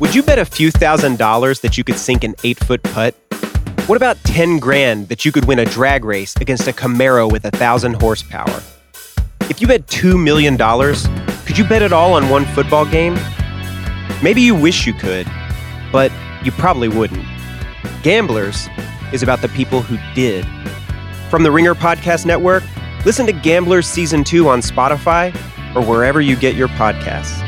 Would 0.00 0.14
you 0.14 0.22
bet 0.22 0.38
a 0.38 0.44
few 0.44 0.70
thousand 0.70 1.18
dollars 1.18 1.58
that 1.60 1.76
you 1.76 1.82
could 1.82 1.96
sink 1.96 2.22
an 2.22 2.36
eight 2.44 2.58
foot 2.60 2.80
putt? 2.84 3.16
What 3.88 3.96
about 3.96 4.16
10 4.18 4.58
grand 4.60 5.08
that 5.08 5.24
you 5.24 5.32
could 5.32 5.46
win 5.46 5.58
a 5.58 5.64
drag 5.64 6.04
race 6.04 6.36
against 6.36 6.68
a 6.68 6.72
Camaro 6.72 7.30
with 7.30 7.44
a 7.44 7.50
thousand 7.50 7.94
horsepower? 7.94 8.62
If 9.50 9.60
you 9.60 9.66
bet 9.66 9.88
$2 9.88 10.22
million, 10.22 10.56
could 11.46 11.58
you 11.58 11.64
bet 11.64 11.82
it 11.82 11.92
all 11.92 12.12
on 12.12 12.28
one 12.28 12.44
football 12.44 12.86
game? 12.86 13.18
Maybe 14.22 14.40
you 14.40 14.54
wish 14.54 14.86
you 14.86 14.92
could, 14.92 15.26
but 15.90 16.12
you 16.44 16.52
probably 16.52 16.88
wouldn't. 16.88 17.26
Gamblers 18.04 18.68
is 19.12 19.24
about 19.24 19.40
the 19.40 19.48
people 19.48 19.82
who 19.82 19.98
did. 20.14 20.46
From 21.28 21.42
the 21.42 21.50
Ringer 21.50 21.74
Podcast 21.74 22.24
Network, 22.24 22.62
listen 23.04 23.26
to 23.26 23.32
Gamblers 23.32 23.88
Season 23.88 24.22
2 24.22 24.48
on 24.48 24.60
Spotify 24.60 25.34
or 25.74 25.82
wherever 25.82 26.20
you 26.20 26.36
get 26.36 26.54
your 26.54 26.68
podcasts. 26.68 27.47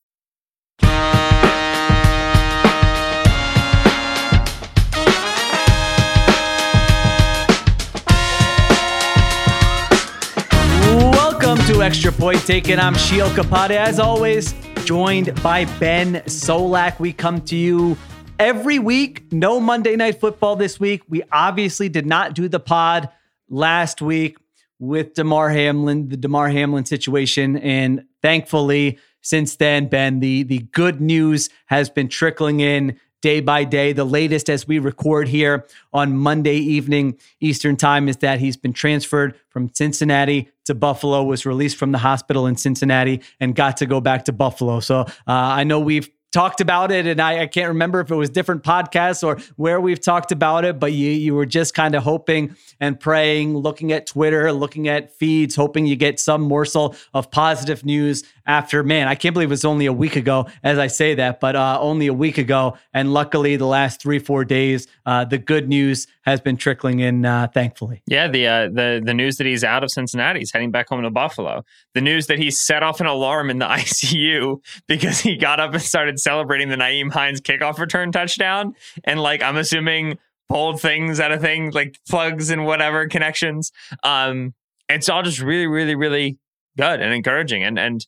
Welcome 11.51 11.75
to 11.75 11.83
Extra 11.83 12.13
Point 12.13 12.39
Taken. 12.45 12.79
I'm 12.79 12.95
Sheil 12.95 13.27
Kapadia. 13.31 13.75
As 13.75 13.99
always, 13.99 14.53
joined 14.85 15.35
by 15.43 15.65
Ben 15.81 16.23
Solak. 16.25 16.97
We 16.97 17.11
come 17.11 17.41
to 17.41 17.57
you 17.57 17.97
every 18.39 18.79
week. 18.79 19.33
No 19.33 19.59
Monday 19.59 19.97
Night 19.97 20.21
Football 20.21 20.55
this 20.55 20.79
week. 20.79 21.01
We 21.09 21.23
obviously 21.29 21.89
did 21.89 22.05
not 22.05 22.35
do 22.35 22.47
the 22.47 22.61
pod 22.61 23.09
last 23.49 24.01
week 24.01 24.37
with 24.79 25.13
Damar 25.13 25.49
Hamlin, 25.49 26.07
the 26.07 26.15
Damar 26.15 26.47
Hamlin 26.47 26.85
situation. 26.85 27.57
And 27.57 28.05
thankfully, 28.21 28.97
since 29.19 29.57
then, 29.57 29.87
Ben, 29.87 30.21
the, 30.21 30.43
the 30.43 30.59
good 30.59 31.01
news 31.01 31.49
has 31.65 31.89
been 31.89 32.07
trickling 32.07 32.61
in 32.61 32.97
day 33.21 33.39
by 33.39 33.63
day. 33.63 33.93
The 33.93 34.03
latest 34.03 34.49
as 34.49 34.67
we 34.67 34.79
record 34.79 35.27
here 35.27 35.65
on 35.93 36.17
Monday 36.17 36.57
evening 36.57 37.17
Eastern 37.39 37.77
time 37.77 38.09
is 38.09 38.17
that 38.17 38.39
he's 38.39 38.57
been 38.57 38.73
transferred 38.73 39.35
from 39.49 39.69
Cincinnati 39.73 40.49
to 40.65 40.75
Buffalo, 40.75 41.23
was 41.23 41.45
released 41.45 41.77
from 41.77 41.91
the 41.91 41.97
hospital 41.97 42.47
in 42.47 42.55
Cincinnati, 42.55 43.21
and 43.39 43.55
got 43.55 43.77
to 43.77 43.85
go 43.85 44.01
back 44.01 44.25
to 44.25 44.31
Buffalo. 44.31 44.79
So 44.79 45.01
uh, 45.01 45.05
I 45.27 45.63
know 45.63 45.79
we've 45.79 46.09
talked 46.31 46.61
about 46.61 46.91
it 46.91 47.05
and 47.05 47.19
I, 47.21 47.41
I, 47.41 47.47
can't 47.47 47.67
remember 47.67 47.99
if 47.99 48.09
it 48.09 48.15
was 48.15 48.29
different 48.29 48.63
podcasts 48.63 49.21
or 49.21 49.37
where 49.57 49.81
we've 49.81 49.99
talked 49.99 50.31
about 50.31 50.63
it 50.63 50.79
but 50.79 50.93
you 50.93 51.09
you 51.11 51.35
were 51.35 51.45
just 51.45 51.73
kind 51.73 51.93
of 51.93 52.03
hoping 52.03 52.55
and 52.79 52.97
praying 52.97 53.57
looking 53.57 53.91
at 53.91 54.07
twitter 54.07 54.51
looking 54.53 54.87
at 54.87 55.13
feeds 55.13 55.55
hoping 55.55 55.85
you 55.85 55.97
get 55.97 56.19
some 56.21 56.41
morsel 56.41 56.95
of 57.13 57.29
positive 57.31 57.83
news 57.83 58.23
after 58.45 58.81
man 58.81 59.09
i 59.09 59.15
can't 59.15 59.33
believe 59.33 59.49
it 59.49 59.51
was 59.51 59.65
only 59.65 59.85
a 59.85 59.93
week 59.93 60.15
ago 60.15 60.47
as 60.63 60.79
i 60.79 60.87
say 60.87 61.13
that 61.15 61.41
but 61.41 61.55
uh, 61.57 61.77
only 61.81 62.07
a 62.07 62.13
week 62.13 62.37
ago 62.37 62.77
and 62.93 63.13
luckily 63.13 63.57
the 63.57 63.67
last 63.67 64.01
three 64.01 64.19
four 64.19 64.45
days 64.45 64.87
uh, 65.05 65.25
the 65.25 65.37
good 65.37 65.67
news 65.67 66.07
has 66.23 66.39
been 66.39 66.57
trickling 66.57 66.99
in 66.99 67.25
uh, 67.25 67.47
thankfully. 67.53 68.01
Yeah 68.05 68.27
the 68.27 68.47
uh, 68.47 68.67
the 68.67 69.01
the 69.03 69.13
news 69.13 69.37
that 69.37 69.47
he's 69.47 69.63
out 69.63 69.83
of 69.83 69.91
cincinnati 69.91 70.39
he's 70.39 70.51
heading 70.51 70.71
back 70.71 70.89
home 70.89 71.01
to 71.03 71.09
buffalo. 71.09 71.63
The 71.93 72.01
news 72.01 72.27
that 72.27 72.37
he 72.37 72.51
set 72.51 72.83
off 72.83 72.99
an 72.99 73.07
alarm 73.07 73.49
in 73.49 73.59
the 73.59 73.65
icu 73.67 74.57
because 74.87 75.19
he 75.19 75.37
got 75.37 75.59
up 75.59 75.73
and 75.73 75.81
started 75.81 76.19
celebrating 76.19 76.69
the 76.69 76.75
Nyheim 76.75 77.11
Hines 77.11 77.41
kickoff 77.41 77.79
return 77.79 78.11
touchdown. 78.11 78.75
And 79.03 79.19
like 79.19 79.41
I'm 79.41 79.57
assuming 79.57 80.17
pulled 80.49 80.81
things 80.81 81.19
out 81.19 81.31
of 81.31 81.41
things 81.41 81.73
like 81.73 81.97
plugs 82.09 82.49
and 82.49 82.65
whatever 82.65 83.07
connections. 83.07 83.71
Um 84.03 84.53
it's 84.89 85.09
all 85.09 85.23
just 85.23 85.39
really 85.39 85.67
really 85.67 85.95
really 85.95 86.37
good 86.77 87.01
and 87.01 87.13
encouraging. 87.13 87.63
And 87.63 87.79
and 87.79 88.05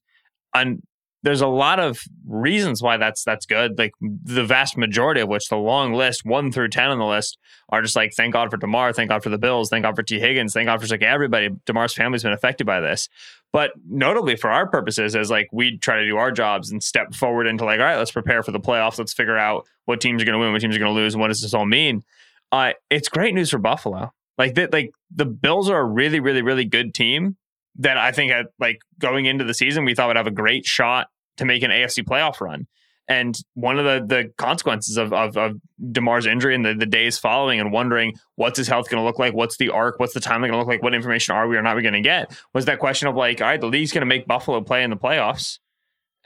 and 0.54 0.84
there's 1.24 1.42
a 1.42 1.48
lot 1.48 1.80
of 1.80 2.04
reasons 2.28 2.82
why 2.82 2.98
that's 2.98 3.24
that's 3.24 3.46
good. 3.46 3.78
Like 3.78 3.94
the 4.02 4.44
vast 4.44 4.78
majority 4.78 5.22
of 5.22 5.30
which, 5.30 5.48
the 5.48 5.56
long 5.56 5.94
list, 5.94 6.26
one 6.26 6.52
through 6.52 6.70
ten 6.70 6.90
on 6.92 7.00
the 7.00 7.06
list, 7.06 7.38
are 7.70 7.82
just 7.82 7.96
like 7.96 8.14
thank 8.14 8.34
God 8.34 8.52
for 8.52 8.58
Damar, 8.58 8.92
thank 8.94 9.10
God 9.10 9.24
for 9.24 9.30
the 9.30 9.38
Bills, 9.38 9.70
thank 9.70 9.84
God 9.84 9.96
for 9.96 10.04
Tee 10.04 10.20
Higgins, 10.20 10.54
thank 10.54 10.68
God 10.68 10.82
for 10.82 10.88
like 10.88 11.02
everybody. 11.02 11.50
Damar's 11.66 11.94
family's 11.94 12.24
been 12.24 12.34
affected 12.34 12.68
by 12.68 12.82
this, 12.82 13.08
but 13.54 13.72
notably 13.90 14.36
for 14.36 14.52
our 14.52 14.68
purposes, 14.68 15.16
as 15.16 15.32
like 15.32 15.48
we 15.54 15.78
try 15.78 15.98
to 15.98 16.06
do 16.06 16.18
our 16.18 16.32
jobs 16.32 16.72
and 16.72 16.84
step 16.84 17.16
forward 17.16 17.48
into 17.48 17.64
like, 17.64 17.80
all 17.80 17.86
right, 17.86 17.98
let's 17.98 18.12
prepare 18.12 18.44
for 18.44 18.52
the 18.52 18.60
playoffs. 18.60 19.00
Let's 19.00 19.14
figure 19.14 19.38
out 19.38 19.66
what 19.86 20.02
teams 20.02 20.22
are 20.22 20.26
going 20.26 20.34
to 20.34 20.40
win, 20.40 20.52
what 20.52 20.62
teams 20.62 20.76
are 20.76 20.80
going 20.80 20.94
to 20.94 21.02
lose, 21.02 21.14
and 21.14 21.22
what 21.22 21.30
does 21.30 21.42
this 21.42 21.54
all 21.54 21.66
mean. 21.66 22.04
Uh, 22.52 22.74
it's 22.90 23.08
great 23.08 23.34
news 23.34 23.50
for 23.50 23.58
Buffalo. 23.60 24.14
Like 24.38 24.56
that, 24.56 24.74
like 24.74 24.92
the 25.10 25.26
Bills 25.26 25.70
are 25.70 25.80
a 25.80 25.86
really, 25.86 26.20
really, 26.20 26.42
really 26.42 26.66
good 26.66 26.94
team 26.94 27.38
that 27.78 27.98
I 27.98 28.12
think 28.12 28.32
had 28.32 28.48
like 28.60 28.80
going 29.00 29.26
into 29.26 29.44
the 29.44 29.54
season 29.54 29.86
we 29.86 29.96
thought 29.96 30.08
would 30.08 30.18
have 30.18 30.28
a 30.28 30.32
great 30.32 30.66
shot 30.66 31.08
to 31.38 31.46
make 31.46 31.64
an 31.64 31.72
AFC 31.72 32.04
playoff 32.04 32.42
run. 32.42 32.68
And 33.08 33.38
one 33.54 33.80
of 33.80 33.86
the 33.86 34.16
the 34.16 34.30
consequences 34.38 34.96
of 34.96 35.12
of, 35.12 35.36
of 35.36 35.60
Damar's 35.92 36.26
injury 36.26 36.56
and 36.56 36.66
the, 36.66 36.74
the 36.74 36.86
days 36.86 37.18
following, 37.18 37.60
and 37.60 37.72
wondering 37.72 38.14
what's 38.36 38.58
his 38.58 38.70
health 38.70 38.90
going 38.90 39.02
to 39.02 39.06
look 39.06 39.20
like, 39.20 39.34
what's 39.34 39.58
the 39.58 39.70
arc, 39.70 40.00
what's 40.00 40.14
the 40.14 40.22
timeline 40.22 40.40
going 40.40 40.52
to 40.54 40.58
look 40.60 40.68
like, 40.68 40.82
what 40.82 40.94
information 40.94 41.36
are 41.36 41.48
we 41.48 41.58
or 41.58 41.62
not 41.62 41.76
we 41.76 41.82
going 41.82 41.94
to 41.94 42.02
get, 42.02 42.38
was 42.54 42.66
that 42.66 42.80
question 42.80 43.10
of 43.10 43.16
like, 43.16 43.42
all 43.42 43.48
right, 43.48 43.60
the 43.60 43.68
league's 43.68 43.92
going 43.92 44.02
to 44.02 44.06
make 44.06 44.26
Buffalo 44.26 44.62
play 44.62 44.84
in 44.84 44.90
the 44.90 44.96
playoffs 44.96 45.60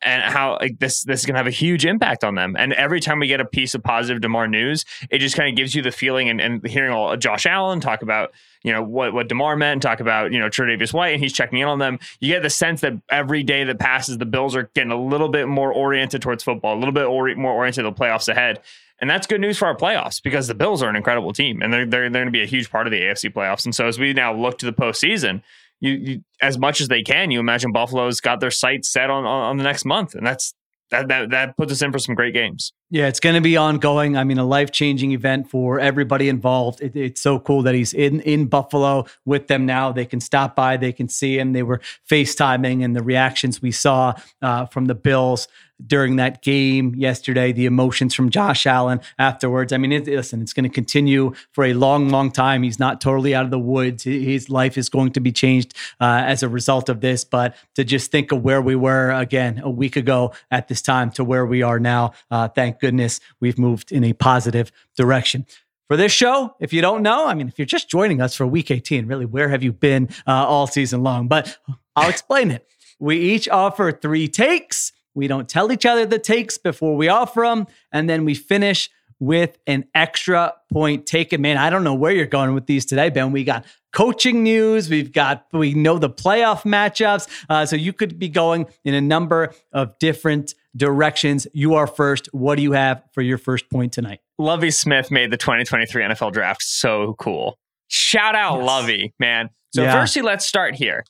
and 0.04 0.22
how 0.24 0.58
like 0.62 0.80
this 0.80 1.04
this 1.04 1.22
is 1.22 1.26
gonna 1.26 1.40
have 1.40 1.48
a 1.48 1.52
huge 1.52 1.86
impact 1.86 2.24
on 2.24 2.36
them. 2.36 2.56
And 2.58 2.74
every 2.74 3.00
time 3.00 3.20
we 3.20 3.28
get 3.28 3.42
a 3.42 3.46
piece 3.46 3.74
of 3.74 3.84
positive 3.84 4.22
Damar 4.22 4.48
news, 4.48 4.86
it 5.10 5.20
just 5.20 5.36
kind 5.36 5.50
of 5.50 5.56
gives 5.56 5.74
you 5.74 5.82
the 5.82 5.92
feeling 5.92 6.30
and, 6.30 6.40
and 6.40 6.66
hearing 6.68 6.92
all 6.92 7.16
Josh 7.18 7.46
Allen 7.46 7.80
talk 7.80 8.02
about 8.02 8.32
you 8.64 8.72
know 8.72 8.84
what 8.84 9.14
what 9.14 9.28
Damar 9.28 9.56
meant, 9.56 9.82
talk 9.82 10.00
about 10.00 10.32
you 10.32 10.40
know 10.40 10.48
Tre'Davious 10.48 10.94
White, 10.94 11.14
and 11.14 11.22
he's 11.22 11.34
checking 11.34 11.60
in 11.60 11.68
on 11.68 11.80
them. 11.80 12.00
You 12.20 12.34
get 12.34 12.44
the 12.44 12.50
sense 12.50 12.82
that 12.82 12.94
every 13.10 13.44
day 13.44 13.64
that 13.64 13.80
passes, 13.80 14.18
the 14.18 14.26
Bills 14.26 14.56
are 14.56 14.70
getting 14.76 14.92
a 14.92 15.02
little 15.02 15.30
bit 15.30 15.48
more 15.48 15.72
oriented 15.72 16.22
towards 16.22 16.44
football, 16.44 16.76
a 16.76 16.80
little 16.80 16.94
bit 16.94 17.06
or, 17.06 17.34
more 17.36 17.54
oriented 17.54 17.84
to 17.84 17.90
the 17.90 17.96
playoffs 17.96 18.30
ahead. 18.30 18.62
And 19.00 19.10
that's 19.10 19.28
good 19.28 19.42
news 19.42 19.58
for 19.58 19.68
our 19.68 19.76
playoffs 19.76 20.22
because 20.22 20.48
the 20.48 20.56
Bills 20.56 20.82
are 20.82 20.90
an 20.90 20.96
incredible 20.96 21.32
team 21.32 21.62
and 21.62 21.72
they're, 21.72 21.86
they're, 21.86 22.10
they're 22.10 22.24
going 22.24 22.26
to 22.26 22.32
be 22.32 22.42
a 22.42 22.48
huge 22.48 22.72
part 22.72 22.88
of 22.88 22.92
the 22.92 23.00
AFC 23.02 23.32
playoffs. 23.32 23.66
And 23.66 23.76
so 23.76 23.86
as 23.88 24.00
we 24.00 24.12
now 24.14 24.34
look 24.34 24.58
to 24.60 24.66
the 24.66 24.74
postseason, 24.74 25.44
you, 25.80 25.92
you, 25.92 26.22
as 26.42 26.58
much 26.58 26.82
as 26.82 26.88
they 26.88 27.04
can, 27.04 27.32
you 27.32 27.40
imagine 27.40 27.72
Buffalo's 27.72 28.20
got 28.20 28.40
their 28.40 28.52
sights 28.52 28.90
set 28.92 29.10
on, 29.10 29.26
on, 29.26 29.44
on 29.44 29.58
the 29.58 29.64
next 29.64 29.86
month, 29.86 30.16
and 30.16 30.26
that's 30.26 30.54
that 30.92 31.08
that 31.08 31.30
that 31.32 31.58
puts 31.58 31.72
us 31.72 31.82
in 31.82 31.92
for 31.92 32.00
some 32.00 32.16
great 32.16 32.34
games. 32.34 32.74
Yeah, 32.90 33.08
it's 33.08 33.20
going 33.20 33.36
to 33.36 33.42
be 33.42 33.58
ongoing. 33.58 34.16
I 34.16 34.24
mean, 34.24 34.38
a 34.38 34.46
life 34.46 34.72
changing 34.72 35.12
event 35.12 35.50
for 35.50 35.78
everybody 35.78 36.30
involved. 36.30 36.82
It, 36.82 36.96
it's 36.96 37.20
so 37.20 37.38
cool 37.38 37.62
that 37.64 37.76
he's 37.76 37.94
in 37.94 38.22
in 38.22 38.46
Buffalo 38.46 39.06
with 39.26 39.48
them 39.48 39.66
now. 39.66 39.92
They 39.92 40.06
can 40.06 40.22
stop 40.22 40.56
by, 40.56 40.78
they 40.78 40.94
can 40.94 41.10
see 41.10 41.38
him. 41.38 41.52
They 41.52 41.64
were 41.64 41.82
FaceTiming, 42.10 42.86
and 42.86 42.96
the 42.96 43.04
reactions 43.04 43.62
we 43.62 43.72
saw 43.72 44.14
uh, 44.42 44.68
from 44.68 44.86
the 44.86 44.96
Bills 44.96 45.50
during 45.86 46.16
that 46.16 46.42
game 46.42 46.96
yesterday, 46.96 47.52
the 47.52 47.66
emotions 47.66 48.14
from 48.16 48.30
Josh 48.30 48.66
Allen 48.66 49.00
afterwards. 49.20 49.72
I 49.72 49.78
mean, 49.78 49.92
it, 49.92 50.08
listen, 50.08 50.42
it's 50.42 50.54
going 50.54 50.64
to 50.64 50.74
continue 50.74 51.34
for 51.52 51.66
a 51.66 51.74
long, 51.74 52.10
long 52.10 52.32
time. 52.32 52.64
He's 52.64 52.80
not 52.80 53.00
totally 53.00 53.36
out 53.36 53.46
of 53.46 53.52
the 53.52 53.60
woods. 53.60 54.04
His 54.04 54.50
life 54.50 54.78
is 54.78 54.90
going 54.90 55.12
to 55.14 55.20
be 55.20 55.32
changed 55.32 55.76
uh, 56.00 56.24
as 56.26 56.42
a 56.42 56.50
result 56.50 56.90
of 56.90 57.02
this. 57.02 57.24
But 57.24 57.56
to 57.76 57.84
just 57.84 58.12
think 58.12 58.32
of 58.32 58.44
where 58.44 58.62
we 58.62 58.76
were 58.76 59.12
again 59.12 59.60
a 59.64 59.70
week 59.70 59.96
ago 59.96 60.34
at 60.50 60.68
this 60.68 60.82
time 60.82 61.12
to 61.12 61.24
where 61.24 61.46
we 61.46 61.62
are 61.62 61.80
now, 61.80 62.14
uh, 62.32 62.48
thank 62.48 62.77
goodness 62.80 63.20
we've 63.40 63.58
moved 63.58 63.92
in 63.92 64.04
a 64.04 64.14
positive 64.14 64.72
direction 64.96 65.46
for 65.88 65.98
this 65.98 66.12
show. 66.12 66.56
If 66.60 66.74
you 66.74 66.82
don't 66.82 67.02
know, 67.02 67.28
I 67.28 67.34
mean, 67.34 67.48
if 67.48 67.58
you're 67.58 67.66
just 67.66 67.90
joining 67.90 68.22
us 68.22 68.36
for 68.36 68.46
week 68.46 68.72
18, 68.72 69.08
really, 69.08 69.26
where 69.26 69.50
have 69.50 69.64
you 69.64 69.72
been 69.72 70.10
uh, 70.28 70.32
all 70.46 70.68
season 70.68 71.04
long? 71.04 71.28
But 71.28 71.58
I'll 71.96 72.10
explain 72.10 72.52
it. 72.52 72.68
we 73.00 73.18
each 73.18 73.48
offer 73.50 73.92
three 73.92 74.28
takes. 74.28 74.92
We 75.14 75.28
don't 75.28 75.50
tell 75.50 75.72
each 75.72 75.86
other 75.86 76.06
the 76.06 76.20
takes 76.20 76.58
before 76.58 76.96
we 76.96 77.08
offer 77.08 77.42
them. 77.42 77.68
And 77.92 78.10
then 78.10 78.26
we 78.26 78.36
finish 78.36 78.90
with 79.20 79.58
an 79.66 79.86
extra 79.96 80.54
point 80.72 81.06
taken. 81.08 81.42
Man, 81.42 81.58
I 81.58 81.72
don't 81.72 81.84
know 81.84 81.96
where 81.96 82.12
you're 82.12 82.28
going 82.28 82.54
with 82.54 82.68
these 82.68 82.86
today, 82.86 83.10
Ben. 83.10 83.32
We 83.32 83.44
got 83.44 83.66
coaching 83.92 84.44
news. 84.44 84.90
We've 84.90 85.12
got, 85.12 85.48
we 85.52 85.74
know 85.74 85.98
the 85.98 86.10
playoff 86.10 86.62
matchups. 86.64 87.28
Uh, 87.50 87.66
so 87.66 87.76
you 87.76 87.94
could 87.94 88.20
be 88.20 88.30
going 88.30 88.68
in 88.84 88.94
a 88.94 89.02
number 89.02 89.54
of 89.72 89.98
different 89.98 90.54
directions. 90.78 91.48
You 91.54 91.74
are 91.74 91.88
first. 91.88 92.28
What 92.32 92.56
do 92.56 92.62
you 92.62 92.72
have 92.74 93.04
for 93.14 93.22
your 93.22 93.38
first 93.38 93.70
point 93.70 93.92
tonight? 93.92 94.20
Lovie 94.38 94.72
Smith 94.72 95.12
made 95.12 95.32
the 95.32 95.38
2023 95.38 96.04
NFL 96.04 96.32
draft 96.32 96.62
so 96.62 97.16
cool. 97.20 97.58
Shout 97.88 98.36
out 98.36 98.60
yes. 98.60 98.66
Lovie, 98.66 99.14
man. 99.20 99.50
So 99.74 99.84
yeah. 99.84 99.94
firstly, 99.94 100.22
let's 100.22 100.46
start 100.46 100.76
here. 100.76 101.04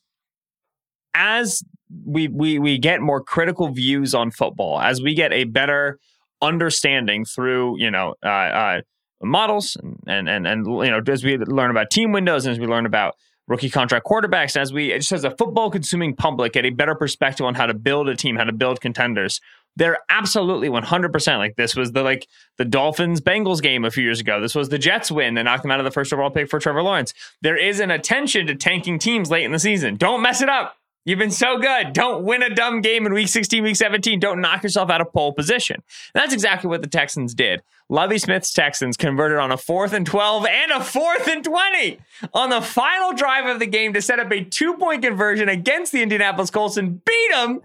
As 1.13 1.63
we 2.05 2.27
we 2.27 2.59
we 2.59 2.77
get 2.77 3.01
more 3.01 3.21
critical 3.21 3.69
views 3.69 4.13
on 4.13 4.31
football, 4.31 4.79
as 4.79 5.01
we 5.01 5.13
get 5.13 5.33
a 5.33 5.45
better 5.45 5.99
understanding 6.41 7.25
through 7.25 7.79
you 7.79 7.89
know 7.89 8.15
uh, 8.23 8.27
uh, 8.27 8.81
models 9.21 9.75
and, 9.81 9.97
and 10.07 10.29
and 10.29 10.47
and 10.47 10.65
you 10.65 10.91
know 10.91 11.01
as 11.07 11.23
we 11.23 11.37
learn 11.37 11.71
about 11.71 11.89
team 11.89 12.11
windows 12.11 12.45
and 12.45 12.53
as 12.53 12.59
we 12.59 12.67
learn 12.67 12.85
about 12.85 13.15
rookie 13.47 13.69
contract 13.69 14.05
quarterbacks, 14.05 14.57
as 14.57 14.73
we 14.73 14.93
just 14.93 15.11
as 15.11 15.23
a 15.23 15.31
football 15.31 15.71
consuming 15.71 16.15
public 16.15 16.53
get 16.53 16.65
a 16.65 16.69
better 16.69 16.95
perspective 16.95 17.45
on 17.45 17.55
how 17.55 17.65
to 17.65 17.73
build 17.73 18.09
a 18.09 18.15
team, 18.15 18.35
how 18.35 18.43
to 18.43 18.53
build 18.53 18.81
contenders. 18.81 19.39
They're 19.77 19.99
absolutely 20.09 20.69
100% 20.69 21.37
like 21.37 21.55
this 21.55 21.75
was 21.75 21.91
the 21.91 22.03
like 22.03 22.27
the 22.57 22.65
Dolphins 22.65 23.21
Bengals 23.21 23.61
game 23.61 23.85
a 23.85 23.91
few 23.91 24.03
years 24.03 24.19
ago. 24.19 24.41
This 24.41 24.55
was 24.55 24.69
the 24.69 24.79
Jets 24.79 25.11
win 25.11 25.35
that 25.35 25.43
knocked 25.43 25.61
them 25.61 25.71
out 25.71 25.79
of 25.79 25.85
the 25.85 25.91
first 25.91 26.11
overall 26.11 26.31
pick 26.31 26.49
for 26.49 26.59
Trevor 26.59 26.81
Lawrence. 26.81 27.13
There 27.41 27.55
is 27.55 27.79
an 27.79 27.91
attention 27.91 28.47
to 28.47 28.55
tanking 28.55 28.99
teams 28.99 29.29
late 29.29 29.45
in 29.45 29.51
the 29.51 29.59
season. 29.59 29.95
Don't 29.95 30.21
mess 30.21 30.41
it 30.41 30.49
up. 30.49 30.77
You've 31.05 31.19
been 31.19 31.31
so 31.31 31.57
good. 31.57 31.93
Don't 31.93 32.25
win 32.25 32.43
a 32.43 32.53
dumb 32.53 32.81
game 32.81 33.05
in 33.05 33.13
week 33.13 33.29
16, 33.29 33.63
week 33.63 33.77
17. 33.77 34.19
Don't 34.19 34.41
knock 34.41 34.63
yourself 34.63 34.89
out 34.89 34.99
of 34.99 35.13
pole 35.13 35.31
position. 35.31 35.75
And 36.13 36.21
that's 36.21 36.33
exactly 36.33 36.69
what 36.69 36.81
the 36.81 36.89
Texans 36.89 37.33
did. 37.33 37.61
Lovie 37.87 38.17
Smith's 38.17 38.51
Texans 38.51 38.97
converted 38.97 39.37
on 39.37 39.49
a 39.49 39.55
fourth 39.55 39.93
and 39.93 40.05
12 40.05 40.45
and 40.45 40.71
a 40.71 40.83
fourth 40.83 41.25
and 41.29 41.45
20 41.45 41.99
on 42.33 42.49
the 42.49 42.61
final 42.61 43.13
drive 43.13 43.45
of 43.45 43.59
the 43.59 43.67
game 43.67 43.93
to 43.93 44.01
set 44.01 44.19
up 44.19 44.29
a 44.33 44.43
two 44.43 44.75
point 44.75 45.01
conversion 45.01 45.47
against 45.47 45.93
the 45.93 46.01
Indianapolis 46.01 46.51
Colts 46.51 46.75
and 46.75 47.05
beat 47.05 47.31
them 47.31 47.61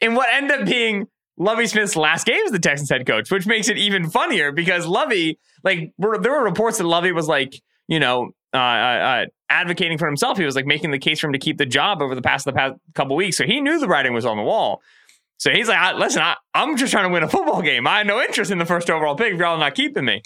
in 0.00 0.16
what 0.16 0.28
ended 0.32 0.62
up 0.62 0.66
being 0.66 1.06
Lovie 1.40 1.66
Smith's 1.66 1.96
last 1.96 2.26
game 2.26 2.42
as 2.44 2.52
the 2.52 2.58
Texans 2.58 2.90
head 2.90 3.06
coach, 3.06 3.30
which 3.30 3.46
makes 3.46 3.70
it 3.70 3.78
even 3.78 4.10
funnier 4.10 4.52
because 4.52 4.86
Lovie, 4.86 5.38
like, 5.64 5.90
there 5.98 6.32
were 6.32 6.44
reports 6.44 6.76
that 6.76 6.84
Lovie 6.84 7.12
was 7.12 7.26
like, 7.26 7.62
you 7.88 7.98
know, 7.98 8.32
uh, 8.52 8.58
uh, 8.58 8.60
uh, 8.60 9.26
advocating 9.48 9.96
for 9.96 10.06
himself. 10.06 10.36
He 10.36 10.44
was 10.44 10.54
like 10.54 10.66
making 10.66 10.90
the 10.90 10.98
case 10.98 11.18
for 11.18 11.28
him 11.28 11.32
to 11.32 11.38
keep 11.38 11.56
the 11.56 11.64
job 11.64 12.02
over 12.02 12.14
the 12.14 12.20
past 12.20 12.44
the 12.44 12.52
past 12.52 12.74
couple 12.94 13.16
weeks. 13.16 13.38
So 13.38 13.46
he 13.46 13.62
knew 13.62 13.80
the 13.80 13.88
writing 13.88 14.12
was 14.12 14.26
on 14.26 14.36
the 14.36 14.42
wall. 14.42 14.82
So 15.38 15.50
he's 15.50 15.66
like, 15.66 15.96
listen, 15.96 16.20
I, 16.20 16.36
am 16.54 16.76
just 16.76 16.92
trying 16.92 17.08
to 17.08 17.12
win 17.12 17.22
a 17.22 17.28
football 17.28 17.62
game. 17.62 17.86
I 17.86 17.98
had 17.98 18.06
no 18.06 18.20
interest 18.20 18.50
in 18.50 18.58
the 18.58 18.66
first 18.66 18.90
overall 18.90 19.14
pick 19.14 19.32
if 19.32 19.40
y'all 19.40 19.56
not 19.56 19.74
keeping 19.74 20.04
me. 20.04 20.20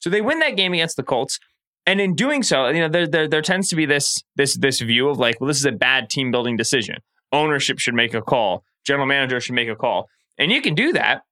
So 0.00 0.10
they 0.10 0.20
win 0.20 0.40
that 0.40 0.56
game 0.56 0.74
against 0.74 0.98
the 0.98 1.02
Colts. 1.02 1.40
And 1.86 1.98
in 1.98 2.14
doing 2.14 2.42
so, 2.42 2.68
you 2.68 2.80
know, 2.80 2.90
there, 2.90 3.06
there, 3.06 3.26
there 3.26 3.40
tends 3.40 3.70
to 3.70 3.76
be 3.76 3.86
this 3.86 4.22
this 4.36 4.54
this 4.58 4.80
view 4.80 5.08
of 5.08 5.18
like, 5.18 5.40
well, 5.40 5.48
this 5.48 5.56
is 5.56 5.64
a 5.64 5.72
bad 5.72 6.10
team 6.10 6.30
building 6.30 6.58
decision. 6.58 6.96
Ownership 7.32 7.78
should 7.78 7.94
make 7.94 8.12
a 8.12 8.20
call. 8.20 8.64
General 8.84 9.06
manager 9.06 9.40
should 9.40 9.54
make 9.54 9.70
a 9.70 9.76
call. 9.76 10.10
And 10.38 10.52
you 10.52 10.62
can 10.62 10.74
do 10.74 10.92
that. 10.92 11.22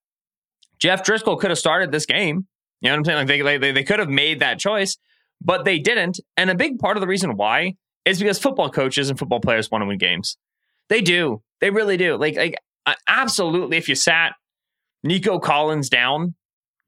Jeff 0.78 1.04
Driskel 1.04 1.38
could 1.38 1.50
have 1.50 1.58
started 1.58 1.92
this 1.92 2.06
game. 2.06 2.46
You 2.80 2.90
know 2.90 2.94
what 2.94 2.98
I'm 2.98 3.04
saying? 3.26 3.44
Like 3.44 3.44
they, 3.44 3.58
they, 3.58 3.72
they 3.72 3.84
could 3.84 3.98
have 3.98 4.08
made 4.08 4.40
that 4.40 4.58
choice 4.58 4.96
but 5.40 5.64
they 5.64 5.78
didn't. 5.78 6.20
And 6.36 6.50
a 6.50 6.54
big 6.54 6.78
part 6.78 6.96
of 6.96 7.00
the 7.00 7.06
reason 7.06 7.36
why 7.36 7.74
is 8.04 8.18
because 8.18 8.38
football 8.38 8.70
coaches 8.70 9.10
and 9.10 9.18
football 9.18 9.40
players 9.40 9.70
want 9.70 9.82
to 9.82 9.86
win 9.86 9.98
games. 9.98 10.36
They 10.88 11.00
do. 11.00 11.42
They 11.60 11.70
really 11.70 11.96
do. 11.96 12.16
Like, 12.16 12.36
like 12.36 12.56
uh, 12.84 12.94
absolutely, 13.08 13.76
if 13.76 13.88
you 13.88 13.94
sat 13.94 14.34
Nico 15.02 15.38
Collins 15.38 15.88
down, 15.88 16.34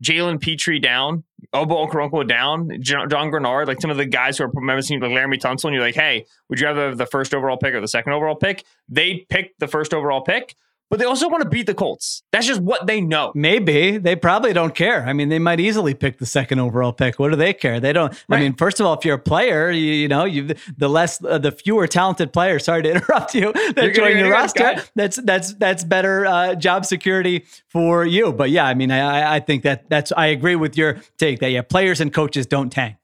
Jalen 0.04 0.40
Pitre 0.40 0.78
down, 0.78 1.24
Ogbo 1.52 1.88
Okoronkwo 1.88 2.26
down, 2.28 2.70
John, 2.80 3.08
Greenard, 3.08 3.66
like 3.66 3.80
some 3.80 3.90
of 3.90 3.96
the 3.96 4.06
guys 4.06 4.38
who 4.38 4.44
are 4.44 4.50
members 4.54 4.86
team 4.86 5.00
like 5.00 5.10
Laremy 5.10 5.40
Tunsil, 5.40 5.64
and 5.64 5.74
you're 5.74 5.82
like, 5.82 5.96
hey, 5.96 6.24
would 6.48 6.60
you 6.60 6.68
have 6.68 6.96
the 6.96 7.06
first 7.06 7.34
overall 7.34 7.56
pick 7.56 7.74
or 7.74 7.80
the 7.80 7.88
second 7.88 8.12
overall 8.12 8.36
pick? 8.36 8.64
They 8.88 9.26
pick 9.28 9.58
the 9.58 9.66
first 9.66 9.92
overall 9.92 10.20
pick 10.20 10.54
but 10.90 10.99
they 10.99 11.05
also 11.05 11.29
want 11.29 11.43
to 11.43 11.49
beat 11.49 11.67
the 11.67 11.75
Colts. 11.75 12.23
That's 12.32 12.46
just 12.46 12.61
what 12.61 12.87
they 12.87 13.00
know. 13.00 13.32
Maybe 13.35 13.99
they 13.99 14.17
probably 14.17 14.52
don't 14.52 14.75
care. 14.75 15.05
I 15.05 15.12
mean, 15.12 15.29
they 15.29 15.38
might 15.38 15.61
easily 15.61 15.93
pick 15.94 16.19
the 16.19 16.26
second 16.26 16.61
overall 16.61 16.93
pick. 16.93 17.19
What 17.19 17.31
do 17.31 17.37
they 17.37 17.52
care? 17.52 17.79
They 17.79 17.93
don't. 17.93 18.12
Right. 18.29 18.38
I 18.38 18.40
mean, 18.40 18.55
first 18.55 18.81
of 18.81 18.87
all, 18.87 18.94
if 18.94 19.05
you're 19.05 19.17
a 19.17 19.19
player, 19.19 19.70
you, 19.70 19.93
you 19.93 20.08
know, 20.08 20.25
you 20.25 20.55
the 20.76 20.88
less 20.88 21.23
uh, 21.23 21.38
the 21.38 21.52
fewer 21.52 21.87
talented 21.87 22.32
players. 22.32 22.64
Sorry 22.64 22.82
to 22.82 22.90
interrupt 22.94 23.35
you. 23.35 23.52
That 23.52 23.93
join 23.94 24.19
your 24.19 24.31
roster. 24.31 24.82
That's 24.94 25.17
that's 25.17 25.55
that's 25.55 25.85
better 25.85 26.25
uh, 26.25 26.55
job 26.55 26.87
security 26.87 27.44
for 27.69 28.06
you. 28.06 28.32
But 28.32 28.50
yeah, 28.50 28.64
I 28.64 28.75
mean, 28.75 28.90
I 28.90 29.37
I 29.37 29.40
think 29.40 29.64
that 29.64 29.90
that's 29.90 30.11
I 30.12 30.26
agree 30.26 30.56
with 30.56 30.76
your 30.76 31.00
take 31.19 31.40
that 31.40 31.50
yeah, 31.50 31.62
players 31.62 32.00
and 32.00 32.12
coaches 32.12 32.46
don't 32.46 32.70
tank. 32.70 32.96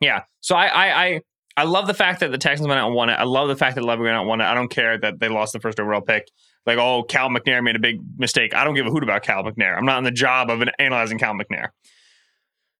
Yeah. 0.00 0.24
So 0.40 0.56
I 0.56 0.66
I. 0.66 1.04
I 1.04 1.20
I 1.56 1.64
love 1.64 1.88
the 1.88 1.94
fact 1.94 2.20
that 2.20 2.30
the 2.30 2.38
Texans 2.38 2.68
went 2.68 2.78
out 2.78 2.86
and 2.86 2.94
won 2.94 3.08
it. 3.08 3.14
I 3.14 3.24
love 3.24 3.48
the 3.48 3.56
fact 3.56 3.74
that 3.74 3.82
Lovie 3.82 4.02
went 4.02 4.14
out 4.14 4.20
and 4.20 4.28
won 4.28 4.40
it. 4.40 4.44
I 4.44 4.54
don't 4.54 4.68
care 4.68 4.96
that 4.96 5.18
they 5.18 5.26
lost 5.26 5.52
the 5.52 5.58
first 5.58 5.80
overall 5.80 6.00
pick 6.00 6.28
like, 6.66 6.78
oh, 6.78 7.02
Cal 7.02 7.28
McNair 7.28 7.62
made 7.62 7.76
a 7.76 7.80
big 7.80 8.00
mistake. 8.18 8.54
I 8.54 8.64
don't 8.64 8.74
give 8.74 8.86
a 8.86 8.90
hoot 8.90 9.02
about 9.02 9.22
Cal 9.22 9.42
McNair. 9.42 9.76
I'm 9.76 9.86
not 9.86 9.98
in 9.98 10.04
the 10.04 10.10
job 10.10 10.50
of 10.50 10.62
analyzing 10.78 11.18
Cal 11.18 11.34
McNair. 11.34 11.68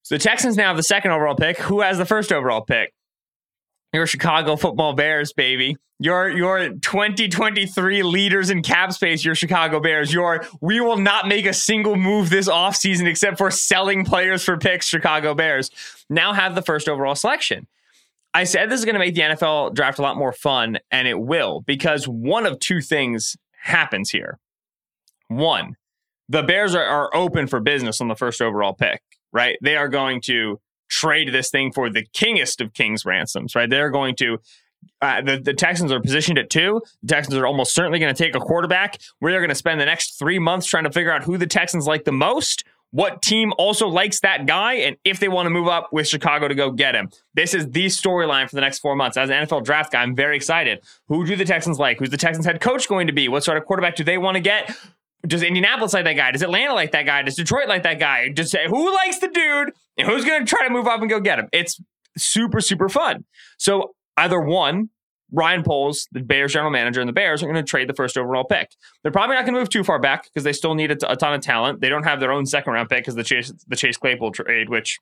So 0.03 0.15
the 0.15 0.19
Texans 0.21 0.57
now 0.57 0.69
have 0.69 0.77
the 0.77 0.83
second 0.83 1.11
overall 1.11 1.35
pick. 1.35 1.59
Who 1.59 1.81
has 1.81 1.99
the 1.99 2.07
first 2.07 2.33
overall 2.33 2.63
pick? 2.63 2.95
Your 3.93 4.07
Chicago 4.07 4.57
Football 4.57 4.95
Bears, 4.95 5.33
baby. 5.33 5.77
Your 5.99 6.29
your 6.31 6.69
2023 6.69 8.03
leaders 8.05 8.51
in 8.51 8.63
cap 8.63 8.93
space, 8.93 9.25
your 9.25 9.35
Chicago 9.35 9.81
Bears. 9.81 10.13
Your 10.13 10.47
we 10.61 10.81
will 10.81 10.99
not 10.99 11.27
make 11.27 11.45
a 11.45 11.53
single 11.53 11.97
move 11.97 12.31
this 12.31 12.49
offseason 12.49 13.07
except 13.07 13.37
for 13.39 13.51
selling 13.51 14.05
players 14.05 14.45
for 14.45 14.57
picks, 14.57 14.87
Chicago 14.87 15.35
Bears. 15.35 15.71
Now 16.09 16.33
have 16.33 16.55
the 16.55 16.63
first 16.63 16.89
overall 16.89 17.15
selection. 17.15 17.67
I 18.35 18.45
said 18.45 18.71
this 18.71 18.79
is 18.79 18.85
going 18.85 18.95
to 18.95 19.01
make 19.01 19.15
the 19.15 19.23
NFL 19.23 19.75
draft 19.75 19.99
a 19.99 20.03
lot 20.03 20.17
more 20.17 20.33
fun, 20.33 20.79
and 20.91 21.09
it 21.09 21.19
will, 21.19 21.63
because 21.63 22.07
one 22.07 22.47
of 22.47 22.61
two 22.61 22.81
things 22.81 23.37
happens 23.63 24.11
here. 24.11 24.39
One, 25.29 25.77
the 26.29 26.43
Bears 26.43 26.75
are, 26.75 26.85
are 26.85 27.15
open 27.15 27.47
for 27.47 27.61
business 27.61 28.01
on 28.01 28.09
the 28.09 28.17
first 28.17 28.41
overall 28.41 28.75
pick, 28.75 29.03
right? 29.33 29.57
They 29.63 29.77
are 29.77 29.89
going 29.89 30.21
to 30.23 30.61
trade 30.89 31.33
this 31.33 31.51
thing 31.51 31.73
for 31.73 31.91
the 31.91 32.07
kingest 32.15 32.61
of 32.61 32.73
kings 32.73 33.05
ransoms, 33.05 33.55
right? 33.55 33.69
They're 33.69 33.91
going 33.91 34.17
to 34.17 34.39
uh, 35.01 35.21
the, 35.23 35.39
the 35.39 35.55
Texans 35.55 35.93
are 35.93 36.01
positioned 36.01 36.39
at 36.39 36.51
two. 36.51 36.81
The 37.03 37.09
Texans 37.09 37.37
are 37.37 37.47
almost 37.47 37.75
certainly 37.75 37.99
going 37.99 38.15
to 38.15 38.25
take 38.25 38.35
a 38.35 38.41
quarterback. 38.41 39.01
They're 39.21 39.41
going 39.41 39.49
to 39.49 39.55
spend 39.55 39.81
the 39.81 39.87
next 39.87 40.19
three 40.19 40.39
months 40.39 40.67
trying 40.67 40.85
to 40.85 40.93
figure 40.93 41.13
out 41.13 41.25
who 41.25 41.37
the 41.37 41.47
Texans 41.47 41.87
like 41.87 42.05
the 42.05 42.13
most, 42.13 42.65
what 42.91 43.21
team 43.23 43.53
also 43.59 43.89
likes 43.89 44.21
that 44.21 44.47
guy, 44.47 44.75
and 44.75 44.97
if 45.05 45.21
they 45.21 45.29
want 45.29 45.47
to 45.47 45.51
move 45.51 45.69
up 45.69 45.93
with 45.93 46.09
Chicago 46.09 46.49
to 46.49 46.55
go 46.55 46.71
get 46.71 46.95
him. 46.95 47.11
This 47.35 47.53
is 47.55 47.69
the 47.71 47.87
storyline 47.87 48.49
for 48.49 48.57
the 48.57 48.63
next 48.63 48.79
four 48.79 48.97
months. 48.97 49.17
As 49.17 49.29
an 49.31 49.47
NFL 49.47 49.65
draft 49.65 49.93
guy, 49.93 50.03
I'm 50.03 50.17
very 50.17 50.37
excited. 50.37 50.83
Who 51.09 51.27
do 51.27 51.37
the 51.37 51.45
Texans 51.45 51.79
like? 51.79 51.99
Who's 51.99 52.11
the 52.11 52.17
Texans 52.17 52.47
head 52.47 52.61
coach 52.61 52.89
going 52.89 53.07
to 53.07 53.13
be? 53.13 53.29
What 53.29 53.45
sort 53.45 53.59
of 53.59 53.65
quarterback 53.67 53.97
do 53.97 54.05
they 54.05 54.17
want 54.19 54.37
to 54.37 54.41
get? 54.41 54.75
Does 55.27 55.43
Indianapolis 55.43 55.93
like 55.93 56.05
that 56.05 56.15
guy? 56.15 56.31
Does 56.31 56.43
Atlanta 56.43 56.75
like 56.75 56.93
that 56.93 57.05
guy? 57.05 57.23
Does 57.23 57.35
Detroit 57.35 57.69
like 57.69 57.83
that 57.83 57.99
guy? 57.99 58.31
Just 58.31 58.57
who 58.57 58.95
likes 58.95 59.19
the 59.19 59.29
dude 59.29 59.73
and 59.97 60.09
who's 60.09 60.25
going 60.25 60.45
to 60.45 60.49
try 60.49 60.67
to 60.67 60.73
move 60.73 60.87
up 60.87 61.01
and 61.01 61.11
go 61.11 61.21
get 61.21 61.39
him. 61.39 61.49
It's 61.53 61.81
super, 62.17 62.61
super 62.61 62.89
fun. 62.89 63.25
So 63.59 63.95
either 64.17 64.41
one, 64.41 64.91
Ryan 65.31 65.63
Poles, 65.63 66.09
the 66.13 66.21
Bears 66.21 66.53
general 66.53 66.71
manager, 66.71 67.01
and 67.01 67.09
the 67.09 67.13
Bears 67.13 67.43
are 67.43 67.47
going 67.47 67.57
to 67.57 67.63
trade 67.63 67.89
the 67.89 67.95
first 67.95 68.17
overall 68.17 68.45
pick. 68.45 68.75
They're 69.03 69.13
probably 69.13 69.37
not 69.37 69.45
going 69.45 69.55
to 69.55 69.61
move 69.61 69.69
too 69.69 69.85
far 69.85 69.99
back 69.99 70.25
because 70.25 70.45
they 70.45 70.53
still 70.53 70.75
need 70.75 70.91
a, 70.91 70.97
t- 70.97 71.07
a 71.09 71.17
ton 71.17 71.35
of 71.35 71.43
talent. 71.43 71.81
They 71.81 71.89
don't 71.89 72.05
have 72.05 72.21
their 72.21 72.33
own 72.33 72.47
second 72.47 72.73
round 72.73 72.89
pick 72.89 73.01
because 73.01 73.15
the 73.15 73.25
Chase 73.25 73.53
the 73.67 73.77
Chase 73.77 73.97
Claypool 73.97 74.33
trade, 74.33 74.69
which 74.69 74.99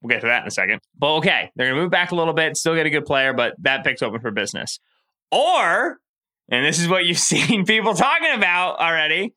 we'll 0.00 0.08
get 0.08 0.20
to 0.22 0.26
that 0.26 0.42
in 0.42 0.48
a 0.48 0.50
second. 0.50 0.80
But 0.98 1.16
okay, 1.16 1.50
they're 1.54 1.66
going 1.66 1.76
to 1.76 1.82
move 1.82 1.90
back 1.90 2.12
a 2.12 2.14
little 2.14 2.34
bit, 2.34 2.56
still 2.56 2.74
get 2.74 2.86
a 2.86 2.90
good 2.90 3.04
player, 3.04 3.32
but 3.32 3.54
that 3.60 3.84
pick's 3.84 4.02
open 4.02 4.20
for 4.20 4.30
business. 4.30 4.80
Or, 5.30 5.98
and 6.50 6.64
this 6.64 6.78
is 6.78 6.88
what 6.88 7.04
you've 7.04 7.18
seen 7.18 7.66
people 7.66 7.94
talking 7.94 8.32
about 8.34 8.78
already. 8.78 9.34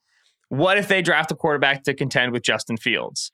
What 0.50 0.78
if 0.78 0.88
they 0.88 1.02
draft 1.02 1.32
a 1.32 1.36
quarterback 1.36 1.84
to 1.84 1.94
contend 1.94 2.32
with 2.32 2.44
Justin 2.44 2.78
Fields? 2.78 3.32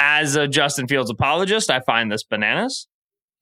As 0.00 0.34
a 0.34 0.48
Justin 0.48 0.88
Fields 0.88 1.10
apologist, 1.10 1.70
I 1.70 1.80
find 1.80 2.10
this 2.10 2.24
bananas. 2.24 2.88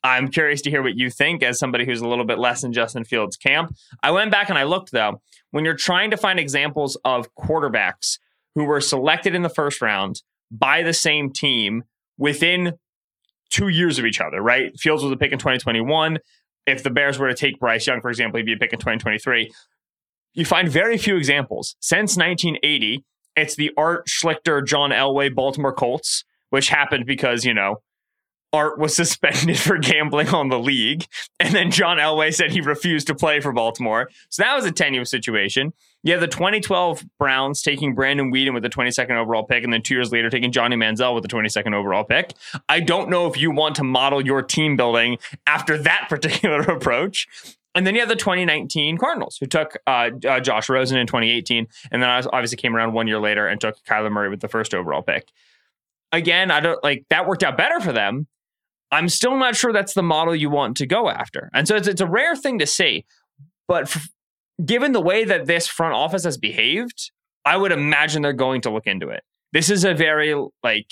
I'm 0.04 0.28
curious 0.28 0.62
to 0.62 0.70
hear 0.70 0.82
what 0.82 0.96
you 0.96 1.10
think 1.10 1.42
as 1.42 1.58
somebody 1.58 1.84
who's 1.84 2.00
a 2.00 2.08
little 2.08 2.24
bit 2.24 2.38
less 2.38 2.64
in 2.64 2.72
Justin 2.72 3.04
Fields' 3.04 3.36
camp. 3.36 3.74
I 4.02 4.10
went 4.10 4.30
back 4.30 4.48
and 4.48 4.58
I 4.58 4.64
looked 4.64 4.90
though. 4.90 5.20
When 5.50 5.64
you're 5.64 5.74
trying 5.74 6.10
to 6.10 6.16
find 6.16 6.40
examples 6.40 6.96
of 7.04 7.28
quarterbacks 7.34 8.18
who 8.54 8.64
were 8.64 8.80
selected 8.80 9.34
in 9.34 9.42
the 9.42 9.48
first 9.48 9.80
round 9.80 10.22
by 10.50 10.82
the 10.82 10.92
same 10.92 11.30
team 11.30 11.84
within 12.18 12.74
two 13.50 13.68
years 13.68 13.98
of 13.98 14.04
each 14.04 14.20
other, 14.20 14.40
right? 14.40 14.78
Fields 14.78 15.02
was 15.02 15.12
a 15.12 15.16
pick 15.16 15.32
in 15.32 15.38
2021. 15.38 16.18
If 16.66 16.82
the 16.82 16.90
Bears 16.90 17.18
were 17.18 17.28
to 17.28 17.34
take 17.34 17.58
Bryce 17.58 17.86
Young, 17.86 18.00
for 18.00 18.08
example, 18.08 18.38
he'd 18.38 18.46
be 18.46 18.54
a 18.54 18.56
pick 18.56 18.72
in 18.72 18.78
2023. 18.78 19.52
You 20.34 20.44
find 20.44 20.68
very 20.68 20.96
few 20.96 21.16
examples. 21.16 21.76
Since 21.80 22.16
1980, 22.16 23.04
it's 23.36 23.54
the 23.54 23.70
Art 23.76 24.06
Schlichter, 24.06 24.64
John 24.66 24.90
Elway, 24.90 25.34
Baltimore 25.34 25.72
Colts, 25.74 26.24
which 26.50 26.68
happened 26.68 27.04
because, 27.06 27.44
you 27.44 27.52
know, 27.52 27.76
Art 28.52 28.78
was 28.78 28.94
suspended 29.02 29.58
for 29.58 29.78
gambling 29.78 30.28
on 30.28 30.48
the 30.48 30.58
league. 30.58 31.06
And 31.40 31.54
then 31.54 31.70
John 31.70 31.98
Elway 31.98 32.34
said 32.34 32.52
he 32.52 32.60
refused 32.60 33.06
to 33.08 33.14
play 33.14 33.40
for 33.40 33.52
Baltimore. 33.52 34.10
So 34.28 34.42
that 34.42 34.54
was 34.54 34.64
a 34.64 34.72
tenuous 34.72 35.10
situation. 35.10 35.72
You 36.04 36.12
have 36.12 36.20
the 36.20 36.28
2012 36.28 37.04
Browns 37.18 37.62
taking 37.62 37.94
Brandon 37.94 38.32
Weeden 38.32 38.54
with 38.54 38.64
the 38.64 38.68
22nd 38.68 39.12
overall 39.12 39.44
pick, 39.44 39.62
and 39.62 39.72
then 39.72 39.82
two 39.82 39.94
years 39.94 40.10
later 40.10 40.30
taking 40.30 40.50
Johnny 40.50 40.74
Manziel 40.74 41.14
with 41.14 41.22
the 41.22 41.28
22nd 41.28 41.74
overall 41.74 42.02
pick. 42.02 42.32
I 42.68 42.80
don't 42.80 43.08
know 43.08 43.26
if 43.28 43.36
you 43.36 43.52
want 43.52 43.76
to 43.76 43.84
model 43.84 44.24
your 44.24 44.42
team 44.42 44.76
building 44.76 45.18
after 45.46 45.78
that 45.78 46.06
particular 46.08 46.60
approach. 46.60 47.28
And 47.74 47.86
then 47.86 47.94
you 47.94 48.00
have 48.00 48.08
the 48.08 48.16
2019 48.16 48.98
Cardinals, 48.98 49.38
who 49.38 49.46
took 49.46 49.78
uh, 49.86 50.10
uh, 50.28 50.40
Josh 50.40 50.68
Rosen 50.68 50.98
in 50.98 51.06
2018, 51.06 51.66
and 51.90 52.02
then 52.02 52.10
obviously 52.10 52.56
came 52.56 52.76
around 52.76 52.92
one 52.92 53.06
year 53.06 53.18
later 53.18 53.46
and 53.46 53.60
took 53.60 53.82
Kyler 53.84 54.12
Murray 54.12 54.28
with 54.28 54.40
the 54.40 54.48
first 54.48 54.74
overall 54.74 55.02
pick. 55.02 55.28
Again, 56.10 56.50
I 56.50 56.60
don't 56.60 56.82
like 56.84 57.06
that 57.08 57.26
worked 57.26 57.42
out 57.42 57.56
better 57.56 57.80
for 57.80 57.92
them. 57.92 58.26
I'm 58.92 59.08
still 59.08 59.36
not 59.36 59.56
sure 59.56 59.72
that's 59.72 59.94
the 59.94 60.02
model 60.02 60.36
you 60.36 60.50
want 60.50 60.76
to 60.76 60.86
go 60.86 61.08
after, 61.08 61.50
and 61.52 61.66
so 61.66 61.76
it's, 61.76 61.88
it's 61.88 62.00
a 62.00 62.06
rare 62.06 62.36
thing 62.36 62.58
to 62.60 62.66
see. 62.66 63.04
But 63.66 63.84
f- 63.84 64.08
given 64.64 64.92
the 64.92 65.00
way 65.00 65.24
that 65.24 65.46
this 65.46 65.66
front 65.66 65.94
office 65.94 66.24
has 66.24 66.36
behaved, 66.36 67.10
I 67.44 67.56
would 67.56 67.72
imagine 67.72 68.22
they're 68.22 68.32
going 68.32 68.60
to 68.62 68.70
look 68.70 68.86
into 68.86 69.08
it. 69.08 69.24
This 69.52 69.70
is 69.70 69.84
a 69.84 69.94
very 69.94 70.34
like 70.62 70.86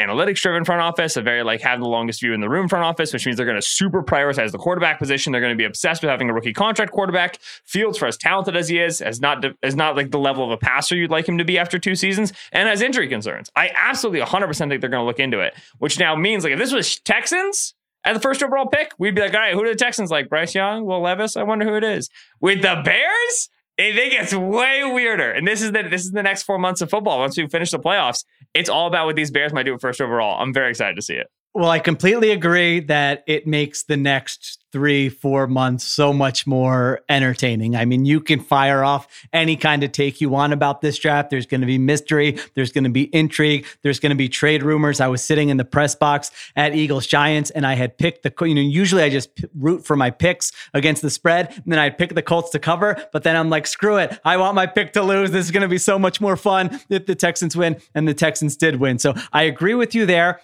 analytics 0.00 0.40
driven 0.40 0.64
front 0.64 0.80
office, 0.80 1.16
a 1.16 1.22
very 1.22 1.42
like 1.42 1.60
have 1.60 1.80
the 1.80 1.86
longest 1.86 2.20
view 2.20 2.32
in 2.32 2.40
the 2.40 2.48
room 2.48 2.68
front 2.68 2.84
office, 2.84 3.12
which 3.12 3.26
means 3.26 3.36
they're 3.36 3.46
going 3.46 3.60
to 3.60 3.66
super 3.66 4.02
prioritize 4.02 4.50
the 4.52 4.58
quarterback 4.58 4.98
position. 4.98 5.32
They're 5.32 5.40
going 5.40 5.52
to 5.52 5.58
be 5.58 5.64
obsessed 5.64 6.02
with 6.02 6.10
having 6.10 6.30
a 6.30 6.34
rookie 6.34 6.52
contract 6.52 6.92
quarterback. 6.92 7.38
Fields, 7.64 7.98
for 7.98 8.06
as 8.06 8.16
talented 8.16 8.56
as 8.56 8.68
he 8.68 8.80
is, 8.80 9.00
as 9.00 9.20
not 9.20 9.44
as 9.62 9.76
not 9.76 9.96
like 9.96 10.10
the 10.10 10.18
level 10.18 10.44
of 10.44 10.50
a 10.50 10.56
passer 10.56 10.96
you'd 10.96 11.10
like 11.10 11.28
him 11.28 11.38
to 11.38 11.44
be 11.44 11.58
after 11.58 11.78
two 11.78 11.94
seasons, 11.94 12.32
and 12.52 12.68
has 12.68 12.82
injury 12.82 13.08
concerns. 13.08 13.50
I 13.54 13.70
absolutely 13.74 14.20
100 14.20 14.46
percent 14.46 14.70
think 14.70 14.80
they're 14.80 14.90
going 14.90 15.02
to 15.02 15.06
look 15.06 15.20
into 15.20 15.40
it. 15.40 15.54
Which 15.78 15.98
now 15.98 16.16
means 16.16 16.44
like 16.44 16.54
if 16.54 16.58
this 16.58 16.72
was 16.72 16.98
Texans. 16.98 17.74
At 18.04 18.14
the 18.14 18.20
first 18.20 18.42
overall 18.42 18.66
pick, 18.66 18.90
we'd 18.98 19.14
be 19.14 19.20
like, 19.20 19.32
all 19.32 19.38
right, 19.38 19.54
who 19.54 19.62
do 19.62 19.70
the 19.70 19.76
Texans 19.76 20.10
like? 20.10 20.28
Bryce 20.28 20.56
Young, 20.56 20.84
Will 20.84 21.00
Levis? 21.00 21.36
I 21.36 21.44
wonder 21.44 21.64
who 21.64 21.76
it 21.76 21.84
is. 21.84 22.10
With 22.40 22.60
the 22.60 22.82
Bears, 22.84 23.48
it, 23.78 23.96
it 23.96 24.10
gets 24.10 24.34
way 24.34 24.82
weirder. 24.84 25.30
And 25.32 25.46
this 25.46 25.62
is 25.62 25.72
the 25.72 25.82
this 25.82 26.04
is 26.04 26.10
the 26.10 26.22
next 26.22 26.42
four 26.44 26.58
months 26.58 26.80
of 26.80 26.90
football. 26.90 27.18
Once 27.18 27.36
we 27.36 27.46
finish 27.48 27.70
the 27.70 27.78
playoffs, 27.78 28.24
it's 28.54 28.68
all 28.68 28.86
about 28.86 29.06
what 29.06 29.16
these 29.16 29.30
Bears 29.30 29.52
might 29.52 29.64
do 29.64 29.74
at 29.74 29.80
first 29.80 30.00
overall. 30.00 30.40
I'm 30.40 30.52
very 30.52 30.70
excited 30.70 30.96
to 30.96 31.02
see 31.02 31.14
it. 31.14 31.28
Well, 31.54 31.68
I 31.68 31.80
completely 31.80 32.30
agree 32.30 32.80
that 32.80 33.24
it 33.26 33.46
makes 33.46 33.82
the 33.82 33.98
next 33.98 34.62
three, 34.72 35.10
four 35.10 35.46
months 35.46 35.84
so 35.84 36.10
much 36.10 36.46
more 36.46 37.02
entertaining. 37.10 37.76
I 37.76 37.84
mean, 37.84 38.06
you 38.06 38.20
can 38.20 38.40
fire 38.40 38.82
off 38.82 39.06
any 39.34 39.54
kind 39.56 39.84
of 39.84 39.92
take 39.92 40.22
you 40.22 40.30
want 40.30 40.54
about 40.54 40.80
this 40.80 40.98
draft. 40.98 41.28
There's 41.28 41.44
going 41.44 41.60
to 41.60 41.66
be 41.66 41.76
mystery, 41.76 42.38
there's 42.54 42.72
going 42.72 42.84
to 42.84 42.90
be 42.90 43.14
intrigue, 43.14 43.66
there's 43.82 44.00
going 44.00 44.10
to 44.10 44.16
be 44.16 44.30
trade 44.30 44.62
rumors. 44.62 44.98
I 44.98 45.08
was 45.08 45.22
sitting 45.22 45.50
in 45.50 45.58
the 45.58 45.64
press 45.64 45.94
box 45.94 46.30
at 46.56 46.74
Eagles 46.74 47.06
Giants 47.06 47.50
and 47.50 47.66
I 47.66 47.74
had 47.74 47.98
picked 47.98 48.22
the, 48.22 48.32
you 48.46 48.54
know, 48.54 48.62
usually 48.62 49.02
I 49.02 49.10
just 49.10 49.28
root 49.54 49.84
for 49.84 49.94
my 49.94 50.08
picks 50.08 50.52
against 50.72 51.02
the 51.02 51.10
spread 51.10 51.52
and 51.54 51.70
then 51.70 51.78
I'd 51.78 51.98
pick 51.98 52.14
the 52.14 52.22
Colts 52.22 52.48
to 52.50 52.58
cover. 52.58 52.96
But 53.12 53.24
then 53.24 53.36
I'm 53.36 53.50
like, 53.50 53.66
screw 53.66 53.98
it. 53.98 54.18
I 54.24 54.38
want 54.38 54.54
my 54.54 54.66
pick 54.66 54.94
to 54.94 55.02
lose. 55.02 55.32
This 55.32 55.44
is 55.44 55.50
going 55.50 55.62
to 55.62 55.68
be 55.68 55.76
so 55.76 55.98
much 55.98 56.18
more 56.18 56.36
fun 56.38 56.80
if 56.88 57.04
the 57.04 57.14
Texans 57.14 57.54
win. 57.54 57.76
And 57.94 58.08
the 58.08 58.14
Texans 58.14 58.56
did 58.56 58.76
win. 58.76 58.98
So 58.98 59.12
I 59.34 59.42
agree 59.42 59.74
with 59.74 59.94
you 59.94 60.06
there. 60.06 60.40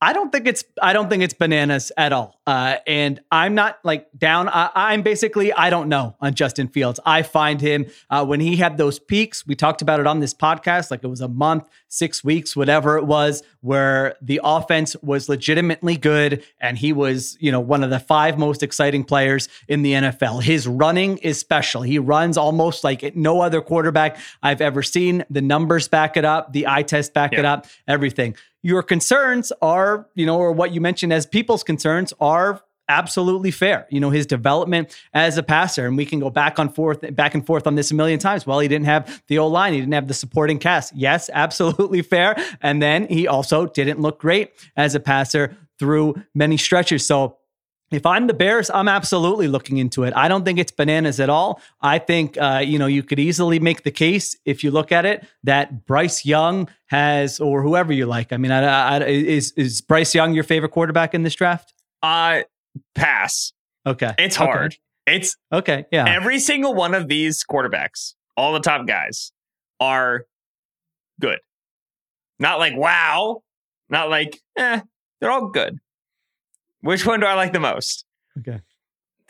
I 0.00 0.12
don't 0.12 0.30
think 0.30 0.46
it's 0.46 0.62
I 0.82 0.92
don't 0.92 1.08
think 1.08 1.22
it's 1.22 1.32
bananas 1.32 1.90
at 1.96 2.12
all. 2.12 2.38
Uh, 2.46 2.76
and 2.86 3.18
I'm 3.32 3.54
not 3.54 3.78
like 3.82 4.08
down. 4.16 4.48
I, 4.48 4.92
am 4.92 5.02
basically 5.02 5.52
I 5.54 5.70
don't 5.70 5.88
know 5.88 6.14
on 6.20 6.34
Justin 6.34 6.68
Fields. 6.68 7.00
I 7.06 7.22
find 7.22 7.60
him 7.60 7.86
uh, 8.10 8.24
when 8.24 8.38
he 8.38 8.56
had 8.56 8.76
those 8.76 8.98
peaks. 8.98 9.46
We 9.46 9.54
talked 9.54 9.80
about 9.80 9.98
it 9.98 10.06
on 10.06 10.20
this 10.20 10.34
podcast. 10.34 10.90
Like 10.90 11.02
it 11.02 11.08
was 11.08 11.22
a 11.22 11.28
month, 11.28 11.68
six 11.88 12.22
weeks, 12.22 12.54
whatever 12.54 12.98
it 12.98 13.04
was, 13.04 13.42
where 13.62 14.16
the 14.20 14.40
offense 14.44 14.96
was 15.02 15.30
legitimately 15.30 15.96
good, 15.96 16.44
and 16.60 16.76
he 16.76 16.92
was 16.92 17.38
you 17.40 17.50
know 17.50 17.60
one 17.60 17.82
of 17.82 17.88
the 17.88 17.98
five 17.98 18.38
most 18.38 18.62
exciting 18.62 19.02
players 19.02 19.48
in 19.66 19.80
the 19.80 19.92
NFL. 19.92 20.42
His 20.42 20.68
running 20.68 21.16
is 21.18 21.40
special. 21.40 21.80
He 21.80 21.98
runs 21.98 22.36
almost 22.36 22.84
like 22.84 23.16
no 23.16 23.40
other 23.40 23.62
quarterback 23.62 24.18
I've 24.42 24.60
ever 24.60 24.82
seen. 24.82 25.24
The 25.30 25.40
numbers 25.40 25.88
back 25.88 26.18
it 26.18 26.24
up. 26.26 26.52
The 26.52 26.66
eye 26.66 26.82
test 26.82 27.14
back 27.14 27.32
yeah. 27.32 27.38
it 27.38 27.44
up. 27.46 27.66
Everything 27.88 28.36
your 28.66 28.82
concerns 28.82 29.52
are, 29.62 30.08
you 30.16 30.26
know, 30.26 30.36
or 30.36 30.50
what 30.50 30.72
you 30.72 30.80
mentioned 30.80 31.12
as 31.12 31.24
people's 31.24 31.62
concerns 31.62 32.12
are 32.18 32.60
absolutely 32.88 33.52
fair. 33.52 33.86
You 33.90 34.00
know, 34.00 34.10
his 34.10 34.26
development 34.26 34.92
as 35.14 35.38
a 35.38 35.44
passer, 35.44 35.86
and 35.86 35.96
we 35.96 36.04
can 36.04 36.18
go 36.18 36.30
back 36.30 36.58
on 36.58 36.70
forth, 36.70 37.14
back 37.14 37.36
and 37.36 37.46
forth 37.46 37.68
on 37.68 37.76
this 37.76 37.92
a 37.92 37.94
million 37.94 38.18
times. 38.18 38.44
Well, 38.44 38.58
he 38.58 38.66
didn't 38.66 38.86
have 38.86 39.22
the 39.28 39.38
old 39.38 39.52
line, 39.52 39.72
he 39.72 39.78
didn't 39.78 39.94
have 39.94 40.08
the 40.08 40.14
supporting 40.14 40.58
cast. 40.58 40.96
Yes, 40.96 41.30
absolutely 41.32 42.02
fair. 42.02 42.34
And 42.60 42.82
then 42.82 43.06
he 43.06 43.28
also 43.28 43.66
didn't 43.66 44.00
look 44.00 44.18
great 44.18 44.50
as 44.76 44.96
a 44.96 45.00
passer 45.00 45.56
through 45.78 46.20
many 46.34 46.56
stretches. 46.56 47.06
So 47.06 47.36
if 47.90 48.04
I'm 48.04 48.26
the 48.26 48.34
Bears, 48.34 48.68
I'm 48.70 48.88
absolutely 48.88 49.46
looking 49.46 49.76
into 49.76 50.02
it. 50.02 50.12
I 50.16 50.26
don't 50.28 50.44
think 50.44 50.58
it's 50.58 50.72
bananas 50.72 51.20
at 51.20 51.30
all. 51.30 51.60
I 51.80 51.98
think 51.98 52.36
uh, 52.38 52.62
you 52.64 52.78
know 52.78 52.86
you 52.86 53.02
could 53.02 53.18
easily 53.18 53.58
make 53.58 53.82
the 53.84 53.90
case 53.90 54.36
if 54.44 54.64
you 54.64 54.70
look 54.70 54.90
at 54.90 55.04
it 55.04 55.26
that 55.44 55.86
Bryce 55.86 56.24
Young 56.24 56.68
has, 56.86 57.38
or 57.40 57.62
whoever 57.62 57.92
you 57.92 58.06
like. 58.06 58.32
I 58.32 58.36
mean, 58.36 58.50
I, 58.50 58.98
I, 58.98 59.04
is 59.04 59.52
is 59.52 59.80
Bryce 59.80 60.14
Young 60.14 60.34
your 60.34 60.44
favorite 60.44 60.70
quarterback 60.70 61.14
in 61.14 61.22
this 61.22 61.34
draft? 61.34 61.72
Uh 62.02 62.42
pass. 62.94 63.52
Okay, 63.86 64.14
it's 64.18 64.36
hard. 64.36 64.72
Okay. 64.72 65.16
It's 65.16 65.36
okay. 65.52 65.86
Yeah, 65.92 66.06
every 66.08 66.40
single 66.40 66.74
one 66.74 66.94
of 66.94 67.06
these 67.06 67.44
quarterbacks, 67.44 68.14
all 68.36 68.52
the 68.52 68.60
top 68.60 68.88
guys, 68.88 69.30
are 69.78 70.24
good. 71.20 71.38
Not 72.40 72.58
like 72.58 72.76
wow, 72.76 73.42
not 73.88 74.10
like 74.10 74.40
eh. 74.56 74.80
They're 75.20 75.30
all 75.30 75.48
good. 75.48 75.78
Which 76.86 77.04
one 77.04 77.18
do 77.18 77.26
I 77.26 77.34
like 77.34 77.52
the 77.52 77.58
most? 77.58 78.04
Okay. 78.38 78.60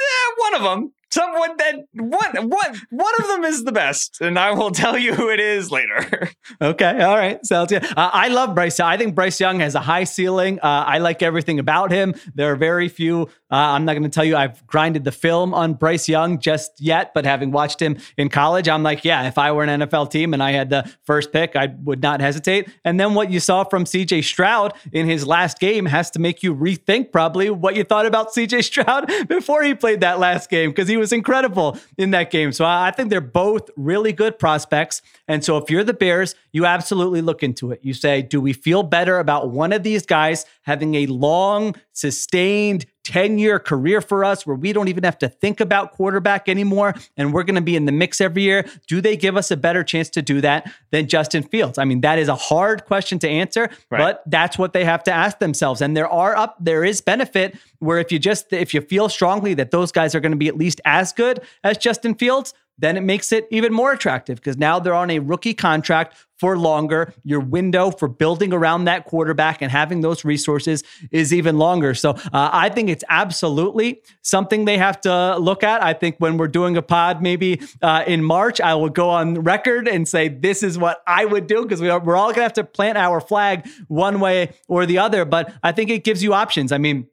Eh, 0.00 0.32
one 0.36 0.54
of 0.54 0.62
them 0.62 0.92
someone 1.10 1.56
that 1.58 1.74
one 1.92 2.48
one 2.48 2.82
one 2.90 3.14
of 3.20 3.28
them 3.28 3.44
is 3.44 3.64
the 3.64 3.72
best, 3.72 4.20
and 4.20 4.38
I 4.38 4.52
will 4.52 4.70
tell 4.70 4.98
you 4.98 5.14
who 5.14 5.30
it 5.30 5.40
is 5.40 5.70
later. 5.70 6.30
okay, 6.60 7.02
all 7.02 7.16
right, 7.16 7.44
sounds 7.44 7.70
good. 7.70 7.84
Uh, 7.84 8.10
I 8.12 8.28
love 8.28 8.54
Bryce. 8.54 8.80
I 8.80 8.96
think 8.96 9.14
Bryce 9.14 9.40
Young 9.40 9.60
has 9.60 9.74
a 9.74 9.80
high 9.80 10.04
ceiling. 10.04 10.58
Uh, 10.60 10.84
I 10.86 10.98
like 10.98 11.22
everything 11.22 11.58
about 11.58 11.90
him. 11.90 12.14
There 12.34 12.52
are 12.52 12.56
very 12.56 12.88
few. 12.88 13.28
Uh, 13.50 13.54
I'm 13.54 13.84
not 13.84 13.92
going 13.92 14.02
to 14.02 14.08
tell 14.08 14.24
you 14.24 14.36
I've 14.36 14.66
grinded 14.66 15.04
the 15.04 15.12
film 15.12 15.54
on 15.54 15.74
Bryce 15.74 16.08
Young 16.08 16.40
just 16.40 16.72
yet, 16.80 17.12
but 17.14 17.24
having 17.24 17.52
watched 17.52 17.80
him 17.80 17.96
in 18.16 18.28
college, 18.28 18.68
I'm 18.68 18.82
like, 18.82 19.04
yeah, 19.04 19.28
if 19.28 19.38
I 19.38 19.52
were 19.52 19.62
an 19.62 19.80
NFL 19.80 20.10
team 20.10 20.34
and 20.34 20.42
I 20.42 20.52
had 20.52 20.70
the 20.70 20.90
first 21.04 21.32
pick, 21.32 21.54
I 21.54 21.74
would 21.84 22.02
not 22.02 22.20
hesitate. 22.20 22.68
And 22.84 22.98
then 22.98 23.14
what 23.14 23.30
you 23.30 23.38
saw 23.38 23.64
from 23.64 23.84
CJ 23.84 24.24
Stroud 24.24 24.74
in 24.92 25.08
his 25.08 25.26
last 25.26 25.60
game 25.60 25.86
has 25.86 26.10
to 26.12 26.18
make 26.18 26.42
you 26.42 26.54
rethink 26.54 27.12
probably 27.12 27.50
what 27.50 27.76
you 27.76 27.84
thought 27.84 28.06
about 28.06 28.34
CJ 28.34 28.64
Stroud 28.64 29.10
before 29.28 29.62
he 29.62 29.74
played 29.74 30.00
that 30.00 30.18
last 30.18 30.50
game 30.50 30.70
because 30.70 30.88
he 30.88 30.96
was 30.96 31.05
was 31.06 31.12
incredible 31.12 31.78
in 31.96 32.10
that 32.10 32.32
game. 32.32 32.50
So 32.50 32.64
I 32.64 32.90
think 32.90 33.10
they're 33.10 33.20
both 33.20 33.70
really 33.76 34.12
good 34.12 34.38
prospects. 34.38 35.02
And 35.28 35.44
so 35.44 35.56
if 35.56 35.70
you're 35.70 35.84
the 35.84 35.94
Bears, 35.94 36.34
you 36.52 36.66
absolutely 36.66 37.22
look 37.22 37.44
into 37.44 37.70
it. 37.70 37.80
You 37.82 37.94
say, 37.94 38.22
do 38.22 38.40
we 38.40 38.52
feel 38.52 38.82
better 38.82 39.20
about 39.20 39.50
one 39.50 39.72
of 39.72 39.84
these 39.84 40.04
guys 40.04 40.44
having 40.62 40.96
a 40.96 41.06
long, 41.06 41.76
sustained 41.92 42.86
10 43.06 43.38
year 43.38 43.60
career 43.60 44.00
for 44.00 44.24
us 44.24 44.44
where 44.44 44.56
we 44.56 44.72
don't 44.72 44.88
even 44.88 45.04
have 45.04 45.16
to 45.18 45.28
think 45.28 45.60
about 45.60 45.92
quarterback 45.92 46.48
anymore 46.48 46.92
and 47.16 47.32
we're 47.32 47.44
going 47.44 47.54
to 47.54 47.60
be 47.60 47.76
in 47.76 47.84
the 47.84 47.92
mix 47.92 48.20
every 48.20 48.42
year? 48.42 48.66
Do 48.88 49.00
they 49.00 49.16
give 49.16 49.36
us 49.36 49.52
a 49.52 49.56
better 49.56 49.84
chance 49.84 50.10
to 50.10 50.22
do 50.22 50.40
that 50.40 50.70
than 50.90 51.06
Justin 51.06 51.44
Fields? 51.44 51.78
I 51.78 51.84
mean, 51.84 52.00
that 52.00 52.18
is 52.18 52.26
a 52.26 52.34
hard 52.34 52.84
question 52.84 53.20
to 53.20 53.28
answer, 53.28 53.70
right. 53.90 53.98
but 53.98 54.22
that's 54.26 54.58
what 54.58 54.72
they 54.72 54.84
have 54.84 55.04
to 55.04 55.12
ask 55.12 55.38
themselves. 55.38 55.80
And 55.80 55.96
there 55.96 56.08
are 56.08 56.36
up, 56.36 56.56
there 56.58 56.82
is 56.82 57.00
benefit 57.00 57.56
where 57.78 57.98
if 57.98 58.10
you 58.10 58.18
just, 58.18 58.52
if 58.52 58.74
you 58.74 58.80
feel 58.80 59.08
strongly 59.08 59.54
that 59.54 59.70
those 59.70 59.92
guys 59.92 60.16
are 60.16 60.20
going 60.20 60.32
to 60.32 60.36
be 60.36 60.48
at 60.48 60.56
least 60.56 60.80
as 60.84 61.12
good 61.12 61.40
as 61.62 61.78
Justin 61.78 62.16
Fields, 62.16 62.54
then 62.78 62.96
it 62.96 63.02
makes 63.02 63.32
it 63.32 63.46
even 63.50 63.72
more 63.72 63.92
attractive 63.92 64.36
because 64.36 64.56
now 64.56 64.78
they're 64.78 64.94
on 64.94 65.10
a 65.10 65.18
rookie 65.18 65.54
contract 65.54 66.16
for 66.38 66.58
longer. 66.58 67.14
Your 67.24 67.40
window 67.40 67.90
for 67.90 68.08
building 68.08 68.52
around 68.52 68.84
that 68.84 69.06
quarterback 69.06 69.62
and 69.62 69.70
having 69.72 70.02
those 70.02 70.24
resources 70.24 70.84
is 71.10 71.32
even 71.32 71.56
longer. 71.56 71.94
So 71.94 72.10
uh, 72.10 72.50
I 72.52 72.68
think 72.68 72.90
it's 72.90 73.04
absolutely 73.08 74.02
something 74.22 74.66
they 74.66 74.76
have 74.76 75.00
to 75.02 75.38
look 75.38 75.62
at. 75.62 75.82
I 75.82 75.94
think 75.94 76.16
when 76.18 76.36
we're 76.36 76.48
doing 76.48 76.76
a 76.76 76.82
pod 76.82 77.22
maybe 77.22 77.62
uh, 77.80 78.04
in 78.06 78.22
March, 78.22 78.60
I 78.60 78.74
will 78.74 78.90
go 78.90 79.08
on 79.08 79.42
record 79.42 79.88
and 79.88 80.06
say 80.06 80.28
this 80.28 80.62
is 80.62 80.78
what 80.78 81.02
I 81.06 81.24
would 81.24 81.46
do 81.46 81.62
because 81.62 81.80
we 81.80 81.88
we're 81.88 82.16
all 82.16 82.26
going 82.28 82.36
to 82.36 82.42
have 82.42 82.52
to 82.54 82.64
plant 82.64 82.98
our 82.98 83.20
flag 83.20 83.66
one 83.88 84.20
way 84.20 84.54
or 84.68 84.84
the 84.84 84.98
other. 84.98 85.24
But 85.24 85.52
I 85.62 85.72
think 85.72 85.90
it 85.90 86.04
gives 86.04 86.22
you 86.22 86.34
options. 86.34 86.72
I 86.72 86.78
mean, 86.78 87.08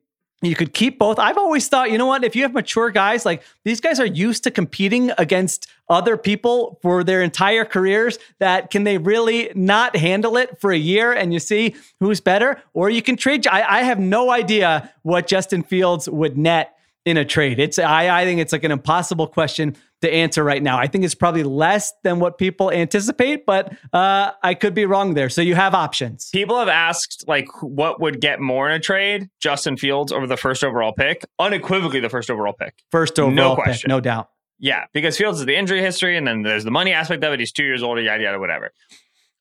you 0.50 0.56
could 0.56 0.74
keep 0.74 1.00
both. 1.00 1.20
I've 1.20 1.38
always 1.38 1.68
thought, 1.68 1.92
you 1.92 1.98
know 1.98 2.06
what? 2.06 2.24
If 2.24 2.36
you 2.36 2.44
have 2.44 2.54
mature 2.54 2.90
guys, 2.90 3.26
like 3.26 3.44
these 3.64 3.80
guys 3.80 4.00
are 4.00 4.06
used 4.06 4.44
to 4.44 4.52
competing 4.52 5.12
against 5.18 5.68
other 5.90 6.18
people 6.18 6.80
for 6.82 7.04
their 7.04 7.22
entire 7.22 7.66
careers, 7.66 8.20
that 8.40 8.70
can 8.70 8.84
they 8.84 8.98
really 8.98 9.52
not 9.56 9.96
handle 9.96 10.38
it 10.38 10.60
for 10.60 10.72
a 10.72 10.78
year 10.78 11.14
and 11.14 11.34
you 11.34 11.40
see 11.40 11.76
who's 12.00 12.20
better? 12.20 12.62
Or 12.74 12.90
you 12.90 13.02
can 13.02 13.16
trade. 13.16 13.48
I, 13.48 13.80
I 13.80 13.84
have 13.84 14.00
no 14.00 14.32
idea 14.32 14.92
what 15.04 15.28
Justin 15.28 15.64
Fields 15.64 16.10
would 16.10 16.38
net 16.38 16.78
in 17.06 17.18
a 17.18 17.26
trade. 17.26 17.60
It's 17.60 17.80
I, 17.80 18.22
I 18.22 18.26
think 18.26 18.40
it's 18.40 18.54
like 18.54 18.64
an 18.64 18.72
impossible 18.72 19.28
question 19.28 19.76
to 20.04 20.14
answer 20.14 20.44
right 20.44 20.62
now. 20.62 20.78
I 20.78 20.88
think 20.88 21.04
it's 21.04 21.16
probably 21.16 21.44
less 21.44 21.92
than 22.04 22.20
what 22.20 22.38
people 22.38 22.72
anticipate, 22.72 23.46
but 23.46 23.74
uh, 23.94 24.32
I 24.44 24.54
could 24.54 24.74
be 24.74 24.86
wrong 24.86 25.14
there. 25.14 25.30
So 25.30 25.42
you 25.42 25.56
have 25.56 25.74
options. 25.74 26.30
People 26.32 26.60
have 26.60 26.68
asked 26.68 27.24
like 27.28 27.48
what 27.62 28.00
would 28.02 28.22
get 28.22 28.40
more 28.40 28.70
in 28.70 28.76
a 28.76 28.80
trade: 28.80 29.30
Justin 29.42 29.78
Fields 29.78 30.12
over 30.12 30.28
the 30.28 30.38
first 30.38 30.64
overall 30.64 30.92
pick, 30.94 31.26
unequivocally 31.40 32.02
the 32.02 32.10
first 32.10 32.30
overall 32.30 32.54
pick. 32.54 32.76
First 32.92 33.18
overall 33.18 33.36
no 33.36 33.56
question. 33.56 33.88
pick, 33.88 33.90
no 33.90 34.00
doubt. 34.02 34.30
Yeah, 34.60 34.86
because 34.94 35.18
Fields 35.18 35.40
is 35.40 35.46
the 35.46 35.56
injury 35.56 35.82
history, 35.82 36.16
and 36.18 36.28
then 36.28 36.44
there's 36.44 36.64
the 36.64 36.72
money 36.72 36.94
aspect 36.94 37.24
of 37.24 37.34
it. 37.34 37.40
He's 37.40 37.52
two 37.52 37.64
years 37.64 37.82
older, 37.82 38.02
yada 38.02 38.24
yada, 38.24 38.40
whatever. 38.40 38.72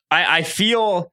I, 0.09 0.39
I 0.39 0.43
feel 0.43 1.11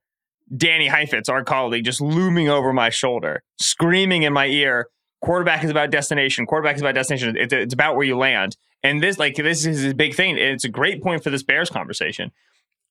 Danny 0.57 0.87
Heifetz, 0.87 1.29
our 1.29 1.45
colleague, 1.45 1.85
just 1.85 2.01
looming 2.01 2.49
over 2.49 2.73
my 2.73 2.91
shoulder, 2.91 3.43
screaming 3.59 4.23
in 4.23 4.33
my 4.33 4.47
ear. 4.47 4.89
Quarterback 5.23 5.63
is 5.65 5.71
about 5.71 5.91
destination. 5.91 6.47
Quarterback 6.47 6.77
is 6.77 6.83
about 6.83 6.95
destination. 6.95 7.37
It's, 7.37 7.53
it's 7.53 7.75
about 7.75 7.97
where 7.97 8.07
you 8.07 8.17
land. 8.17 8.57
And 8.83 9.03
this, 9.03 9.19
like, 9.19 9.37
this 9.37 9.67
is 9.67 9.85
a 9.85 9.95
big 9.95 10.15
thing. 10.15 10.39
It's 10.39 10.65
a 10.65 10.69
great 10.69 11.03
point 11.03 11.23
for 11.23 11.31
this 11.31 11.43
Bears 11.43 11.71
conversation. 11.71 12.33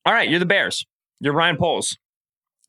All 0.06 0.14
right, 0.14 0.30
you're 0.30 0.40
the 0.40 0.46
Bears. 0.46 0.86
You're 1.20 1.34
Ryan 1.34 1.58
Poles. 1.58 1.98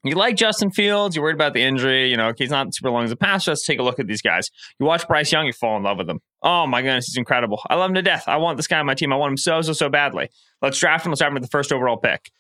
You 0.03 0.15
like 0.15 0.37
Justin 0.37 0.71
Fields. 0.71 1.15
You're 1.15 1.23
worried 1.23 1.35
about 1.35 1.53
the 1.53 1.62
injury. 1.62 2.11
You 2.11 2.17
know, 2.17 2.33
he's 2.37 2.50
not 2.50 2.75
super 2.75 2.91
long 2.91 3.05
as 3.05 3.11
a 3.11 3.17
passer. 3.17 3.50
Let's 3.50 3.67
take 3.67 3.79
a 3.79 3.83
look 3.83 3.99
at 3.99 4.07
these 4.07 4.23
guys. 4.23 4.50
You 4.79 4.87
watch 4.87 5.07
Bryce 5.07 5.31
Young, 5.31 5.45
you 5.45 5.53
fall 5.53 5.77
in 5.77 5.83
love 5.83 5.99
with 5.99 6.09
him. 6.09 6.21
Oh 6.43 6.67
my 6.67 6.81
goodness, 6.81 7.07
he's 7.07 7.19
incredible. 7.19 7.61
I 7.69 7.75
love 7.75 7.91
him 7.91 7.95
to 7.97 8.03
death. 8.03 8.25
I 8.27 8.39
want 8.39 8.57
this 8.57 8.67
guy 8.67 8.79
on 8.79 8.87
my 8.87 8.95
team. 8.95 9.12
I 9.12 9.17
want 9.17 9.33
him 9.33 9.37
so, 9.37 9.61
so, 9.61 9.75
so 9.75 9.91
badly. 9.91 10.31
Let's 10.62 10.79
draft 10.79 11.05
him. 11.05 11.12
Let's 11.12 11.21
draft 11.21 11.31
him 11.31 11.35
with 11.35 11.43
the 11.43 11.50
first 11.50 11.71
overall 11.71 11.99
pick. 11.99 12.31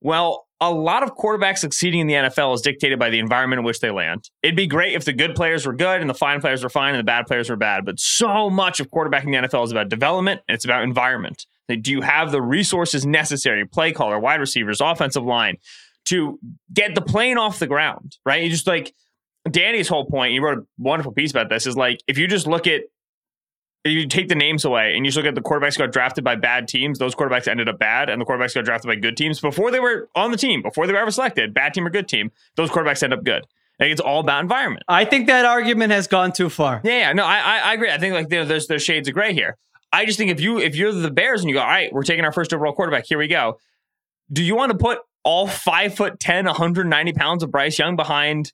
Well, 0.00 0.46
a 0.64 0.72
lot 0.72 1.02
of 1.02 1.14
quarterbacks 1.14 1.58
succeeding 1.58 2.00
in 2.00 2.06
the 2.06 2.14
NFL 2.14 2.54
is 2.54 2.62
dictated 2.62 2.98
by 2.98 3.10
the 3.10 3.18
environment 3.18 3.58
in 3.58 3.64
which 3.66 3.80
they 3.80 3.90
land. 3.90 4.30
It'd 4.42 4.56
be 4.56 4.66
great 4.66 4.94
if 4.94 5.04
the 5.04 5.12
good 5.12 5.34
players 5.34 5.66
were 5.66 5.74
good 5.74 6.00
and 6.00 6.08
the 6.08 6.14
fine 6.14 6.40
players 6.40 6.62
were 6.62 6.70
fine 6.70 6.94
and 6.94 7.00
the 7.00 7.04
bad 7.04 7.26
players 7.26 7.50
were 7.50 7.56
bad. 7.56 7.84
But 7.84 8.00
so 8.00 8.48
much 8.48 8.80
of 8.80 8.90
quarterbacking 8.90 9.26
the 9.26 9.48
NFL 9.48 9.64
is 9.64 9.72
about 9.72 9.90
development 9.90 10.40
and 10.48 10.54
it's 10.54 10.64
about 10.64 10.82
environment. 10.82 11.44
Do 11.68 11.90
you 11.90 12.00
have 12.00 12.32
the 12.32 12.40
resources 12.40 13.04
necessary, 13.04 13.66
play 13.66 13.92
caller, 13.92 14.18
wide 14.18 14.40
receivers, 14.40 14.80
offensive 14.80 15.24
line, 15.24 15.58
to 16.06 16.38
get 16.72 16.94
the 16.94 17.02
plane 17.02 17.38
off 17.38 17.58
the 17.58 17.66
ground, 17.66 18.16
right? 18.24 18.42
You 18.42 18.50
just 18.50 18.66
like 18.66 18.94
Danny's 19.50 19.88
whole 19.88 20.06
point, 20.06 20.32
he 20.32 20.40
wrote 20.40 20.58
a 20.58 20.66
wonderful 20.78 21.12
piece 21.12 21.30
about 21.30 21.50
this, 21.50 21.66
is 21.66 21.76
like 21.76 22.00
if 22.06 22.16
you 22.16 22.26
just 22.26 22.46
look 22.46 22.66
at 22.66 22.82
you 23.84 24.06
take 24.06 24.28
the 24.28 24.34
names 24.34 24.64
away 24.64 24.94
and 24.94 25.04
you 25.04 25.10
just 25.10 25.16
look 25.16 25.26
at 25.26 25.34
the 25.34 25.42
quarterbacks 25.42 25.76
got 25.76 25.92
drafted 25.92 26.24
by 26.24 26.36
bad 26.36 26.68
teams, 26.68 26.98
those 26.98 27.14
quarterbacks 27.14 27.46
ended 27.46 27.68
up 27.68 27.78
bad, 27.78 28.08
and 28.08 28.20
the 28.20 28.24
quarterbacks 28.24 28.54
got 28.54 28.64
drafted 28.64 28.88
by 28.88 28.96
good 28.96 29.16
teams 29.16 29.40
before 29.40 29.70
they 29.70 29.80
were 29.80 30.08
on 30.14 30.30
the 30.30 30.36
team, 30.36 30.62
before 30.62 30.86
they 30.86 30.92
were 30.92 30.98
ever 30.98 31.10
selected, 31.10 31.52
bad 31.52 31.74
team 31.74 31.86
or 31.86 31.90
good 31.90 32.08
team, 32.08 32.30
those 32.56 32.70
quarterbacks 32.70 33.02
end 33.02 33.12
up 33.12 33.22
good. 33.24 33.46
Like 33.78 33.90
it's 33.90 34.00
all 34.00 34.20
about 34.20 34.42
environment. 34.42 34.84
I 34.88 35.04
think 35.04 35.26
that 35.26 35.44
argument 35.44 35.92
has 35.92 36.06
gone 36.06 36.32
too 36.32 36.48
far. 36.48 36.80
Yeah, 36.84 36.98
yeah 36.98 37.12
no, 37.12 37.24
I, 37.24 37.38
I, 37.38 37.58
I 37.58 37.74
agree. 37.74 37.90
I 37.90 37.98
think 37.98 38.14
like 38.14 38.28
there's 38.28 38.66
there's 38.66 38.82
shades 38.82 39.08
of 39.08 39.14
gray 39.14 39.34
here. 39.34 39.58
I 39.92 40.06
just 40.06 40.18
think 40.18 40.30
if 40.30 40.40
you 40.40 40.58
if 40.58 40.76
you're 40.76 40.92
the 40.92 41.10
Bears 41.10 41.40
and 41.40 41.50
you 41.50 41.54
go, 41.54 41.60
all 41.60 41.66
right, 41.66 41.92
we're 41.92 42.04
taking 42.04 42.24
our 42.24 42.32
first 42.32 42.54
overall 42.54 42.72
quarterback, 42.72 43.04
here 43.06 43.18
we 43.18 43.28
go. 43.28 43.58
Do 44.32 44.42
you 44.42 44.56
want 44.56 44.72
to 44.72 44.78
put 44.78 45.00
all 45.24 45.46
five 45.46 45.94
foot 45.94 46.20
10, 46.20 46.46
190 46.46 47.12
pounds 47.14 47.42
of 47.42 47.50
Bryce 47.50 47.78
Young 47.78 47.96
behind 47.96 48.52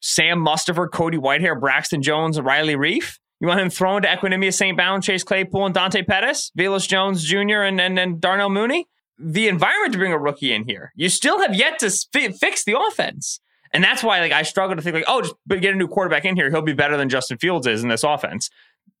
Sam 0.00 0.44
Mustipher, 0.44 0.90
Cody 0.90 1.18
Whitehair, 1.18 1.58
Braxton 1.58 2.02
Jones, 2.02 2.36
and 2.36 2.46
Riley 2.46 2.74
Reiff? 2.74 3.18
You 3.42 3.48
want 3.48 3.60
him 3.60 3.70
thrown 3.70 4.02
to 4.02 4.08
Equanimeous 4.08 4.54
St. 4.54 4.76
Brown, 4.76 5.02
Chase 5.02 5.24
Claypool, 5.24 5.66
and 5.66 5.74
Dante 5.74 6.02
Pettis, 6.02 6.52
Velus 6.56 6.86
Jones 6.86 7.24
Jr., 7.24 7.62
and, 7.62 7.80
and, 7.80 7.98
and 7.98 8.20
Darnell 8.20 8.50
Mooney? 8.50 8.86
The 9.18 9.48
environment 9.48 9.92
to 9.94 9.98
bring 9.98 10.12
a 10.12 10.18
rookie 10.18 10.52
in 10.52 10.64
here, 10.64 10.92
you 10.94 11.08
still 11.08 11.40
have 11.40 11.52
yet 11.52 11.80
to 11.80 11.90
fi- 12.12 12.30
fix 12.30 12.62
the 12.62 12.78
offense. 12.78 13.40
And 13.72 13.82
that's 13.82 14.04
why 14.04 14.20
like 14.20 14.30
I 14.30 14.42
struggle 14.42 14.76
to 14.76 14.82
think 14.82 14.94
like, 14.94 15.04
oh, 15.08 15.22
just 15.22 15.34
get 15.48 15.74
a 15.74 15.76
new 15.76 15.88
quarterback 15.88 16.24
in 16.24 16.36
here. 16.36 16.50
He'll 16.50 16.62
be 16.62 16.72
better 16.72 16.96
than 16.96 17.08
Justin 17.08 17.36
Fields 17.36 17.66
is 17.66 17.82
in 17.82 17.88
this 17.88 18.04
offense 18.04 18.48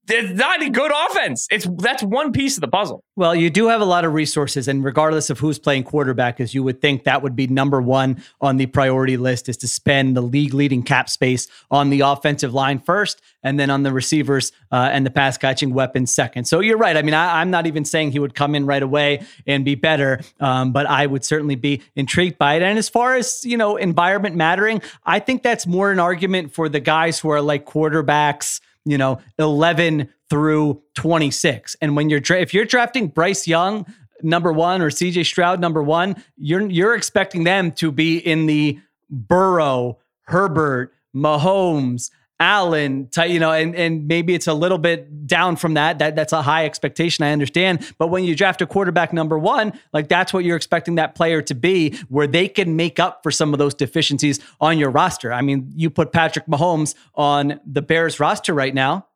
it's 0.08 0.32
not 0.32 0.62
a 0.62 0.68
good 0.68 0.90
offense. 0.90 1.46
It's 1.50 1.66
that's 1.78 2.02
one 2.02 2.32
piece 2.32 2.56
of 2.56 2.60
the 2.60 2.68
puzzle. 2.68 3.04
Well, 3.14 3.34
you 3.34 3.50
do 3.50 3.68
have 3.68 3.80
a 3.80 3.84
lot 3.84 4.04
of 4.04 4.12
resources, 4.12 4.66
and 4.66 4.82
regardless 4.84 5.30
of 5.30 5.38
who's 5.38 5.58
playing 5.58 5.84
quarterback, 5.84 6.40
as 6.40 6.54
you 6.54 6.62
would 6.64 6.80
think 6.80 7.04
that 7.04 7.22
would 7.22 7.36
be 7.36 7.46
number 7.46 7.80
one 7.80 8.22
on 8.40 8.56
the 8.56 8.66
priority 8.66 9.16
list 9.16 9.48
is 9.48 9.56
to 9.58 9.68
spend 9.68 10.16
the 10.16 10.20
league 10.20 10.54
leading 10.54 10.82
cap 10.82 11.08
space 11.08 11.46
on 11.70 11.90
the 11.90 12.00
offensive 12.00 12.52
line 12.52 12.80
first, 12.80 13.20
and 13.44 13.60
then 13.60 13.70
on 13.70 13.84
the 13.84 13.92
receivers 13.92 14.50
uh, 14.72 14.88
and 14.92 15.06
the 15.06 15.10
pass 15.10 15.38
catching 15.38 15.72
weapons 15.72 16.12
second. 16.12 16.46
So 16.46 16.60
you're 16.60 16.78
right. 16.78 16.96
I 16.96 17.02
mean, 17.02 17.14
I, 17.14 17.40
am 17.40 17.50
not 17.50 17.66
even 17.66 17.84
saying 17.84 18.10
he 18.10 18.18
would 18.18 18.34
come 18.34 18.54
in 18.56 18.66
right 18.66 18.82
away 18.82 19.24
and 19.46 19.64
be 19.64 19.76
better, 19.76 20.20
um, 20.40 20.72
but 20.72 20.86
I 20.86 21.06
would 21.06 21.24
certainly 21.24 21.54
be 21.54 21.82
intrigued 21.94 22.38
by 22.38 22.54
it. 22.54 22.62
And 22.62 22.76
as 22.76 22.88
far 22.88 23.14
as 23.14 23.44
you 23.44 23.56
know, 23.56 23.76
environment 23.76 24.34
mattering, 24.34 24.82
I 25.04 25.20
think 25.20 25.42
that's 25.42 25.66
more 25.66 25.92
an 25.92 26.00
argument 26.00 26.52
for 26.52 26.68
the 26.68 26.80
guys 26.80 27.20
who 27.20 27.30
are 27.30 27.40
like 27.40 27.66
quarterbacks 27.66 28.60
you 28.84 28.98
know, 28.98 29.18
11 29.38 30.08
through 30.28 30.82
26. 30.94 31.76
And 31.80 31.96
when 31.96 32.10
you're 32.10 32.20
dra- 32.20 32.40
if 32.40 32.54
you're 32.54 32.64
drafting 32.64 33.08
Bryce 33.08 33.46
Young 33.46 33.86
number 34.22 34.52
1 34.52 34.80
or 34.80 34.90
CJ 34.90 35.26
Stroud 35.26 35.60
number 35.60 35.82
1, 35.82 36.16
you're 36.36 36.68
you're 36.68 36.94
expecting 36.94 37.44
them 37.44 37.72
to 37.72 37.92
be 37.92 38.18
in 38.18 38.46
the 38.46 38.78
Burrow, 39.10 39.98
Herbert, 40.22 40.94
Mahomes, 41.14 42.10
Allen, 42.42 43.08
you 43.28 43.38
know, 43.38 43.52
and, 43.52 43.76
and 43.76 44.08
maybe 44.08 44.34
it's 44.34 44.48
a 44.48 44.52
little 44.52 44.76
bit 44.76 45.28
down 45.28 45.54
from 45.54 45.74
that. 45.74 46.00
That 46.00 46.16
that's 46.16 46.32
a 46.32 46.42
high 46.42 46.64
expectation. 46.64 47.24
I 47.24 47.30
understand. 47.30 47.88
But 47.98 48.08
when 48.08 48.24
you 48.24 48.34
draft 48.34 48.60
a 48.60 48.66
quarterback 48.66 49.12
number 49.12 49.38
one, 49.38 49.78
like 49.92 50.08
that's 50.08 50.32
what 50.32 50.44
you're 50.44 50.56
expecting 50.56 50.96
that 50.96 51.14
player 51.14 51.40
to 51.42 51.54
be, 51.54 51.96
where 52.08 52.26
they 52.26 52.48
can 52.48 52.74
make 52.74 52.98
up 52.98 53.22
for 53.22 53.30
some 53.30 53.52
of 53.52 53.60
those 53.60 53.74
deficiencies 53.74 54.40
on 54.60 54.76
your 54.76 54.90
roster. 54.90 55.32
I 55.32 55.40
mean, 55.40 55.70
you 55.76 55.88
put 55.88 56.12
Patrick 56.12 56.46
Mahomes 56.46 56.96
on 57.14 57.60
the 57.64 57.80
Bears 57.80 58.18
roster 58.18 58.52
right 58.52 58.74
now 58.74 59.06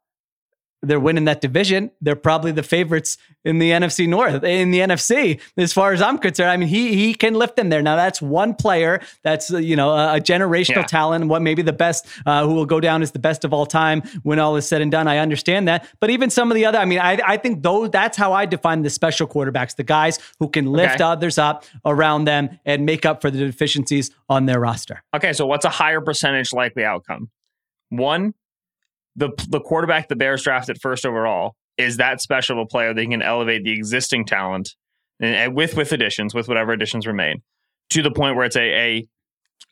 they're 0.86 1.00
winning 1.00 1.24
that 1.24 1.40
division. 1.40 1.90
They're 2.00 2.16
probably 2.16 2.52
the 2.52 2.62
favorites 2.62 3.18
in 3.44 3.58
the 3.58 3.70
NFC 3.70 4.08
North, 4.08 4.42
in 4.44 4.70
the 4.70 4.80
NFC, 4.80 5.40
as 5.56 5.72
far 5.72 5.92
as 5.92 6.02
I'm 6.02 6.18
concerned. 6.18 6.50
I 6.50 6.56
mean, 6.56 6.68
he 6.68 6.94
he 6.94 7.14
can 7.14 7.34
lift 7.34 7.56
them 7.56 7.68
there. 7.68 7.82
Now 7.82 7.96
that's 7.96 8.20
one 8.22 8.54
player 8.54 9.00
that's 9.22 9.52
uh, 9.52 9.58
you 9.58 9.76
know 9.76 9.90
a, 9.90 10.16
a 10.16 10.20
generational 10.20 10.76
yeah. 10.76 10.82
talent, 10.84 11.26
what 11.26 11.42
maybe 11.42 11.62
the 11.62 11.72
best 11.72 12.06
uh, 12.24 12.46
who 12.46 12.54
will 12.54 12.66
go 12.66 12.80
down 12.80 13.02
as 13.02 13.12
the 13.12 13.18
best 13.18 13.44
of 13.44 13.52
all 13.52 13.66
time 13.66 14.02
when 14.22 14.38
all 14.38 14.56
is 14.56 14.66
said 14.66 14.80
and 14.80 14.90
done. 14.90 15.08
I 15.08 15.18
understand 15.18 15.68
that, 15.68 15.88
but 16.00 16.10
even 16.10 16.30
some 16.30 16.50
of 16.50 16.54
the 16.54 16.64
other, 16.64 16.78
I 16.78 16.84
mean, 16.84 16.98
I 16.98 17.18
I 17.26 17.36
think 17.36 17.62
those 17.62 17.90
that's 17.90 18.16
how 18.16 18.32
I 18.32 18.46
define 18.46 18.82
the 18.82 18.90
special 18.90 19.26
quarterbacks, 19.26 19.76
the 19.76 19.84
guys 19.84 20.18
who 20.38 20.48
can 20.48 20.66
lift 20.66 20.96
okay. 20.96 21.04
others 21.04 21.38
up 21.38 21.64
around 21.84 22.24
them 22.24 22.58
and 22.64 22.86
make 22.86 23.04
up 23.04 23.20
for 23.20 23.30
the 23.30 23.38
deficiencies 23.38 24.10
on 24.28 24.46
their 24.46 24.60
roster. 24.60 25.02
Okay, 25.14 25.32
so 25.32 25.46
what's 25.46 25.64
a 25.64 25.70
higher 25.70 26.00
percentage 26.00 26.52
likely 26.52 26.84
outcome? 26.84 27.30
One, 27.90 28.34
the 29.16 29.30
the 29.48 29.60
quarterback 29.60 30.08
the 30.08 30.16
Bears 30.16 30.42
drafted 30.42 30.78
first 30.80 31.06
overall 31.06 31.56
is 31.78 31.96
that 31.96 32.20
special 32.20 32.58
of 32.58 32.64
a 32.64 32.66
player 32.66 32.94
that 32.94 33.06
can 33.06 33.22
elevate 33.22 33.64
the 33.64 33.72
existing 33.72 34.24
talent 34.24 34.74
and, 35.20 35.54
with 35.54 35.76
with 35.76 35.92
additions, 35.92 36.34
with 36.34 36.48
whatever 36.48 36.72
additions 36.72 37.06
remain, 37.06 37.42
to 37.90 38.02
the 38.02 38.10
point 38.10 38.36
where 38.36 38.44
it's 38.44 38.56
a, 38.56 38.60
a 38.60 39.08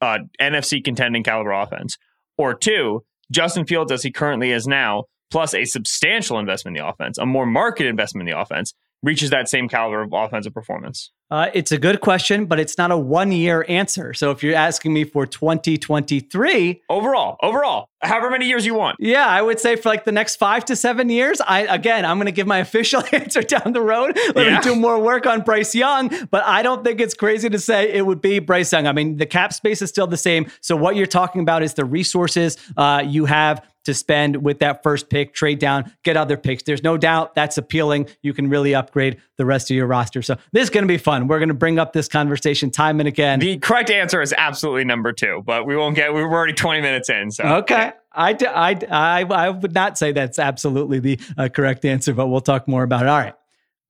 uh, 0.01 0.19
NFC 0.41 0.83
contending 0.83 1.23
caliber 1.23 1.53
offense. 1.53 1.97
Or 2.37 2.55
two, 2.55 3.05
Justin 3.31 3.67
Fields 3.67 3.93
as 3.93 4.03
he 4.03 4.11
currently 4.11 4.51
is 4.51 4.67
now, 4.67 5.05
plus 5.31 5.55
a 5.55 5.65
substantial 5.65 6.39
investment 6.39 6.77
in 6.77 6.83
the 6.83 6.89
offense, 6.89 7.19
a 7.19 7.27
more 7.27 7.47
market 7.47 7.87
investment 7.87 8.29
in 8.29 8.35
the 8.35 8.41
offense, 8.41 8.75
reaches 9.05 9.31
that 9.31 9.49
same 9.49 9.69
caliber 9.69 10.03
of 10.03 10.13
offensive 10.13 10.55
performance? 10.55 11.11
Uh, 11.31 11.51
it's 11.55 11.73
a 11.73 11.79
good 11.79 12.01
question, 12.01 12.47
but 12.47 12.61
it's 12.61 12.77
not 12.77 12.91
a 12.91 12.97
one 12.97 13.33
year 13.33 13.65
answer. 13.69 14.13
So 14.15 14.31
if 14.31 14.43
you're 14.43 14.55
asking 14.55 14.93
me 14.93 15.05
for 15.05 15.27
2023, 15.27 16.83
overall, 16.89 17.37
overall, 17.43 17.89
however 18.03 18.31
many 18.31 18.47
years 18.47 18.67
you 18.67 18.75
want. 18.75 18.97
Yeah, 19.01 19.27
I 19.27 19.41
would 19.41 19.59
say 19.59 19.77
for 19.77 19.89
like 19.89 20.05
the 20.05 20.13
next 20.13 20.37
five 20.37 20.65
to 20.67 20.77
seven 20.77 21.09
years. 21.09 21.41
I 21.41 21.61
again, 21.63 22.05
I'm 22.05 22.19
going 22.19 22.27
to 22.27 22.33
give 22.33 22.47
my 22.47 22.59
official 22.69 23.03
answer 23.13 23.43
down 23.43 23.73
the 23.73 23.81
road. 23.81 24.17
Let 24.35 24.47
yeah. 24.47 24.57
me 24.57 24.63
do 24.63 24.77
more 24.77 24.99
work 24.99 25.27
on 25.27 25.41
Bryce 25.41 25.75
Young, 25.75 26.11
but 26.31 26.45
I 26.45 26.63
don't 26.63 26.85
think 26.85 27.01
it's 27.01 27.15
crazy 27.15 27.49
to 27.51 27.59
say 27.59 27.93
it 27.93 28.07
would 28.07 28.21
be 28.21 28.39
Bryce 28.39 28.73
Young. 28.73 28.87
I 28.87 28.93
mean, 28.93 29.17
the 29.17 29.27
cap 29.27 29.53
space 29.53 29.83
is 29.83 29.89
still 29.89 30.07
the 30.07 30.17
same. 30.17 30.51
So 30.61 30.77
what 30.77 30.95
you're 30.95 31.07
talking 31.07 31.41
about 31.41 31.63
is 31.63 31.75
the 31.75 31.85
resources 31.85 32.59
uh, 32.77 33.03
you 33.05 33.25
have 33.25 33.67
to 33.85 33.95
spend 33.95 34.43
with 34.43 34.59
that 34.59 34.83
first 34.83 35.09
pick, 35.09 35.35
trade 35.35 35.59
down, 35.59 35.93
get 36.03 36.17
other 36.17 36.37
picks. 36.37 36.63
There's 36.63 36.83
no 36.83 36.97
doubt 36.97 37.35
that's 37.35 37.59
appealing. 37.59 38.09
You 38.23 38.33
can 38.33 38.49
really 38.49 38.75
upgrade 38.75 39.19
the 39.37 39.45
rest 39.45 39.71
of 39.71 39.77
your 39.77 39.87
roster. 39.87 40.23
So 40.23 40.37
this 40.53 40.65
is 40.65 40.71
going 40.71 40.85
to 40.85 40.89
be 40.89 40.99
fun. 40.99 41.29
We're 41.29 41.39
going 41.39 41.49
to 41.49 41.55
bring 41.55 41.79
up 41.79 41.93
this 41.93 42.09
conversation 42.09 42.71
time 42.71 43.01
and 43.01 43.09
again. 43.09 43.39
The 43.39 43.59
correct 43.59 43.91
answer 43.91 44.21
is 44.21 44.35
absolutely 44.37 44.85
number 44.85 45.13
two, 45.13 45.43
but 45.45 45.67
we 45.67 45.77
won't 45.77 45.97
get, 45.97 46.13
we're 46.13 46.31
already 46.31 46.55
20 46.55 46.81
minutes 46.81 47.09
in. 47.09 47.31
So, 47.31 47.45
okay. 47.45 47.93
I, 48.13 48.37
I, 48.41 48.79
I, 48.91 49.25
I 49.25 49.51
would 49.51 49.75
not 49.75 49.99
say 49.99 50.13
that's 50.13 50.39
absolutely 50.39 51.01
the 51.01 51.21
uh, 51.37 51.49
correct 51.49 51.85
answer, 51.85 52.15
but 52.15 52.29
we'll 52.29 52.41
talk 52.41 52.69
more 52.69 52.83
about 52.83 53.03
it. 53.03 53.09
All 53.09 53.19
right. 53.19 53.35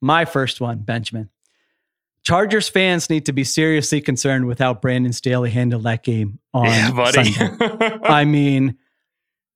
My 0.01 0.25
first 0.25 0.61
one, 0.61 0.79
Benjamin. 0.79 1.31
Chargers 2.25 2.71
fans 2.71 3.11
need 3.11 3.27
to 3.27 3.33
be 3.33 3.45
seriously 3.45 4.01
concerned 4.01 4.47
with 4.47 4.59
how 4.59 4.73
Brandon 4.73 5.13
Staley 5.13 5.51
handled 5.51 5.83
that 5.83 6.03
game 6.03 6.39
on 6.55 6.65
yeah, 6.67 6.91
buddy. 6.97 7.33
Sunday. 7.33 7.99
I 8.03 8.25
mean, 8.25 8.79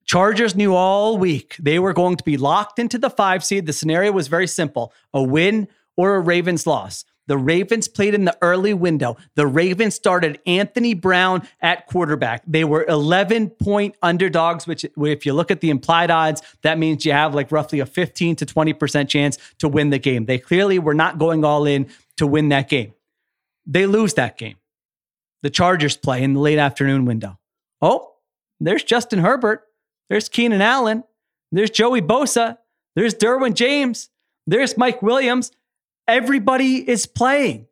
Chargers 0.09 0.57
knew 0.57 0.75
all 0.75 1.19
week 1.19 1.55
they 1.59 1.79
were 1.79 1.93
going 1.93 2.17
to 2.17 2.25
be 2.25 2.39
locked 2.39 2.79
into 2.79 2.97
the 2.97 3.11
five 3.11 3.45
seed. 3.45 3.67
The 3.67 3.75
scenario 3.75 4.11
was 4.11 4.27
very 4.27 4.47
simple 4.47 4.93
a 5.13 5.23
win 5.23 5.69
or 5.97 6.17
a 6.17 6.21
Ravens 6.21 6.67
loss. 6.67 7.05
The 7.27 7.37
Ravens 7.37 7.89
played 7.89 8.15
in 8.15 8.25
the 8.25 8.37
early 8.41 8.73
window. 8.73 9.19
The 9.35 9.47
Ravens 9.47 9.95
started 9.95 10.41
Anthony 10.47 10.95
Brown 10.95 11.47
at 11.61 11.87
quarterback. 11.87 12.43
They 12.47 12.65
were 12.65 12.87
11 12.87 13.51
point 13.51 13.97
underdogs, 14.01 14.67
which, 14.67 14.87
if 14.97 15.27
you 15.27 15.35
look 15.35 15.51
at 15.51 15.61
the 15.61 15.69
implied 15.69 16.11
odds, 16.11 16.41
that 16.63 16.79
means 16.79 17.05
you 17.05 17.13
have 17.13 17.35
like 17.35 17.53
roughly 17.53 17.81
a 17.81 17.87
15 17.87 18.37
to 18.37 18.47
20% 18.47 19.11
chance 19.11 19.37
to 19.59 19.69
win 19.69 19.91
the 19.91 19.99
game. 19.99 20.25
They 20.25 20.39
clearly 20.39 20.79
were 20.79 20.95
not 20.95 21.19
going 21.19 21.45
all 21.45 21.67
in 21.67 21.87
to 22.17 22.27
win 22.27 22.49
that 22.49 22.71
game. 22.71 22.95
They 23.67 23.85
lose 23.85 24.15
that 24.15 24.39
game. 24.39 24.57
The 25.43 25.51
Chargers 25.51 25.99
play 25.99 26.23
in 26.23 26.33
the 26.33 26.41
late 26.41 26.59
afternoon 26.59 27.05
window. 27.05 27.39
Oh, 27.83 28.15
there's 28.59 28.83
Justin 28.83 29.19
Herbert. 29.19 29.68
There's 30.09 30.29
Keenan 30.29 30.63
Allen. 30.63 31.05
There's 31.53 31.71
Joey 31.71 32.03
Bosa. 32.03 32.59
There's 32.97 33.15
Derwin 33.15 33.55
James. 33.55 34.11
There's 34.47 34.77
Mike 34.77 35.03
Williams 35.03 35.53
everybody 36.09 36.89
is 36.89 37.07
playing. 37.07 37.67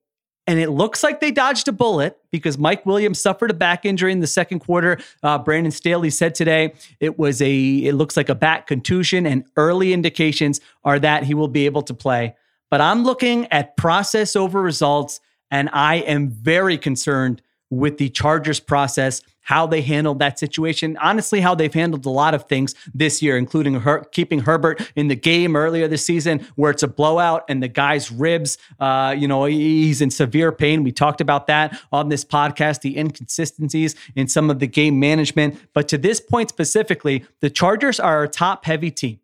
And 0.48 0.60
it 0.60 0.70
looks 0.70 1.02
like 1.02 1.18
they 1.18 1.32
dodged 1.32 1.66
a 1.66 1.72
bullet 1.72 2.16
because 2.30 2.56
Mike 2.56 2.86
Williams 2.86 3.18
suffered 3.18 3.50
a 3.50 3.54
back 3.54 3.84
injury 3.84 4.12
in 4.12 4.20
the 4.20 4.28
second 4.28 4.60
quarter. 4.60 4.98
Uh, 5.20 5.38
Brandon 5.38 5.72
Staley 5.72 6.10
said 6.10 6.36
today 6.36 6.74
it 7.00 7.18
was 7.18 7.42
a, 7.42 7.52
it 7.52 7.94
looks 7.94 8.16
like 8.16 8.28
a 8.28 8.34
back 8.34 8.68
contusion, 8.68 9.26
and 9.26 9.44
early 9.56 9.92
indications 9.92 10.60
are 10.84 11.00
that 11.00 11.24
he 11.24 11.34
will 11.34 11.48
be 11.48 11.66
able 11.66 11.82
to 11.82 11.94
play. 11.94 12.36
But 12.70 12.80
I'm 12.80 13.02
looking 13.02 13.46
at 13.46 13.76
process 13.76 14.36
over 14.36 14.62
results, 14.62 15.18
and 15.50 15.68
I 15.72 15.96
am 15.96 16.28
very 16.28 16.78
concerned 16.78 17.42
with 17.70 17.98
the 17.98 18.08
Chargers 18.08 18.60
process 18.60 19.22
how 19.46 19.64
they 19.64 19.80
handled 19.80 20.18
that 20.18 20.40
situation. 20.40 20.96
Honestly, 21.00 21.40
how 21.40 21.54
they've 21.54 21.72
handled 21.72 22.04
a 22.04 22.10
lot 22.10 22.34
of 22.34 22.48
things 22.48 22.74
this 22.92 23.22
year, 23.22 23.38
including 23.38 23.74
her, 23.74 24.00
keeping 24.10 24.40
Herbert 24.40 24.90
in 24.96 25.06
the 25.06 25.14
game 25.14 25.54
earlier 25.54 25.86
this 25.86 26.04
season, 26.04 26.44
where 26.56 26.72
it's 26.72 26.82
a 26.82 26.88
blowout 26.88 27.44
and 27.48 27.62
the 27.62 27.68
guy's 27.68 28.10
ribs, 28.10 28.58
uh, 28.80 29.14
you 29.16 29.28
know, 29.28 29.44
he's 29.44 30.00
in 30.00 30.10
severe 30.10 30.50
pain. 30.50 30.82
We 30.82 30.90
talked 30.90 31.20
about 31.20 31.46
that 31.46 31.80
on 31.92 32.08
this 32.08 32.24
podcast, 32.24 32.80
the 32.80 32.98
inconsistencies 32.98 33.94
in 34.16 34.26
some 34.26 34.50
of 34.50 34.58
the 34.58 34.66
game 34.66 34.98
management. 34.98 35.60
But 35.72 35.86
to 35.88 35.98
this 35.98 36.20
point 36.20 36.48
specifically, 36.48 37.24
the 37.40 37.48
Chargers 37.48 38.00
are 38.00 38.24
a 38.24 38.28
top 38.28 38.64
heavy 38.64 38.90
team. 38.90 39.20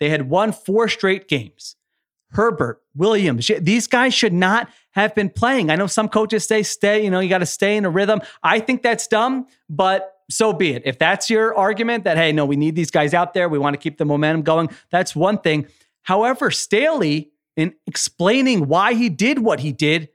They 0.00 0.08
had 0.08 0.30
won 0.30 0.52
four 0.52 0.88
straight 0.88 1.28
games. 1.28 1.76
Herbert, 2.30 2.82
Williams, 2.94 3.50
these 3.60 3.86
guys 3.86 4.12
should 4.12 4.32
not 4.32 4.68
have 4.92 5.14
been 5.14 5.30
playing. 5.30 5.70
I 5.70 5.76
know 5.76 5.86
some 5.86 6.08
coaches 6.08 6.46
say 6.46 6.62
stay, 6.62 7.04
you 7.04 7.10
know, 7.10 7.20
you 7.20 7.28
got 7.28 7.38
to 7.38 7.46
stay 7.46 7.76
in 7.76 7.84
a 7.84 7.90
rhythm. 7.90 8.20
I 8.42 8.60
think 8.60 8.82
that's 8.82 9.06
dumb, 9.06 9.46
but 9.68 10.12
so 10.28 10.52
be 10.52 10.72
it. 10.72 10.82
If 10.84 10.98
that's 10.98 11.30
your 11.30 11.54
argument 11.56 12.04
that, 12.04 12.16
hey, 12.16 12.32
no, 12.32 12.44
we 12.44 12.56
need 12.56 12.74
these 12.74 12.90
guys 12.90 13.14
out 13.14 13.32
there, 13.32 13.48
we 13.48 13.58
want 13.58 13.74
to 13.74 13.78
keep 13.78 13.98
the 13.98 14.04
momentum 14.04 14.42
going, 14.42 14.70
that's 14.90 15.14
one 15.14 15.38
thing. 15.38 15.66
However, 16.02 16.50
Staley, 16.50 17.30
in 17.56 17.74
explaining 17.86 18.68
why 18.68 18.94
he 18.94 19.08
did 19.08 19.38
what 19.38 19.60
he 19.60 19.72
did, 19.72 20.08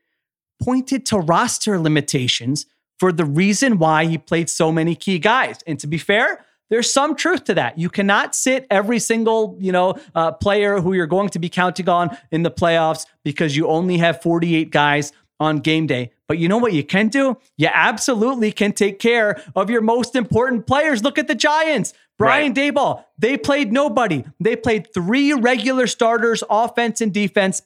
pointed 0.62 1.06
to 1.08 1.18
roster 1.18 1.80
limitations 1.80 2.66
for 3.00 3.12
the 3.12 3.26
reason 3.26 3.80
why 3.80 4.06
he 4.06 4.18
played 4.18 4.50
so 4.50 4.72
many 4.72 4.96
key 4.96 5.18
guys. 5.18 5.60
And 5.66 5.80
to 5.80 5.88
be 5.88 5.98
fair, 5.98 6.46
there's 6.72 6.92
some 6.92 7.16
truth 7.16 7.44
to 7.44 7.54
that. 7.56 7.78
You 7.78 7.90
cannot 7.90 8.34
sit 8.34 8.66
every 8.72 8.98
single, 8.98 9.58
you 9.60 9.74
know, 9.74 9.96
uh, 10.16 10.32
player 10.32 10.80
who 10.80 10.94
you're 10.94 11.06
going 11.06 11.30
to 11.30 11.40
be 11.40 11.50
counting 11.50 11.90
on 11.90 12.18
in 12.32 12.44
the 12.44 12.50
playoffs 12.50 13.06
because 13.24 13.56
you 13.56 13.68
only 13.68 13.98
have 13.98 14.22
48 14.22 14.72
guys 14.72 15.12
on 15.40 15.58
game 15.58 15.86
day. 15.86 16.12
But 16.28 16.38
you 16.38 16.48
know 16.48 16.60
what 16.60 16.72
you 16.72 16.84
can 16.84 17.10
do? 17.10 17.38
You 17.58 17.68
absolutely 17.74 18.54
can 18.54 18.72
take 18.72 19.00
care 19.00 19.44
of 19.54 19.70
your 19.70 19.82
most 19.82 20.16
important 20.16 20.66
players. 20.66 21.04
Look 21.04 21.18
at 21.20 21.28
the 21.28 21.36
Giants. 21.36 21.94
Brian 22.18 22.54
right. 22.54 22.74
Daboll, 22.74 23.04
they 23.18 23.36
played 23.36 23.74
nobody. 23.74 24.24
They 24.40 24.56
played 24.56 24.94
three 24.94 25.34
regular 25.34 25.88
starters, 25.88 26.44
offense 26.50 27.02
and 27.02 27.12
defense, 27.12 27.64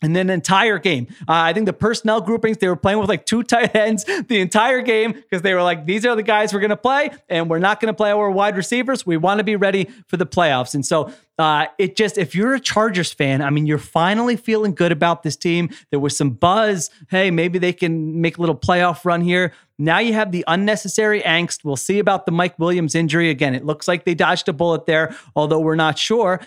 and 0.00 0.14
then 0.14 0.30
entire 0.30 0.78
game. 0.78 1.06
Uh, 1.22 1.32
I 1.48 1.52
think 1.52 1.66
the 1.66 1.72
personnel 1.72 2.20
groupings, 2.20 2.58
they 2.58 2.68
were 2.68 2.76
playing 2.76 2.98
with 2.98 3.08
like 3.08 3.26
two 3.26 3.42
tight 3.42 3.74
ends 3.74 4.04
the 4.04 4.40
entire 4.40 4.80
game 4.80 5.12
because 5.12 5.42
they 5.42 5.54
were 5.54 5.62
like, 5.62 5.86
these 5.86 6.06
are 6.06 6.14
the 6.14 6.22
guys 6.22 6.52
we're 6.52 6.60
going 6.60 6.70
to 6.70 6.76
play, 6.76 7.10
and 7.28 7.50
we're 7.50 7.58
not 7.58 7.80
going 7.80 7.92
to 7.92 7.96
play 7.96 8.12
our 8.12 8.30
wide 8.30 8.56
receivers. 8.56 9.06
We 9.06 9.16
want 9.16 9.38
to 9.38 9.44
be 9.44 9.56
ready 9.56 9.88
for 10.06 10.16
the 10.16 10.26
playoffs. 10.26 10.74
And 10.74 10.86
so 10.86 11.12
uh, 11.38 11.66
it 11.78 11.96
just, 11.96 12.18
if 12.18 12.34
you're 12.34 12.54
a 12.54 12.60
Chargers 12.60 13.12
fan, 13.12 13.42
I 13.42 13.50
mean, 13.50 13.66
you're 13.66 13.78
finally 13.78 14.36
feeling 14.36 14.74
good 14.74 14.92
about 14.92 15.22
this 15.22 15.36
team. 15.36 15.70
There 15.90 16.00
was 16.00 16.16
some 16.16 16.30
buzz. 16.30 16.90
Hey, 17.10 17.30
maybe 17.30 17.58
they 17.58 17.72
can 17.72 18.20
make 18.20 18.38
a 18.38 18.40
little 18.40 18.56
playoff 18.56 19.04
run 19.04 19.20
here. 19.20 19.52
Now 19.78 20.00
you 20.00 20.12
have 20.14 20.32
the 20.32 20.44
unnecessary 20.48 21.20
angst. 21.22 21.64
We'll 21.64 21.76
see 21.76 22.00
about 22.00 22.26
the 22.26 22.32
Mike 22.32 22.58
Williams 22.58 22.96
injury. 22.96 23.30
Again, 23.30 23.54
it 23.54 23.64
looks 23.64 23.86
like 23.86 24.04
they 24.04 24.14
dodged 24.14 24.48
a 24.48 24.52
bullet 24.52 24.86
there, 24.86 25.14
although 25.36 25.60
we're 25.60 25.76
not 25.76 25.96
sure 25.96 26.40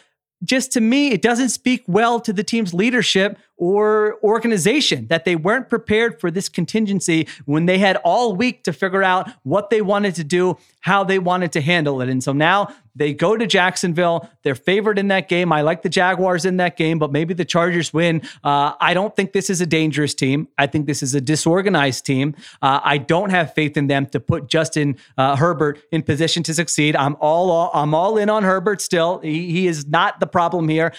just 0.43 0.71
to 0.73 0.81
me, 0.81 1.11
it 1.11 1.21
doesn't 1.21 1.49
speak 1.49 1.83
well 1.87 2.19
to 2.21 2.33
the 2.33 2.43
team's 2.43 2.73
leadership 2.73 3.37
or 3.61 4.17
organization 4.23 5.05
that 5.05 5.23
they 5.23 5.35
weren't 5.35 5.69
prepared 5.69 6.19
for 6.19 6.31
this 6.31 6.49
contingency 6.49 7.27
when 7.45 7.67
they 7.67 7.77
had 7.77 7.95
all 7.97 8.35
week 8.35 8.63
to 8.63 8.73
figure 8.73 9.03
out 9.03 9.29
what 9.43 9.69
they 9.69 9.83
wanted 9.83 10.15
to 10.15 10.23
do, 10.23 10.57
how 10.79 11.03
they 11.03 11.19
wanted 11.19 11.51
to 11.51 11.61
handle 11.61 12.01
it. 12.01 12.09
And 12.09 12.23
so 12.23 12.33
now 12.33 12.73
they 12.95 13.13
go 13.13 13.37
to 13.37 13.45
Jacksonville. 13.45 14.27
They're 14.41 14.55
favored 14.55 14.97
in 14.97 15.09
that 15.09 15.29
game. 15.29 15.53
I 15.53 15.61
like 15.61 15.83
the 15.83 15.89
Jaguars 15.89 16.43
in 16.43 16.57
that 16.57 16.75
game, 16.75 16.97
but 16.97 17.11
maybe 17.11 17.35
the 17.35 17.45
Chargers 17.45 17.93
win. 17.93 18.23
Uh, 18.43 18.73
I 18.81 18.95
don't 18.95 19.15
think 19.15 19.31
this 19.31 19.47
is 19.47 19.61
a 19.61 19.67
dangerous 19.67 20.15
team. 20.15 20.47
I 20.57 20.65
think 20.65 20.87
this 20.87 21.03
is 21.03 21.13
a 21.13 21.21
disorganized 21.21 22.03
team. 22.03 22.35
Uh, 22.63 22.79
I 22.83 22.97
don't 22.97 23.29
have 23.29 23.53
faith 23.53 23.77
in 23.77 23.85
them 23.85 24.07
to 24.07 24.19
put 24.19 24.49
Justin 24.49 24.97
uh, 25.19 25.35
Herbert 25.35 25.79
in 25.91 26.01
position 26.01 26.41
to 26.43 26.53
succeed. 26.55 26.95
I'm 26.95 27.15
all 27.19 27.69
I'm 27.75 27.93
all 27.93 28.17
in 28.17 28.27
on 28.27 28.43
Herbert 28.43 28.81
still. 28.81 29.19
He, 29.19 29.51
he 29.51 29.67
is 29.67 29.85
not 29.85 30.19
the 30.19 30.27
problem 30.27 30.67
here. 30.67 30.93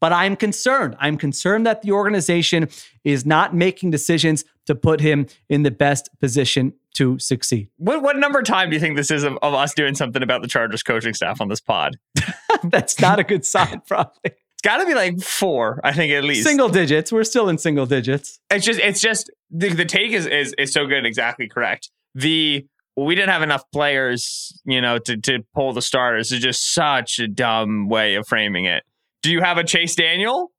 But 0.00 0.12
I'm 0.12 0.36
concerned. 0.36 0.96
I'm 1.00 1.16
concerned 1.16 1.66
that 1.66 1.82
the 1.82 1.92
organization 1.92 2.68
is 3.04 3.26
not 3.26 3.54
making 3.54 3.90
decisions 3.90 4.44
to 4.66 4.74
put 4.74 5.00
him 5.00 5.26
in 5.48 5.62
the 5.62 5.70
best 5.70 6.08
position 6.20 6.74
to 6.94 7.18
succeed. 7.18 7.68
What, 7.78 8.02
what 8.02 8.16
number 8.16 8.42
time 8.42 8.70
do 8.70 8.76
you 8.76 8.80
think 8.80 8.96
this 8.96 9.10
is 9.10 9.24
of, 9.24 9.38
of 9.42 9.54
us 9.54 9.74
doing 9.74 9.94
something 9.94 10.22
about 10.22 10.42
the 10.42 10.48
Chargers 10.48 10.82
coaching 10.82 11.14
staff 11.14 11.40
on 11.40 11.48
this 11.48 11.60
pod? 11.60 11.96
That's 12.64 13.00
not 13.00 13.18
a 13.18 13.24
good 13.24 13.44
sign, 13.44 13.82
probably. 13.86 14.32
It's 14.58 14.62
got 14.62 14.78
to 14.78 14.86
be 14.86 14.94
like 14.94 15.20
four, 15.20 15.80
I 15.84 15.92
think 15.92 16.12
at 16.12 16.24
least 16.24 16.44
single 16.44 16.68
digits. 16.68 17.12
We're 17.12 17.22
still 17.24 17.48
in 17.48 17.58
single 17.58 17.86
digits. 17.86 18.40
It's 18.50 18.66
just, 18.66 18.80
it's 18.80 19.00
just 19.00 19.30
the, 19.50 19.68
the 19.68 19.84
take 19.84 20.10
is, 20.10 20.26
is 20.26 20.52
is 20.58 20.72
so 20.72 20.86
good, 20.86 20.98
and 20.98 21.06
exactly 21.06 21.46
correct. 21.46 21.90
The 22.16 22.66
we 22.96 23.14
didn't 23.14 23.30
have 23.30 23.42
enough 23.42 23.62
players, 23.70 24.60
you 24.64 24.80
know, 24.80 24.98
to 24.98 25.16
to 25.16 25.44
pull 25.54 25.72
the 25.72 25.82
starters. 25.82 26.32
Is 26.32 26.40
just 26.40 26.74
such 26.74 27.20
a 27.20 27.28
dumb 27.28 27.88
way 27.88 28.16
of 28.16 28.26
framing 28.26 28.64
it. 28.64 28.82
Do 29.22 29.30
you 29.30 29.40
have 29.40 29.58
a 29.58 29.64
Chase 29.64 29.94
Daniel? 29.94 30.52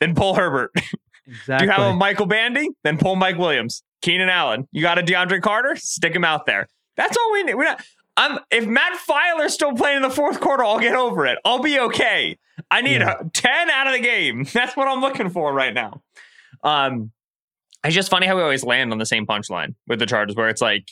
Then 0.00 0.14
pull 0.14 0.34
Herbert. 0.34 0.72
Exactly. 1.26 1.56
Do 1.58 1.64
you 1.64 1.70
have 1.70 1.94
a 1.94 1.96
Michael 1.96 2.26
Bandy? 2.26 2.68
Then 2.84 2.98
pull 2.98 3.16
Mike 3.16 3.38
Williams. 3.38 3.82
Keenan 4.02 4.28
Allen. 4.28 4.68
You 4.72 4.82
got 4.82 4.98
a 4.98 5.02
DeAndre 5.02 5.40
Carter? 5.40 5.76
Stick 5.76 6.14
him 6.14 6.24
out 6.24 6.46
there. 6.46 6.66
That's 6.96 7.16
all 7.16 7.32
we 7.32 7.44
need. 7.44 7.54
We're 7.54 7.64
not. 7.64 7.82
I'm, 8.16 8.38
if 8.50 8.66
Matt 8.66 8.98
Feiler's 9.08 9.54
still 9.54 9.72
playing 9.72 9.98
in 9.98 10.02
the 10.02 10.10
fourth 10.10 10.40
quarter, 10.40 10.64
I'll 10.64 10.80
get 10.80 10.94
over 10.94 11.24
it. 11.26 11.38
I'll 11.44 11.62
be 11.62 11.78
okay. 11.78 12.36
I 12.70 12.82
need 12.82 13.00
yeah. 13.00 13.22
10 13.32 13.70
out 13.70 13.86
of 13.86 13.94
the 13.94 14.00
game. 14.00 14.44
That's 14.52 14.76
what 14.76 14.88
I'm 14.88 15.00
looking 15.00 15.30
for 15.30 15.52
right 15.52 15.72
now. 15.72 16.02
Um, 16.62 17.12
it's 17.84 17.94
just 17.94 18.10
funny 18.10 18.26
how 18.26 18.36
we 18.36 18.42
always 18.42 18.64
land 18.64 18.92
on 18.92 18.98
the 18.98 19.06
same 19.06 19.26
punchline 19.26 19.74
with 19.88 19.98
the 19.98 20.06
Chargers, 20.06 20.36
where 20.36 20.48
it's 20.48 20.60
like, 20.60 20.88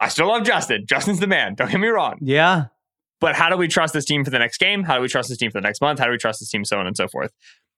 I 0.00 0.08
still 0.08 0.26
love 0.28 0.44
Justin. 0.44 0.84
Justin's 0.86 1.20
the 1.20 1.26
man. 1.26 1.54
Don't 1.54 1.70
get 1.70 1.78
me 1.78 1.88
wrong. 1.88 2.18
Yeah. 2.20 2.66
But 3.22 3.36
how 3.36 3.48
do 3.48 3.56
we 3.56 3.68
trust 3.68 3.94
this 3.94 4.04
team 4.04 4.24
for 4.24 4.30
the 4.30 4.38
next 4.40 4.58
game? 4.58 4.82
How 4.82 4.96
do 4.96 5.00
we 5.00 5.06
trust 5.06 5.28
this 5.28 5.38
team 5.38 5.48
for 5.52 5.60
the 5.60 5.66
next 5.66 5.80
month? 5.80 6.00
How 6.00 6.06
do 6.06 6.10
we 6.10 6.18
trust 6.18 6.40
this 6.40 6.50
team, 6.50 6.64
so 6.64 6.80
on 6.80 6.88
and 6.88 6.96
so 6.96 7.06
forth? 7.06 7.30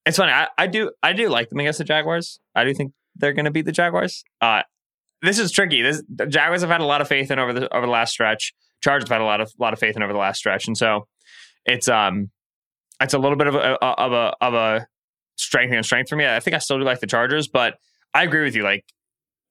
It's 0.07 0.17
funny. 0.17 0.33
I, 0.33 0.49
I 0.57 0.67
do 0.67 0.91
I 1.03 1.13
do 1.13 1.29
like 1.29 1.51
them 1.51 1.61
against 1.61 1.79
the 1.79 1.85
Jaguars. 1.85 2.41
I 2.55 2.65
do 2.65 2.73
think 2.73 2.93
they're 3.15 3.35
going 3.35 3.45
to 3.45 3.51
beat 3.51 3.67
the 3.67 3.73
Jaguars. 3.73 4.25
Uh, 4.41 4.63
this 5.21 5.39
is 5.39 5.53
tricky. 5.53 5.83
This 5.83 6.03
the 6.09 6.25
Jaguars 6.27 6.63
have 6.63 6.71
had 6.71 6.81
a 6.81 6.87
lot 6.87 7.03
of 7.03 7.09
faith 7.09 7.31
in 7.31 7.39
over 7.39 7.53
the 7.53 7.77
over 7.77 7.85
the 7.85 7.93
last 7.93 8.13
stretch. 8.13 8.55
Chargers 8.83 9.07
have 9.07 9.17
had 9.17 9.21
a 9.21 9.27
lot 9.27 9.43
of 9.43 9.53
lot 9.59 9.75
of 9.75 9.79
faith 9.79 9.97
in 9.97 10.03
over 10.03 10.15
the 10.15 10.19
last 10.19 10.39
stretch, 10.39 10.67
and 10.67 10.79
so 10.79 11.07
it's 11.67 11.89
um 11.89 12.31
it's 13.03 13.13
a 13.13 13.19
little 13.19 13.37
bit 13.37 13.47
of 13.47 13.55
a 13.55 13.85
of 13.85 14.13
a 14.13 14.35
of 14.41 14.55
a 14.55 14.87
strength 15.37 15.75
and 15.75 15.85
strength 15.85 16.09
for 16.09 16.17
me. 16.17 16.27
I 16.27 16.41
think 16.41 16.55
I 16.55 16.59
still 16.59 16.79
do 16.79 16.85
like 16.85 17.01
the 17.01 17.07
Chargers, 17.07 17.49
but 17.49 17.75
I 18.15 18.23
agree 18.23 18.45
with 18.45 18.57
you. 18.57 18.63
Like 18.63 18.87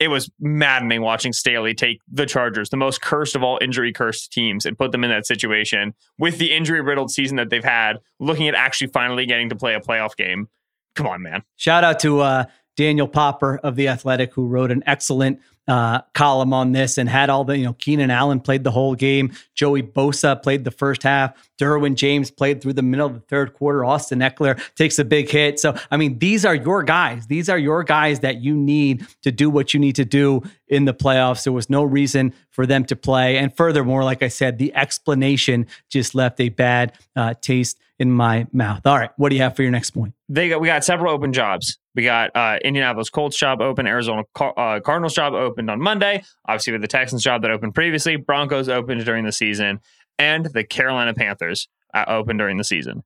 it 0.04 0.10
was 0.10 0.30
maddening 0.38 1.02
watching 1.02 1.32
Staley 1.32 1.74
take 1.74 2.02
the 2.12 2.26
Chargers, 2.26 2.70
the 2.70 2.78
most 2.78 3.02
cursed 3.02 3.38
of 3.38 3.44
all 3.44 3.58
injury 3.62 3.94
cursed 3.94 4.34
teams, 4.34 4.66
and 4.66 4.78
put 4.78 4.92
them 4.92 5.06
in 5.06 5.10
that 5.10 5.26
situation 5.26 5.94
with 6.20 6.40
the 6.40 6.52
injury 6.52 6.82
riddled 6.82 7.10
season 7.10 7.38
that 7.38 7.50
they've 7.50 7.64
had, 7.64 8.00
looking 8.20 8.50
at 8.50 8.54
actually 8.54 8.88
finally 8.88 9.26
getting 9.26 9.48
to 9.48 9.56
play 9.56 9.76
a 9.76 9.80
playoff 9.80 10.18
game. 10.18 10.50
Come 10.96 11.08
on, 11.08 11.22
man. 11.22 11.44
Shout 11.56 11.86
out 11.86 12.02
to 12.02 12.20
uh, 12.20 12.46
Daniel 12.76 13.08
Popper 13.08 13.60
of 13.64 13.78
The 13.78 13.88
Athletic, 13.88 14.34
who 14.34 14.46
wrote 14.46 14.72
an 14.72 14.84
excellent 14.86 15.40
uh, 15.68 16.02
column 16.14 16.54
on 16.54 16.74
this 16.74 16.98
and 16.98 17.08
had 17.08 17.30
all 17.30 17.44
the, 17.44 17.58
you 17.58 17.64
know, 17.64 17.74
Keenan 17.74 18.12
Allen 18.12 18.40
played 18.40 18.64
the 18.64 18.72
whole 18.72 18.96
game. 18.96 19.32
Joey 19.56 19.82
Bosa 19.82 20.42
played 20.42 20.64
the 20.64 20.72
first 20.72 21.04
half. 21.04 21.34
Derwin 21.60 21.96
James 21.96 22.30
played 22.30 22.62
through 22.62 22.74
the 22.74 22.82
middle 22.82 23.08
of 23.08 23.14
the 23.14 23.22
third 23.22 23.54
quarter. 23.54 23.86
Austin 23.86 24.20
Ekeler 24.20 24.60
takes 24.76 25.00
a 25.00 25.06
big 25.06 25.30
hit. 25.30 25.60
So, 25.60 25.76
I 25.90 25.98
mean, 25.98 26.20
these 26.20 26.44
are 26.44 26.56
your 26.56 26.84
guys. 26.84 27.28
These 27.28 27.48
are 27.48 27.58
your 27.58 27.84
guys 27.84 28.20
that 28.22 28.42
you 28.42 28.56
need 28.56 29.06
to 29.22 29.32
do 29.32 29.50
what 29.50 29.74
you 29.74 29.80
need 29.80 29.96
to 29.96 30.06
do 30.06 30.42
in 30.68 30.86
the 30.86 30.94
playoffs. 30.94 31.44
There 31.44 31.54
was 31.54 31.70
no 31.70 31.84
reason 31.84 32.34
for 32.50 32.66
them 32.66 32.84
to 32.86 32.96
play. 32.96 33.38
And 33.38 33.56
furthermore, 33.56 34.04
like 34.04 34.22
I 34.22 34.28
said, 34.28 34.58
the 34.58 34.76
explanation 34.76 35.68
just 35.90 36.14
left 36.14 36.42
a 36.42 36.50
bad 36.50 36.94
uh, 37.16 37.36
taste 37.40 37.80
in 38.00 38.12
my 38.12 38.48
mouth. 38.52 38.86
All 38.86 38.98
right. 38.98 39.12
What 39.18 39.30
do 39.30 39.36
you 39.36 39.42
have 39.44 39.56
for 39.56 39.62
your 39.62 39.72
next 39.72 39.92
point? 39.92 40.14
They 40.28 40.50
got, 40.50 40.60
we 40.60 40.68
got 40.68 40.84
several 40.84 41.14
open 41.14 41.32
jobs 41.32 41.78
We 41.96 42.04
got 42.04 42.36
uh, 42.36 42.58
Indianapolis 42.64 43.10
Colts 43.10 43.38
job 43.38 43.62
open, 43.62 43.86
Arizona 43.86 44.24
Car- 44.34 44.58
uh, 44.58 44.80
Cardinals 44.80 45.14
job 45.14 45.34
opened 45.34 45.70
on 45.70 45.80
Monday. 45.80 46.24
Obviously, 46.48 46.74
with 46.74 46.82
the 46.82 46.88
Texans 46.88 47.24
job 47.24 47.42
that 47.44 47.52
opened 47.52 47.76
previously, 47.76 48.16
Broncos 48.16 48.68
opened 48.68 49.06
during 49.06 49.26
the 49.26 49.32
season, 49.32 49.80
and 50.18 50.48
the 50.48 50.64
Carolina 50.64 51.14
Panthers 51.14 51.68
uh, 51.94 52.06
opened 52.08 52.40
during 52.40 52.58
the 52.58 52.64
season. 52.64 53.04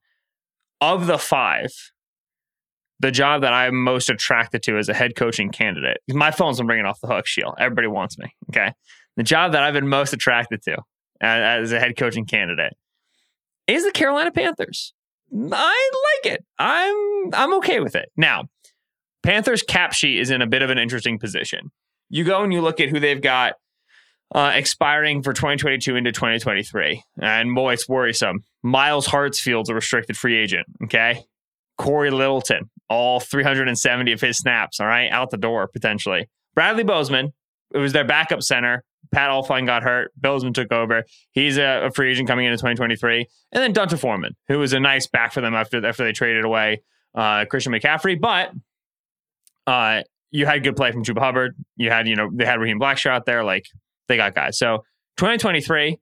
Of 0.80 1.08
the 1.08 1.18
five, 1.18 1.72
the 3.00 3.12
job 3.12 3.42
that 3.42 3.54
I'm 3.54 3.84
most 3.84 4.10
attracted 4.10 4.64
to 4.64 4.78
as 4.78 4.90
a 4.90 4.94
head 4.94 5.16
coaching 5.16 5.50
candidate, 5.52 5.98
my 6.08 6.32
phone's 6.32 6.58
been 6.58 6.68
ringing 6.68 6.86
off 6.86 7.02
the 7.02 7.08
hook, 7.08 7.26
Sheil. 7.26 7.56
Everybody 7.60 7.88
wants 7.88 8.18
me. 8.18 8.34
Okay. 8.50 8.72
The 9.18 9.24
job 9.24 9.52
that 9.52 9.64
I've 9.64 9.74
been 9.74 9.88
most 9.88 10.14
attracted 10.14 10.62
to 10.64 10.78
as, 11.20 11.64
as 11.64 11.72
a 11.72 11.80
head 11.80 11.98
coaching 11.98 12.26
candidate 12.26 12.74
is 13.66 13.84
the 13.84 13.92
Carolina 13.92 14.32
Panthers. 14.32 14.94
I 15.34 15.92
like 16.24 16.34
it. 16.34 16.46
I'm 16.58 17.34
I'm 17.34 17.54
okay 17.56 17.82
with 17.82 17.96
it. 17.96 18.10
Now, 18.16 18.46
Panthers 19.28 19.62
cap 19.62 19.92
sheet 19.92 20.20
is 20.20 20.32
in 20.32 20.42
a 20.42 20.48
bit 20.48 20.62
of 20.62 20.70
an 20.70 20.78
interesting 20.78 21.20
position. 21.20 21.70
You 22.08 22.24
go 22.24 22.44
and 22.44 22.54
you 22.54 22.62
look 22.62 22.80
at 22.80 22.88
who 22.88 22.98
they've 22.98 23.22
got 23.22 23.56
uh, 24.34 24.54
expiring 24.56 25.22
for 25.22 25.34
2022 25.34 25.98
into 25.98 26.14
2023, 26.14 27.04
and 27.22 27.54
boy, 27.54 27.74
it's 27.74 27.90
worrisome. 27.90 28.46
Myles 28.64 29.06
Hartsfield's 29.06 29.68
a 29.70 29.76
restricted 29.76 30.16
free 30.16 30.38
agent. 30.38 30.66
Okay, 30.86 31.26
Cory 31.78 32.10
Littleton, 32.10 32.70
all 32.90 33.20
370 33.20 34.14
of 34.14 34.22
his 34.22 34.38
snaps. 34.38 34.80
All 34.80 34.88
right, 34.88 35.12
out 35.12 35.30
the 35.30 35.36
door 35.36 35.68
potentially. 35.68 36.30
Bradley 36.56 36.86
Bozeman, 36.86 37.34
it 37.74 37.80
was 37.80 37.92
their 37.92 38.06
backup 38.06 38.44
center. 38.44 38.86
Pat 39.12 39.30
Elflein 39.30 39.66
got 39.66 39.84
hurt. 39.84 40.14
Bozeman 40.16 40.54
took 40.54 40.72
over. 40.72 41.04
He's 41.32 41.58
a, 41.58 41.88
a, 41.88 41.92
free 41.92 42.12
agent 42.12 42.30
coming 42.30 42.46
into 42.46 42.56
2023. 42.56 43.28
And 43.52 43.62
then 43.62 43.74
D'Onta 43.74 44.00
Foreman, 44.00 44.38
who 44.48 44.60
was 44.60 44.72
a 44.72 44.80
nice 44.80 45.06
back 45.06 45.34
for 45.34 45.42
them 45.42 45.54
after 45.54 45.86
after 45.86 46.06
they 46.06 46.14
traded 46.14 46.46
away 46.46 46.82
uh, 47.14 47.44
Christian 47.44 47.74
McCaffrey. 47.74 48.20
But 48.20 48.52
uh, 49.68 50.02
you 50.32 50.46
had 50.46 50.64
good 50.64 50.76
play 50.76 50.92
from 50.92 51.04
Chuba 51.04 51.20
Hubbard. 51.20 51.56
You 51.76 51.92
had, 51.92 52.08
you 52.08 52.16
know, 52.16 52.30
they 52.34 52.46
had 52.46 52.60
Raheem 52.60 52.80
Blackshear 52.80 53.12
out 53.12 53.26
there. 53.26 53.44
Like 53.44 53.66
they 54.08 54.18
got 54.18 54.34
guys. 54.34 54.58
So 54.58 54.84
2023, 55.18 55.98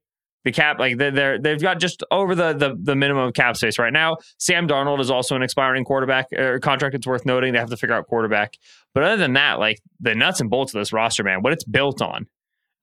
the 0.46 0.52
cap, 0.52 0.80
like 0.80 0.98
they're, 0.98 1.12
they're 1.12 1.40
they've 1.40 1.62
got 1.62 1.80
just 1.80 2.04
over 2.12 2.36
the, 2.36 2.54
the 2.54 2.78
the 2.80 2.96
minimum 2.96 3.34
cap 3.34 3.58
space 3.58 3.80
right 3.80 3.92
now. 3.92 4.18
Sam 4.38 4.68
Darnold 4.68 5.00
is 5.00 5.10
also 5.10 5.36
an 5.36 5.42
expiring 5.42 5.84
quarterback 5.84 6.28
or 6.34 6.60
contract. 6.60 6.96
It's 6.96 7.08
worth 7.08 7.26
noting 7.26 7.54
they 7.54 7.60
have 7.60 7.72
to 7.72 7.78
figure 7.78 7.96
out 7.96 8.06
quarterback. 8.08 8.58
But 8.94 9.04
other 9.04 9.18
than 9.18 9.34
that, 9.34 9.60
like 9.60 9.80
the 10.00 10.14
nuts 10.14 10.40
and 10.40 10.50
bolts 10.50 10.74
of 10.74 10.80
this 10.80 10.94
roster, 10.94 11.24
man, 11.24 11.42
what 11.42 11.52
it's 11.52 11.64
built 11.64 12.02
on 12.02 12.28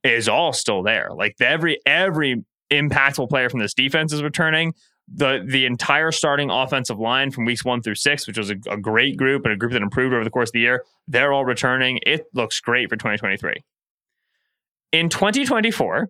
is 0.03 0.29
all 0.29 0.53
still 0.53 0.83
there. 0.83 1.11
Like 1.15 1.37
the, 1.39 1.47
every 1.47 1.79
every 1.87 2.45
impactful 2.73 3.29
player 3.29 3.49
from 3.49 3.61
this 3.61 3.75
defense 3.75 4.13
is 4.13 4.23
returning. 4.23 4.75
The 5.09 5.45
the 5.47 5.67
entire 5.67 6.13
starting 6.13 6.51
offensive 6.51 6.99
line 6.99 7.31
from 7.31 7.45
weeks 7.45 7.65
one 7.65 7.83
through 7.83 7.97
six, 7.97 8.27
which 8.27 8.39
was 8.39 8.51
a, 8.51 8.57
a 8.71 8.77
great 8.77 9.17
group 9.17 9.45
and 9.45 9.53
a 9.53 9.57
group 9.57 9.73
that 9.73 9.83
improved 9.83 10.15
over 10.15 10.25
the 10.25 10.31
course 10.31 10.51
of 10.51 10.55
the 10.55 10.61
year, 10.61 10.85
they're 11.09 11.33
all 11.33 11.45
returning. 11.45 11.99
It 12.07 12.27
looks 12.35 12.61
great 12.61 12.89
for 12.89 12.97
2023. 12.97 13.63
In 14.93 15.09
2024, 15.09 16.09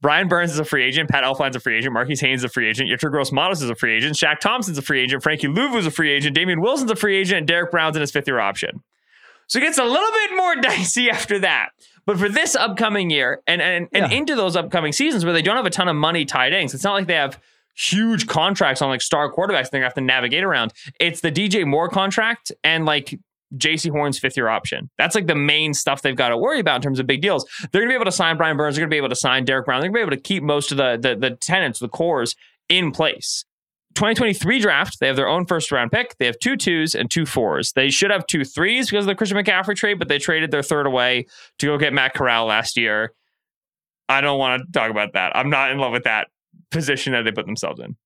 Brian 0.00 0.28
Burns 0.28 0.52
is 0.52 0.58
a 0.58 0.64
free 0.64 0.84
agent. 0.84 1.10
Pat 1.10 1.24
Elflein's 1.24 1.56
a 1.56 1.60
free 1.60 1.76
agent. 1.76 1.92
Marquis 1.92 2.16
Haynes 2.20 2.40
is 2.40 2.44
a 2.44 2.48
free 2.48 2.68
agent. 2.68 2.88
Yetur 2.88 3.10
Gross-Matos 3.10 3.62
is 3.62 3.70
a 3.70 3.74
free 3.74 3.96
agent. 3.96 4.14
Shaq 4.14 4.38
Thompson's 4.38 4.78
a 4.78 4.82
free 4.82 5.00
agent. 5.00 5.22
Frankie 5.22 5.48
Luvu's 5.48 5.86
a 5.86 5.90
free 5.90 6.12
agent. 6.12 6.36
Damien 6.36 6.60
Wilson's 6.60 6.90
a 6.90 6.96
free 6.96 7.16
agent. 7.16 7.38
And 7.38 7.48
Derrick 7.48 7.72
Brown's 7.72 7.96
in 7.96 8.00
his 8.00 8.12
fifth 8.12 8.28
year 8.28 8.38
option. 8.38 8.82
So 9.48 9.58
it 9.58 9.62
gets 9.62 9.78
a 9.78 9.84
little 9.84 10.10
bit 10.12 10.36
more 10.36 10.56
dicey 10.60 11.10
after 11.10 11.40
that. 11.40 11.70
But 12.06 12.18
for 12.18 12.28
this 12.28 12.54
upcoming 12.54 13.10
year 13.10 13.42
and 13.46 13.60
and, 13.60 13.88
and 13.92 14.10
yeah. 14.10 14.18
into 14.18 14.34
those 14.34 14.56
upcoming 14.56 14.92
seasons 14.92 15.24
where 15.24 15.34
they 15.34 15.42
don't 15.42 15.56
have 15.56 15.66
a 15.66 15.70
ton 15.70 15.88
of 15.88 15.96
money 15.96 16.24
tied 16.24 16.52
in, 16.52 16.68
so 16.68 16.76
it's 16.76 16.84
not 16.84 16.94
like 16.94 17.06
they 17.06 17.14
have 17.14 17.38
huge 17.78 18.26
contracts 18.26 18.82
on 18.82 18.88
like 18.88 19.00
star 19.00 19.32
quarterbacks 19.32 19.70
they're 19.70 19.80
gonna 19.80 19.84
have 19.84 19.94
to 19.94 20.00
navigate 20.00 20.44
around. 20.44 20.72
It's 21.00 21.20
the 21.20 21.30
DJ 21.30 21.66
Moore 21.66 21.88
contract 21.88 22.50
and 22.64 22.84
like 22.84 23.18
Jaycee 23.54 23.90
Horn's 23.90 24.18
fifth 24.18 24.36
year 24.36 24.48
option. 24.48 24.90
That's 24.98 25.14
like 25.14 25.26
the 25.26 25.34
main 25.34 25.72
stuff 25.72 26.02
they've 26.02 26.16
got 26.16 26.30
to 26.30 26.36
worry 26.36 26.60
about 26.60 26.76
in 26.76 26.82
terms 26.82 26.98
of 26.98 27.06
big 27.06 27.22
deals. 27.22 27.48
They're 27.72 27.82
to 27.82 27.88
be 27.88 27.94
able 27.94 28.04
to 28.04 28.12
sign 28.12 28.36
Brian 28.36 28.56
Burns. 28.56 28.76
They're 28.76 28.84
to 28.84 28.90
be 28.90 28.96
able 28.96 29.08
to 29.08 29.16
sign 29.16 29.44
Derrick 29.44 29.64
Brown. 29.64 29.80
They're 29.80 29.90
to 29.90 29.94
be 29.94 30.00
able 30.00 30.10
to 30.10 30.20
keep 30.20 30.42
most 30.42 30.70
of 30.70 30.76
the, 30.76 30.98
the, 31.00 31.16
the 31.16 31.36
tenants, 31.36 31.78
the 31.78 31.88
cores 31.88 32.34
in 32.68 32.90
place. 32.90 33.44
2023 33.94 34.60
draft, 34.60 35.00
they 35.00 35.06
have 35.06 35.16
their 35.16 35.28
own 35.28 35.46
first 35.46 35.72
round 35.72 35.90
pick. 35.90 36.16
They 36.18 36.26
have 36.26 36.38
two 36.38 36.56
twos 36.56 36.94
and 36.94 37.10
two 37.10 37.24
fours. 37.24 37.72
They 37.72 37.90
should 37.90 38.10
have 38.10 38.26
two 38.26 38.44
threes 38.44 38.90
because 38.90 39.04
of 39.04 39.08
the 39.08 39.14
Christian 39.14 39.38
McCaffrey 39.38 39.74
trade, 39.74 39.98
but 39.98 40.08
they 40.08 40.18
traded 40.18 40.50
their 40.50 40.62
third 40.62 40.86
away 40.86 41.26
to 41.58 41.66
go 41.66 41.78
get 41.78 41.92
Matt 41.92 42.14
Corral 42.14 42.46
last 42.46 42.76
year. 42.76 43.12
I 44.08 44.20
don't 44.20 44.38
want 44.38 44.62
to 44.62 44.72
talk 44.72 44.90
about 44.90 45.14
that. 45.14 45.36
I'm 45.36 45.50
not 45.50 45.70
in 45.70 45.78
love 45.78 45.92
with 45.92 46.04
that 46.04 46.28
position 46.70 47.12
that 47.12 47.22
they 47.24 47.32
put 47.32 47.46
themselves 47.46 47.80
in. 47.80 47.96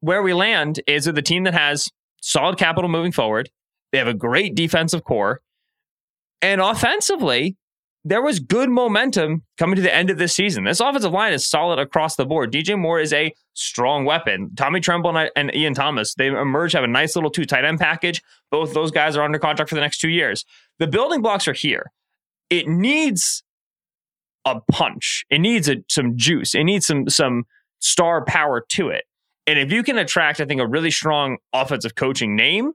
Where 0.00 0.22
we 0.22 0.32
land 0.32 0.80
is 0.86 1.06
with 1.06 1.18
a 1.18 1.22
team 1.22 1.44
that 1.44 1.54
has 1.54 1.90
solid 2.22 2.58
capital 2.58 2.88
moving 2.88 3.12
forward. 3.12 3.50
They 3.92 3.98
have 3.98 4.08
a 4.08 4.14
great 4.14 4.54
defensive 4.54 5.04
core. 5.04 5.40
And 6.42 6.60
offensively, 6.60 7.56
there 8.04 8.22
was 8.22 8.40
good 8.40 8.70
momentum 8.70 9.42
coming 9.58 9.76
to 9.76 9.82
the 9.82 9.94
end 9.94 10.08
of 10.08 10.16
this 10.16 10.34
season. 10.34 10.64
This 10.64 10.80
offensive 10.80 11.12
line 11.12 11.34
is 11.34 11.46
solid 11.46 11.78
across 11.78 12.16
the 12.16 12.24
board. 12.24 12.50
DJ 12.50 12.78
Moore 12.78 12.98
is 12.98 13.12
a 13.12 13.34
strong 13.52 14.06
weapon. 14.06 14.54
Tommy 14.56 14.80
Tremble 14.80 15.16
and, 15.16 15.30
and 15.36 15.54
Ian 15.54 15.74
Thomas, 15.74 16.14
they 16.14 16.28
emerge, 16.28 16.72
have 16.72 16.84
a 16.84 16.88
nice 16.88 17.14
little 17.14 17.30
two 17.30 17.44
tight 17.44 17.64
end 17.64 17.78
package. 17.78 18.22
Both 18.50 18.72
those 18.72 18.90
guys 18.90 19.16
are 19.16 19.22
under 19.22 19.38
contract 19.38 19.68
for 19.68 19.74
the 19.74 19.82
next 19.82 19.98
two 19.98 20.08
years. 20.08 20.46
The 20.78 20.86
building 20.86 21.20
blocks 21.20 21.46
are 21.46 21.52
here. 21.52 21.92
It 22.48 22.68
needs 22.68 23.42
a 24.44 24.60
punch. 24.70 25.24
It 25.30 25.40
needs 25.40 25.68
a, 25.68 25.76
some 25.88 26.16
juice. 26.16 26.54
It 26.54 26.64
needs 26.64 26.86
some 26.86 27.08
some 27.08 27.44
star 27.80 28.24
power 28.24 28.64
to 28.70 28.88
it. 28.88 29.04
And 29.46 29.58
if 29.58 29.72
you 29.72 29.82
can 29.82 29.98
attract, 29.98 30.40
I 30.40 30.44
think, 30.44 30.60
a 30.60 30.66
really 30.66 30.90
strong 30.90 31.38
offensive 31.52 31.94
coaching 31.94 32.36
name, 32.36 32.72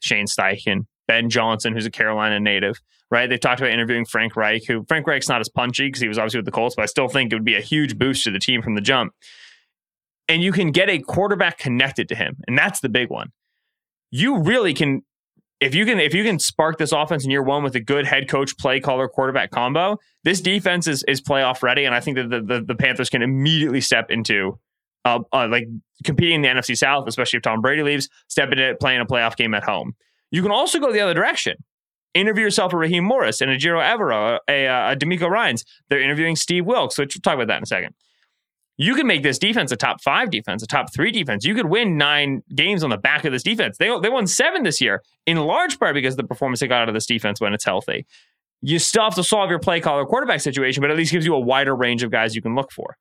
Shane 0.00 0.26
Steichen, 0.26 0.86
Ben 1.06 1.30
Johnson, 1.30 1.74
who's 1.74 1.86
a 1.86 1.90
Carolina 1.90 2.40
native, 2.40 2.80
right? 3.10 3.28
They've 3.28 3.38
talked 3.38 3.60
about 3.60 3.72
interviewing 3.72 4.04
Frank 4.04 4.34
Reich, 4.34 4.62
who 4.66 4.84
Frank 4.88 5.06
Reich's 5.06 5.28
not 5.28 5.40
as 5.40 5.48
punchy 5.48 5.88
because 5.88 6.00
he 6.00 6.08
was 6.08 6.18
obviously 6.18 6.38
with 6.38 6.46
the 6.46 6.52
Colts, 6.52 6.74
but 6.74 6.82
I 6.82 6.86
still 6.86 7.08
think 7.08 7.32
it 7.32 7.36
would 7.36 7.44
be 7.44 7.56
a 7.56 7.60
huge 7.60 7.98
boost 7.98 8.24
to 8.24 8.30
the 8.30 8.38
team 8.38 8.62
from 8.62 8.74
the 8.74 8.80
jump. 8.80 9.12
And 10.28 10.42
you 10.42 10.52
can 10.52 10.70
get 10.70 10.88
a 10.88 10.98
quarterback 10.98 11.58
connected 11.58 12.08
to 12.08 12.14
him, 12.14 12.36
and 12.46 12.56
that's 12.56 12.80
the 12.80 12.88
big 12.88 13.10
one. 13.10 13.28
You 14.10 14.38
really 14.38 14.72
can 14.72 15.02
if 15.62 15.74
you 15.74 15.84
can 15.84 16.00
if 16.00 16.12
you 16.12 16.24
can 16.24 16.38
spark 16.38 16.78
this 16.78 16.92
offense 16.92 17.24
in 17.24 17.30
year 17.30 17.42
one 17.42 17.62
with 17.62 17.74
a 17.76 17.80
good 17.80 18.04
head 18.04 18.28
coach 18.28 18.56
play 18.58 18.80
caller 18.80 19.08
quarterback 19.08 19.50
combo, 19.50 19.96
this 20.24 20.40
defense 20.40 20.86
is 20.86 21.04
is 21.04 21.20
playoff 21.20 21.62
ready, 21.62 21.84
and 21.84 21.94
I 21.94 22.00
think 22.00 22.16
that 22.16 22.30
the 22.30 22.40
the, 22.40 22.60
the 22.62 22.74
Panthers 22.74 23.08
can 23.08 23.22
immediately 23.22 23.80
step 23.80 24.10
into 24.10 24.58
uh, 25.04 25.20
uh, 25.32 25.48
like 25.48 25.68
competing 26.04 26.36
in 26.36 26.42
the 26.42 26.48
NFC 26.48 26.76
South, 26.76 27.06
especially 27.06 27.36
if 27.36 27.42
Tom 27.42 27.60
Brady 27.60 27.82
leaves, 27.82 28.08
step 28.28 28.50
into 28.50 28.76
playing 28.80 29.00
a 29.00 29.06
playoff 29.06 29.36
game 29.36 29.54
at 29.54 29.62
home. 29.62 29.94
You 30.30 30.42
can 30.42 30.50
also 30.50 30.80
go 30.80 30.92
the 30.92 31.00
other 31.00 31.14
direction. 31.14 31.56
Interview 32.14 32.44
yourself 32.44 32.72
a 32.72 32.76
Raheem 32.76 33.04
Morris 33.04 33.40
and 33.40 33.50
a 33.50 33.56
Ejiro 33.56 33.82
Evero, 33.82 34.38
a, 34.48 34.66
a, 34.66 34.92
a 34.92 34.96
DeMeco 34.96 35.30
Ryans. 35.30 35.64
They're 35.88 36.00
interviewing 36.00 36.36
Steve 36.36 36.66
Wilks, 36.66 36.98
which 36.98 37.14
we'll 37.14 37.22
talk 37.22 37.34
about 37.34 37.46
that 37.46 37.58
in 37.58 37.62
a 37.62 37.66
second. 37.66 37.94
You 38.78 38.94
can 38.94 39.06
make 39.06 39.22
this 39.22 39.38
defense 39.38 39.70
a 39.70 39.76
top 39.76 40.00
five 40.00 40.30
defense, 40.30 40.62
a 40.62 40.66
top 40.66 40.92
three 40.92 41.10
defense. 41.10 41.44
You 41.44 41.54
could 41.54 41.66
win 41.66 41.98
nine 41.98 42.42
games 42.54 42.82
on 42.82 42.90
the 42.90 42.96
back 42.96 43.24
of 43.24 43.32
this 43.32 43.42
defense. 43.42 43.76
They, 43.78 43.90
they 44.00 44.08
won 44.08 44.26
seven 44.26 44.62
this 44.62 44.80
year, 44.80 45.02
in 45.26 45.36
large 45.38 45.78
part 45.78 45.94
because 45.94 46.14
of 46.14 46.18
the 46.18 46.24
performance 46.24 46.60
they 46.60 46.68
got 46.68 46.82
out 46.82 46.88
of 46.88 46.94
this 46.94 47.06
defense 47.06 47.40
when 47.40 47.52
it's 47.52 47.64
healthy. 47.64 48.06
You 48.62 48.78
still 48.78 49.04
have 49.04 49.14
to 49.16 49.24
solve 49.24 49.50
your 49.50 49.58
play 49.58 49.80
caller 49.80 50.06
quarterback 50.06 50.40
situation, 50.40 50.80
but 50.80 50.90
at 50.90 50.96
least 50.96 51.12
gives 51.12 51.26
you 51.26 51.34
a 51.34 51.40
wider 51.40 51.76
range 51.76 52.02
of 52.02 52.10
guys 52.10 52.34
you 52.34 52.42
can 52.42 52.54
look 52.54 52.72
for. 52.72 52.96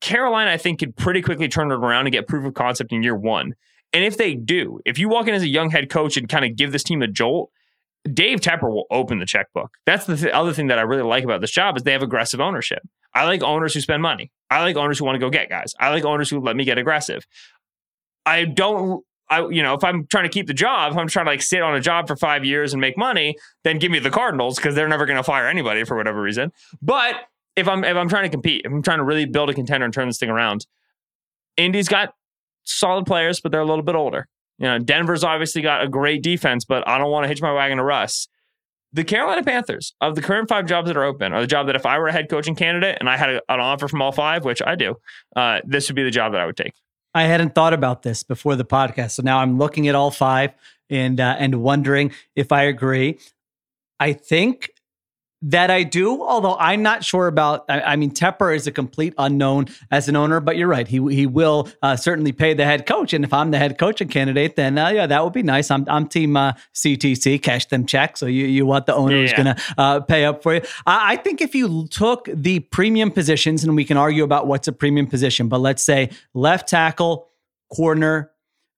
Carolina, 0.00 0.50
I 0.50 0.56
think, 0.56 0.78
could 0.78 0.96
pretty 0.96 1.22
quickly 1.22 1.48
turn 1.48 1.70
it 1.70 1.74
around 1.74 2.06
and 2.06 2.12
get 2.12 2.28
proof 2.28 2.46
of 2.46 2.54
concept 2.54 2.92
in 2.92 3.02
year 3.02 3.16
one. 3.16 3.54
And 3.92 4.04
if 4.04 4.16
they 4.16 4.34
do, 4.34 4.80
if 4.86 4.98
you 4.98 5.08
walk 5.08 5.26
in 5.26 5.34
as 5.34 5.42
a 5.42 5.48
young 5.48 5.70
head 5.70 5.90
coach 5.90 6.16
and 6.16 6.28
kind 6.28 6.44
of 6.44 6.56
give 6.56 6.72
this 6.72 6.82
team 6.82 7.02
a 7.02 7.08
jolt, 7.08 7.50
Dave 8.10 8.40
Tepper 8.40 8.70
will 8.70 8.86
open 8.90 9.18
the 9.18 9.26
checkbook. 9.26 9.70
That's 9.84 10.06
the 10.06 10.16
th- 10.16 10.32
other 10.32 10.52
thing 10.52 10.68
that 10.68 10.78
I 10.78 10.82
really 10.82 11.02
like 11.02 11.24
about 11.24 11.40
this 11.40 11.50
job 11.50 11.76
is 11.76 11.82
they 11.82 11.92
have 11.92 12.02
aggressive 12.02 12.40
ownership. 12.40 12.82
I 13.14 13.24
like 13.24 13.42
owners 13.42 13.74
who 13.74 13.80
spend 13.80 14.02
money. 14.02 14.30
I 14.50 14.60
like 14.62 14.76
owners 14.76 14.98
who 14.98 15.04
want 15.04 15.16
to 15.16 15.20
go 15.20 15.30
get 15.30 15.48
guys. 15.48 15.74
I 15.78 15.90
like 15.90 16.04
owners 16.04 16.28
who 16.28 16.40
let 16.40 16.56
me 16.56 16.64
get 16.64 16.78
aggressive. 16.78 17.24
I 18.26 18.44
don't 18.44 19.04
I, 19.30 19.48
you 19.48 19.62
know, 19.62 19.74
if 19.74 19.84
I'm 19.84 20.06
trying 20.08 20.24
to 20.24 20.28
keep 20.28 20.48
the 20.48 20.54
job, 20.54 20.92
if 20.92 20.98
I'm 20.98 21.06
trying 21.06 21.26
to 21.26 21.30
like 21.30 21.40
sit 21.40 21.62
on 21.62 21.76
a 21.76 21.80
job 21.80 22.08
for 22.08 22.16
five 22.16 22.44
years 22.44 22.72
and 22.72 22.80
make 22.80 22.98
money, 22.98 23.36
then 23.62 23.78
give 23.78 23.92
me 23.92 24.00
the 24.00 24.10
Cardinals 24.10 24.56
because 24.56 24.74
they're 24.74 24.88
never 24.88 25.06
going 25.06 25.16
to 25.16 25.22
fire 25.22 25.46
anybody 25.46 25.84
for 25.84 25.96
whatever 25.96 26.20
reason. 26.20 26.50
But 26.82 27.14
if 27.54 27.68
I'm 27.68 27.84
if 27.84 27.96
I'm 27.96 28.08
trying 28.08 28.24
to 28.24 28.28
compete, 28.28 28.62
if 28.64 28.72
I'm 28.72 28.82
trying 28.82 28.98
to 28.98 29.04
really 29.04 29.26
build 29.26 29.48
a 29.48 29.54
contender 29.54 29.84
and 29.84 29.94
turn 29.94 30.08
this 30.08 30.18
thing 30.18 30.30
around, 30.30 30.66
Indy's 31.56 31.88
got 31.88 32.12
solid 32.64 33.06
players, 33.06 33.40
but 33.40 33.52
they're 33.52 33.60
a 33.60 33.66
little 33.66 33.84
bit 33.84 33.94
older. 33.94 34.26
You 34.58 34.66
know, 34.66 34.78
Denver's 34.78 35.22
obviously 35.22 35.62
got 35.62 35.84
a 35.84 35.88
great 35.88 36.22
defense, 36.22 36.64
but 36.64 36.86
I 36.88 36.98
don't 36.98 37.10
want 37.10 37.24
to 37.24 37.28
hitch 37.28 37.40
my 37.40 37.52
wagon 37.52 37.78
to 37.78 37.84
Russ. 37.84 38.28
The 38.92 39.04
Carolina 39.04 39.42
Panthers, 39.44 39.94
of 40.00 40.16
the 40.16 40.22
current 40.22 40.48
five 40.48 40.66
jobs 40.66 40.88
that 40.88 40.96
are 40.96 41.04
open, 41.04 41.32
are 41.32 41.40
the 41.40 41.46
job 41.46 41.66
that 41.66 41.76
if 41.76 41.86
I 41.86 41.98
were 41.98 42.08
a 42.08 42.12
head 42.12 42.28
coaching 42.28 42.56
candidate 42.56 42.96
and 42.98 43.08
I 43.08 43.16
had 43.16 43.30
a, 43.30 43.42
an 43.48 43.60
offer 43.60 43.86
from 43.86 44.02
all 44.02 44.10
five, 44.10 44.44
which 44.44 44.60
I 44.60 44.74
do, 44.74 44.96
uh, 45.36 45.60
this 45.64 45.88
would 45.88 45.94
be 45.94 46.02
the 46.02 46.10
job 46.10 46.32
that 46.32 46.40
I 46.40 46.46
would 46.46 46.56
take. 46.56 46.72
I 47.14 47.24
hadn't 47.24 47.54
thought 47.54 47.72
about 47.72 48.02
this 48.02 48.22
before 48.22 48.56
the 48.56 48.64
podcast, 48.64 49.12
so 49.12 49.22
now 49.22 49.38
I'm 49.38 49.58
looking 49.58 49.88
at 49.88 49.94
all 49.94 50.10
five 50.10 50.52
and 50.88 51.20
uh, 51.20 51.36
and 51.38 51.62
wondering 51.62 52.12
if 52.34 52.52
I 52.52 52.62
agree. 52.62 53.18
I 53.98 54.12
think 54.12 54.70
that 55.42 55.70
I 55.70 55.84
do, 55.84 56.22
although 56.22 56.56
I'm 56.58 56.82
not 56.82 57.02
sure 57.02 57.26
about. 57.26 57.64
I, 57.68 57.80
I, 57.80 57.96
mean, 57.96 58.10
Tepper 58.10 58.54
is 58.54 58.66
a 58.66 58.72
complete 58.72 59.14
unknown 59.16 59.66
as 59.90 60.08
an 60.08 60.16
owner, 60.16 60.40
but 60.40 60.56
you're 60.56 60.68
right. 60.68 60.86
He 60.86 60.96
he 61.14 61.26
will 61.26 61.68
uh, 61.82 61.96
certainly 61.96 62.32
pay 62.32 62.52
the 62.52 62.64
head 62.64 62.86
coach, 62.86 63.14
and 63.14 63.24
if 63.24 63.32
I'm 63.32 63.50
the 63.50 63.58
head 63.58 63.78
coaching 63.78 64.08
candidate, 64.08 64.56
then 64.56 64.76
uh, 64.76 64.88
yeah, 64.88 65.06
that 65.06 65.24
would 65.24 65.32
be 65.32 65.42
nice. 65.42 65.70
I'm 65.70 65.86
I'm 65.88 66.06
team 66.06 66.36
uh, 66.36 66.52
CTC, 66.74 67.42
cash 67.42 67.66
them 67.66 67.86
checks. 67.86 68.20
So 68.20 68.26
you 68.26 68.46
you 68.46 68.66
want 68.66 68.86
the 68.86 68.94
owner 68.94 69.16
yeah. 69.16 69.22
who's 69.22 69.32
going 69.32 69.54
to 69.54 69.62
uh, 69.78 70.00
pay 70.00 70.24
up 70.24 70.42
for 70.42 70.54
you. 70.54 70.62
I, 70.86 71.12
I 71.12 71.16
think 71.16 71.40
if 71.40 71.54
you 71.54 71.86
took 71.88 72.28
the 72.32 72.60
premium 72.60 73.10
positions, 73.10 73.64
and 73.64 73.74
we 73.74 73.84
can 73.84 73.96
argue 73.96 74.24
about 74.24 74.46
what's 74.46 74.68
a 74.68 74.72
premium 74.72 75.06
position, 75.06 75.48
but 75.48 75.60
let's 75.60 75.82
say 75.82 76.10
left 76.34 76.68
tackle, 76.68 77.30
corner, 77.74 78.30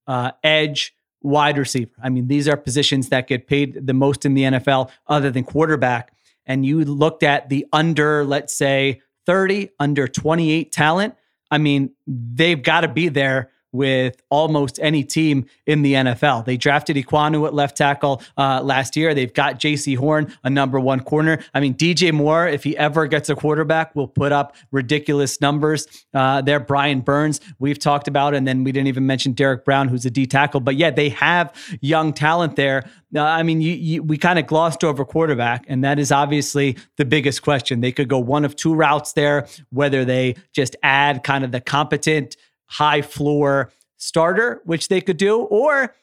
uh, 0.07 0.31
edge 0.44 0.94
wide 1.22 1.59
receiver. 1.59 1.92
I 2.03 2.09
mean, 2.09 2.29
these 2.29 2.48
are 2.48 2.57
positions 2.57 3.09
that 3.09 3.29
get 3.29 3.46
paid 3.46 3.87
the 3.87 3.94
most 3.94 4.25
in 4.25 4.35
the 4.35 4.42
NFL 4.42 4.90
other 5.07 5.31
than 5.31 5.44
quarterback 5.44 6.12
and 6.46 6.64
you 6.66 6.85
looked 6.85 7.22
at 7.22 7.48
the 7.48 7.66
under, 7.72 8.24
let's 8.24 8.55
say 8.55 9.02
30, 9.26 9.70
under 9.78 10.09
28 10.09 10.72
talent, 10.72 11.14
I 11.50 11.59
mean, 11.59 11.90
they've 12.07 12.62
got 12.62 12.81
to 12.81 12.88
be 12.88 13.09
there 13.09 13.50
with 13.72 14.20
almost 14.30 14.78
any 14.82 15.02
team 15.02 15.46
in 15.66 15.82
the 15.82 15.94
NFL. 15.94 16.44
They 16.44 16.56
drafted 16.56 16.96
Ekwonu 16.96 17.46
at 17.46 17.54
left 17.54 17.76
tackle 17.76 18.22
uh, 18.37 18.62
last 18.62 18.96
year. 18.96 19.14
They've 19.14 19.32
got 19.32 19.58
Jaycee 19.58 19.96
Horn, 19.96 20.32
a 20.44 20.50
number 20.50 20.78
one 20.78 21.00
corner. 21.00 21.42
I 21.54 21.61
mean, 21.61 21.74
DJ 21.74 22.12
Moore, 22.12 22.46
if 22.46 22.64
he 22.64 22.76
ever 22.76 23.06
gets 23.06 23.28
a 23.28 23.35
quarterback, 23.35 23.96
will 23.96 24.08
put 24.08 24.32
up 24.32 24.54
ridiculous 24.70 25.40
numbers. 25.40 25.87
Uh, 26.12 26.42
there, 26.42 26.61
Brian 26.61 27.00
Burns, 27.00 27.40
we've 27.58 27.78
talked 27.78 28.08
about, 28.08 28.35
and 28.35 28.46
then 28.46 28.64
we 28.64 28.72
didn't 28.72 28.88
even 28.88 29.06
mention 29.06 29.32
Derrick 29.32 29.64
Brown, 29.64 29.88
who's 29.88 30.04
a 30.04 30.11
D 30.11 30.26
tackle. 30.26 30.61
But 30.61 30.76
yeah, 30.76 30.90
they 30.90 31.08
have 31.11 31.52
young 31.80 32.12
talent 32.12 32.56
there. 32.56 32.85
Uh, 33.14 33.22
I 33.22 33.42
mean, 33.42 33.61
you, 33.61 33.72
you, 33.72 34.02
we 34.02 34.16
kind 34.16 34.38
of 34.38 34.46
glossed 34.46 34.85
over 34.85 35.04
quarterback, 35.04 35.64
and 35.68 35.85
that 35.85 35.98
is 35.98 36.11
obviously 36.11 36.76
the 36.96 37.04
biggest 37.04 37.42
question. 37.42 37.80
They 37.80 37.92
could 37.92 38.08
go 38.08 38.18
one 38.18 38.44
of 38.44 38.56
two 38.56 38.74
routes 38.74 39.12
there, 39.12 39.46
whether 39.70 40.04
they 40.04 40.37
just 40.52 40.76
add 40.82 41.22
kind 41.22 41.44
of 41.44 41.52
the 41.52 41.61
competent 41.61 42.37
high 42.72 43.02
floor 43.02 43.70
starter, 43.98 44.62
which 44.64 44.88
they 44.88 45.00
could 45.00 45.18
do, 45.18 45.40
or 45.40 45.94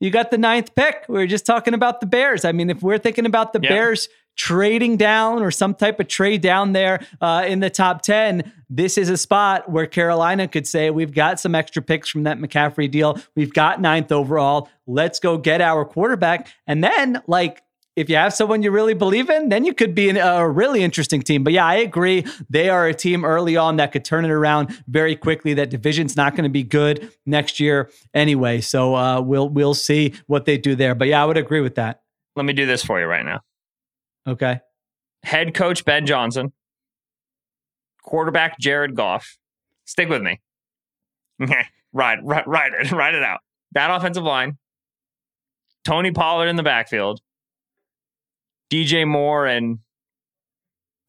you 0.00 0.10
got 0.10 0.30
the 0.30 0.38
ninth 0.38 0.74
pick. 0.74 1.04
We 1.08 1.22
are 1.22 1.26
just 1.26 1.46
talking 1.46 1.72
about 1.72 2.00
the 2.00 2.06
Bears. 2.06 2.44
I 2.44 2.52
mean, 2.52 2.68
if 2.68 2.82
we're 2.82 2.98
thinking 2.98 3.26
about 3.26 3.52
the 3.52 3.60
yeah. 3.62 3.70
Bears 3.70 4.08
trading 4.36 4.98
down 4.98 5.42
or 5.42 5.50
some 5.50 5.74
type 5.74 5.98
of 5.98 6.08
trade 6.08 6.42
down 6.42 6.72
there 6.72 7.06
uh, 7.20 7.44
in 7.46 7.60
the 7.60 7.70
top 7.70 8.02
10, 8.02 8.52
this 8.68 8.98
is 8.98 9.08
a 9.08 9.16
spot 9.16 9.70
where 9.70 9.86
Carolina 9.86 10.48
could 10.48 10.66
say, 10.66 10.90
We've 10.90 11.14
got 11.14 11.40
some 11.40 11.54
extra 11.54 11.80
picks 11.80 12.10
from 12.10 12.24
that 12.24 12.38
McCaffrey 12.38 12.90
deal. 12.90 13.18
We've 13.34 13.52
got 13.52 13.80
ninth 13.80 14.12
overall. 14.12 14.68
Let's 14.86 15.20
go 15.20 15.38
get 15.38 15.60
our 15.60 15.84
quarterback. 15.84 16.48
And 16.66 16.84
then, 16.84 17.22
like, 17.26 17.62
if 17.96 18.10
you 18.10 18.16
have 18.16 18.34
someone 18.34 18.62
you 18.62 18.70
really 18.70 18.92
believe 18.92 19.30
in, 19.30 19.48
then 19.48 19.64
you 19.64 19.72
could 19.72 19.94
be 19.94 20.10
an, 20.10 20.18
a 20.18 20.46
really 20.48 20.82
interesting 20.82 21.22
team. 21.22 21.42
But 21.42 21.54
yeah, 21.54 21.64
I 21.64 21.76
agree. 21.76 22.26
They 22.50 22.68
are 22.68 22.86
a 22.86 22.94
team 22.94 23.24
early 23.24 23.56
on 23.56 23.76
that 23.76 23.90
could 23.90 24.04
turn 24.04 24.26
it 24.26 24.30
around 24.30 24.82
very 24.86 25.16
quickly. 25.16 25.54
That 25.54 25.70
division's 25.70 26.14
not 26.14 26.36
going 26.36 26.44
to 26.44 26.50
be 26.50 26.62
good 26.62 27.10
next 27.24 27.58
year 27.58 27.90
anyway. 28.12 28.60
So 28.60 28.94
uh, 28.94 29.20
we'll 29.22 29.48
we'll 29.48 29.74
see 29.74 30.14
what 30.26 30.44
they 30.44 30.58
do 30.58 30.76
there. 30.76 30.94
But 30.94 31.08
yeah, 31.08 31.22
I 31.22 31.24
would 31.24 31.38
agree 31.38 31.62
with 31.62 31.76
that. 31.76 32.02
Let 32.36 32.44
me 32.44 32.52
do 32.52 32.66
this 32.66 32.84
for 32.84 33.00
you 33.00 33.06
right 33.06 33.24
now. 33.24 33.40
Okay. 34.26 34.60
Head 35.22 35.54
coach 35.54 35.84
Ben 35.84 36.04
Johnson, 36.04 36.52
quarterback 38.02 38.58
Jared 38.60 38.94
Goff. 38.94 39.38
Stick 39.86 40.08
with 40.10 40.22
me. 40.22 40.40
ride, 41.92 42.18
ride, 42.22 42.46
ride 42.46 42.72
it, 42.74 42.92
ride 42.92 43.14
it 43.14 43.22
out. 43.22 43.40
That 43.72 43.90
offensive 43.90 44.22
line. 44.22 44.58
Tony 45.84 46.10
Pollard 46.10 46.48
in 46.48 46.56
the 46.56 46.64
backfield 46.64 47.20
DJ 48.70 49.06
Moore 49.06 49.46
and 49.46 49.78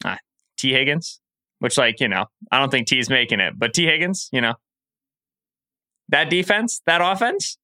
ah, 0.06 0.18
Tee 0.58 0.72
Higgins, 0.72 1.20
which, 1.60 1.78
like, 1.78 2.00
you 2.00 2.08
know, 2.08 2.26
I 2.52 2.60
don't 2.60 2.70
think 2.70 2.88
T's 2.88 3.10
making 3.10 3.40
it, 3.40 3.54
but 3.58 3.74
Tee 3.74 3.86
Higgins, 3.86 4.30
you 4.32 4.42
know, 4.42 4.56
that 6.10 6.30
defense, 6.30 6.82
that 6.86 7.02
offense, 7.02 7.58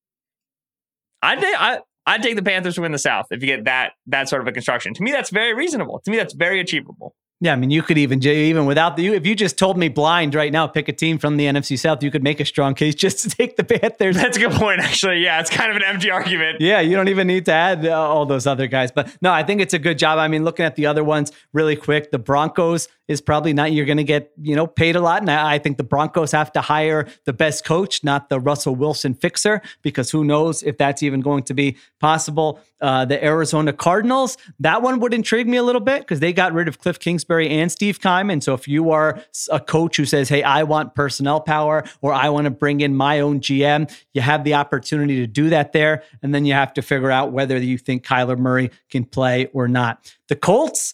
I'd, 1.22 1.44
I, 1.44 1.80
I'd 2.06 2.22
take 2.22 2.36
the 2.36 2.44
Panthers 2.44 2.76
to 2.76 2.82
win 2.82 2.92
the 2.92 2.98
South 2.98 3.28
if 3.32 3.42
you 3.42 3.48
get 3.48 3.66
that 3.66 3.94
that 4.08 4.28
sort 4.28 4.42
of 4.42 4.48
a 4.48 4.52
construction. 4.52 4.94
To 4.94 5.04
me, 5.04 5.12
that's 5.12 5.30
very 5.30 5.54
reasonable. 5.54 6.02
To 6.04 6.12
me, 6.12 6.18
that's 6.18 6.34
very 6.34 6.60
achievable. 6.60 7.16
Yeah, 7.44 7.52
I 7.52 7.56
mean, 7.58 7.72
you 7.72 7.82
could 7.82 7.98
even 7.98 8.26
even 8.26 8.66
without 8.66 8.96
the 8.96 9.06
if 9.08 9.28
you 9.28 9.36
just 9.36 9.58
told 9.58 9.78
me 9.78 9.90
blind 9.90 10.34
right 10.34 10.50
now, 10.50 10.66
pick 10.66 10.88
a 10.88 10.94
team 10.94 11.18
from 11.18 11.36
the 11.36 11.44
NFC 11.44 11.78
South, 11.78 12.02
you 12.02 12.10
could 12.10 12.24
make 12.24 12.40
a 12.40 12.46
strong 12.46 12.74
case 12.74 12.96
just 12.96 13.20
to 13.20 13.30
take 13.38 13.58
the 13.58 13.66
Panthers. 13.66 14.16
That's 14.16 14.38
a 14.38 14.40
good 14.40 14.54
point, 14.54 14.80
actually. 14.80 15.22
Yeah, 15.22 15.42
it's 15.42 15.50
kind 15.50 15.70
of 15.70 15.76
an 15.76 15.84
empty 15.84 16.10
argument. 16.10 16.62
Yeah, 16.62 16.80
you 16.80 16.96
don't 16.96 17.10
even 17.10 17.28
need 17.28 17.44
to 17.48 17.52
add 17.52 17.86
uh, 17.86 17.92
all 18.00 18.26
those 18.26 18.48
other 18.48 18.68
guys. 18.68 18.94
But 18.94 19.14
no, 19.22 19.34
I 19.34 19.44
think 19.44 19.60
it's 19.60 19.74
a 19.74 19.80
good 19.80 19.98
job. 19.98 20.20
I 20.20 20.30
mean, 20.30 20.46
looking 20.46 20.66
at 20.66 20.78
the 20.78 20.86
other 20.86 21.04
ones 21.04 21.34
really 21.52 21.76
quick, 21.76 22.12
the 22.12 22.18
Broncos 22.18 22.88
is 23.08 23.22
probably 23.22 23.54
not 23.54 23.72
you're 23.72 23.86
going 23.86 23.98
to 23.98 24.04
get 24.04 24.32
you 24.42 24.56
know 24.56 24.68
paid 24.68 24.96
a 24.96 25.02
lot, 25.02 25.22
and 25.22 25.30
I 25.30 25.60
think 25.60 25.78
the 25.78 25.84
Broncos 25.84 26.32
have 26.32 26.52
to 26.54 26.62
hire 26.62 27.08
the 27.26 27.34
best 27.34 27.66
coach, 27.66 28.04
not 28.04 28.30
the 28.30 28.40
Russell 28.40 28.76
Wilson 28.76 29.14
fixer, 29.14 29.62
because 29.82 30.12
who 30.12 30.24
knows 30.24 30.64
if 30.64 30.78
that's 30.78 31.04
even 31.04 31.22
going 31.22 31.44
to 31.44 31.54
be 31.54 31.78
possible. 32.00 32.60
Uh, 32.82 33.06
the 33.06 33.24
Arizona 33.24 33.72
Cardinals, 33.72 34.38
that 34.60 34.82
one 34.82 35.00
would 35.00 35.14
intrigue 35.14 35.48
me 35.48 35.56
a 35.56 35.64
little 35.64 35.80
bit 35.80 36.02
because 36.02 36.20
they 36.20 36.34
got 36.34 36.52
rid 36.52 36.68
of 36.68 36.80
Cliff 36.80 37.00
Kingsbury 37.00 37.50
and 37.50 37.72
Steve 37.72 38.02
Keim. 38.02 38.30
And 38.30 38.44
so 38.44 38.54
if 38.54 38.68
you 38.68 38.92
are 38.92 39.24
a 39.50 39.62
coach 39.62 39.96
who 39.96 40.04
says, 40.04 40.28
hey, 40.28 40.44
I 40.44 40.64
want 40.64 40.94
personnel 40.94 41.40
power 41.40 41.86
or 42.02 42.12
I 42.12 42.28
want 42.28 42.44
to 42.44 42.52
bring 42.52 42.82
in 42.82 42.94
my 42.94 43.22
own 43.22 43.40
GM, 43.40 43.90
you 44.14 44.20
have 44.20 44.44
the 44.44 44.56
opportunity 44.56 45.22
to 45.22 45.28
do 45.28 45.50
that 45.52 45.72
there. 45.72 46.04
And 46.22 46.36
then 46.36 46.44
you 46.44 46.56
have 46.56 46.74
to 46.74 46.82
figure 46.82 47.10
out 47.10 47.32
whether 47.32 47.58
you 47.58 47.78
think 47.78 48.06
Kyler 48.06 48.38
Murray 48.38 48.70
can 48.90 49.06
play 49.06 49.46
or 49.54 49.70
not. 49.70 50.14
The 50.28 50.36
Colts, 50.36 50.94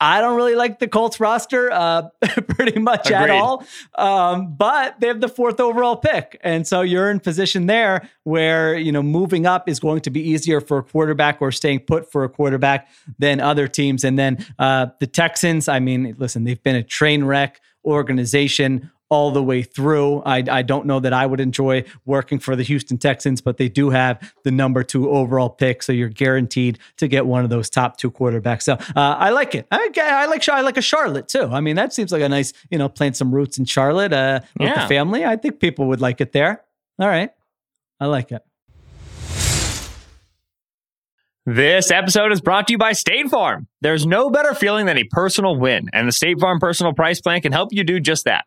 I 0.00 0.20
don't 0.20 0.36
really 0.36 0.54
like 0.54 0.80
the 0.80 0.88
Colts 0.88 1.20
roster 1.20 1.70
uh, 1.70 2.08
pretty 2.48 2.78
much 2.78 3.06
Agreed. 3.06 3.16
at 3.16 3.30
all. 3.30 3.64
Um, 3.94 4.54
but 4.54 5.00
they 5.00 5.06
have 5.06 5.20
the 5.20 5.28
fourth 5.28 5.60
overall 5.60 5.96
pick. 5.96 6.38
And 6.42 6.66
so 6.66 6.80
you're 6.80 7.10
in 7.10 7.20
position 7.20 7.66
there 7.66 8.08
where, 8.24 8.76
you 8.76 8.92
know, 8.92 9.02
moving 9.02 9.46
up 9.46 9.68
is 9.68 9.80
going 9.80 10.00
to 10.02 10.10
be 10.10 10.20
easier 10.20 10.60
for 10.60 10.78
a 10.78 10.82
quarterback 10.82 11.40
or 11.40 11.52
staying 11.52 11.80
put 11.80 12.10
for 12.10 12.24
a 12.24 12.28
quarterback 12.28 12.88
than 13.18 13.40
other 13.40 13.68
teams. 13.68 14.04
And 14.04 14.18
then 14.18 14.44
uh, 14.58 14.88
the 15.00 15.06
Texans, 15.06 15.68
I 15.68 15.78
mean, 15.78 16.14
listen, 16.18 16.44
they've 16.44 16.62
been 16.62 16.76
a 16.76 16.82
train 16.82 17.24
wreck 17.24 17.60
organization 17.84 18.90
all 19.14 19.30
the 19.30 19.42
way 19.42 19.62
through. 19.62 20.20
I, 20.22 20.42
I 20.50 20.62
don't 20.62 20.86
know 20.86 20.98
that 20.98 21.12
I 21.12 21.24
would 21.24 21.38
enjoy 21.38 21.84
working 22.04 22.40
for 22.40 22.56
the 22.56 22.64
Houston 22.64 22.98
Texans, 22.98 23.40
but 23.40 23.58
they 23.58 23.68
do 23.68 23.90
have 23.90 24.34
the 24.42 24.50
number 24.50 24.82
two 24.82 25.08
overall 25.08 25.48
pick, 25.48 25.84
so 25.84 25.92
you're 25.92 26.08
guaranteed 26.08 26.80
to 26.96 27.06
get 27.06 27.24
one 27.24 27.44
of 27.44 27.48
those 27.48 27.70
top 27.70 27.96
two 27.96 28.10
quarterbacks. 28.10 28.62
So 28.62 28.72
uh, 28.74 28.80
I 28.96 29.30
like 29.30 29.54
it. 29.54 29.68
I, 29.70 29.88
I 29.96 30.26
like 30.26 30.48
I 30.48 30.62
like 30.62 30.76
a 30.76 30.82
Charlotte 30.82 31.28
too. 31.28 31.44
I 31.44 31.60
mean, 31.60 31.76
that 31.76 31.92
seems 31.92 32.10
like 32.10 32.22
a 32.22 32.28
nice 32.28 32.52
you 32.70 32.76
know 32.76 32.88
plant 32.88 33.16
some 33.16 33.32
roots 33.32 33.56
in 33.56 33.66
Charlotte 33.66 34.12
uh, 34.12 34.40
with 34.58 34.68
yeah. 34.68 34.82
the 34.82 34.88
family. 34.88 35.24
I 35.24 35.36
think 35.36 35.60
people 35.60 35.86
would 35.86 36.00
like 36.00 36.20
it 36.20 36.32
there. 36.32 36.64
All 36.98 37.06
right, 37.06 37.30
I 38.00 38.06
like 38.06 38.32
it. 38.32 38.42
This 41.46 41.92
episode 41.92 42.32
is 42.32 42.40
brought 42.40 42.66
to 42.66 42.72
you 42.72 42.78
by 42.78 42.94
State 42.94 43.28
Farm. 43.28 43.68
There's 43.80 44.06
no 44.06 44.30
better 44.30 44.54
feeling 44.54 44.86
than 44.86 44.98
a 44.98 45.04
personal 45.04 45.56
win, 45.56 45.88
and 45.92 46.08
the 46.08 46.12
State 46.12 46.40
Farm 46.40 46.58
Personal 46.58 46.94
Price 46.94 47.20
Plan 47.20 47.42
can 47.42 47.52
help 47.52 47.68
you 47.70 47.84
do 47.84 48.00
just 48.00 48.24
that. 48.24 48.46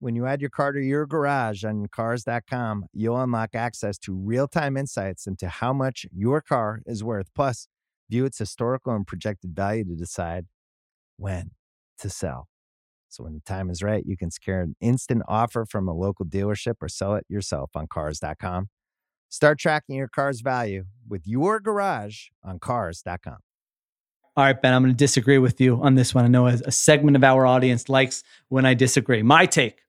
When 0.00 0.16
you 0.16 0.24
add 0.24 0.40
your 0.40 0.48
car 0.48 0.72
to 0.72 0.80
your 0.80 1.04
garage 1.04 1.62
on 1.62 1.86
Cars.com, 1.88 2.86
you'll 2.94 3.20
unlock 3.20 3.54
access 3.54 3.98
to 3.98 4.14
real 4.14 4.48
time 4.48 4.78
insights 4.78 5.26
into 5.26 5.46
how 5.46 5.74
much 5.74 6.06
your 6.10 6.40
car 6.40 6.80
is 6.86 7.04
worth. 7.04 7.26
Plus, 7.34 7.68
view 8.08 8.24
its 8.24 8.38
historical 8.38 8.94
and 8.94 9.06
projected 9.06 9.54
value 9.54 9.84
to 9.84 9.94
decide 9.94 10.46
when 11.18 11.50
to 11.98 12.08
sell. 12.08 12.48
So 13.10 13.24
when 13.24 13.34
the 13.34 13.40
time 13.40 13.68
is 13.68 13.82
right, 13.82 14.02
you 14.06 14.16
can 14.16 14.30
secure 14.30 14.62
an 14.62 14.74
instant 14.80 15.22
offer 15.28 15.66
from 15.66 15.86
a 15.86 15.92
local 15.92 16.24
dealership 16.24 16.76
or 16.80 16.88
sell 16.88 17.14
it 17.14 17.26
yourself 17.28 17.72
on 17.74 17.86
Cars.com. 17.86 18.70
Start 19.28 19.58
tracking 19.58 19.96
your 19.96 20.08
car's 20.08 20.40
value 20.40 20.84
with 21.06 21.26
your 21.26 21.60
garage 21.60 22.28
on 22.42 22.58
Cars.com. 22.58 23.36
All 24.34 24.44
right, 24.44 24.62
Ben, 24.62 24.72
I'm 24.72 24.82
going 24.82 24.94
to 24.94 24.96
disagree 24.96 25.36
with 25.36 25.60
you 25.60 25.82
on 25.82 25.94
this 25.94 26.14
one. 26.14 26.24
I 26.24 26.28
know 26.28 26.46
a 26.46 26.72
segment 26.72 27.18
of 27.18 27.24
our 27.24 27.44
audience 27.44 27.90
likes 27.90 28.24
when 28.48 28.64
I 28.64 28.72
disagree. 28.72 29.22
My 29.22 29.44
take 29.44 29.82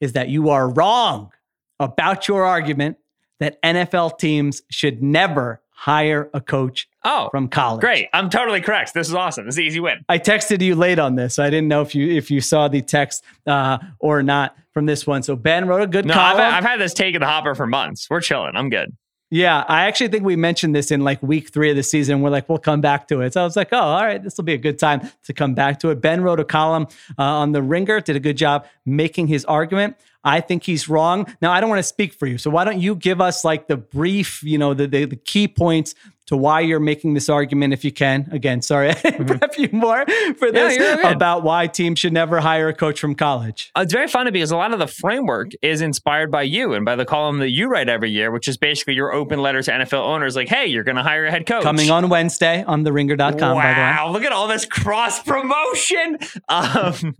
is 0.00 0.12
that 0.14 0.28
you 0.28 0.50
are 0.50 0.68
wrong 0.68 1.30
about 1.78 2.28
your 2.28 2.44
argument 2.44 2.96
that 3.38 3.60
NFL 3.62 4.18
teams 4.18 4.62
should 4.70 5.02
never 5.02 5.62
hire 5.70 6.28
a 6.34 6.40
coach 6.42 6.86
oh, 7.04 7.28
from 7.30 7.48
college. 7.48 7.80
Great. 7.80 8.08
I'm 8.12 8.28
totally 8.28 8.60
correct. 8.60 8.92
This 8.92 9.08
is 9.08 9.14
awesome. 9.14 9.46
This 9.46 9.54
is 9.54 9.58
an 9.58 9.64
easy 9.64 9.80
win. 9.80 10.04
I 10.10 10.18
texted 10.18 10.60
you 10.60 10.74
late 10.74 10.98
on 10.98 11.14
this. 11.14 11.36
So 11.36 11.42
I 11.42 11.48
didn't 11.48 11.68
know 11.68 11.80
if 11.80 11.94
you 11.94 12.06
if 12.06 12.30
you 12.30 12.42
saw 12.42 12.68
the 12.68 12.82
text 12.82 13.24
uh, 13.46 13.78
or 13.98 14.22
not 14.22 14.54
from 14.74 14.84
this 14.84 15.06
one. 15.06 15.22
So 15.22 15.36
Ben 15.36 15.66
wrote 15.66 15.82
a 15.82 15.86
good 15.86 16.04
no, 16.04 16.12
column. 16.12 16.42
I've, 16.42 16.54
I've 16.54 16.64
had 16.64 16.80
this 16.80 16.92
take 16.92 17.14
in 17.14 17.20
the 17.22 17.26
hopper 17.26 17.54
for 17.54 17.66
months. 17.66 18.08
We're 18.10 18.20
chilling. 18.20 18.56
I'm 18.56 18.68
good. 18.68 18.94
Yeah, 19.32 19.64
I 19.68 19.84
actually 19.84 20.08
think 20.08 20.24
we 20.24 20.34
mentioned 20.34 20.74
this 20.74 20.90
in 20.90 21.02
like 21.02 21.22
week 21.22 21.52
three 21.52 21.70
of 21.70 21.76
the 21.76 21.84
season. 21.84 22.20
We're 22.20 22.30
like, 22.30 22.48
we'll 22.48 22.58
come 22.58 22.80
back 22.80 23.06
to 23.08 23.20
it. 23.20 23.34
So 23.34 23.40
I 23.40 23.44
was 23.44 23.54
like, 23.54 23.68
oh, 23.70 23.78
all 23.78 24.04
right, 24.04 24.20
this 24.20 24.36
will 24.36 24.44
be 24.44 24.54
a 24.54 24.58
good 24.58 24.76
time 24.76 25.08
to 25.22 25.32
come 25.32 25.54
back 25.54 25.78
to 25.80 25.90
it. 25.90 26.00
Ben 26.00 26.22
wrote 26.22 26.40
a 26.40 26.44
column 26.44 26.88
uh, 27.16 27.22
on 27.22 27.52
the 27.52 27.62
Ringer, 27.62 28.00
did 28.00 28.16
a 28.16 28.20
good 28.20 28.36
job 28.36 28.66
making 28.84 29.28
his 29.28 29.44
argument. 29.44 29.96
I 30.24 30.40
think 30.40 30.64
he's 30.64 30.88
wrong. 30.88 31.26
Now, 31.40 31.52
I 31.52 31.60
don't 31.60 31.70
want 31.70 31.80
to 31.80 31.84
speak 31.84 32.12
for 32.12 32.26
you. 32.26 32.38
So 32.38 32.50
why 32.50 32.64
don't 32.64 32.80
you 32.80 32.94
give 32.94 33.20
us 33.20 33.44
like 33.44 33.68
the 33.68 33.76
brief, 33.76 34.42
you 34.42 34.58
know, 34.58 34.74
the, 34.74 34.86
the, 34.86 35.04
the 35.06 35.16
key 35.16 35.48
points 35.48 35.94
to 36.30 36.36
why 36.36 36.60
you're 36.60 36.78
making 36.78 37.14
this 37.14 37.28
argument 37.28 37.72
if 37.72 37.84
you 37.84 37.90
can. 37.90 38.28
Again, 38.30 38.62
sorry, 38.62 38.90
I 38.90 38.92
didn't 38.92 39.26
mm-hmm. 39.26 39.38
prep 39.38 39.58
you 39.58 39.68
more 39.72 40.04
for 40.38 40.52
this 40.52 40.78
yeah, 40.78 41.10
about 41.10 41.42
why 41.42 41.66
teams 41.66 41.98
should 41.98 42.12
never 42.12 42.38
hire 42.38 42.68
a 42.68 42.72
coach 42.72 43.00
from 43.00 43.16
college. 43.16 43.72
Uh, 43.74 43.80
it's 43.80 43.92
very 43.92 44.06
funny 44.06 44.30
because 44.30 44.52
a 44.52 44.56
lot 44.56 44.72
of 44.72 44.78
the 44.78 44.86
framework 44.86 45.50
is 45.60 45.80
inspired 45.80 46.30
by 46.30 46.42
you 46.42 46.72
and 46.72 46.84
by 46.84 46.94
the 46.94 47.04
column 47.04 47.40
that 47.40 47.50
you 47.50 47.68
write 47.68 47.88
every 47.88 48.12
year, 48.12 48.30
which 48.30 48.46
is 48.46 48.56
basically 48.56 48.94
your 48.94 49.12
open 49.12 49.42
letter 49.42 49.60
to 49.60 49.72
NFL 49.72 50.04
owners 50.04 50.36
like, 50.36 50.48
hey, 50.48 50.68
you're 50.68 50.84
going 50.84 50.94
to 50.94 51.02
hire 51.02 51.26
a 51.26 51.32
head 51.32 51.46
coach. 51.46 51.64
Coming 51.64 51.90
on 51.90 52.08
Wednesday 52.08 52.62
on 52.62 52.84
theringer.com, 52.84 53.38
by 53.38 53.38
the 53.38 53.52
way. 53.56 53.56
wow, 53.56 54.12
look 54.12 54.22
at 54.22 54.30
all 54.30 54.46
this 54.46 54.64
cross 54.64 55.20
promotion. 55.22 56.18
Um, 56.48 57.16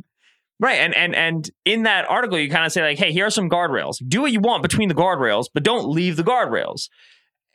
Right. 0.60 0.78
And 0.78 0.94
and 0.94 1.14
and 1.14 1.50
in 1.64 1.84
that 1.84 2.04
article, 2.08 2.38
you 2.38 2.50
kind 2.50 2.66
of 2.66 2.72
say, 2.72 2.82
like, 2.82 2.98
hey, 2.98 3.12
here 3.12 3.26
are 3.26 3.30
some 3.30 3.48
guardrails. 3.48 3.96
Do 4.06 4.20
what 4.20 4.30
you 4.30 4.40
want 4.40 4.62
between 4.62 4.90
the 4.90 4.94
guardrails, 4.94 5.46
but 5.52 5.62
don't 5.62 5.88
leave 5.88 6.16
the 6.16 6.22
guardrails. 6.22 6.90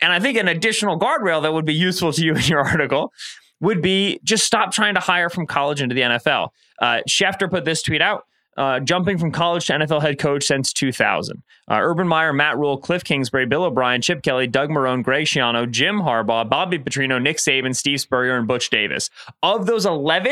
And 0.01 0.11
I 0.11 0.19
think 0.19 0.37
an 0.37 0.47
additional 0.47 0.99
guardrail 0.99 1.43
that 1.43 1.53
would 1.53 1.65
be 1.65 1.73
useful 1.73 2.11
to 2.11 2.25
you 2.25 2.33
in 2.33 2.41
your 2.41 2.59
article 2.67 3.13
would 3.61 3.81
be 3.81 4.19
just 4.23 4.43
stop 4.43 4.71
trying 4.71 4.95
to 4.95 4.99
hire 4.99 5.29
from 5.29 5.45
college 5.45 5.81
into 5.81 5.93
the 5.93 6.01
NFL. 6.01 6.49
Uh, 6.81 7.01
Schefter 7.07 7.49
put 7.49 7.63
this 7.63 7.81
tweet 7.83 8.01
out. 8.01 8.23
Uh, 8.57 8.79
jumping 8.79 9.17
from 9.17 9.33
college 9.33 9.65
to 9.67 9.73
NFL 9.73 10.01
head 10.01 10.17
coach 10.17 10.45
since 10.45 10.71
2000. 10.71 11.43
Uh, 11.69 11.77
Urban 11.81 12.07
Meyer, 12.07 12.31
Matt 12.31 12.57
Rhule, 12.57 12.77
Cliff 12.77 13.03
Kingsbury, 13.03 13.45
Bill 13.45 13.65
O'Brien, 13.65 14.01
Chip 14.01 14.23
Kelly, 14.23 14.47
Doug 14.47 14.69
Marrone, 14.69 15.03
Greg 15.03 15.25
Schiano, 15.25 15.69
Jim 15.69 15.99
Harbaugh, 15.99 16.49
Bobby 16.49 16.79
Petrino, 16.79 17.21
Nick 17.21 17.35
Saban, 17.35 17.75
Steve 17.75 17.99
Spurrier, 17.99 18.37
and 18.37 18.47
Butch 18.47 18.69
Davis. 18.69 19.09
Of 19.43 19.65
those 19.65 19.85
11, 19.85 20.31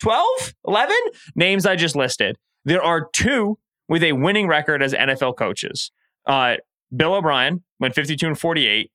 12, 0.00 0.54
11 0.66 0.96
names 1.34 1.66
I 1.66 1.76
just 1.76 1.96
listed, 1.96 2.36
there 2.64 2.82
are 2.82 3.08
two 3.12 3.58
with 3.88 4.02
a 4.02 4.12
winning 4.12 4.48
record 4.48 4.82
as 4.82 4.92
NFL 4.92 5.36
coaches. 5.36 5.90
Uh, 6.26 6.56
Bill 6.94 7.14
O'Brien 7.14 7.62
went 7.80 7.94
52 7.94 8.26
and 8.26 8.38
48. 8.38 8.90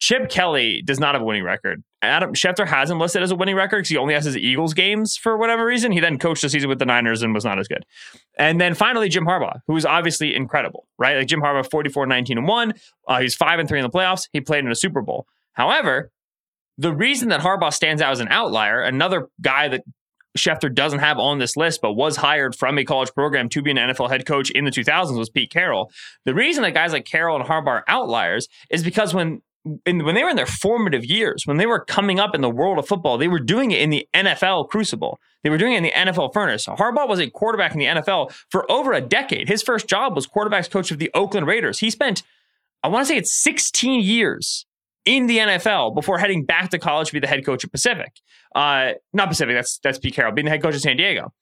Chip 0.00 0.28
Kelly 0.28 0.82
does 0.82 0.98
not 0.98 1.14
have 1.14 1.22
a 1.22 1.24
winning 1.24 1.44
record. 1.44 1.82
Adam 2.02 2.34
Schefter 2.34 2.66
has 2.66 2.90
him 2.90 2.98
listed 2.98 3.22
as 3.22 3.30
a 3.30 3.36
winning 3.36 3.54
record 3.54 3.78
because 3.78 3.90
he 3.90 3.96
only 3.96 4.14
has 4.14 4.24
his 4.24 4.36
Eagles 4.36 4.74
games 4.74 5.16
for 5.16 5.36
whatever 5.36 5.64
reason. 5.64 5.92
He 5.92 6.00
then 6.00 6.18
coached 6.18 6.42
the 6.42 6.48
season 6.48 6.68
with 6.68 6.80
the 6.80 6.84
Niners 6.84 7.22
and 7.22 7.32
was 7.32 7.44
not 7.44 7.60
as 7.60 7.68
good. 7.68 7.86
And 8.36 8.60
then 8.60 8.74
finally, 8.74 9.08
Jim 9.08 9.24
Harbaugh, 9.24 9.60
who 9.68 9.76
is 9.76 9.86
obviously 9.86 10.34
incredible, 10.34 10.88
right? 10.98 11.16
Like 11.16 11.28
Jim 11.28 11.40
Harbaugh, 11.40 11.70
44, 11.70 12.06
19, 12.06 12.38
and 12.38 12.48
1. 12.48 12.72
Uh, 13.06 13.20
he's 13.20 13.36
5 13.36 13.60
and 13.60 13.68
3 13.68 13.78
in 13.78 13.84
the 13.84 13.90
playoffs. 13.90 14.28
He 14.32 14.40
played 14.40 14.64
in 14.64 14.72
a 14.72 14.74
Super 14.74 15.02
Bowl. 15.02 15.26
However, 15.52 16.10
the 16.78 16.92
reason 16.92 17.28
that 17.28 17.40
Harbaugh 17.40 17.72
stands 17.72 18.02
out 18.02 18.10
as 18.10 18.18
an 18.18 18.28
outlier, 18.28 18.80
another 18.80 19.28
guy 19.40 19.68
that 19.68 19.84
Schefter 20.36 20.74
doesn't 20.74 21.00
have 21.00 21.18
on 21.18 21.38
this 21.38 21.56
list, 21.56 21.80
but 21.82 21.92
was 21.92 22.16
hired 22.16 22.54
from 22.54 22.78
a 22.78 22.84
college 22.84 23.12
program 23.14 23.48
to 23.50 23.62
be 23.62 23.70
an 23.70 23.76
NFL 23.76 24.10
head 24.10 24.26
coach 24.26 24.50
in 24.50 24.64
the 24.64 24.70
2000s 24.70 25.16
was 25.18 25.28
Pete 25.28 25.50
Carroll. 25.50 25.90
The 26.24 26.34
reason 26.34 26.62
that 26.62 26.74
guys 26.74 26.92
like 26.92 27.04
Carroll 27.04 27.36
and 27.36 27.44
Harbaugh 27.44 27.66
are 27.66 27.84
outliers 27.88 28.48
is 28.70 28.82
because 28.82 29.14
when 29.14 29.42
in, 29.86 30.04
when 30.04 30.14
they 30.14 30.24
were 30.24 30.30
in 30.30 30.36
their 30.36 30.46
formative 30.46 31.04
years, 31.04 31.46
when 31.46 31.56
they 31.56 31.66
were 31.66 31.84
coming 31.84 32.18
up 32.18 32.34
in 32.34 32.40
the 32.40 32.50
world 32.50 32.78
of 32.78 32.88
football, 32.88 33.16
they 33.16 33.28
were 33.28 33.38
doing 33.38 33.70
it 33.70 33.80
in 33.80 33.90
the 33.90 34.08
NFL 34.12 34.68
crucible. 34.68 35.20
They 35.44 35.50
were 35.50 35.58
doing 35.58 35.74
it 35.74 35.76
in 35.78 35.82
the 35.84 35.92
NFL 35.92 36.32
furnace. 36.32 36.66
Harbaugh 36.66 37.08
was 37.08 37.20
a 37.20 37.30
quarterback 37.30 37.72
in 37.72 37.78
the 37.78 37.86
NFL 37.86 38.32
for 38.50 38.70
over 38.70 38.92
a 38.92 39.00
decade. 39.00 39.48
His 39.48 39.62
first 39.62 39.86
job 39.86 40.16
was 40.16 40.26
quarterbacks 40.26 40.70
coach 40.70 40.90
of 40.90 40.98
the 40.98 41.10
Oakland 41.14 41.46
Raiders. 41.46 41.78
He 41.78 41.90
spent, 41.90 42.22
I 42.82 42.88
want 42.88 43.06
to 43.06 43.12
say 43.12 43.16
it's 43.16 43.32
16 43.32 44.00
years 44.00 44.66
in 45.04 45.26
the 45.26 45.38
NFL 45.38 45.94
before 45.94 46.18
heading 46.18 46.44
back 46.44 46.70
to 46.70 46.78
college 46.78 47.08
to 47.08 47.12
be 47.12 47.20
the 47.20 47.26
head 47.26 47.44
coach 47.44 47.64
of 47.64 47.72
Pacific. 47.72 48.12
Uh, 48.54 48.92
not 49.12 49.28
Pacific, 49.28 49.54
that's 49.54 49.78
that's 49.78 49.98
Pete 49.98 50.14
Carroll, 50.14 50.32
being 50.32 50.44
the 50.44 50.50
head 50.50 50.62
coach 50.62 50.74
of 50.74 50.80
San 50.80 50.96
Diego. 50.96 51.32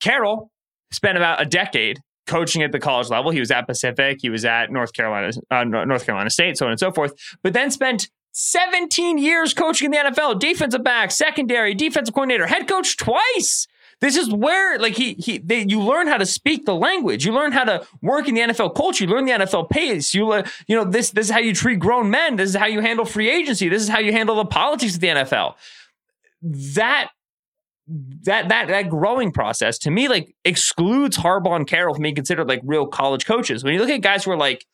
Carroll 0.00 0.50
spent 0.90 1.16
about 1.16 1.40
a 1.40 1.44
decade 1.44 2.00
coaching 2.26 2.62
at 2.62 2.72
the 2.72 2.80
college 2.80 3.08
level. 3.08 3.30
He 3.30 3.40
was 3.40 3.50
at 3.50 3.66
Pacific, 3.66 4.18
he 4.20 4.30
was 4.30 4.44
at 4.44 4.70
North 4.70 4.92
Carolina, 4.92 5.32
uh, 5.50 5.64
North 5.64 6.04
Carolina 6.04 6.30
State, 6.30 6.56
so 6.56 6.66
on 6.66 6.72
and 6.72 6.80
so 6.80 6.92
forth. 6.92 7.12
But 7.42 7.52
then 7.52 7.70
spent 7.70 8.10
17 8.32 9.18
years 9.18 9.54
coaching 9.54 9.86
in 9.86 9.90
the 9.92 10.10
NFL, 10.10 10.38
defensive 10.38 10.82
back, 10.82 11.10
secondary, 11.10 11.74
defensive 11.74 12.14
coordinator, 12.14 12.46
head 12.46 12.68
coach 12.68 12.96
twice. 12.96 13.66
This 14.02 14.16
is 14.16 14.34
where, 14.34 14.80
like, 14.80 14.94
he 14.94 15.14
he, 15.14 15.38
they, 15.38 15.64
you 15.66 15.80
learn 15.80 16.08
how 16.08 16.18
to 16.18 16.26
speak 16.26 16.66
the 16.66 16.74
language. 16.74 17.24
You 17.24 17.32
learn 17.32 17.52
how 17.52 17.62
to 17.62 17.86
work 18.02 18.26
in 18.26 18.34
the 18.34 18.40
NFL 18.40 18.74
culture. 18.74 19.04
You 19.04 19.10
learn 19.10 19.26
the 19.26 19.30
NFL 19.30 19.70
pace. 19.70 20.12
You, 20.12 20.32
uh, 20.32 20.42
you 20.66 20.74
know, 20.74 20.84
this 20.84 21.12
this 21.12 21.26
is 21.26 21.30
how 21.30 21.38
you 21.38 21.54
treat 21.54 21.78
grown 21.78 22.10
men. 22.10 22.34
This 22.34 22.50
is 22.50 22.56
how 22.56 22.66
you 22.66 22.80
handle 22.80 23.04
free 23.04 23.30
agency. 23.30 23.68
This 23.68 23.80
is 23.80 23.88
how 23.88 24.00
you 24.00 24.10
handle 24.10 24.34
the 24.34 24.44
politics 24.44 24.96
of 24.96 25.00
the 25.00 25.06
NFL. 25.06 25.54
That 26.42 27.10
that 27.86 28.48
that 28.48 28.66
that 28.66 28.90
growing 28.90 29.30
process 29.30 29.78
to 29.78 29.90
me 29.92 30.08
like 30.08 30.34
excludes 30.44 31.16
Harbaugh 31.16 31.54
and 31.54 31.66
Carroll 31.68 31.94
from 31.94 32.02
being 32.02 32.16
considered 32.16 32.48
like 32.48 32.60
real 32.64 32.88
college 32.88 33.24
coaches. 33.24 33.62
When 33.62 33.72
you 33.72 33.78
look 33.78 33.90
at 33.90 34.00
guys 34.00 34.24
who 34.24 34.32
are 34.32 34.36
like 34.36 34.66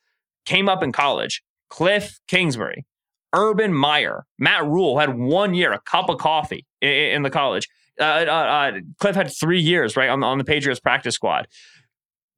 came 0.47 0.71
up 0.71 0.83
in 0.83 0.91
college, 0.91 1.43
Cliff 1.69 2.19
Kingsbury, 2.29 2.87
Urban 3.35 3.75
Meyer, 3.75 4.25
Matt 4.39 4.65
Rhule 4.65 4.99
had 4.99 5.19
one 5.19 5.53
year, 5.53 5.71
a 5.73 5.81
cup 5.81 6.09
of 6.09 6.17
coffee 6.17 6.67
in, 6.81 6.89
in 6.89 7.23
the 7.25 7.31
college. 7.31 7.69
Uh, 8.01 8.05
uh, 8.05 8.33
uh, 8.33 8.73
Cliff 8.99 9.17
had 9.17 9.31
three 9.33 9.61
years, 9.61 9.97
right, 9.97 10.09
on, 10.09 10.23
on 10.23 10.39
the 10.39 10.45
Patriots 10.45 10.81
practice 10.81 11.15
squad. 11.15 11.47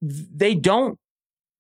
They 0.01 0.55
don't, 0.55 0.99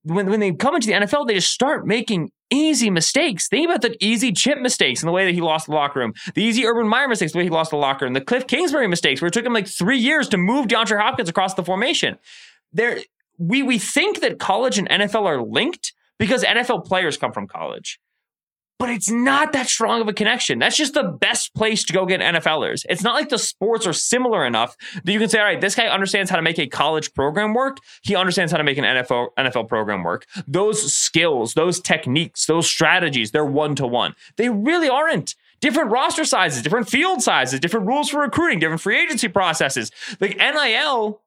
when, 0.02 0.30
when 0.30 0.40
they 0.40 0.52
come 0.52 0.74
into 0.74 0.86
the 0.86 0.94
NFL, 0.94 1.26
they 1.26 1.34
just 1.34 1.52
start 1.52 1.86
making 1.86 2.30
easy 2.50 2.90
mistakes. 2.90 3.48
Think 3.48 3.68
about 3.68 3.82
the 3.82 3.96
easy 4.00 4.32
Chip 4.32 4.58
mistakes 4.58 5.02
and 5.02 5.08
the 5.08 5.12
way 5.12 5.24
that 5.24 5.34
he 5.34 5.40
lost 5.40 5.66
the 5.66 5.72
locker 5.72 6.00
room, 6.00 6.14
the 6.34 6.42
easy 6.42 6.66
Urban 6.66 6.88
Meyer 6.88 7.08
mistakes, 7.08 7.32
the 7.32 7.38
way 7.38 7.44
he 7.44 7.50
lost 7.50 7.70
the 7.70 7.76
locker 7.76 8.04
room, 8.04 8.14
the 8.14 8.20
Cliff 8.20 8.46
Kingsbury 8.46 8.88
mistakes, 8.88 9.20
where 9.20 9.28
it 9.28 9.34
took 9.34 9.44
him 9.44 9.52
like 9.52 9.68
three 9.68 9.98
years 9.98 10.28
to 10.28 10.36
move 10.36 10.66
DeAndre 10.66 11.00
Hopkins 11.00 11.28
across 11.28 11.54
the 11.54 11.62
formation. 11.62 12.18
There, 12.72 13.00
we 13.38 13.62
we 13.62 13.78
think 13.78 14.20
that 14.20 14.38
college 14.38 14.78
and 14.78 14.88
NFL 14.88 15.24
are 15.24 15.42
linked 15.42 15.92
because 16.18 16.44
NFL 16.44 16.84
players 16.86 17.16
come 17.16 17.32
from 17.32 17.46
college 17.46 17.98
but 18.80 18.88
it's 18.88 19.10
not 19.10 19.52
that 19.52 19.68
strong 19.68 20.00
of 20.00 20.08
a 20.08 20.12
connection. 20.14 20.58
That's 20.58 20.74
just 20.74 20.94
the 20.94 21.02
best 21.02 21.54
place 21.54 21.84
to 21.84 21.92
go 21.92 22.06
get 22.06 22.22
NFLers. 22.22 22.86
It's 22.88 23.02
not 23.02 23.14
like 23.14 23.28
the 23.28 23.38
sports 23.38 23.86
are 23.86 23.92
similar 23.92 24.46
enough 24.46 24.74
that 25.04 25.12
you 25.12 25.18
can 25.18 25.28
say, 25.28 25.38
all 25.38 25.44
right, 25.44 25.60
this 25.60 25.74
guy 25.74 25.86
understands 25.86 26.30
how 26.30 26.36
to 26.36 26.42
make 26.42 26.58
a 26.58 26.66
college 26.66 27.12
program 27.12 27.52
work. 27.52 27.76
He 28.00 28.16
understands 28.16 28.52
how 28.52 28.56
to 28.56 28.64
make 28.64 28.78
an 28.78 28.84
NFL, 28.84 29.28
NFL 29.38 29.68
program 29.68 30.02
work. 30.02 30.24
Those 30.48 30.94
skills, 30.94 31.52
those 31.52 31.78
techniques, 31.78 32.46
those 32.46 32.66
strategies, 32.66 33.32
they're 33.32 33.44
one 33.44 33.74
to 33.74 33.86
one. 33.86 34.14
They 34.36 34.48
really 34.48 34.88
aren't. 34.88 35.34
Different 35.60 35.90
roster 35.90 36.24
sizes, 36.24 36.62
different 36.62 36.88
field 36.88 37.20
sizes, 37.20 37.60
different 37.60 37.86
rules 37.86 38.08
for 38.08 38.22
recruiting, 38.22 38.60
different 38.60 38.80
free 38.80 38.98
agency 38.98 39.28
processes. 39.28 39.90
Like 40.20 40.38
NIL 40.38 41.20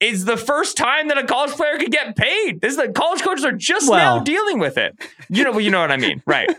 is 0.00 0.24
the 0.24 0.36
first 0.36 0.76
time 0.76 1.08
that 1.08 1.18
a 1.18 1.24
college 1.24 1.52
player 1.52 1.78
could 1.78 1.92
get 1.92 2.16
paid. 2.16 2.60
This 2.60 2.72
is 2.72 2.76
the 2.78 2.88
college 2.88 3.22
coaches 3.22 3.44
are 3.44 3.52
just 3.52 3.88
well, 3.88 4.18
now 4.18 4.24
dealing 4.24 4.58
with 4.58 4.78
it. 4.78 4.98
You 5.28 5.44
know, 5.44 5.58
you 5.58 5.70
know 5.70 5.80
what 5.80 5.92
I 5.92 5.98
mean, 5.98 6.22
right? 6.26 6.50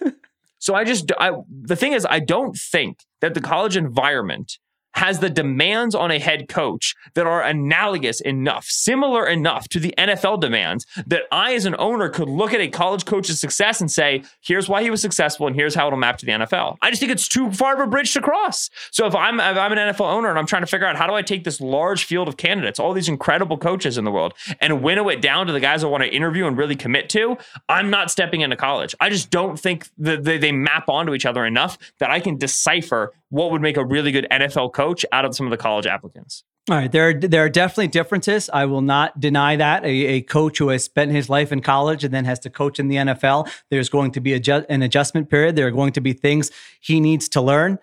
so 0.58 0.74
I 0.74 0.84
just, 0.84 1.10
I, 1.18 1.32
the 1.48 1.76
thing 1.76 1.92
is, 1.92 2.06
I 2.08 2.20
don't 2.20 2.56
think 2.56 3.00
that 3.20 3.34
the 3.34 3.40
college 3.40 3.76
environment 3.76 4.58
has 4.94 5.18
the 5.18 5.30
demands 5.30 5.94
on 5.94 6.10
a 6.10 6.18
head 6.18 6.48
coach 6.48 6.94
that 7.14 7.26
are 7.26 7.42
analogous 7.42 8.20
enough, 8.20 8.66
similar 8.66 9.26
enough 9.26 9.68
to 9.68 9.80
the 9.80 9.94
NFL 9.98 10.40
demands 10.40 10.86
that 11.06 11.22
I, 11.30 11.54
as 11.54 11.64
an 11.66 11.74
owner, 11.78 12.08
could 12.08 12.28
look 12.28 12.54
at 12.54 12.60
a 12.60 12.68
college 12.68 13.04
coach's 13.04 13.40
success 13.40 13.80
and 13.80 13.90
say, 13.90 14.22
here's 14.40 14.68
why 14.68 14.82
he 14.82 14.90
was 14.90 15.00
successful 15.00 15.46
and 15.46 15.56
here's 15.56 15.74
how 15.74 15.88
it'll 15.88 15.98
map 15.98 16.18
to 16.18 16.26
the 16.26 16.32
NFL. 16.32 16.76
I 16.80 16.90
just 16.90 17.00
think 17.00 17.12
it's 17.12 17.28
too 17.28 17.50
far 17.52 17.74
of 17.74 17.80
a 17.80 17.86
bridge 17.86 18.12
to 18.14 18.20
cross. 18.20 18.70
So 18.90 19.06
if 19.06 19.14
I'm 19.14 19.40
if 19.40 19.56
I'm 19.56 19.72
an 19.72 19.78
NFL 19.78 20.12
owner 20.12 20.30
and 20.30 20.38
I'm 20.38 20.46
trying 20.46 20.62
to 20.62 20.66
figure 20.66 20.86
out 20.86 20.96
how 20.96 21.06
do 21.06 21.14
I 21.14 21.22
take 21.22 21.44
this 21.44 21.60
large 21.60 22.04
field 22.04 22.28
of 22.28 22.36
candidates, 22.36 22.78
all 22.78 22.92
these 22.92 23.08
incredible 23.08 23.58
coaches 23.58 23.98
in 23.98 24.04
the 24.04 24.10
world, 24.10 24.34
and 24.60 24.82
winnow 24.82 25.08
it 25.08 25.20
down 25.20 25.46
to 25.46 25.52
the 25.52 25.60
guys 25.60 25.82
I 25.82 25.88
want 25.88 26.04
to 26.04 26.08
interview 26.08 26.46
and 26.46 26.56
really 26.56 26.76
commit 26.76 27.08
to, 27.10 27.36
I'm 27.68 27.90
not 27.90 28.10
stepping 28.10 28.42
into 28.42 28.56
college. 28.56 28.94
I 29.00 29.10
just 29.10 29.30
don't 29.30 29.58
think 29.58 29.88
that 29.98 30.24
they 30.24 30.52
map 30.52 30.88
onto 30.88 31.14
each 31.14 31.26
other 31.26 31.44
enough 31.44 31.78
that 31.98 32.10
I 32.10 32.20
can 32.20 32.38
decipher 32.38 33.12
what 33.30 33.50
would 33.50 33.60
make 33.60 33.76
a 33.76 33.84
really 33.84 34.12
good 34.12 34.28
NFL 34.30 34.72
coach 34.72 34.83
out 35.12 35.24
of 35.24 35.34
some 35.34 35.46
of 35.46 35.50
the 35.50 35.56
college 35.56 35.86
applicants. 35.86 36.44
All 36.70 36.76
right, 36.76 36.90
there 36.90 37.10
are, 37.10 37.12
there 37.12 37.44
are 37.44 37.50
definitely 37.50 37.88
differences. 37.88 38.48
I 38.50 38.64
will 38.64 38.80
not 38.80 39.20
deny 39.20 39.56
that. 39.56 39.84
A, 39.84 39.88
a, 39.88 40.20
coach 40.22 40.56
who 40.56 40.68
has 40.68 40.82
spent 40.82 41.12
his 41.12 41.28
life 41.28 41.52
in 41.52 41.60
college 41.60 42.04
and 42.04 42.14
then 42.14 42.24
has 42.24 42.38
to 42.40 42.50
coach 42.50 42.80
in 42.80 42.88
the 42.88 42.96
NFL, 42.96 43.50
there's 43.68 43.90
going 43.90 44.12
to 44.12 44.20
be 44.20 44.32
an 44.32 44.82
adjustment 44.82 45.28
period. 45.28 45.56
There 45.56 45.66
are 45.66 45.70
going 45.70 45.92
to 45.92 46.00
be 46.00 46.14
things 46.14 46.50
he 46.80 47.00
needs 47.00 47.28
to 47.30 47.42
learn. 47.42 47.78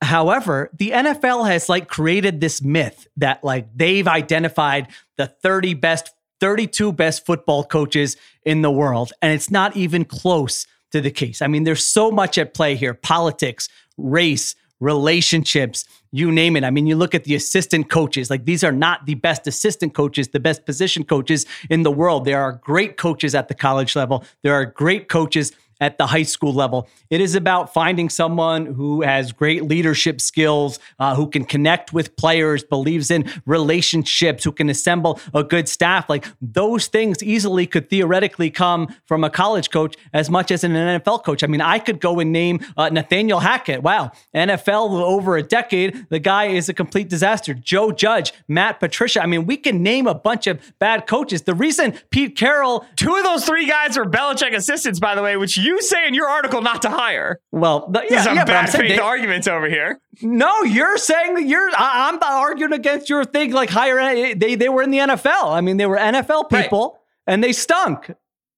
However, 0.00 0.70
the 0.78 0.90
NFL 0.90 1.48
has 1.48 1.68
like 1.68 1.88
created 1.88 2.40
this 2.40 2.62
myth 2.62 3.08
that 3.16 3.42
like 3.42 3.66
they've 3.74 4.06
identified 4.06 4.88
the 5.16 5.26
30 5.26 5.74
best, 5.74 6.10
32 6.38 6.92
best 6.92 7.26
football 7.26 7.64
coaches 7.64 8.16
in 8.44 8.62
the 8.62 8.70
world, 8.70 9.12
and 9.22 9.32
it's 9.32 9.50
not 9.50 9.76
even 9.76 10.04
close 10.04 10.68
to 10.92 11.00
the 11.00 11.10
case. 11.10 11.42
I 11.42 11.48
mean, 11.48 11.64
there's 11.64 11.84
so 11.84 12.12
much 12.12 12.38
at 12.38 12.54
play 12.54 12.76
here: 12.76 12.94
politics, 12.94 13.68
race, 13.96 14.54
relationships, 14.78 15.84
you 16.14 16.30
name 16.30 16.54
it. 16.54 16.62
I 16.62 16.70
mean, 16.70 16.86
you 16.86 16.94
look 16.94 17.12
at 17.12 17.24
the 17.24 17.34
assistant 17.34 17.90
coaches, 17.90 18.30
like 18.30 18.44
these 18.44 18.62
are 18.62 18.70
not 18.70 19.04
the 19.04 19.16
best 19.16 19.48
assistant 19.48 19.94
coaches, 19.94 20.28
the 20.28 20.38
best 20.38 20.64
position 20.64 21.02
coaches 21.02 21.44
in 21.68 21.82
the 21.82 21.90
world. 21.90 22.24
There 22.24 22.40
are 22.40 22.52
great 22.52 22.96
coaches 22.96 23.34
at 23.34 23.48
the 23.48 23.54
college 23.54 23.96
level, 23.96 24.24
there 24.42 24.54
are 24.54 24.64
great 24.64 25.08
coaches 25.08 25.50
at 25.80 25.98
the 25.98 26.06
high 26.06 26.22
school 26.22 26.52
level. 26.52 26.88
It 27.10 27.20
is 27.20 27.34
about 27.34 27.72
finding 27.72 28.08
someone 28.08 28.66
who 28.66 29.02
has 29.02 29.32
great 29.32 29.64
leadership 29.64 30.20
skills, 30.20 30.78
uh, 30.98 31.14
who 31.14 31.28
can 31.28 31.44
connect 31.44 31.92
with 31.92 32.16
players, 32.16 32.64
believes 32.64 33.10
in 33.10 33.30
relationships, 33.46 34.44
who 34.44 34.52
can 34.52 34.68
assemble 34.68 35.20
a 35.32 35.42
good 35.42 35.68
staff. 35.68 36.08
Like 36.08 36.26
those 36.40 36.86
things 36.86 37.22
easily 37.22 37.66
could 37.66 37.90
theoretically 37.90 38.50
come 38.50 38.94
from 39.06 39.24
a 39.24 39.30
college 39.30 39.70
coach 39.70 39.96
as 40.12 40.30
much 40.30 40.50
as 40.50 40.64
an 40.64 40.72
NFL 40.72 41.24
coach. 41.24 41.42
I 41.42 41.46
mean, 41.46 41.60
I 41.60 41.78
could 41.78 42.00
go 42.00 42.20
and 42.20 42.32
name 42.32 42.60
uh, 42.76 42.88
Nathaniel 42.88 43.40
Hackett. 43.40 43.82
Wow, 43.82 44.12
NFL 44.34 44.90
over 45.02 45.36
a 45.36 45.42
decade. 45.42 46.06
The 46.08 46.18
guy 46.18 46.46
is 46.46 46.68
a 46.68 46.74
complete 46.74 47.08
disaster. 47.08 47.54
Joe 47.54 47.92
Judge, 47.92 48.32
Matt 48.48 48.80
Patricia. 48.80 49.22
I 49.22 49.26
mean, 49.26 49.46
we 49.46 49.56
can 49.56 49.82
name 49.82 50.06
a 50.06 50.14
bunch 50.14 50.46
of 50.46 50.60
bad 50.78 51.06
coaches. 51.06 51.42
The 51.42 51.54
reason 51.54 51.94
Pete 52.10 52.36
Carroll, 52.36 52.86
two 52.96 53.14
of 53.14 53.22
those 53.22 53.44
three 53.44 53.66
guys 53.66 53.96
are 53.96 54.04
Belichick 54.04 54.54
assistants, 54.54 54.98
by 55.00 55.14
the 55.14 55.22
way, 55.22 55.36
which 55.36 55.56
you 55.64 55.82
say 55.82 56.06
in 56.06 56.14
your 56.14 56.28
article 56.28 56.62
not 56.62 56.82
to 56.82 56.90
hire. 56.90 57.40
Well, 57.52 57.88
the, 57.90 58.04
yeah, 58.08 58.22
some 58.22 58.36
yeah, 58.36 58.44
bad 58.44 58.70
faith 58.70 58.96
they, 58.96 58.98
arguments 58.98 59.48
over 59.48 59.68
here. 59.68 60.00
No, 60.22 60.62
you're 60.62 60.98
saying 60.98 61.34
that 61.34 61.46
you're. 61.46 61.70
I, 61.76 62.08
am 62.08 62.18
arguing 62.22 62.72
against 62.72 63.08
your 63.08 63.24
thing. 63.24 63.52
Like 63.52 63.70
hire. 63.70 64.34
They 64.34 64.54
they 64.54 64.68
were 64.68 64.82
in 64.82 64.90
the 64.90 64.98
NFL. 64.98 65.52
I 65.52 65.60
mean, 65.60 65.76
they 65.76 65.86
were 65.86 65.96
NFL 65.96 66.50
people, 66.50 66.98
right. 67.26 67.32
and 67.34 67.42
they 67.42 67.52
stunk. 67.52 68.10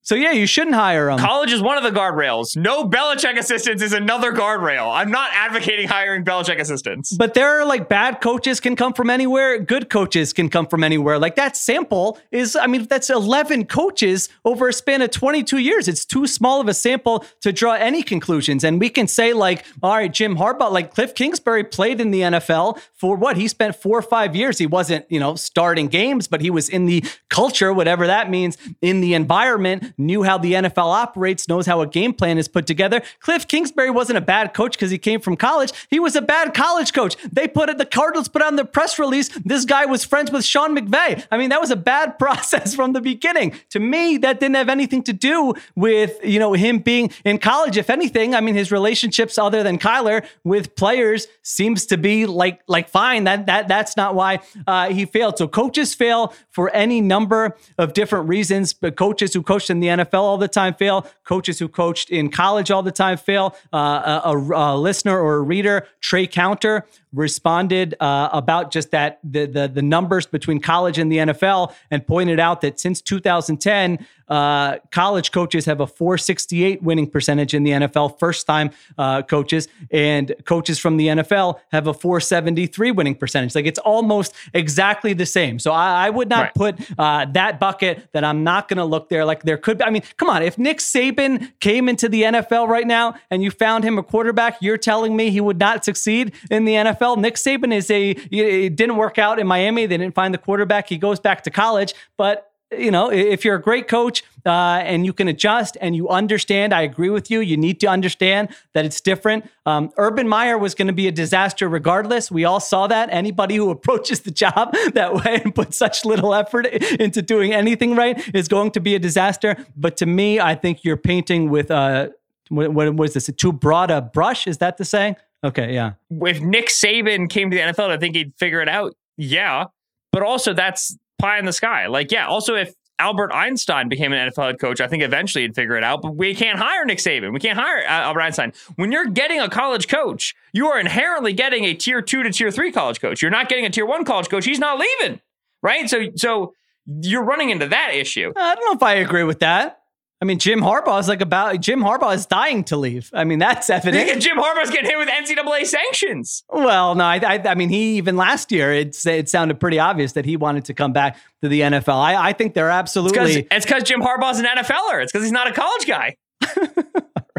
So 0.07 0.15
yeah, 0.15 0.31
you 0.31 0.47
shouldn't 0.47 0.77
hire 0.77 1.07
them. 1.07 1.19
College 1.19 1.51
is 1.53 1.61
one 1.61 1.77
of 1.77 1.83
the 1.83 1.91
guardrails. 1.91 2.57
No 2.57 2.85
Belichick 2.89 3.37
assistants 3.37 3.83
is 3.83 3.93
another 3.93 4.31
guardrail. 4.31 4.89
I'm 4.89 5.11
not 5.11 5.31
advocating 5.33 5.89
hiring 5.89 6.25
Belichick 6.25 6.61
assistants. 6.61 7.13
But 7.13 7.35
there 7.35 7.59
are 7.59 7.67
like 7.67 7.89
bad 7.89 8.21
coaches 8.21 8.61
can 8.61 8.77
come 8.77 8.93
from 8.93 9.11
anywhere. 9.11 9.59
Good 9.59 9.91
coaches 9.91 10.33
can 10.33 10.49
come 10.49 10.69
from 10.69 10.85
anywhere. 10.85 11.19
Like 11.19 11.35
that 11.35 11.57
sample 11.57 12.21
is, 12.31 12.55
I 12.55 12.69
mean, 12.69 12.85
that's 12.85 13.11
11 13.11 13.67
coaches 13.67 14.29
over 14.45 14.69
a 14.69 14.73
span 14.73 15.03
of 15.03 15.11
22 15.11 15.59
years. 15.59 15.89
It's 15.89 16.05
too 16.05 16.29
small 16.29 16.61
of 16.61 16.69
a 16.69 16.75
sample 16.75 17.25
to 17.41 17.51
draw 17.53 17.73
any 17.73 18.05
conclusions. 18.05 18.63
And 18.63 18.79
we 18.79 18.91
can 18.91 19.09
say 19.09 19.33
like, 19.33 19.65
all 19.83 19.97
right, 19.97 20.13
Jim 20.13 20.37
Harbaugh, 20.37 20.71
like 20.71 20.95
Cliff 20.95 21.17
Kingsbury 21.17 21.65
played 21.65 22.01
in 22.01 22.13
the 22.13 22.21
NFL 22.21 22.81
for 22.95 23.17
what? 23.17 23.37
He 23.37 23.49
spent 23.49 23.75
four 23.75 23.99
or 23.99 24.03
five 24.03 24.37
years. 24.37 24.59
He 24.59 24.69
wasn't, 24.69 25.05
you 25.11 25.19
know, 25.19 25.35
starting 25.35 25.89
games, 25.89 26.29
but 26.29 26.41
he 26.41 26.51
was 26.51 26.69
in 26.69 26.87
the 26.87 27.05
culture, 27.29 27.73
whatever 27.73 28.07
that 28.07 28.31
means, 28.31 28.57
in 28.81 29.01
the 29.01 29.15
environment 29.15 29.95
knew 29.99 30.23
how 30.23 30.39
the 30.39 30.53
NFL 30.55 30.93
operates, 30.93 31.49
knows 31.49 31.67
how 31.67 31.81
a 31.81 31.87
game 31.87 32.13
plan 32.13 32.39
is 32.39 32.49
put 32.49 32.67
together. 32.67 33.03
Cliff 33.21 33.47
Kingsbury 33.47 33.91
wasn't 33.91 34.19
a 34.19 34.21
bad 34.23 34.55
coach 34.55 34.73
because 34.73 34.91
he 34.91 34.99
came 34.99 35.21
from 35.21 35.37
college. 35.37 35.73
He 35.91 35.99
was 35.99 36.17
a 36.17 36.23
bad 36.23 36.55
college 36.55 36.93
coach. 36.93 37.17
They 37.33 37.49
put 37.49 37.69
it, 37.69 37.79
the 37.79 37.87
Cardinals 37.87 38.29
put 38.29 38.43
on 38.43 38.57
the 38.57 38.65
press 38.65 38.99
release. 38.99 39.29
This 39.45 39.65
guy 39.65 39.87
was 39.87 40.05
friends 40.05 40.31
with 40.31 40.45
Sean 40.45 40.77
McVay. 40.77 41.27
I 41.31 41.39
mean, 41.39 41.51
that 41.51 41.61
was 41.61 41.71
a 41.71 41.77
bad 41.77 42.19
process 42.19 42.75
from 42.75 42.93
the 42.93 43.01
beginning. 43.01 43.55
To 43.71 43.81
me, 43.81 44.17
that 44.19 44.41
didn't 44.41 44.57
have 44.57 44.69
anything 44.69 45.03
to 45.05 45.13
do 45.13 45.55
with, 45.75 46.19
you 46.25 46.39
know, 46.39 46.53
him 46.53 46.79
being 46.79 47.11
in 47.25 47.39
college. 47.39 47.77
If 47.77 47.91
anything, 47.91 48.35
I 48.35 48.41
mean, 48.41 48.55
his 48.55 48.73
relationships 48.73 49.39
other 49.39 49.63
than 49.63 49.79
Kyler 49.79 50.25
with 50.45 50.77
players 50.77 51.27
seems 51.43 51.87
to 51.87 51.97
be 51.97 52.27
like, 52.27 52.61
like 52.67 52.89
fine. 52.89 53.25
That, 53.25 53.47
that, 53.47 53.69
that's 53.69 53.97
not 53.97 54.15
why 54.15 54.41
uh, 54.67 54.91
he 54.91 55.07
failed. 55.07 55.39
So 55.39 55.49
coaches 55.49 55.95
fail 55.95 56.35
for 56.51 56.71
any 56.71 57.01
number 57.01 57.57
of 57.79 57.93
different 57.93 58.29
reasons, 58.29 58.73
but 58.73 58.97
coaches 58.97 59.35
who 59.35 59.43
coached 59.43 59.71
in 59.71 59.81
the 59.81 59.86
NFL 59.87 60.21
all 60.21 60.39
the 60.39 60.49
time 60.49 60.75
fail. 60.75 61.07
Coaches 61.25 61.59
who 61.59 61.69
coached 61.69 62.11
in 62.11 62.31
college 62.31 62.71
all 62.71 62.83
the 62.83 62.93
time 62.93 63.17
fail. 63.17 63.57
Uh, 63.73 64.21
a, 64.25 64.31
a, 64.31 64.75
a, 64.75 64.77
listener 64.77 65.19
or 65.19 65.37
a 65.37 65.43
reader, 65.43 65.87
Trey 66.01 66.27
Counter, 66.27 66.87
responded 67.17 67.95
uh, 67.99 68.29
about 68.33 68.71
just 68.71 68.91
that 68.91 69.19
the, 69.25 69.47
the, 69.47 69.69
the 69.69 69.83
numbers 69.83 70.27
between 70.27 70.61
college 70.61 70.99
and 70.99 71.11
the 71.11 71.17
NFL 71.17 71.73
and 71.91 72.07
pointed 72.07 72.39
out 72.39 72.61
that 72.61 72.79
since 72.79 73.01
2010, 73.01 74.07
uh, 74.29 74.79
college 74.91 75.31
coaches 75.31 75.65
have 75.67 75.81
a 75.81 75.87
468 75.87 76.83
winning 76.83 77.09
percentage 77.09 77.55
in 77.55 77.63
the 77.63 77.71
NFL, 77.71 78.19
first 78.19 78.47
time 78.47 78.71
uh, 78.99 79.23
coaches, 79.23 79.69
and 79.91 80.35
coaches 80.45 80.79
from 80.79 80.97
the 80.97 81.07
NFL 81.07 81.61
have 81.71 81.87
a 81.87 81.95
473 81.95 82.91
winning 82.91 83.15
percentage. 83.15 83.55
Like 83.55 83.67
it's 83.67 83.79
almost 83.79 84.35
exactly 84.53 85.13
the 85.13 85.27
same. 85.27 85.59
So 85.59 85.73
I, 85.73 86.07
I 86.07 86.11
would 86.11 86.29
not 86.29 86.41
right. 86.41 86.55
put 86.55 86.99
uh, 86.99 87.27
that 87.33 87.59
bucket 87.61 88.09
that 88.13 88.25
I'm 88.25 88.45
not 88.45 88.69
going 88.69 88.79
to 88.79 88.85
look 88.85 89.09
there. 89.09 89.25
Like 89.25 89.45
there 89.45 89.57
could 89.57 89.79
be, 89.79 89.85
I 89.85 89.91
mean, 89.91 90.03
come 90.17 90.29
on, 90.29 90.43
if 90.43 90.59
Nick 90.59 90.79
Saban 90.79 91.53
came 91.61 91.89
into 91.89 92.09
the 92.09 92.25
NFL 92.25 92.69
right 92.69 92.87
now 92.87 93.15
and 93.31 93.43
you 93.43 93.51
found 93.51 93.85
him 93.85 93.97
a 93.97 94.03
quarterback, 94.03 94.59
you're 94.61 94.77
telling 94.77 95.17
me 95.17 95.31
he 95.31 95.41
would 95.41 95.59
not 95.59 95.85
succeed 95.85 96.33
in 96.51 96.65
the 96.65 96.73
NFL? 96.75 97.06
NFL. 97.07 97.19
Nick 97.19 97.35
Saban 97.35 97.75
is 97.75 97.91
a 97.91 98.11
it 98.11 98.77
didn't 98.77 98.97
work 98.97 99.19
out 99.19 99.39
in 99.39 99.47
Miami. 99.47 99.87
They 99.87 99.97
didn't 99.97 100.15
find 100.15 100.33
the 100.33 100.39
quarterback. 100.39 100.89
He 100.89 100.99
goes 100.99 101.21
back 101.21 101.43
to 101.45 101.51
college, 101.51 101.95
but 102.17 102.51
you 102.77 102.91
know, 102.91 103.13
if 103.13 103.45
you're 103.45 103.55
a 103.55 103.63
great 103.63 103.87
coach 103.87 104.25
uh, 104.45 104.51
and 104.83 105.07
you 105.07 105.13
can 105.13 105.29
adjust 105.29 105.77
and 105.81 105.95
you 105.95 106.09
understand, 106.09 106.75
I 106.75 106.83
agree 106.83 107.11
with 107.11 107.31
you. 107.31 107.39
You 107.39 107.57
need 107.57 107.79
to 107.81 107.87
understand 107.87 108.49
that 108.73 108.85
it's 108.85 109.01
different. 109.01 109.49
Um, 109.67 109.93
Urban 109.97 110.27
Meyer 110.27 110.59
was 110.59 110.75
going 110.75 110.89
to 110.89 110.93
be 110.93 111.07
a 111.07 111.13
disaster 111.13 111.69
regardless. 111.69 112.29
We 112.29 112.45
all 112.45 112.59
saw 112.59 112.89
that. 112.89 113.09
Anybody 113.13 113.55
who 113.55 113.71
approaches 113.77 114.21
the 114.21 114.33
job 114.33 114.75
that 114.95 115.15
way 115.15 115.43
and 115.45 115.55
puts 115.55 115.77
such 115.77 116.05
little 116.05 116.35
effort 116.35 116.67
into 116.67 117.23
doing 117.23 117.53
anything 117.53 117.95
right 117.95 118.21
is 118.35 118.49
going 118.49 118.73
to 118.73 118.81
be 118.81 118.97
a 118.97 118.99
disaster. 118.99 119.57
But 119.77 119.97
to 119.99 120.07
me, 120.07 120.41
I 120.41 120.57
think 120.57 120.83
you're 120.83 120.97
painting 120.97 121.51
with 121.51 121.71
uh, 121.71 122.09
what, 122.49 122.73
what 122.73 122.95
was 122.97 123.15
this? 123.15 123.31
Too 123.37 123.53
broad 123.53 123.93
a 123.93 124.01
brush? 124.01 124.49
Is 124.49 124.59
that 124.59 124.77
the 124.77 124.85
saying? 124.85 125.17
Okay, 125.47 125.73
yeah. 125.73 125.93
If 126.11 126.41
Nick 126.41 126.69
Saban 126.69 127.31
came 127.31 127.51
to 127.51 127.57
the 127.57 127.63
NFL, 127.63 127.91
I 127.91 127.99
think 127.99 128.17
he'd 128.17 128.35
figure 128.37 128.61
it 128.61 128.69
out. 128.69 128.95
Yeah. 129.17 129.67
But 130.11 130.23
also, 130.23 130.53
that's 130.53 130.97
pie 131.21 131.39
in 131.39 131.45
the 131.45 131.53
sky. 131.53 131.87
Like, 131.87 132.11
yeah, 132.11 132.27
also, 132.27 132.57
if 132.57 132.75
Albert 132.99 133.31
Einstein 133.33 133.89
became 133.89 134.13
an 134.13 134.29
NFL 134.29 134.47
head 134.47 134.59
coach, 134.59 134.81
I 134.81 134.89
think 134.89 135.05
eventually 135.05 135.43
he'd 135.43 135.55
figure 135.55 135.77
it 135.77 135.85
out. 135.85 136.03
But 136.03 136.17
we 136.17 136.35
can't 136.35 136.59
hire 136.59 136.85
Nick 136.85 136.99
Saban. 136.99 137.33
We 137.33 137.39
can't 137.39 137.59
hire 137.59 137.79
uh, 137.79 138.07
Albert 138.07 138.23
Einstein. 138.23 138.53
When 138.75 138.91
you're 138.91 139.07
getting 139.07 139.41
a 139.41 139.49
college 139.49 139.87
coach, 139.87 140.35
you 140.53 140.67
are 140.67 140.81
inherently 140.81 141.33
getting 141.33 141.65
a 141.65 141.75
tier 141.75 142.03
two 142.03 142.25
to 142.25 142.31
tier 142.33 142.51
three 142.51 142.73
college 142.73 143.01
coach. 143.01 143.23
You're 143.23 143.31
not 143.31 143.49
getting 143.49 143.67
a 143.67 143.71
tier 143.71 143.87
one 143.87 144.05
college 144.05 144.29
coach. 144.29 144.47
He's 144.47 144.59
not 144.59 144.81
leaving, 144.81 145.21
right? 145.63 145.89
So, 145.89 146.09
so 146.17 146.55
you're 146.87 147.25
running 147.25 147.51
into 147.51 147.69
that 147.69 147.93
issue. 147.95 148.33
I 148.37 148.55
don't 148.55 148.65
know 148.65 148.77
if 148.77 148.83
I 148.83 148.95
agree 148.95 149.25
with 149.25 149.41
that. 149.41 149.83
I 150.23 150.25
mean, 150.25 150.39
Jim 150.39 150.61
Harbaugh 150.61 150.99
is 150.99 151.09
like 151.09 151.21
about 151.21 151.61
Jim 151.61 151.81
Harbaugh 151.81 152.15
is 152.15 152.25
dying 152.25 152.65
to 152.65 152.77
leave. 152.77 153.11
I 153.13 153.25
mean, 153.25 153.39
that's 153.39 153.69
evident. 153.69 154.23
Jim 154.23 154.39
Harbaugh's 154.39 154.71
getting 154.71 154.89
hit 154.89 154.97
with 154.97 155.09
NCAA 155.09 155.67
sanctions. 155.67 156.43
Well, 156.49 156.95
no, 156.95 157.05
I, 157.05 157.17
I, 157.17 157.43
I, 157.51 157.55
mean, 157.55 157.69
he 157.69 157.99
even 157.99 158.17
last 158.17 158.51
year 158.51 158.73
it 158.73 158.97
it 159.07 159.29
sounded 159.29 159.61
pretty 159.61 159.79
obvious 159.79 160.13
that 160.13 160.25
he 160.25 160.39
wanted 160.39 160.65
to 160.67 160.75
come 160.75 160.95
back 160.95 161.19
to 161.43 161.49
the 161.49 161.61
NFL. 161.61 161.99
I, 161.99 162.29
I 162.29 162.33
think 162.33 162.55
they're 162.55 162.71
absolutely. 162.71 163.47
It's 163.51 163.67
because 163.67 163.83
Jim 163.83 164.01
Harbaugh's 164.01 164.39
an 164.39 164.47
NFLer. 164.47 165.03
It's 165.03 165.13
because 165.13 165.25
he's 165.25 165.33
not 165.33 165.49
a 165.49 165.53
college 165.53 165.87
guy. 165.87 166.17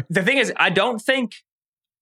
the 0.08 0.22
thing 0.22 0.38
is, 0.38 0.52
I 0.56 0.70
don't 0.70 1.00
think 1.00 1.34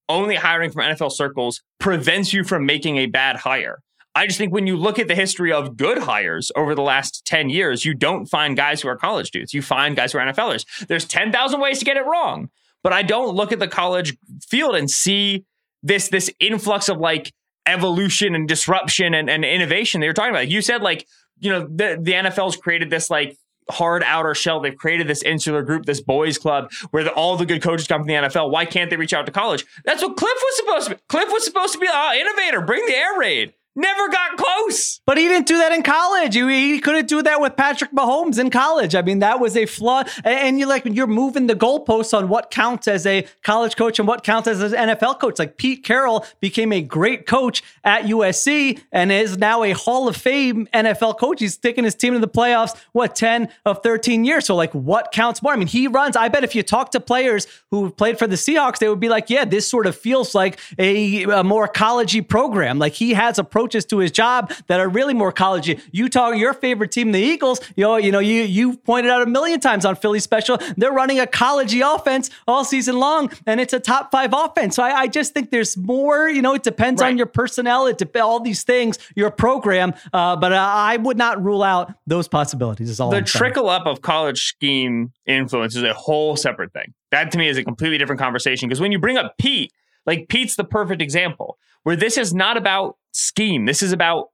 only 0.09 0.35
hiring 0.35 0.71
from 0.71 0.83
NFL 0.83 1.13
circles 1.13 1.63
prevents 1.81 2.33
you 2.33 2.45
from 2.45 2.67
making 2.67 2.99
a 2.99 3.07
bad 3.07 3.37
hire. 3.37 3.79
I 4.17 4.27
just 4.27 4.39
think 4.39 4.51
when 4.51 4.67
you 4.67 4.79
look 4.79 4.99
at 4.99 5.09
the 5.09 5.15
history 5.15 5.53
of 5.53 5.77
good 5.77 5.99
hires 5.99 6.51
over 6.57 6.75
the 6.75 6.81
last 6.81 7.27
10 7.27 7.51
years, 7.51 7.85
you 7.85 7.93
don't 7.93 8.25
find 8.25 8.57
guys 8.57 8.81
who 8.81 8.89
are 8.89 8.97
college 8.97 9.31
dudes. 9.31 9.53
You 9.53 9.61
find 9.61 9.95
guys 9.95 10.13
who 10.13 10.19
are 10.19 10.27
NFLers. 10.27 10.87
There's 10.87 11.05
10,000 11.05 11.61
ways 11.61 11.79
to 11.81 11.85
get 11.85 11.99
it 11.99 12.07
wrong, 12.07 12.49
but 12.83 12.95
I 12.95 13.03
don't 13.03 13.37
look 13.37 13.53
at 13.53 13.59
the 13.59 13.69
college 13.69 14.17
field 14.49 14.75
and 14.75 14.91
see 14.91 15.45
this 15.83 16.09
this 16.09 16.31
influx 16.41 16.89
of 16.89 16.97
like 16.97 17.31
evolution 17.67 18.35
and 18.35 18.49
disruption 18.49 19.13
and, 19.13 19.29
and 19.29 19.45
innovation 19.45 20.01
they 20.01 20.07
were 20.07 20.15
talking 20.15 20.31
about. 20.31 20.49
You 20.49 20.63
said 20.63 20.81
like, 20.81 21.07
you 21.39 21.51
know, 21.51 21.69
the, 21.69 21.99
the 22.01 22.13
NFL's 22.13 22.57
created 22.57 22.89
this 22.89 23.11
like 23.11 23.37
hard 23.69 24.03
outer 24.03 24.35
shell. 24.35 24.61
They've 24.61 24.75
created 24.75 25.09
this 25.09 25.23
insular 25.25 25.63
group, 25.63 25.85
this 25.85 26.01
boys 26.01 26.39
club, 26.39 26.73
where 26.91 27.05
the, 27.05 27.13
all 27.13 27.37
the 27.37 27.45
good 27.45 27.61
coaches 27.61 27.87
come 27.87 28.01
from 28.01 28.09
the 28.09 28.15
NFL. 28.15 28.51
Why 28.51 28.65
can't 28.65 28.89
they 28.89 28.97
reach 28.97 29.13
out 29.13 29.27
to 29.27 29.33
college? 29.33 29.67
That's 29.85 30.03
what 30.03 30.17
Cliff 30.17 30.39
was 30.43 30.57
supposed 30.57 30.89
to 30.89 30.95
be. 30.95 31.01
Cliff 31.11 31.31
was 31.31 31.45
supposed 31.45 31.75
to 31.75 31.79
be 31.79 31.87
the 31.87 32.19
innovator, 32.19 32.63
bring 32.63 32.87
the 32.87 32.97
air 32.97 33.19
raid. 33.19 33.53
Never 33.79 34.09
got 34.09 34.39
close. 34.39 35.01
But 35.05 35.19
he 35.19 35.29
didn't 35.29 35.47
do 35.47 35.59
that 35.59 35.71
in 35.71 35.83
college. 35.83 36.35
He, 36.35 36.73
he 36.73 36.81
couldn't 36.81 37.09
do 37.09 37.21
that 37.23 37.43
with 37.43 37.57
Patrick 37.57 37.93
Mahomes 37.93 38.39
in 38.39 38.49
college. 38.49 38.95
I 38.95 39.03
mean, 39.03 39.19
that 39.19 39.39
was 39.39 39.55
a 39.55 39.67
flaw. 39.67 40.05
And 40.25 40.59
you're 40.59 40.69
like, 40.69 40.87
you're 40.87 41.07
moving 41.07 41.47
the 41.47 41.55
goalposts 41.55 42.17
on 42.17 42.31
what 42.31 42.51
counts 42.51 42.89
as 42.89 43.05
a 43.05 43.27
college 43.43 43.77
coach 43.77 43.99
and 43.99 44.09
what 44.09 44.25
counts 44.25 44.49
as 44.49 44.61
an 44.61 44.73
NFL 44.73 45.21
coach. 45.21 45.39
Like 45.39 45.59
Pete 45.59 45.85
Carroll 45.85 46.25
became 46.41 46.73
a 46.73 46.81
great 46.81 47.27
coach 47.27 47.63
at 47.85 48.05
USC 48.05 48.81
and 48.91 49.13
is 49.13 49.37
now 49.37 49.63
a 49.63 49.73
Hall 49.73 50.09
of 50.09 50.17
Fame 50.17 50.67
NFL 50.73 51.19
coach. 51.19 51.41
He's 51.41 51.59
taking 51.59 51.85
his 51.85 51.95
team 51.95 52.15
to 52.15 52.19
the 52.19 52.29
playoffs, 52.29 52.75
what, 52.93 53.15
10 53.15 53.51
of 53.67 53.83
13 53.83 54.25
years. 54.25 54.47
So, 54.47 54.57
like, 54.57 54.73
what 54.73 55.13
counts 55.13 55.43
more? 55.43 55.53
I 55.53 55.57
mean, 55.57 55.69
he 55.69 55.87
runs. 55.87 56.17
I 56.17 56.29
bet 56.29 56.45
if 56.45 56.55
you 56.55 56.63
talk 56.63 56.93
to 56.93 57.01
players 57.01 57.47
who 57.71 57.91
played 57.91 58.19
for 58.19 58.27
the 58.27 58.37
Seahawks, 58.37 58.79
they 58.79 58.89
would 58.89 59.01
be 59.01 59.11
like, 59.11 59.29
yeah, 59.29 59.45
this 59.45 59.69
sort 59.69 59.87
of 59.87 59.95
feels 59.95 60.35
like 60.35 60.59
a, 60.79 61.25
a 61.25 61.45
more 61.45 61.69
collegey 61.69 62.27
program. 62.27 62.79
Like, 62.79 62.95
he 62.95 63.13
has 63.13 63.39
approached 63.39 63.66
to 63.69 63.99
his 63.99 64.11
job 64.11 64.53
that 64.67 64.81
are 64.81 64.89
really 64.89 65.15
more 65.15 65.33
collegey. 65.33 65.81
You 65.93 66.09
talk 66.09 66.37
your 66.37 66.55
favorite 66.55 66.91
team, 66.91 67.13
the 67.13 67.21
Eagles. 67.21 67.61
You 67.77 67.85
know, 67.85 67.97
you 67.97 68.13
know, 68.13 68.19
you 68.19 68.43
you 68.43 68.77
pointed 68.79 69.11
out 69.11 69.23
a 69.23 69.27
million 69.27 69.61
times 69.61 69.85
on 69.85 69.97
Philly 69.97 70.21
special. 70.21 70.59
They're 70.77 70.93
running 70.93 71.21
a 71.21 71.27
collegey 71.27 71.83
offense 71.83 72.31
all 72.47 72.65
season 72.65 72.99
long, 72.99 73.31
and 73.47 73.61
it's 73.61 73.73
a 73.73 73.81
top 73.81 74.11
five 74.11 74.33
offense. 74.33 74.77
So 74.77 74.83
I, 74.83 75.01
I 75.01 75.07
just 75.07 75.35
think 75.35 75.51
there's 75.51 75.77
more. 75.77 76.29
You 76.29 76.43
know, 76.43 76.55
it 76.55 76.63
depends 76.63 77.01
right. 77.01 77.09
on 77.09 77.17
your 77.17 77.27
personnel. 77.27 77.87
It 77.87 77.99
depends 77.99 78.25
all 78.25 78.41
these 78.41 78.63
things, 78.63 78.99
your 79.15 79.31
program. 79.31 79.95
Uh, 80.13 80.37
but 80.37 80.53
uh, 80.53 80.57
I 80.57 80.97
would 80.97 81.17
not 81.19 81.43
rule 81.43 81.63
out 81.63 81.93
those 82.07 82.29
possibilities. 82.29 82.91
Is 82.91 83.01
all 83.01 83.11
the 83.11 83.19
I'm 83.19 83.25
trickle 83.25 83.69
up 83.69 83.87
of 83.87 84.03
college 84.03 84.45
scheme 84.45 85.13
influence 85.27 85.77
is 85.77 85.83
a 85.83 85.95
whole 85.95 86.37
separate 86.37 86.73
thing. 86.73 86.95
That 87.11 87.31
to 87.33 87.39
me 87.39 87.49
is 87.49 87.57
a 87.57 87.65
completely 87.65 87.99
different 87.99 88.21
conversation 88.21 88.69
because 88.69 88.81
when 88.81 88.93
you 88.93 88.99
bring 88.99 89.17
up 89.17 89.37
Pete, 89.39 89.73
like 90.07 90.29
Pete's 90.29 90.57
the 90.57 90.65
perfect 90.65 91.03
example 91.03 91.59
where 91.83 91.97
this 91.97 92.19
is 92.19 92.35
not 92.35 92.57
about 92.57 92.97
scheme. 93.17 93.67
This 93.67 93.83
is 93.83 93.93
about 93.93 94.29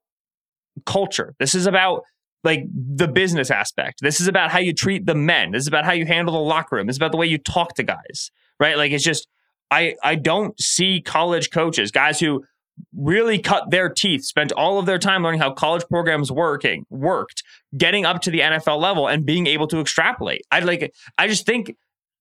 culture. 0.87 1.35
This 1.39 1.55
is 1.55 1.67
about 1.67 2.03
like 2.45 2.65
the 2.73 3.09
business 3.09 3.51
aspect. 3.51 4.01
This 4.01 4.21
is 4.21 4.27
about 4.27 4.51
how 4.51 4.59
you 4.59 4.73
treat 4.73 5.07
the 5.07 5.15
men. 5.15 5.53
This 5.53 5.63
is 5.63 5.69
about 5.69 5.85
how 5.85 5.93
you 5.93 6.07
handle 6.07 6.35
the 6.35 6.41
locker 6.41 6.77
room. 6.77 6.87
This 6.87 6.95
is 6.95 6.99
about 6.99 7.13
the 7.13 7.19
way 7.19 7.27
you 7.27 7.39
talk 7.39 7.75
to 7.75 7.83
guys, 7.83 8.31
right? 8.59 8.77
Like 8.77 8.93
it's 8.93 9.05
just 9.05 9.29
I 9.71 9.95
I 10.03 10.17
don't 10.17 10.61
see 10.61 11.01
college 11.01 11.51
coaches, 11.51 11.91
guys 11.91 12.19
who 12.21 12.45
really 12.97 13.39
cut 13.39 13.71
their 13.71 13.89
teeth, 13.89 14.25
spent 14.25 14.51
all 14.53 14.79
of 14.79 14.87
their 14.87 14.99
time 14.99 15.23
learning 15.23 15.41
how 15.41 15.53
college 15.53 15.85
programs 15.89 16.33
working 16.33 16.85
worked, 16.91 17.43
getting 17.77 18.05
up 18.05 18.23
to 18.23 18.31
the 18.31 18.41
NFL 18.41 18.81
level 18.81 19.07
and 19.07 19.25
being 19.25 19.47
able 19.47 19.69
to 19.69 19.81
extrapolate. 19.81 20.43
I 20.51 20.61
like 20.61 20.93
I 21.19 21.29
just 21.29 21.47
think 21.47 21.77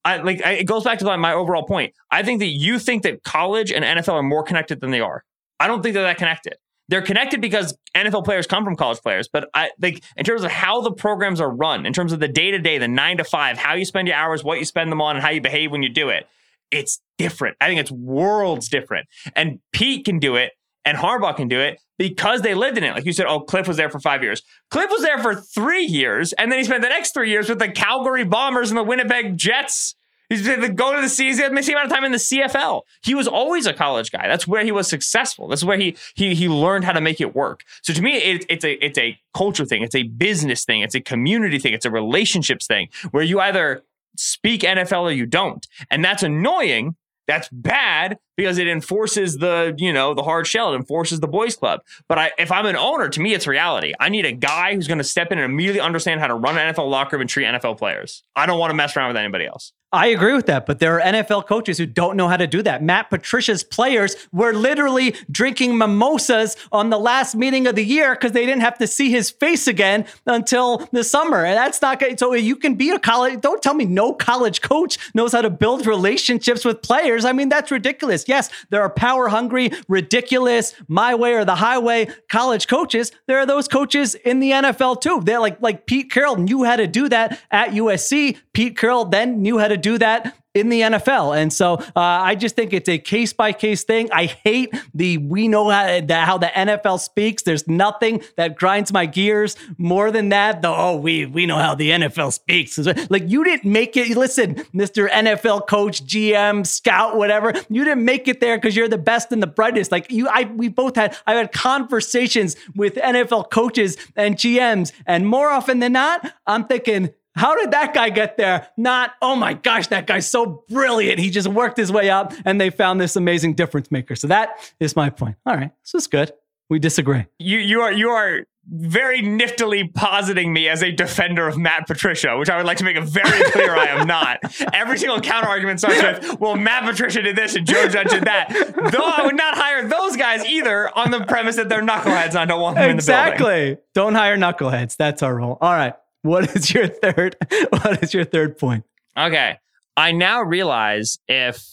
I 0.05 0.18
like 0.18 0.45
I, 0.45 0.53
it 0.53 0.66
goes 0.66 0.84
back 0.84 0.99
to 0.99 1.05
my, 1.05 1.16
my 1.16 1.34
overall 1.34 1.64
point. 1.64 1.93
I 2.12 2.24
think 2.24 2.39
that 2.39 2.47
you 2.47 2.80
think 2.80 3.03
that 3.03 3.24
college 3.24 3.72
and 3.72 3.84
NFL 3.84 4.14
are 4.14 4.24
more 4.24 4.43
connected 4.43 4.82
than 4.82 4.91
they 4.91 5.01
are. 5.01 5.24
I 5.62 5.68
don't 5.68 5.84
think 5.84 5.93
they're 5.93 6.03
that 6.03 6.18
connected. 6.18 6.55
They're 6.88 7.01
connected 7.01 7.39
because 7.39 7.78
NFL 7.95 8.26
players 8.26 8.47
come 8.47 8.66
from 8.66 8.76
college 8.76 8.99
players, 8.99 9.30
but 9.32 9.49
I 9.53 9.70
think 9.80 10.01
in 10.18 10.26
terms 10.26 10.43
of 10.43 10.51
how 10.51 10.82
the 10.82 10.91
programs 10.91 11.39
are 11.39 11.49
run, 11.49 11.86
in 11.86 11.93
terms 11.93 12.12
of 12.12 12.20
the 12.20 12.28
day 12.28 12.51
to 12.51 12.59
day, 12.59 12.80
the 12.80 12.88
nine 12.88 13.18
to 13.18 13.24
five, 13.24 13.57
how 13.57 13.76
you 13.76 13.86
spend 13.86 14.07
your 14.07 14.18
hours, 14.18 14.43
what 14.43 14.59
you 14.59 14.66
spend 14.66 14.91
them 14.91 15.01
on, 15.01 15.16
and 15.16 15.24
how 15.24 15.30
you 15.30 15.39
behave 15.39 15.72
when 15.72 15.84
you 15.84 15.89
do 15.89 16.09
it, 16.09 16.28
it's 16.72 16.99
different. 17.18 17.55
I 17.62 17.68
think 17.68 17.80
it's 17.80 17.91
worlds 17.91 18.68
different. 18.68 19.07
And 19.36 19.59
Pete 19.72 20.03
can 20.03 20.20
do 20.20 20.36
it, 20.36 20.51
and 20.84 20.97
Harbaugh 20.97 21.36
can 21.36 21.47
do 21.47 21.59
it 21.59 21.80
because 21.97 22.41
they 22.41 22.55
lived 22.55 22.78
in 22.78 22.84
it. 22.84 22.93
Like 22.93 23.05
you 23.05 23.14
said, 23.14 23.28
oh, 23.28 23.41
Cliff 23.41 23.68
was 23.68 23.78
there 23.78 23.89
for 23.89 23.99
five 23.99 24.24
years. 24.24 24.41
Cliff 24.72 24.89
was 24.89 25.01
there 25.01 25.20
for 25.20 25.36
three 25.36 25.86
years, 25.86 26.34
and 26.34 26.51
then 26.51 26.59
he 26.59 26.66
spent 26.66 26.82
the 26.82 26.89
next 26.89 27.14
three 27.14 27.30
years 27.30 27.47
with 27.47 27.59
the 27.59 27.72
Calgary 27.72 28.26
Bombers 28.26 28.72
and 28.72 28.78
the 28.78 28.84
Winnipeg 28.84 29.38
Jets 29.38 29.95
He's 30.32 30.47
been 30.47 30.75
go 30.75 30.95
to 30.95 31.01
the 31.01 31.09
season, 31.09 31.55
the 31.55 31.61
same 31.61 31.75
amount 31.75 31.91
of 31.91 31.93
time 31.93 32.05
in 32.05 32.13
the 32.13 32.17
CFL. 32.17 32.84
He 33.03 33.13
was 33.13 33.27
always 33.27 33.65
a 33.65 33.73
college 33.73 34.11
guy. 34.11 34.29
That's 34.29 34.47
where 34.47 34.63
he 34.63 34.71
was 34.71 34.88
successful. 34.88 35.49
That's 35.49 35.63
where 35.63 35.77
he 35.77 35.97
he 36.15 36.34
he 36.36 36.47
learned 36.47 36.86
how 36.86 36.93
to 36.93 37.01
make 37.01 37.19
it 37.19 37.36
work. 37.36 37.65
So 37.82 37.91
to 37.91 38.01
me, 38.01 38.15
it, 38.17 38.45
it's 38.47 38.63
a 38.63 38.84
it's 38.86 38.97
a 38.97 39.19
culture 39.36 39.65
thing. 39.65 39.84
It's 39.84 39.95
a 39.95 40.03
business 40.03 40.63
thing. 40.63 40.82
It's 40.82 40.95
a 40.95 41.01
community 41.01 41.59
thing. 41.59 41.73
It's 41.73 41.86
a 41.86 41.91
relationships 41.91 42.65
thing 42.65 42.88
where 43.11 43.23
you 43.23 43.41
either 43.41 43.84
speak 44.15 44.61
NFL 44.61 45.01
or 45.01 45.11
you 45.11 45.25
don't, 45.25 45.67
and 45.89 46.03
that's 46.03 46.23
annoying 46.23 46.95
that's 47.27 47.49
bad 47.49 48.17
because 48.41 48.57
it 48.57 48.67
enforces 48.67 49.37
the, 49.37 49.75
you 49.77 49.93
know, 49.93 50.15
the 50.15 50.23
hard 50.23 50.47
shell. 50.47 50.73
It 50.73 50.77
enforces 50.77 51.19
the 51.19 51.27
boys 51.27 51.55
club. 51.55 51.81
But 52.07 52.17
I, 52.17 52.31
if 52.39 52.51
I'm 52.51 52.65
an 52.65 52.75
owner, 52.75 53.07
to 53.07 53.19
me, 53.19 53.35
it's 53.35 53.45
reality. 53.45 53.93
I 53.99 54.09
need 54.09 54.25
a 54.25 54.31
guy 54.31 54.73
who's 54.73 54.87
going 54.87 54.97
to 54.97 55.03
step 55.03 55.31
in 55.31 55.37
and 55.37 55.45
immediately 55.45 55.79
understand 55.79 56.21
how 56.21 56.27
to 56.27 56.33
run 56.33 56.57
an 56.57 56.73
NFL 56.73 56.89
locker 56.89 57.17
room 57.17 57.21
and 57.21 57.29
treat 57.29 57.45
NFL 57.45 57.77
players. 57.77 58.23
I 58.35 58.47
don't 58.47 58.57
want 58.57 58.71
to 58.71 58.75
mess 58.75 58.97
around 58.97 59.09
with 59.09 59.17
anybody 59.17 59.45
else. 59.45 59.73
I 59.93 60.07
agree 60.07 60.33
with 60.33 60.45
that, 60.45 60.65
but 60.65 60.79
there 60.79 60.97
are 60.97 61.01
NFL 61.01 61.47
coaches 61.47 61.77
who 61.77 61.85
don't 61.85 62.15
know 62.15 62.29
how 62.29 62.37
to 62.37 62.47
do 62.47 62.61
that. 62.61 62.81
Matt 62.81 63.09
Patricia's 63.09 63.61
players 63.61 64.15
were 64.31 64.53
literally 64.53 65.15
drinking 65.29 65.77
mimosas 65.77 66.55
on 66.71 66.89
the 66.89 66.97
last 66.97 67.35
meeting 67.35 67.67
of 67.67 67.75
the 67.75 67.83
year 67.83 68.15
because 68.15 68.31
they 68.31 68.45
didn't 68.45 68.61
have 68.61 68.77
to 68.77 68.87
see 68.87 69.11
his 69.11 69.29
face 69.29 69.67
again 69.67 70.05
until 70.25 70.87
the 70.93 71.03
summer. 71.03 71.43
And 71.43 71.57
that's 71.57 71.81
not 71.81 71.99
good. 71.99 72.17
So 72.17 72.33
you 72.33 72.55
can 72.55 72.75
be 72.75 72.89
a 72.91 72.99
college, 72.99 73.41
don't 73.41 73.61
tell 73.61 73.73
me 73.73 73.83
no 73.83 74.13
college 74.13 74.61
coach 74.61 74.97
knows 75.13 75.33
how 75.33 75.41
to 75.41 75.49
build 75.49 75.85
relationships 75.85 76.63
with 76.63 76.81
players. 76.81 77.25
I 77.25 77.33
mean, 77.33 77.49
that's 77.49 77.69
ridiculous. 77.69 78.23
Yes, 78.32 78.49
there 78.69 78.82
are 78.82 78.89
power 78.89 79.27
hungry, 79.27 79.71
ridiculous, 79.89 80.73
my 80.88 81.13
way 81.15 81.34
or 81.34 81.43
the 81.43 81.55
highway 81.55 82.07
college 82.29 82.65
coaches. 82.65 83.11
There 83.27 83.38
are 83.39 83.45
those 83.45 83.67
coaches 83.67 84.15
in 84.15 84.39
the 84.39 84.51
NFL 84.51 85.01
too. 85.01 85.19
They're 85.21 85.41
like, 85.41 85.61
like 85.61 85.86
Pete 85.86 86.09
Carroll 86.09 86.38
knew 86.38 86.63
how 86.63 86.77
to 86.77 86.88
do 86.88 87.09
that 87.09 87.41
at 87.51 87.71
USC. 87.71 88.38
Pete 88.53 88.77
Carroll 88.77 89.03
then 89.03 89.41
knew 89.41 89.57
how 89.57 89.67
to 89.67 89.75
do 89.75 89.97
that 89.97 90.34
in 90.53 90.69
the 90.69 90.81
NFL. 90.81 91.37
And 91.37 91.51
so 91.51 91.75
uh, 91.75 91.91
I 91.95 92.35
just 92.35 92.55
think 92.55 92.73
it's 92.73 92.89
a 92.89 92.97
case 92.97 93.31
by 93.33 93.53
case 93.53 93.83
thing. 93.83 94.09
I 94.11 94.25
hate 94.25 94.73
the 94.93 95.17
we 95.17 95.47
know 95.47 95.69
how 95.69 96.01
the, 96.01 96.15
how 96.15 96.37
the 96.37 96.47
NFL 96.47 96.99
speaks. 96.99 97.43
There's 97.43 97.67
nothing 97.67 98.21
that 98.35 98.55
grinds 98.55 98.91
my 98.91 99.05
gears 99.05 99.55
more 99.77 100.11
than 100.11 100.29
that. 100.29 100.61
The 100.61 100.69
oh 100.69 100.97
we 100.97 101.25
we 101.25 101.45
know 101.45 101.57
how 101.57 101.75
the 101.75 101.91
NFL 101.91 102.33
speaks. 102.33 102.77
Like 103.09 103.23
you 103.27 103.43
didn't 103.43 103.71
make 103.71 103.95
it. 103.95 104.15
Listen, 104.17 104.55
Mr. 104.73 105.09
NFL 105.09 105.67
coach, 105.67 106.03
GM, 106.05 106.65
scout, 106.65 107.15
whatever. 107.15 107.53
You 107.69 107.83
didn't 107.83 108.05
make 108.05 108.27
it 108.27 108.39
there 108.39 108.57
because 108.57 108.75
you're 108.75 108.87
the 108.87 108.97
best 108.97 109.31
and 109.31 109.41
the 109.41 109.47
brightest. 109.47 109.91
Like 109.91 110.11
you, 110.11 110.27
I 110.27 110.43
we 110.43 110.67
both 110.67 110.95
had 110.95 111.17
I've 111.25 111.37
had 111.37 111.51
conversations 111.51 112.55
with 112.75 112.95
NFL 112.95 113.51
coaches 113.51 113.97
and 114.15 114.35
GMs, 114.35 114.91
and 115.05 115.27
more 115.27 115.49
often 115.49 115.79
than 115.79 115.93
not, 115.93 116.33
I'm 116.45 116.65
thinking 116.65 117.11
how 117.36 117.55
did 117.55 117.71
that 117.71 117.93
guy 117.93 118.09
get 118.09 118.38
there? 118.38 118.67
Not, 118.77 119.13
oh 119.21 119.36
my 119.36 119.53
gosh, 119.53 119.88
that 119.88 120.07
guy's 120.07 120.29
so 120.29 120.63
brilliant. 120.69 121.19
He 121.19 121.29
just 121.29 121.47
worked 121.47 121.77
his 121.77 121.91
way 121.91 122.09
up 122.09 122.34
and 122.45 122.59
they 122.59 122.69
found 122.69 122.99
this 122.99 123.15
amazing 123.15 123.53
difference 123.53 123.91
maker. 123.91 124.15
So 124.15 124.27
that 124.27 124.73
is 124.79 124.95
my 124.95 125.09
point. 125.09 125.38
All 125.45 125.55
right, 125.55 125.71
this 125.84 125.95
is 125.95 126.07
good. 126.07 126.34
We 126.69 126.79
disagree. 126.79 127.25
You 127.38 127.57
you 127.57 127.82
are 127.82 127.91
you 127.91 128.09
are 128.09 128.45
very 128.69 129.21
niftily 129.21 129.93
positing 129.93 130.53
me 130.53 130.69
as 130.69 130.84
a 130.84 130.91
defender 130.91 131.47
of 131.47 131.57
Matt 131.57 131.88
Patricia, 131.88 132.38
which 132.38 132.49
I 132.49 132.57
would 132.57 132.65
like 132.65 132.77
to 132.77 132.84
make 132.84 132.95
it 132.95 133.03
very 133.03 133.43
clear 133.51 133.75
I 133.75 133.88
am 133.88 134.07
not. 134.07 134.39
Every 134.73 134.97
single 134.97 135.19
counter 135.19 135.49
argument 135.49 135.79
starts 135.79 136.01
with, 136.01 136.39
well, 136.39 136.55
Matt 136.55 136.84
Patricia 136.84 137.21
did 137.21 137.36
this 137.36 137.55
and 137.55 137.65
Joe 137.65 137.88
Judge 137.88 138.09
did 138.09 138.23
that. 138.25 138.49
Though 138.91 139.05
I 139.05 139.25
would 139.25 139.36
not 139.36 139.55
hire 139.55 139.88
those 139.88 140.15
guys 140.15 140.45
either 140.45 140.95
on 140.97 141.11
the 141.11 141.25
premise 141.25 141.55
that 141.55 141.69
they're 141.69 141.82
knuckleheads 141.82 142.29
and 142.29 142.38
I 142.38 142.45
don't 142.45 142.61
want 142.61 142.77
them 142.77 142.91
exactly. 142.91 143.32
in 143.32 143.38
the 143.38 143.43
building. 143.43 143.71
Exactly. 143.71 143.88
Don't 143.93 144.15
hire 144.15 144.38
knuckleheads. 144.38 144.95
That's 144.95 145.23
our 145.23 145.36
rule. 145.36 145.57
All 145.59 145.73
right. 145.73 145.95
What 146.24 146.55
is 146.55 146.74
your 146.74 146.88
third? 146.88 147.36
What 147.69 148.03
is 148.03 148.13
your 148.13 148.26
third 148.26 148.57
point? 148.57 148.86
Okay, 149.17 149.57
I 149.97 150.11
now 150.11 150.41
realize 150.41 151.17
if 151.28 151.63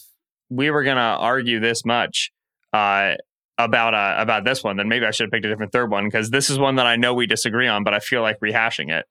we 0.49 0.71
were 0.71 0.83
gonna 0.83 1.17
argue 1.19 1.59
this 1.59 1.85
much 1.85 2.31
uh, 2.73 3.13
about 3.57 3.93
uh, 3.93 4.15
about 4.17 4.45
this 4.45 4.63
one, 4.63 4.77
then 4.77 4.87
maybe 4.87 5.05
I 5.05 5.11
should 5.11 5.25
have 5.25 5.31
picked 5.31 5.45
a 5.45 5.49
different 5.49 5.71
third 5.71 5.91
one 5.91 6.05
because 6.05 6.29
this 6.31 6.49
is 6.49 6.57
one 6.57 6.75
that 6.75 6.87
I 6.87 6.95
know 6.95 7.13
we 7.13 7.27
disagree 7.27 7.67
on, 7.67 7.83
but 7.83 7.93
I 7.93 7.99
feel 7.99 8.21
like 8.21 8.39
rehashing 8.39 8.91
it. 8.91 9.05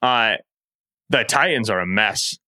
Uh, 0.00 0.36
the 1.10 1.24
Titans 1.24 1.68
are 1.70 1.80
a 1.80 1.86
mess. 1.86 2.38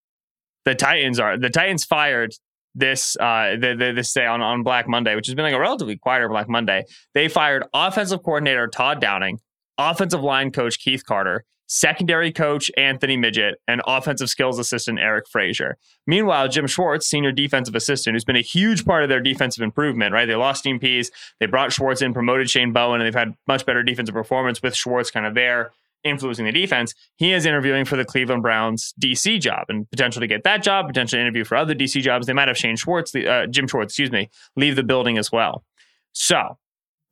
The 0.64 0.74
Titans 0.74 1.20
are 1.20 1.38
the 1.38 1.50
Titans 1.50 1.84
fired 1.84 2.32
this 2.74 3.16
uh 3.18 3.56
the, 3.58 3.74
the, 3.78 3.92
this 3.94 4.12
day 4.12 4.26
on, 4.26 4.40
on 4.42 4.62
Black 4.62 4.88
Monday, 4.88 5.14
which 5.14 5.26
has 5.26 5.34
been 5.34 5.44
like 5.44 5.54
a 5.54 5.60
relatively 5.60 5.96
quieter 5.96 6.28
Black 6.28 6.48
Monday. 6.48 6.84
They 7.14 7.28
fired 7.28 7.64
offensive 7.74 8.22
coordinator 8.22 8.68
Todd 8.68 9.00
Downing, 9.00 9.38
offensive 9.78 10.22
line 10.22 10.50
coach 10.52 10.78
Keith 10.78 11.04
Carter, 11.04 11.44
secondary 11.66 12.32
coach 12.32 12.70
Anthony 12.76 13.16
Midget, 13.16 13.60
and 13.66 13.82
offensive 13.86 14.30
skills 14.30 14.58
assistant 14.58 14.98
Eric 14.98 15.28
Frazier. 15.28 15.76
Meanwhile, 16.06 16.48
Jim 16.48 16.66
Schwartz, 16.66 17.06
senior 17.06 17.32
defensive 17.32 17.74
assistant, 17.74 18.14
who's 18.14 18.24
been 18.24 18.36
a 18.36 18.42
huge 18.42 18.84
part 18.84 19.02
of 19.02 19.08
their 19.08 19.20
defensive 19.20 19.62
improvement, 19.62 20.12
right? 20.12 20.26
They 20.26 20.36
lost 20.36 20.64
Dean 20.64 20.78
Pees, 20.78 21.10
they 21.40 21.46
brought 21.46 21.72
Schwartz 21.72 22.02
in, 22.02 22.12
promoted 22.12 22.48
Shane 22.48 22.72
Bowen, 22.72 23.00
and 23.00 23.06
they've 23.06 23.18
had 23.18 23.34
much 23.46 23.66
better 23.66 23.82
defensive 23.82 24.14
performance 24.14 24.62
with 24.62 24.74
Schwartz 24.74 25.10
kind 25.10 25.26
of 25.26 25.34
there 25.34 25.72
influencing 26.06 26.44
the 26.44 26.52
defense. 26.52 26.94
He 27.16 27.32
is 27.32 27.44
interviewing 27.44 27.84
for 27.84 27.96
the 27.96 28.04
Cleveland 28.04 28.42
Browns 28.42 28.94
DC 29.00 29.40
job 29.40 29.64
and 29.68 29.90
potential 29.90 30.20
to 30.20 30.26
get 30.26 30.44
that 30.44 30.62
job, 30.62 30.86
potentially 30.86 31.20
interview 31.20 31.44
for 31.44 31.56
other 31.56 31.74
DC 31.74 32.00
jobs. 32.00 32.26
They 32.26 32.32
might 32.32 32.48
have 32.48 32.56
Shane 32.56 32.76
Schwartz, 32.76 33.14
uh, 33.14 33.46
Jim 33.50 33.66
Schwartz, 33.66 33.92
excuse 33.92 34.12
me, 34.12 34.30
leave 34.54 34.76
the 34.76 34.82
building 34.82 35.18
as 35.18 35.32
well. 35.32 35.64
So 36.12 36.58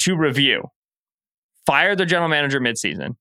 to 0.01 0.17
review, 0.17 0.71
fired 1.67 1.99
their 1.99 2.07
general 2.07 2.29
manager 2.29 2.61
midseason, 2.61 3.17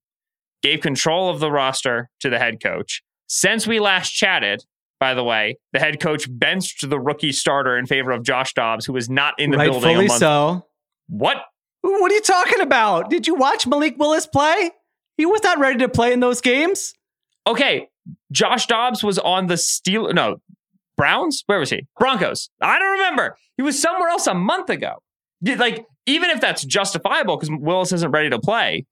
gave 0.64 0.80
control 0.80 1.28
of 1.28 1.40
the 1.40 1.50
roster 1.50 2.08
to 2.20 2.30
the 2.30 2.38
head 2.38 2.60
coach. 2.60 3.02
Since 3.26 3.66
we 3.66 3.80
last 3.80 4.10
chatted, 4.10 4.64
by 4.98 5.12
the 5.12 5.22
way, 5.22 5.58
the 5.74 5.78
head 5.78 6.00
coach 6.00 6.26
benched 6.28 6.88
the 6.88 6.98
rookie 6.98 7.32
starter 7.32 7.76
in 7.76 7.84
favor 7.86 8.10
of 8.10 8.24
Josh 8.24 8.54
Dobbs, 8.54 8.86
who 8.86 8.94
was 8.94 9.10
not 9.10 9.38
in 9.38 9.50
the 9.50 9.58
building. 9.58 9.96
a 9.96 9.98
Rightfully 9.98 10.18
so. 10.18 10.66
What? 11.08 11.36
What 11.82 12.10
are 12.10 12.14
you 12.14 12.22
talking 12.22 12.62
about? 12.62 13.10
Did 13.10 13.26
you 13.26 13.34
watch 13.34 13.66
Malik 13.66 13.98
Willis 13.98 14.26
play? 14.26 14.70
He 15.18 15.26
was 15.26 15.42
not 15.44 15.58
ready 15.58 15.78
to 15.80 15.88
play 15.88 16.14
in 16.14 16.20
those 16.20 16.40
games. 16.40 16.94
Okay, 17.46 17.88
Josh 18.32 18.66
Dobbs 18.66 19.04
was 19.04 19.18
on 19.18 19.48
the 19.48 19.58
Steel. 19.58 20.10
No, 20.14 20.38
Browns. 20.96 21.42
Where 21.44 21.58
was 21.58 21.68
he? 21.68 21.86
Broncos. 21.98 22.48
I 22.62 22.78
don't 22.78 22.92
remember. 22.92 23.36
He 23.58 23.62
was 23.62 23.78
somewhere 23.80 24.08
else 24.08 24.26
a 24.26 24.34
month 24.34 24.70
ago. 24.70 25.02
Like, 25.42 25.84
even 26.06 26.30
if 26.30 26.40
that's 26.40 26.64
justifiable 26.64 27.36
because 27.36 27.54
Willis 27.60 27.92
isn't 27.92 28.10
ready 28.10 28.30
to 28.30 28.38
play, 28.38 28.86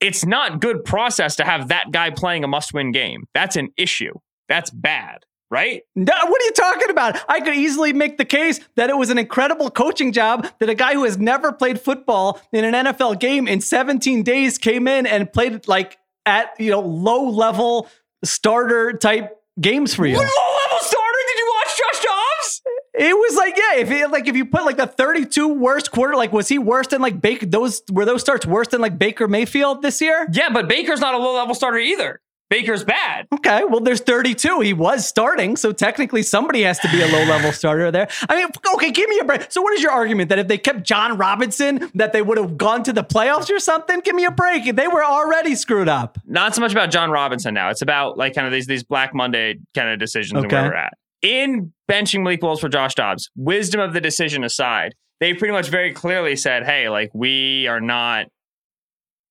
it's 0.00 0.24
not 0.24 0.60
good 0.60 0.84
process 0.84 1.36
to 1.36 1.44
have 1.44 1.68
that 1.68 1.90
guy 1.90 2.10
playing 2.10 2.44
a 2.44 2.48
must-win 2.48 2.92
game. 2.92 3.24
That's 3.34 3.56
an 3.56 3.70
issue. 3.76 4.14
That's 4.48 4.70
bad, 4.70 5.24
right? 5.50 5.82
No, 5.96 6.12
what 6.12 6.40
are 6.40 6.44
you 6.44 6.52
talking 6.52 6.90
about? 6.90 7.18
I 7.28 7.40
could 7.40 7.54
easily 7.54 7.92
make 7.92 8.16
the 8.16 8.24
case 8.24 8.60
that 8.76 8.90
it 8.90 8.96
was 8.96 9.10
an 9.10 9.18
incredible 9.18 9.70
coaching 9.70 10.12
job 10.12 10.46
that 10.60 10.68
a 10.68 10.74
guy 10.74 10.94
who 10.94 11.04
has 11.04 11.18
never 11.18 11.52
played 11.52 11.80
football 11.80 12.40
in 12.52 12.64
an 12.64 12.86
NFL 12.86 13.18
game 13.18 13.48
in 13.48 13.60
17 13.60 14.22
days 14.22 14.56
came 14.56 14.88
in 14.88 15.06
and 15.06 15.32
played 15.32 15.66
like 15.68 15.98
at, 16.24 16.52
you 16.58 16.70
know, 16.70 16.80
low 16.80 17.28
level 17.28 17.88
starter 18.24 18.92
type 18.92 19.36
games 19.60 19.94
for 19.94 20.06
you. 20.06 20.14
What 20.16 20.22
low-level 20.22 20.78
starter 20.86 21.18
did 21.26 21.38
you 21.38 21.52
watch, 21.54 21.78
Josh 21.78 22.04
Dobbs? 22.04 22.62
It 22.98 23.14
was 23.14 23.36
like, 23.36 23.56
yeah, 23.56 23.80
if 23.80 23.90
it, 23.90 24.10
like 24.10 24.26
if 24.26 24.36
you 24.36 24.44
put 24.44 24.64
like 24.64 24.76
the 24.76 24.86
32 24.86 25.46
worst 25.54 25.92
quarter, 25.92 26.16
like 26.16 26.32
was 26.32 26.48
he 26.48 26.58
worse 26.58 26.88
than 26.88 27.00
like 27.00 27.20
Baker? 27.20 27.46
Those 27.46 27.82
were 27.92 28.04
those 28.04 28.20
starts 28.20 28.44
worse 28.44 28.68
than 28.68 28.80
like 28.80 28.98
Baker 28.98 29.28
Mayfield 29.28 29.82
this 29.82 30.00
year? 30.00 30.26
Yeah, 30.32 30.50
but 30.50 30.68
Baker's 30.68 31.00
not 31.00 31.14
a 31.14 31.18
low-level 31.18 31.54
starter 31.54 31.78
either. 31.78 32.20
Baker's 32.50 32.82
bad. 32.82 33.26
Okay, 33.32 33.62
well, 33.68 33.80
there's 33.80 34.00
32. 34.00 34.60
He 34.60 34.72
was 34.72 35.06
starting, 35.06 35.56
so 35.56 35.70
technically 35.70 36.22
somebody 36.22 36.62
has 36.62 36.78
to 36.78 36.90
be 36.90 37.02
a 37.02 37.06
low 37.06 37.24
level 37.24 37.52
starter 37.52 37.90
there. 37.90 38.08
I 38.28 38.36
mean, 38.36 38.48
okay, 38.74 38.90
give 38.90 39.08
me 39.08 39.18
a 39.18 39.24
break. 39.24 39.52
So, 39.52 39.60
what 39.60 39.74
is 39.74 39.82
your 39.82 39.92
argument 39.92 40.30
that 40.30 40.38
if 40.38 40.48
they 40.48 40.56
kept 40.56 40.82
John 40.82 41.18
Robinson, 41.18 41.90
that 41.94 42.12
they 42.12 42.22
would 42.22 42.38
have 42.38 42.56
gone 42.56 42.82
to 42.84 42.92
the 42.92 43.04
playoffs 43.04 43.50
or 43.50 43.60
something? 43.60 44.00
Give 44.00 44.14
me 44.14 44.24
a 44.24 44.30
break. 44.30 44.74
They 44.74 44.88
were 44.88 45.04
already 45.04 45.54
screwed 45.54 45.88
up. 45.88 46.18
not 46.24 46.54
so 46.54 46.62
much 46.62 46.72
about 46.72 46.90
John 46.90 47.10
Robinson 47.10 47.52
now. 47.52 47.68
It's 47.68 47.82
about 47.82 48.16
like 48.16 48.34
kind 48.34 48.46
of 48.46 48.52
these 48.52 48.66
these 48.66 48.82
Black 48.82 49.14
Monday 49.14 49.58
kind 49.74 49.90
of 49.90 49.98
decisions 49.98 50.42
and 50.42 50.50
where 50.50 50.70
we're 50.70 50.74
at. 50.74 50.94
In 51.22 51.72
benching 51.90 52.22
Malik 52.22 52.42
Willis 52.42 52.60
for 52.60 52.68
Josh 52.68 52.94
Dobbs, 52.94 53.30
wisdom 53.34 53.80
of 53.80 53.92
the 53.92 54.00
decision 54.00 54.44
aside, 54.44 54.94
they 55.20 55.34
pretty 55.34 55.52
much 55.52 55.68
very 55.68 55.92
clearly 55.92 56.36
said, 56.36 56.64
"Hey, 56.64 56.88
like 56.88 57.10
we 57.12 57.66
are 57.66 57.80
not 57.80 58.26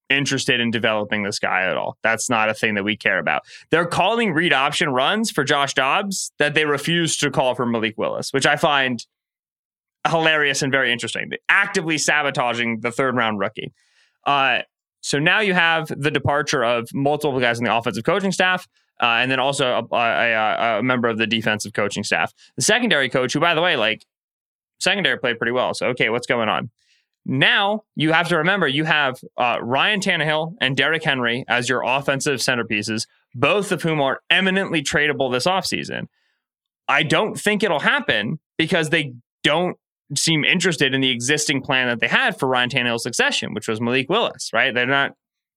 interested 0.09 0.59
in 0.59 0.71
developing 0.71 1.23
this 1.23 1.39
guy 1.39 1.63
at 1.63 1.77
all. 1.77 1.97
That's 2.01 2.29
not 2.29 2.49
a 2.49 2.53
thing 2.53 2.75
that 2.75 2.83
we 2.83 2.97
care 2.97 3.19
about." 3.19 3.43
They're 3.71 3.85
calling 3.85 4.33
read 4.33 4.51
option 4.51 4.89
runs 4.89 5.31
for 5.31 5.43
Josh 5.43 5.73
Dobbs 5.73 6.31
that 6.39 6.55
they 6.55 6.65
refuse 6.65 7.17
to 7.17 7.31
call 7.31 7.55
for 7.55 7.65
Malik 7.65 7.97
Willis, 7.97 8.33
which 8.33 8.45
I 8.45 8.57
find 8.57 9.05
hilarious 10.09 10.61
and 10.61 10.71
very 10.71 10.91
interesting. 10.91 11.29
They're 11.29 11.39
actively 11.49 11.97
sabotaging 11.97 12.81
the 12.81 12.91
third 12.91 13.15
round 13.15 13.39
rookie. 13.39 13.73
Uh, 14.25 14.59
so 15.01 15.19
now 15.19 15.39
you 15.39 15.53
have 15.53 15.87
the 15.87 16.11
departure 16.11 16.63
of 16.63 16.89
multiple 16.93 17.39
guys 17.39 17.59
in 17.59 17.65
the 17.65 17.73
offensive 17.73 18.03
coaching 18.03 18.31
staff, 18.31 18.67
uh, 19.01 19.19
and 19.21 19.31
then 19.31 19.39
also 19.39 19.87
a, 19.91 19.95
a, 19.95 20.31
a, 20.31 20.79
a 20.79 20.83
member 20.83 21.07
of 21.07 21.17
the 21.17 21.27
defensive 21.27 21.73
coaching 21.73 22.03
staff. 22.03 22.33
The 22.55 22.61
secondary 22.61 23.09
coach, 23.09 23.33
who 23.33 23.39
by 23.39 23.53
the 23.53 23.61
way, 23.61 23.75
like 23.75 24.05
secondary 24.79 25.17
played 25.17 25.37
pretty 25.37 25.51
well. 25.51 25.73
So 25.73 25.87
okay, 25.87 26.09
what's 26.09 26.27
going 26.27 26.49
on? 26.49 26.69
Now 27.25 27.83
you 27.95 28.13
have 28.13 28.29
to 28.29 28.37
remember 28.37 28.67
you 28.67 28.85
have 28.85 29.19
uh, 29.37 29.57
Ryan 29.61 29.99
Tannehill 29.99 30.55
and 30.61 30.77
Derrick 30.77 31.03
Henry 31.03 31.43
as 31.47 31.67
your 31.67 31.83
offensive 31.85 32.39
centerpieces, 32.39 33.05
both 33.35 33.71
of 33.71 33.81
whom 33.81 33.99
are 33.99 34.21
eminently 34.29 34.81
tradable 34.81 35.31
this 35.31 35.45
offseason. 35.45 36.07
I 36.87 37.03
don't 37.03 37.37
think 37.37 37.63
it'll 37.63 37.81
happen 37.81 38.39
because 38.57 38.89
they 38.89 39.13
don't 39.43 39.77
seem 40.15 40.45
interested 40.45 40.93
in 40.93 41.01
the 41.01 41.09
existing 41.09 41.61
plan 41.61 41.87
that 41.87 41.99
they 41.99 42.07
had 42.07 42.39
for 42.39 42.47
Ryan 42.47 42.69
Tannehill's 42.69 43.03
succession, 43.03 43.53
which 43.53 43.67
was 43.67 43.81
Malik 43.81 44.09
Willis, 44.09 44.51
right? 44.53 44.73
They're 44.73 44.85
not 44.85 45.11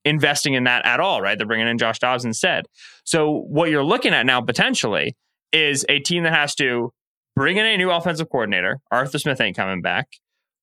investing 0.05 0.55
in 0.55 0.65
that 0.65 0.85
at 0.87 1.01
all, 1.01 1.21
right? 1.21 1.37
They're 1.37 1.47
bringing 1.47 1.69
in 1.69 1.79
Josh 1.79 1.99
Dobbs 1.99 2.25
instead. 2.25 2.67
So 3.05 3.45
what 3.49 3.71
you're 3.71 3.85
looking 3.85 4.15
at 4.15 4.27
now 4.27 4.41
potentially 4.41 5.17
is 5.53 5.85
a 5.89 5.99
team 6.01 6.23
that 6.25 6.33
has 6.33 6.55
to 6.57 6.93
bring 7.37 7.57
in 7.57 7.67
a 7.67 7.77
new 7.77 7.91
offensive 7.91 8.29
coordinator. 8.31 8.79
Arthur 8.91 9.19
Smith 9.19 9.41
ain't 9.41 9.57
coming 9.57 9.83
back. 9.83 10.09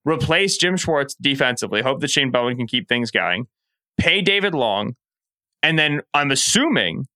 Replace 0.06 0.58
Jim 0.58 0.78
Schwartz 0.78 1.16
defensively. 1.16 1.82
Hope 1.82 2.00
that 2.00 2.10
Shane 2.10 2.32
Bowen 2.32 2.56
can 2.56 2.68
keep 2.68 2.88
things 2.88 3.12
going. 3.12 3.48
Pay 3.98 4.22
David 4.22 4.54
Long. 4.54 4.94
And 5.62 5.78
then 5.78 6.02
I'm 6.14 6.32
assuming 6.32 7.08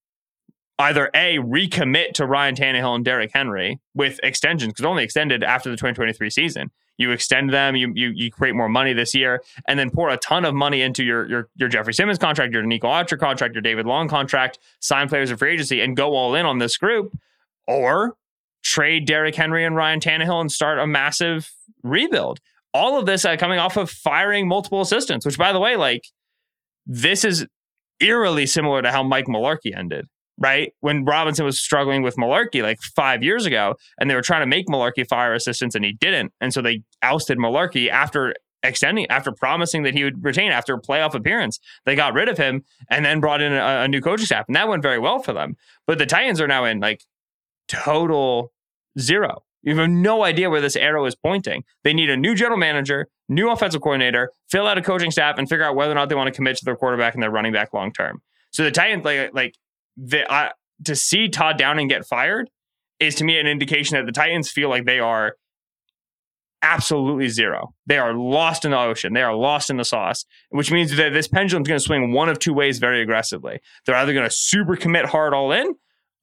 either 0.78 1.10
A, 1.14 1.38
recommit 1.38 2.12
to 2.14 2.26
Ryan 2.26 2.54
Tannehill 2.54 2.96
and 2.96 3.04
Derrick 3.04 3.30
Henry 3.32 3.80
with 3.94 4.18
extensions, 4.22 4.72
because 4.72 4.84
only 4.84 5.04
extended 5.04 5.42
after 5.42 5.70
the 5.70 5.76
2023 5.76 6.28
season. 6.28 6.70
You 7.02 7.10
extend 7.10 7.52
them, 7.52 7.76
you, 7.76 7.92
you 7.94 8.10
you 8.10 8.30
create 8.30 8.54
more 8.54 8.68
money 8.68 8.92
this 8.92 9.14
year, 9.14 9.42
and 9.68 9.78
then 9.78 9.90
pour 9.90 10.08
a 10.08 10.16
ton 10.16 10.44
of 10.44 10.54
money 10.54 10.80
into 10.80 11.04
your 11.04 11.28
your, 11.28 11.48
your 11.56 11.68
Jeffrey 11.68 11.92
Simmons 11.92 12.18
contract, 12.18 12.52
your 12.52 12.62
Nico 12.62 12.88
Archer 12.88 13.16
contract, 13.16 13.54
your 13.54 13.62
David 13.62 13.86
Long 13.86 14.08
contract, 14.08 14.58
sign 14.80 15.08
players 15.08 15.30
of 15.30 15.38
free 15.38 15.52
agency, 15.52 15.80
and 15.80 15.96
go 15.96 16.14
all 16.14 16.34
in 16.34 16.46
on 16.46 16.58
this 16.58 16.76
group, 16.76 17.16
or 17.66 18.16
trade 18.62 19.06
Derrick 19.06 19.34
Henry 19.34 19.64
and 19.64 19.76
Ryan 19.76 20.00
Tannehill 20.00 20.40
and 20.40 20.50
start 20.50 20.78
a 20.78 20.86
massive 20.86 21.52
rebuild. 21.82 22.40
All 22.74 22.98
of 22.98 23.04
this 23.04 23.24
uh, 23.24 23.36
coming 23.36 23.58
off 23.58 23.76
of 23.76 23.90
firing 23.90 24.48
multiple 24.48 24.80
assistants, 24.80 25.26
which, 25.26 25.36
by 25.36 25.52
the 25.52 25.60
way, 25.60 25.76
like 25.76 26.06
this 26.86 27.24
is 27.24 27.46
eerily 28.00 28.46
similar 28.46 28.82
to 28.82 28.90
how 28.90 29.02
Mike 29.02 29.26
Mularkey 29.26 29.76
ended 29.76 30.08
right? 30.38 30.72
When 30.80 31.04
Robinson 31.04 31.44
was 31.44 31.60
struggling 31.60 32.02
with 32.02 32.16
Mularkey 32.16 32.62
like 32.62 32.80
five 32.96 33.22
years 33.22 33.46
ago, 33.46 33.74
and 33.98 34.10
they 34.10 34.14
were 34.14 34.22
trying 34.22 34.42
to 34.42 34.46
make 34.46 34.66
Mularkey 34.66 35.06
fire 35.06 35.34
assistants, 35.34 35.74
and 35.74 35.84
he 35.84 35.92
didn't. 35.92 36.32
And 36.40 36.52
so 36.52 36.62
they 36.62 36.82
ousted 37.02 37.38
Mularkey 37.38 37.88
after 37.88 38.34
extending, 38.62 39.06
after 39.10 39.32
promising 39.32 39.82
that 39.82 39.94
he 39.94 40.04
would 40.04 40.24
retain 40.24 40.52
after 40.52 40.74
a 40.74 40.80
playoff 40.80 41.14
appearance. 41.14 41.58
They 41.84 41.96
got 41.96 42.14
rid 42.14 42.28
of 42.28 42.38
him 42.38 42.64
and 42.88 43.04
then 43.04 43.20
brought 43.20 43.42
in 43.42 43.52
a, 43.52 43.82
a 43.82 43.88
new 43.88 44.00
coaching 44.00 44.26
staff, 44.26 44.44
and 44.48 44.56
that 44.56 44.68
went 44.68 44.82
very 44.82 44.98
well 44.98 45.20
for 45.20 45.32
them. 45.32 45.56
But 45.86 45.98
the 45.98 46.06
Titans 46.06 46.40
are 46.40 46.46
now 46.46 46.64
in 46.64 46.80
like 46.80 47.04
total 47.68 48.52
zero. 48.98 49.42
You 49.62 49.76
have 49.76 49.90
no 49.90 50.24
idea 50.24 50.50
where 50.50 50.60
this 50.60 50.74
arrow 50.74 51.04
is 51.04 51.14
pointing. 51.14 51.62
They 51.84 51.94
need 51.94 52.10
a 52.10 52.16
new 52.16 52.34
general 52.34 52.58
manager, 52.58 53.08
new 53.28 53.48
offensive 53.48 53.80
coordinator, 53.80 54.32
fill 54.50 54.66
out 54.66 54.76
a 54.76 54.82
coaching 54.82 55.12
staff, 55.12 55.38
and 55.38 55.48
figure 55.48 55.64
out 55.64 55.76
whether 55.76 55.92
or 55.92 55.94
not 55.94 56.08
they 56.08 56.16
want 56.16 56.26
to 56.26 56.32
commit 56.32 56.56
to 56.56 56.64
their 56.64 56.76
quarterback 56.76 57.14
and 57.14 57.22
their 57.22 57.30
running 57.30 57.52
back 57.52 57.72
long 57.72 57.92
term. 57.92 58.22
So 58.50 58.64
the 58.64 58.72
Titans, 58.72 59.04
like, 59.04 59.32
like 59.32 59.54
the, 59.96 60.30
uh, 60.32 60.50
to 60.84 60.96
see 60.96 61.28
Todd 61.28 61.58
Downing 61.58 61.88
get 61.88 62.06
fired 62.06 62.50
is 62.98 63.14
to 63.16 63.24
me 63.24 63.38
an 63.38 63.46
indication 63.46 63.96
that 63.96 64.06
the 64.06 64.12
Titans 64.12 64.50
feel 64.50 64.68
like 64.68 64.84
they 64.84 65.00
are 65.00 65.36
absolutely 66.62 67.28
zero. 67.28 67.74
They 67.86 67.98
are 67.98 68.14
lost 68.14 68.64
in 68.64 68.70
the 68.70 68.78
ocean. 68.78 69.12
They 69.12 69.22
are 69.22 69.34
lost 69.34 69.68
in 69.68 69.76
the 69.76 69.84
sauce, 69.84 70.24
which 70.50 70.70
means 70.70 70.96
that 70.96 71.12
this 71.12 71.28
pendulum 71.28 71.62
is 71.62 71.68
going 71.68 71.78
to 71.78 71.84
swing 71.84 72.12
one 72.12 72.28
of 72.28 72.38
two 72.38 72.54
ways 72.54 72.78
very 72.78 73.02
aggressively. 73.02 73.60
They're 73.84 73.96
either 73.96 74.12
going 74.12 74.28
to 74.28 74.34
super 74.34 74.76
commit 74.76 75.06
hard 75.06 75.34
all 75.34 75.50
in, 75.50 75.74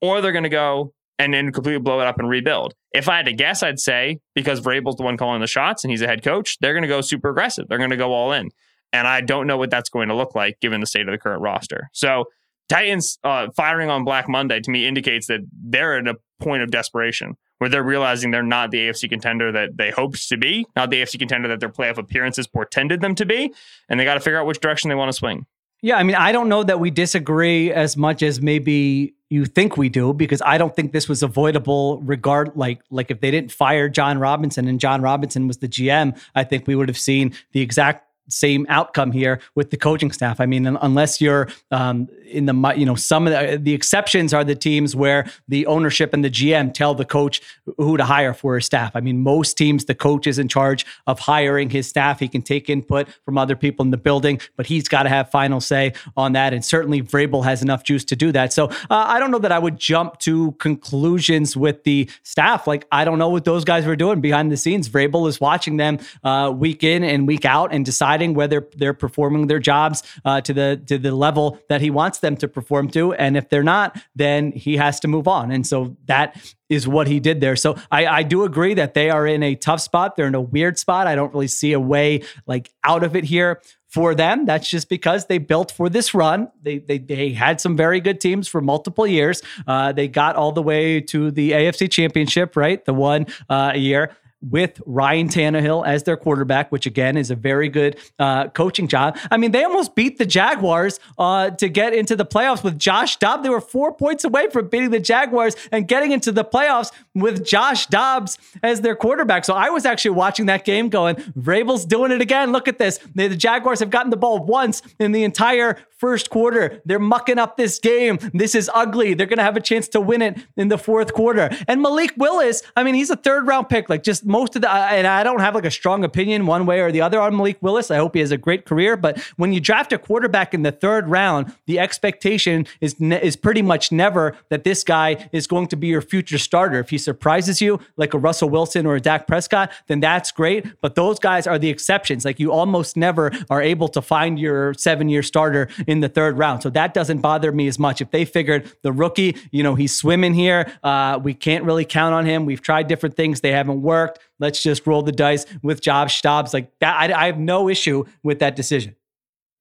or 0.02 0.22
they're 0.22 0.32
going 0.32 0.44
to 0.44 0.50
go 0.50 0.94
and 1.18 1.34
then 1.34 1.52
completely 1.52 1.82
blow 1.82 2.00
it 2.00 2.08
up 2.08 2.18
and 2.18 2.30
rebuild. 2.30 2.74
If 2.94 3.10
I 3.10 3.18
had 3.18 3.26
to 3.26 3.34
guess, 3.34 3.62
I'd 3.62 3.80
say 3.80 4.20
because 4.34 4.62
Vrabel's 4.62 4.96
the 4.96 5.04
one 5.04 5.18
calling 5.18 5.42
the 5.42 5.48
shots 5.48 5.84
and 5.84 5.92
he's 5.92 6.02
a 6.02 6.08
head 6.08 6.24
coach, 6.24 6.58
they're 6.62 6.74
going 6.74 6.84
to 6.84 6.88
go 6.88 7.02
super 7.02 7.30
aggressive. 7.30 7.68
They're 7.68 7.78
going 7.78 7.90
to 7.90 7.98
go 7.98 8.14
all 8.14 8.32
in. 8.32 8.50
And 8.94 9.06
I 9.06 9.22
don't 9.22 9.46
know 9.46 9.58
what 9.58 9.70
that's 9.70 9.90
going 9.90 10.08
to 10.08 10.16
look 10.16 10.34
like 10.34 10.60
given 10.62 10.80
the 10.80 10.88
state 10.88 11.08
of 11.08 11.12
the 11.12 11.18
current 11.18 11.42
roster. 11.42 11.90
So 11.92 12.26
Titans 12.70 13.18
uh, 13.24 13.50
firing 13.56 13.90
on 13.90 14.06
Black 14.06 14.30
Monday 14.30 14.62
to 14.62 14.72
me 14.72 14.88
indicates 14.88 15.28
that 15.28 15.42
they're 15.52 15.98
at 15.98 16.08
a 16.08 16.16
point 16.40 16.64
of 16.64 16.72
desperation 16.72 17.36
where 17.58 17.70
they're 17.70 17.84
realizing 17.84 18.32
they're 18.32 18.42
not 18.42 18.72
the 18.72 18.78
AFC 18.78 19.10
contender 19.10 19.52
that 19.52 19.76
they 19.76 19.92
hoped 19.92 20.30
to 20.30 20.38
be, 20.38 20.66
not 20.76 20.90
the 20.90 21.02
AFC 21.02 21.20
contender 21.20 21.50
that 21.50 21.60
their 21.60 21.70
playoff 21.70 21.98
appearances 21.98 22.48
portended 22.48 23.02
them 23.02 23.16
to 23.16 23.26
be, 23.26 23.54
and 23.90 24.00
they 24.00 24.06
got 24.06 24.14
to 24.14 24.22
figure 24.22 24.40
out 24.40 24.46
which 24.46 24.62
direction 24.62 24.90
they 24.90 24.96
want 24.96 25.10
to 25.10 25.18
swing. 25.18 25.46
Yeah, 25.82 25.98
I 25.98 26.04
mean, 26.04 26.16
I 26.16 26.32
don't 26.32 26.50
know 26.50 26.64
that 26.64 26.80
we 26.80 26.90
disagree 26.90 27.72
as 27.72 27.96
much 27.96 28.22
as 28.22 28.42
maybe 28.42 29.14
you 29.30 29.46
think 29.46 29.78
we 29.78 29.90
do 29.90 30.14
because 30.14 30.42
I 30.46 30.58
don't 30.58 30.76
think 30.76 30.92
this 30.92 31.08
was 31.08 31.24
avoidable 31.24 32.02
regard 32.02 32.52
like 32.56 32.82
like 32.90 33.12
if 33.12 33.22
they 33.22 33.32
didn't 33.32 33.52
fire 33.52 33.88
John 33.88 34.18
Robinson 34.18 34.68
and 34.68 34.80
John 34.80 35.02
Robinson 35.02 35.48
was 35.48 35.58
the 35.58 35.70
GM, 35.70 36.20
I 36.36 36.44
think 36.44 36.68
we 36.68 36.76
would 36.76 36.90
have 36.90 36.98
seen 36.98 37.34
the 37.52 37.62
exact 37.62 38.09
same 38.30 38.66
outcome 38.70 39.12
here 39.12 39.40
with 39.56 39.72
the 39.72 39.78
coaching 39.78 40.12
staff. 40.12 40.40
I 40.40 40.46
mean, 40.46 40.66
unless 40.66 41.20
you're 41.20 41.50
um, 41.72 42.08
in 42.30 42.46
the 42.46 42.74
you 42.78 42.86
know 42.86 42.96
some 42.96 43.28
of 43.28 43.34
the, 43.34 43.58
the 43.58 43.74
exceptions 43.74 44.34
are 44.34 44.44
the 44.44 44.56
teams 44.56 44.96
where 44.96 45.26
the 45.48 45.66
ownership 45.66 46.14
and 46.14 46.24
the 46.24 46.30
GM 46.30 46.74
tell 46.74 46.94
the 46.94 47.06
coach 47.06 47.42
who 47.78 47.98
to 47.98 48.06
hire 48.06 48.34
for 48.34 48.56
his 48.56 48.66
staff. 48.66 48.96
I 48.96 49.02
mean, 49.02 49.22
most 49.22 49.58
teams 49.58 49.86
the 49.86 49.96
coach 49.96 50.28
is 50.28 50.40
in 50.40 50.48
charge 50.48 50.86
of 51.08 51.20
hiring 51.20 51.70
his 51.70 51.88
staff. 51.88 52.20
He 52.20 52.28
can 52.28 52.42
take 52.42 52.70
input 52.70 53.08
from 53.24 53.38
other 53.38 53.56
people 53.56 53.84
in 53.84 53.92
the 53.92 53.98
building, 53.98 54.40
but 54.56 54.66
he's 54.66 54.88
got 54.88 55.04
to 55.04 55.10
have 55.10 55.32
final 55.32 55.60
say 55.60 55.94
on 56.16 56.34
that. 56.34 56.54
And 56.54 56.64
certainly 56.64 57.02
Vrabel 57.02 57.44
has 57.44 57.62
enough 57.62 57.84
juice 57.84 58.06
to 58.06 58.16
do 58.16 58.32
that. 58.32 58.54
So 58.54 58.66
uh, 58.66 58.72
I 58.90 59.20
don't 59.20 59.32
know 59.32 59.40
that 59.40 59.52
I 59.52 59.60
would 59.60 59.78
jump 59.78 60.20
to 60.20 60.52
conclusions 60.54 61.58
with 61.58 61.84
the 61.84 62.10
staff. 62.24 62.68
Like 62.68 62.86
I 62.92 63.06
don't 63.06 63.20
know 63.20 63.30
what 63.30 63.46
those 63.46 63.66
guys 63.66 63.86
were 63.86 63.96
doing 63.96 64.22
behind 64.22 64.52
the 64.52 64.58
scenes. 64.58 64.88
Vrabel 64.90 65.28
is 65.28 65.42
watching 65.42 65.78
them 65.78 66.00
uh, 66.24 66.54
week 66.56 66.84
in 66.84 67.04
and 67.04 67.28
week 67.28 67.46
out 67.46 67.74
and 67.74 67.86
deciding 67.86 68.19
deciding 68.20 68.34
whether 68.34 68.68
they're 68.76 68.94
performing 68.94 69.48
their 69.48 69.60
jobs 69.60 70.04
uh, 70.26 70.42
to 70.42 70.54
the 70.54 70.82
to 70.88 70.98
the 70.98 71.12
level 71.12 71.60
that 71.70 71.82
he 71.82 71.90
wants 71.90 72.20
them 72.20 72.36
to 72.38 72.48
perform 72.48 72.90
to. 72.90 73.14
And 73.14 73.38
if 73.38 73.50
they're 73.50 73.64
not, 73.64 73.98
then 74.16 74.52
he 74.52 74.78
has 74.78 75.00
to 75.02 75.08
move 75.08 75.28
on. 75.28 75.52
And 75.52 75.66
so 75.66 75.96
that 76.06 76.36
is 76.70 76.88
what 76.88 77.08
he 77.08 77.20
did 77.20 77.42
there. 77.42 77.56
So 77.56 77.76
I, 77.92 78.06
I 78.06 78.24
do 78.24 78.44
agree 78.44 78.76
that 78.76 78.94
they 78.94 79.10
are 79.10 79.26
in 79.26 79.42
a 79.44 79.56
tough 79.56 79.82
spot. 79.82 80.16
They're 80.16 80.28
in 80.28 80.36
a 80.36 80.42
weird 80.42 80.78
spot. 80.78 81.08
I 81.08 81.16
don't 81.16 81.34
really 81.34 81.48
see 81.48 81.74
a 81.74 81.80
way 81.80 82.22
like 82.46 82.72
out 82.84 83.04
of 83.04 83.16
it 83.16 83.24
here 83.24 83.62
for 83.88 84.14
them. 84.14 84.46
That's 84.46 84.70
just 84.70 84.88
because 84.88 85.26
they 85.26 85.40
built 85.40 85.72
for 85.72 85.90
this 85.90 86.14
run. 86.14 86.50
They 86.62 86.80
they, 86.80 87.00
they 87.00 87.34
had 87.34 87.60
some 87.62 87.78
very 87.78 88.02
good 88.02 88.20
teams 88.20 88.48
for 88.48 88.62
multiple 88.62 89.08
years. 89.08 89.42
Uh, 89.66 89.92
they 89.94 90.08
got 90.08 90.36
all 90.36 90.52
the 90.52 90.64
way 90.64 91.02
to 91.02 91.32
the 91.32 91.52
AFC 91.52 91.90
Championship, 91.90 92.56
right? 92.56 92.84
The 92.86 92.94
one 92.94 93.26
uh, 93.50 93.74
year 93.76 94.12
with 94.42 94.82
Ryan 94.86 95.28
Tannehill 95.28 95.86
as 95.86 96.04
their 96.04 96.18
quarterback, 96.18 96.72
which 96.72 96.86
again 96.86 97.18
is 97.18 97.30
a 97.30 97.36
very 97.36 97.70
good 97.70 97.98
uh, 98.20 98.48
coaching 98.50 98.88
job. 98.88 99.18
I 99.30 99.38
mean, 99.38 99.52
they 99.52 99.64
almost 99.64 99.96
beat 99.96 100.18
the 100.18 100.26
Jaguars 100.26 101.00
uh, 101.18 101.52
to 101.52 101.68
get 101.68 101.94
into 101.94 102.16
the 102.16 102.26
playoffs 102.26 102.64
with 102.64 102.80
Josh 102.80 103.18
Dobbs. 103.18 103.44
They 103.44 103.50
were 103.50 103.62
four 103.62 103.94
points 103.94 104.24
away 104.24 104.50
from 104.50 104.68
beating 104.70 104.92
the 104.92 105.00
Jaguars 105.00 105.56
and 105.72 105.88
getting 105.88 106.12
into 106.12 106.32
the 106.32 106.46
playoffs 106.46 106.92
with 107.14 107.46
Josh 107.46 107.88
Dobbs 107.88 108.38
as 108.64 108.82
their 108.82 108.96
quarterback. 108.96 109.46
So 109.46 109.54
I 109.54 109.70
was 109.70 109.86
actually 109.86 110.12
watching 110.12 110.46
that 110.48 110.66
game 110.66 110.90
going, 110.90 111.16
Vrabel's 111.16 111.86
doing 111.86 112.12
it 112.12 112.22
again. 112.22 112.52
Look 112.52 112.68
at 112.68 112.78
this. 112.78 113.00
The, 113.16 113.30
Jaguars 113.36 113.80
have 113.80 113.90
gotten 113.90 114.10
the 114.10 114.18
ball 114.18 114.44
once 114.46 114.82
in 115.00 115.12
the 115.12 115.24
entire 115.24 115.78
first 115.98 116.30
quarter. 116.30 116.82
They're 116.86 117.00
mucking 117.00 117.38
up 117.38 117.58
this 117.58 117.78
game. 117.80 118.20
This 118.34 118.56
is 118.56 118.70
ugly. 118.74 119.14
They're 119.14 119.28
going 119.28 119.38
to 119.38 119.44
have 119.44 119.58
a 119.58 119.62
chance 119.62 119.88
to 119.90 120.02
win 120.02 120.22
it 120.22 120.38
in 120.56 120.70
the 120.70 120.78
fourth 120.78 121.14
quarter. 121.14 121.50
And 121.68 121.82
Malik 121.82 122.14
Willis, 122.18 122.64
I 122.76 122.84
mean, 122.84 122.96
he's 122.96 123.10
a 123.10 123.18
third 123.18 123.48
round 123.48 123.68
pick. 123.70 123.90
Like 123.90 124.04
just 124.04 124.26
most 124.30 124.56
of 124.56 124.62
the, 124.62 124.72
and 124.72 125.08
I 125.08 125.24
don't 125.24 125.42
have 125.42 125.56
like 125.56 125.66
a 125.66 125.72
strong 125.72 126.04
opinion 126.04 126.46
one 126.46 126.66
way 126.66 126.80
or 126.82 126.92
the 126.92 127.02
other 127.02 127.20
on 127.20 127.36
Malik 127.36 127.58
Willis. 127.62 127.92
I 127.92 127.98
hope 127.98 128.14
he 128.14 128.20
has 128.22 128.32
a 128.32 128.38
great 128.38 128.66
career. 128.66 128.96
But 128.96 129.20
when 129.38 129.52
you 129.52 129.60
draft 129.60 129.92
a 129.92 129.98
quarterback 129.98 130.54
in 130.54 130.64
the 130.64 130.72
third 130.72 131.10
round, 131.10 131.54
the 131.66 131.80
expectation 131.80 132.66
is 132.80 133.00
ne- 133.00 133.22
is 133.22 133.36
pretty 133.36 133.62
much 133.62 133.92
never 133.92 134.38
that 134.50 134.64
this 134.64 134.84
guy 134.84 135.30
is 135.32 135.48
going 135.48 135.68
to 135.68 135.76
be 135.76 135.88
your 135.88 136.02
future 136.02 136.38
starter. 136.38 136.80
If 136.80 136.92
he 136.92 136.98
surprises 136.98 137.60
you 137.62 137.80
like 137.98 138.14
a 138.14 138.18
Russell 138.20 138.50
Wilson 138.50 138.86
or 138.86 138.96
a 138.96 139.02
Dak 139.02 139.28
Prescott, 139.28 139.72
then 139.88 140.00
that's 140.00 140.32
great. 140.32 140.66
But 140.82 140.96
those 140.96 141.20
guys 141.20 141.48
are 141.48 141.58
the 141.58 141.70
exceptions. 141.70 142.26
Like 142.26 142.40
you 142.40 142.52
almost 142.52 142.96
never 142.96 143.32
are 143.50 143.62
able 143.62 143.88
to 143.90 144.02
find 144.02 144.38
your 144.40 144.74
seven 144.76 145.10
year 145.10 145.24
starter 145.24 145.68
in 145.88 146.02
the 146.02 146.10
third 146.10 146.38
round. 146.38 146.62
So 146.62 146.70
that 146.70 146.94
doesn't 146.94 147.20
bother 147.20 147.52
me 147.52 147.68
as 147.68 147.80
much. 147.80 148.02
If 148.02 148.12
they 148.12 148.26
figured 148.26 148.72
the 148.84 148.92
rookie, 148.92 149.36
you 149.52 149.64
know, 149.64 149.76
he's 149.76 149.96
swimming 149.96 150.34
here, 150.34 150.72
uh, 150.84 151.20
we 151.22 151.34
can't 151.34 151.64
really 151.64 151.86
count 151.86 152.14
on 152.14 152.26
him. 152.26 152.46
We've 152.46 152.62
tried 152.62 152.88
different 152.88 153.16
things, 153.16 153.42
they 153.42 153.52
haven't 153.52 153.82
worked. 153.82 154.19
Let's 154.40 154.64
just 154.64 154.88
roll 154.88 155.02
the 155.02 155.12
dice 155.12 155.46
with 155.62 155.82
Josh 155.82 156.22
Dobbs. 156.22 156.54
Like 156.54 156.72
that, 156.80 156.96
I, 156.96 157.24
I 157.24 157.26
have 157.26 157.38
no 157.38 157.70
issue 157.70 158.06
with 158.24 158.40
that 158.40 158.56
decision. 158.56 158.96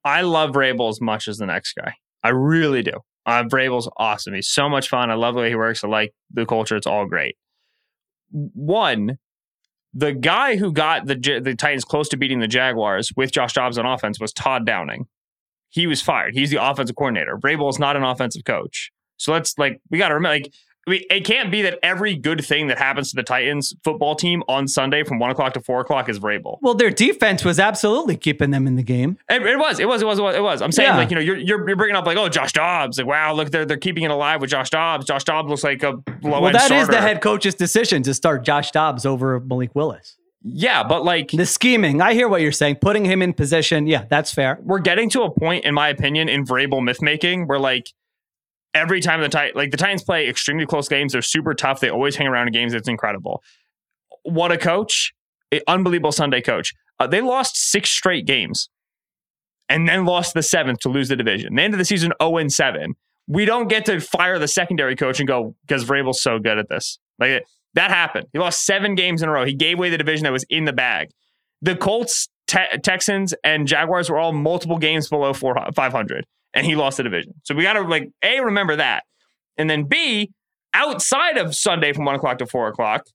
I 0.04 0.22
love 0.22 0.50
Vrabel 0.50 0.88
as 0.88 1.00
much 1.00 1.28
as 1.28 1.38
the 1.38 1.46
next 1.46 1.74
guy. 1.74 1.94
I 2.22 2.30
really 2.30 2.82
do. 2.82 2.92
Uh, 3.26 3.44
Vrabel's 3.44 3.90
awesome. 3.96 4.34
He's 4.34 4.48
so 4.48 4.68
much 4.68 4.88
fun. 4.88 5.10
I 5.10 5.14
love 5.14 5.34
the 5.34 5.40
way 5.40 5.48
he 5.50 5.56
works. 5.56 5.84
I 5.84 5.88
like 5.88 6.14
the 6.32 6.46
culture. 6.46 6.76
It's 6.76 6.86
all 6.86 7.06
great. 7.06 7.36
One, 8.30 9.18
the 9.92 10.12
guy 10.12 10.56
who 10.56 10.72
got 10.72 11.06
the 11.06 11.14
the 11.42 11.54
Titans 11.54 11.84
close 11.84 12.08
to 12.10 12.16
beating 12.16 12.40
the 12.40 12.48
Jaguars 12.48 13.12
with 13.16 13.32
Josh 13.32 13.52
Dobbs 13.54 13.78
on 13.78 13.86
offense 13.86 14.20
was 14.20 14.32
Todd 14.32 14.64
Downing 14.64 15.06
he 15.70 15.86
was 15.86 16.00
fired. 16.00 16.34
He's 16.34 16.50
the 16.50 16.62
offensive 16.62 16.96
coordinator. 16.96 17.36
Vrabel 17.36 17.68
is 17.70 17.78
not 17.78 17.96
an 17.96 18.02
offensive 18.02 18.44
coach. 18.44 18.90
So 19.16 19.32
let's 19.32 19.56
like 19.58 19.80
we 19.90 19.98
got 19.98 20.08
to 20.08 20.14
remember 20.14 20.34
like 20.34 20.52
I 20.88 20.90
mean, 20.92 21.02
it 21.10 21.24
can't 21.26 21.50
be 21.50 21.60
that 21.62 21.78
every 21.82 22.16
good 22.16 22.42
thing 22.42 22.68
that 22.68 22.78
happens 22.78 23.10
to 23.10 23.16
the 23.16 23.22
Titans 23.22 23.74
football 23.84 24.14
team 24.14 24.42
on 24.48 24.66
Sunday 24.66 25.04
from 25.04 25.18
one 25.18 25.30
o'clock 25.30 25.52
to 25.52 25.60
four 25.60 25.80
o'clock 25.80 26.08
is 26.08 26.18
Vrabel. 26.18 26.56
Well, 26.62 26.72
their 26.72 26.88
defense 26.88 27.44
was 27.44 27.60
absolutely 27.60 28.16
keeping 28.16 28.52
them 28.52 28.66
in 28.66 28.76
the 28.76 28.82
game. 28.82 29.18
It, 29.28 29.42
it 29.42 29.58
was, 29.58 29.78
it 29.80 29.86
was, 29.86 30.00
it 30.00 30.06
was, 30.06 30.18
it 30.18 30.42
was. 30.42 30.62
I'm 30.62 30.72
saying 30.72 30.88
yeah. 30.88 30.96
like 30.96 31.10
you 31.10 31.16
know 31.16 31.20
you're, 31.20 31.36
you're, 31.36 31.68
you're 31.68 31.76
bringing 31.76 31.94
up 31.94 32.06
like 32.06 32.16
oh 32.16 32.30
Josh 32.30 32.52
Dobbs 32.52 32.96
like 32.96 33.06
wow 33.06 33.34
look 33.34 33.50
they're 33.50 33.66
they're 33.66 33.76
keeping 33.76 34.04
it 34.04 34.10
alive 34.10 34.40
with 34.40 34.48
Josh 34.48 34.70
Dobbs. 34.70 35.04
Josh 35.04 35.24
Dobbs 35.24 35.50
looks 35.50 35.62
like 35.62 35.82
a 35.82 35.90
low 36.22 36.40
well 36.40 36.52
that 36.52 36.62
starter. 36.62 36.82
is 36.82 36.88
the 36.88 37.02
head 37.02 37.20
coach's 37.20 37.54
decision 37.54 38.02
to 38.04 38.14
start 38.14 38.44
Josh 38.44 38.70
Dobbs 38.70 39.04
over 39.04 39.38
Malik 39.40 39.74
Willis. 39.74 40.16
Yeah, 40.42 40.84
but 40.84 41.04
like 41.04 41.32
the 41.32 41.44
scheming, 41.44 42.00
I 42.00 42.14
hear 42.14 42.28
what 42.28 42.40
you're 42.40 42.52
saying. 42.52 42.76
Putting 42.76 43.04
him 43.04 43.20
in 43.20 43.34
position, 43.34 43.86
yeah, 43.86 44.04
that's 44.08 44.32
fair. 44.32 44.58
We're 44.62 44.78
getting 44.78 45.10
to 45.10 45.22
a 45.22 45.30
point, 45.30 45.64
in 45.64 45.74
my 45.74 45.88
opinion, 45.88 46.28
in 46.28 46.46
Vrabel 46.46 46.82
myth 46.82 47.02
making 47.02 47.46
where 47.46 47.58
like 47.58 47.92
every 48.78 49.00
time 49.00 49.20
the 49.20 49.28
Titans, 49.28 49.56
like 49.56 49.70
the 49.70 49.76
Titans 49.76 50.04
play 50.04 50.28
extremely 50.28 50.66
close 50.66 50.88
games, 50.88 51.12
they're 51.12 51.22
super 51.22 51.54
tough. 51.54 51.80
They 51.80 51.90
always 51.90 52.16
hang 52.16 52.26
around 52.26 52.48
in 52.48 52.52
games. 52.52 52.72
It's 52.74 52.88
incredible. 52.88 53.42
What 54.22 54.52
a 54.52 54.58
coach! 54.58 55.12
A 55.52 55.60
unbelievable 55.66 56.12
Sunday 56.12 56.40
coach. 56.40 56.74
Uh, 57.00 57.06
they 57.06 57.20
lost 57.20 57.56
six 57.56 57.90
straight 57.90 58.26
games, 58.26 58.68
and 59.68 59.88
then 59.88 60.04
lost 60.04 60.34
the 60.34 60.42
seventh 60.42 60.80
to 60.80 60.88
lose 60.88 61.08
the 61.08 61.16
division. 61.16 61.54
The 61.54 61.62
end 61.62 61.74
of 61.74 61.78
the 61.78 61.84
season, 61.84 62.12
zero 62.20 62.36
and 62.36 62.52
seven. 62.52 62.94
We 63.26 63.44
don't 63.44 63.68
get 63.68 63.84
to 63.86 64.00
fire 64.00 64.38
the 64.38 64.48
secondary 64.48 64.96
coach 64.96 65.20
and 65.20 65.28
go 65.28 65.54
because 65.66 65.84
Vrabel's 65.84 66.22
so 66.22 66.38
good 66.38 66.58
at 66.58 66.68
this. 66.68 66.98
Like 67.18 67.44
that 67.74 67.90
happened. 67.90 68.26
He 68.32 68.38
lost 68.38 68.64
seven 68.64 68.94
games 68.94 69.22
in 69.22 69.28
a 69.28 69.32
row. 69.32 69.44
He 69.44 69.54
gave 69.54 69.78
away 69.78 69.90
the 69.90 69.98
division 69.98 70.24
that 70.24 70.32
was 70.32 70.44
in 70.48 70.64
the 70.64 70.72
bag. 70.72 71.10
The 71.60 71.76
Colts, 71.76 72.28
te- 72.46 72.78
Texans, 72.82 73.34
and 73.44 73.66
Jaguars 73.66 74.08
were 74.08 74.18
all 74.18 74.32
multiple 74.32 74.78
games 74.78 75.08
below 75.08 75.32
500, 75.32 76.24
and 76.54 76.66
he 76.66 76.76
lost 76.76 76.96
the 76.96 77.02
division. 77.02 77.34
So 77.44 77.54
we 77.54 77.62
got 77.62 77.74
to 77.74 77.82
like 77.82 78.10
a 78.22 78.40
remember 78.40 78.76
that, 78.76 79.04
and 79.56 79.68
then 79.68 79.84
b 79.84 80.32
outside 80.74 81.38
of 81.38 81.54
Sunday 81.54 81.92
from 81.92 82.04
one 82.04 82.14
o'clock 82.14 82.38
to 82.38 82.46
four 82.46 82.68
o'clock, 82.68 83.06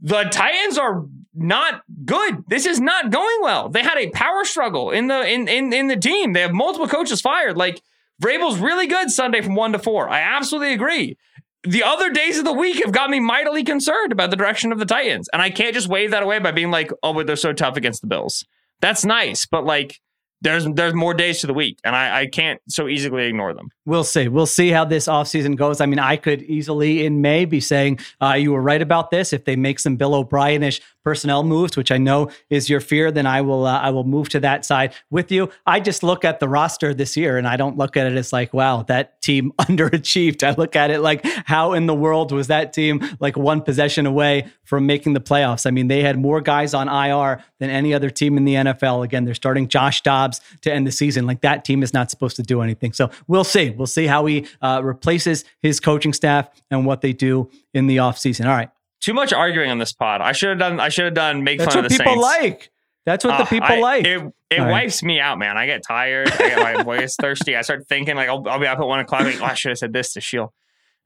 the 0.00 0.24
Titans 0.24 0.78
are 0.78 1.04
not 1.34 1.82
good. 2.04 2.44
This 2.48 2.66
is 2.66 2.80
not 2.80 3.10
going 3.10 3.38
well. 3.42 3.68
They 3.68 3.82
had 3.82 3.98
a 3.98 4.10
power 4.10 4.44
struggle 4.44 4.90
in 4.90 5.08
the 5.08 5.26
in 5.28 5.48
in 5.48 5.72
in 5.72 5.88
the 5.88 5.96
team. 5.96 6.32
They 6.32 6.40
have 6.40 6.52
multiple 6.52 6.88
coaches 6.88 7.20
fired. 7.20 7.56
Like 7.56 7.80
Vrabel's 8.22 8.58
really 8.58 8.86
good 8.86 9.10
Sunday 9.10 9.40
from 9.42 9.54
one 9.54 9.72
to 9.72 9.78
four. 9.78 10.08
I 10.08 10.20
absolutely 10.20 10.72
agree 10.72 11.16
the 11.64 11.82
other 11.82 12.10
days 12.10 12.38
of 12.38 12.44
the 12.44 12.52
week 12.52 12.82
have 12.84 12.92
got 12.92 13.10
me 13.10 13.20
mightily 13.20 13.64
concerned 13.64 14.12
about 14.12 14.30
the 14.30 14.36
direction 14.36 14.72
of 14.72 14.78
the 14.78 14.86
Titans. 14.86 15.28
And 15.32 15.42
I 15.42 15.50
can't 15.50 15.74
just 15.74 15.88
wave 15.88 16.12
that 16.12 16.22
away 16.22 16.38
by 16.38 16.52
being 16.52 16.70
like, 16.70 16.90
oh, 17.02 17.12
but 17.12 17.26
they're 17.26 17.36
so 17.36 17.52
tough 17.52 17.76
against 17.76 18.00
the 18.00 18.06
Bills. 18.06 18.44
That's 18.80 19.04
nice, 19.04 19.44
but 19.44 19.64
like 19.64 20.00
there's 20.40 20.66
there's 20.66 20.94
more 20.94 21.14
days 21.14 21.40
to 21.40 21.46
the 21.46 21.54
week, 21.54 21.78
and 21.84 21.96
I, 21.96 22.20
I 22.20 22.26
can't 22.26 22.60
so 22.68 22.88
easily 22.88 23.26
ignore 23.26 23.54
them. 23.54 23.70
We'll 23.86 24.04
see. 24.04 24.28
We'll 24.28 24.46
see 24.46 24.70
how 24.70 24.84
this 24.84 25.06
offseason 25.06 25.56
goes. 25.56 25.80
I 25.80 25.86
mean, 25.86 25.98
I 25.98 26.16
could 26.16 26.42
easily 26.42 27.04
in 27.04 27.20
May 27.20 27.44
be 27.44 27.60
saying 27.60 27.98
uh, 28.20 28.34
you 28.34 28.52
were 28.52 28.62
right 28.62 28.82
about 28.82 29.10
this. 29.10 29.32
If 29.32 29.44
they 29.44 29.56
make 29.56 29.78
some 29.78 29.96
Bill 29.96 30.14
O'Brien-ish 30.14 30.80
personnel 31.08 31.42
moves, 31.42 31.74
which 31.74 31.90
I 31.90 31.96
know 31.96 32.30
is 32.50 32.68
your 32.68 32.80
fear, 32.80 33.10
then 33.10 33.24
I 33.24 33.40
will 33.40 33.64
uh, 33.64 33.80
I 33.80 33.88
will 33.88 34.04
move 34.04 34.28
to 34.28 34.40
that 34.40 34.66
side 34.66 34.92
with 35.08 35.32
you. 35.32 35.48
I 35.64 35.80
just 35.80 36.02
look 36.02 36.22
at 36.22 36.38
the 36.38 36.50
roster 36.50 36.92
this 36.92 37.16
year, 37.16 37.38
and 37.38 37.48
I 37.48 37.56
don't 37.56 37.78
look 37.78 37.96
at 37.96 38.06
it 38.06 38.14
as 38.14 38.30
like, 38.30 38.52
wow, 38.52 38.82
that 38.88 39.22
team 39.22 39.52
underachieved. 39.58 40.46
I 40.46 40.50
look 40.50 40.76
at 40.76 40.90
it 40.90 41.00
like, 41.00 41.24
how 41.46 41.72
in 41.72 41.86
the 41.86 41.94
world 41.94 42.30
was 42.30 42.48
that 42.48 42.74
team 42.74 43.02
like 43.20 43.38
one 43.38 43.62
possession 43.62 44.04
away 44.04 44.48
from 44.64 44.84
making 44.84 45.14
the 45.14 45.20
playoffs? 45.20 45.64
I 45.64 45.70
mean, 45.70 45.88
they 45.88 46.02
had 46.02 46.18
more 46.18 46.42
guys 46.42 46.74
on 46.74 46.88
IR 46.88 47.42
than 47.58 47.70
any 47.70 47.94
other 47.94 48.10
team 48.10 48.36
in 48.36 48.44
the 48.44 48.56
NFL. 48.56 49.02
Again, 49.02 49.24
they're 49.24 49.34
starting 49.34 49.66
Josh 49.66 50.02
Dobbs 50.02 50.42
to 50.60 50.70
end 50.70 50.86
the 50.86 50.92
season. 50.92 51.26
Like 51.26 51.40
that 51.40 51.64
team 51.64 51.82
is 51.82 51.94
not 51.94 52.10
supposed 52.10 52.36
to 52.36 52.42
do 52.42 52.60
anything. 52.60 52.92
So 52.92 53.08
we'll 53.26 53.44
see. 53.44 53.70
We'll 53.70 53.86
see 53.86 54.06
how 54.06 54.26
he 54.26 54.46
uh, 54.60 54.82
replaces 54.84 55.46
his 55.62 55.80
coaching 55.80 56.12
staff 56.12 56.50
and 56.70 56.84
what 56.84 57.00
they 57.00 57.14
do 57.14 57.48
in 57.72 57.86
the 57.86 57.96
offseason. 57.96 58.44
All 58.44 58.54
right. 58.54 58.68
Too 59.00 59.14
much 59.14 59.32
arguing 59.32 59.70
on 59.70 59.78
this 59.78 59.92
pod. 59.92 60.20
I 60.20 60.32
should 60.32 60.50
have 60.50 60.58
done. 60.58 60.80
I 60.80 60.88
should 60.88 61.04
have 61.04 61.14
done. 61.14 61.44
Make 61.44 61.58
That's 61.58 61.74
fun 61.74 61.84
of 61.84 61.90
the 61.90 61.96
same 61.96 62.04
thing. 62.04 62.20
That's 62.20 62.26
what 62.26 62.40
people 62.40 62.50
like. 62.50 62.70
That's 63.04 63.24
what 63.24 63.34
uh, 63.34 63.38
the 63.38 63.44
people 63.44 63.68
I, 63.68 63.78
like. 63.78 64.06
It, 64.06 64.32
it 64.50 64.60
wipes 64.60 65.02
right. 65.02 65.06
me 65.06 65.20
out, 65.20 65.38
man. 65.38 65.56
I 65.56 65.66
get 65.66 65.82
tired. 65.86 66.30
I 66.30 66.36
get 66.36 66.58
my 66.58 66.82
voice 66.82 67.16
thirsty. 67.16 67.56
I 67.56 67.62
start 67.62 67.86
thinking 67.86 68.16
like 68.16 68.28
I'll, 68.28 68.46
I'll 68.48 68.58
be 68.58 68.66
up 68.66 68.78
at 68.78 68.86
one 68.86 69.00
o'clock. 69.00 69.22
Like, 69.22 69.40
oh, 69.40 69.44
I 69.44 69.54
should 69.54 69.70
have 69.70 69.78
said 69.78 69.92
this 69.92 70.12
to 70.14 70.20
Sheil. 70.20 70.52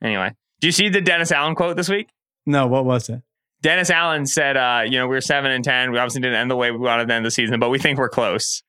Anyway, 0.02 0.32
do 0.60 0.66
you 0.66 0.72
see 0.72 0.88
the 0.88 1.00
Dennis 1.00 1.30
Allen 1.30 1.54
quote 1.54 1.76
this 1.76 1.88
week? 1.88 2.08
No. 2.46 2.66
What 2.66 2.84
was 2.84 3.08
it? 3.08 3.22
Dennis 3.60 3.90
Allen 3.90 4.26
said, 4.26 4.56
uh, 4.56 4.82
"You 4.84 4.98
know, 4.98 5.06
we 5.06 5.16
are 5.16 5.20
seven 5.20 5.52
and 5.52 5.62
ten. 5.62 5.92
We 5.92 5.98
obviously 5.98 6.22
didn't 6.22 6.40
end 6.40 6.50
the 6.50 6.56
way 6.56 6.72
we 6.72 6.78
wanted 6.78 7.06
to 7.06 7.14
end 7.14 7.24
the 7.24 7.30
season, 7.30 7.60
but 7.60 7.68
we 7.68 7.78
think 7.78 7.98
we're 7.98 8.08
close." 8.08 8.64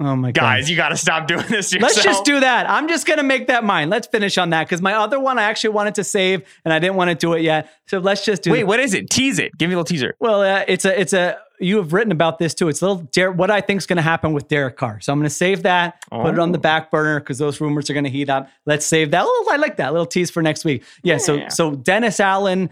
Oh 0.00 0.14
my 0.14 0.30
god. 0.30 0.40
guys, 0.40 0.64
God. 0.64 0.70
you 0.70 0.76
got 0.76 0.88
to 0.90 0.96
stop 0.96 1.26
doing 1.26 1.44
this. 1.48 1.72
Yourself. 1.72 1.94
Let's 1.94 2.04
just 2.04 2.24
do 2.24 2.40
that. 2.40 2.70
I'm 2.70 2.88
just 2.88 3.06
gonna 3.06 3.24
make 3.24 3.48
that 3.48 3.64
mine. 3.64 3.90
Let's 3.90 4.06
finish 4.06 4.38
on 4.38 4.50
that 4.50 4.64
because 4.64 4.80
my 4.80 4.94
other 4.94 5.18
one 5.18 5.38
I 5.38 5.42
actually 5.44 5.70
wanted 5.70 5.96
to 5.96 6.04
save 6.04 6.42
and 6.64 6.72
I 6.72 6.78
didn't 6.78 6.96
want 6.96 7.10
to 7.10 7.16
do 7.16 7.32
it 7.32 7.42
yet. 7.42 7.68
So 7.86 7.98
let's 7.98 8.24
just 8.24 8.42
do. 8.42 8.50
It. 8.50 8.58
Wait, 8.58 8.64
what 8.64 8.78
is 8.78 8.94
it? 8.94 9.10
Tease 9.10 9.38
it. 9.38 9.56
Give 9.58 9.68
me 9.68 9.74
a 9.74 9.78
little 9.78 9.84
teaser. 9.84 10.14
Well, 10.20 10.42
uh, 10.42 10.64
it's 10.68 10.84
a 10.84 10.98
it's 10.98 11.12
a 11.12 11.38
you 11.60 11.78
have 11.78 11.92
written 11.92 12.12
about 12.12 12.38
this 12.38 12.54
too. 12.54 12.68
It's 12.68 12.80
a 12.80 12.86
little 12.86 13.08
Der- 13.12 13.32
what 13.32 13.50
I 13.50 13.60
think 13.60 13.78
is 13.78 13.86
going 13.86 13.96
to 13.96 14.02
happen 14.02 14.32
with 14.32 14.46
Derek 14.48 14.76
Carr. 14.76 15.00
So 15.00 15.12
I'm 15.12 15.18
going 15.18 15.28
to 15.28 15.34
save 15.34 15.64
that, 15.64 16.04
oh. 16.12 16.22
put 16.22 16.34
it 16.34 16.38
on 16.38 16.52
the 16.52 16.58
oh. 16.58 16.62
back 16.62 16.90
burner 16.90 17.18
because 17.18 17.38
those 17.38 17.60
rumors 17.60 17.90
are 17.90 17.94
going 17.94 18.04
to 18.04 18.10
heat 18.10 18.30
up. 18.30 18.48
Let's 18.66 18.86
save 18.86 19.10
that. 19.10 19.24
Oh, 19.26 19.48
I 19.50 19.56
like 19.56 19.76
that 19.78 19.92
little 19.92 20.06
tease 20.06 20.30
for 20.30 20.42
next 20.42 20.64
week. 20.64 20.84
Yeah. 21.02 21.14
yeah. 21.14 21.18
So 21.18 21.48
so 21.48 21.74
Dennis 21.74 22.20
Allen, 22.20 22.70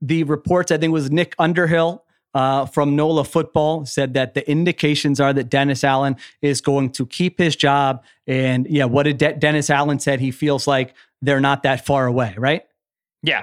the 0.00 0.24
reports 0.24 0.72
I 0.72 0.78
think 0.78 0.92
was 0.92 1.10
Nick 1.10 1.34
Underhill 1.38 2.03
uh, 2.34 2.66
from 2.66 2.96
NOLA 2.96 3.24
Football 3.24 3.86
said 3.86 4.14
that 4.14 4.34
the 4.34 4.48
indications 4.50 5.20
are 5.20 5.32
that 5.32 5.50
Dennis 5.50 5.84
Allen 5.84 6.16
is 6.42 6.60
going 6.60 6.90
to 6.90 7.06
keep 7.06 7.38
his 7.38 7.54
job. 7.56 8.04
And 8.26 8.66
yeah, 8.68 8.86
what 8.86 9.04
did 9.04 9.18
De- 9.18 9.34
Dennis 9.34 9.70
Allen 9.70 9.98
said? 9.98 10.20
He 10.20 10.30
feels 10.30 10.66
like 10.66 10.94
they're 11.22 11.40
not 11.40 11.62
that 11.62 11.86
far 11.86 12.06
away, 12.06 12.34
right? 12.36 12.62
Yeah. 13.22 13.42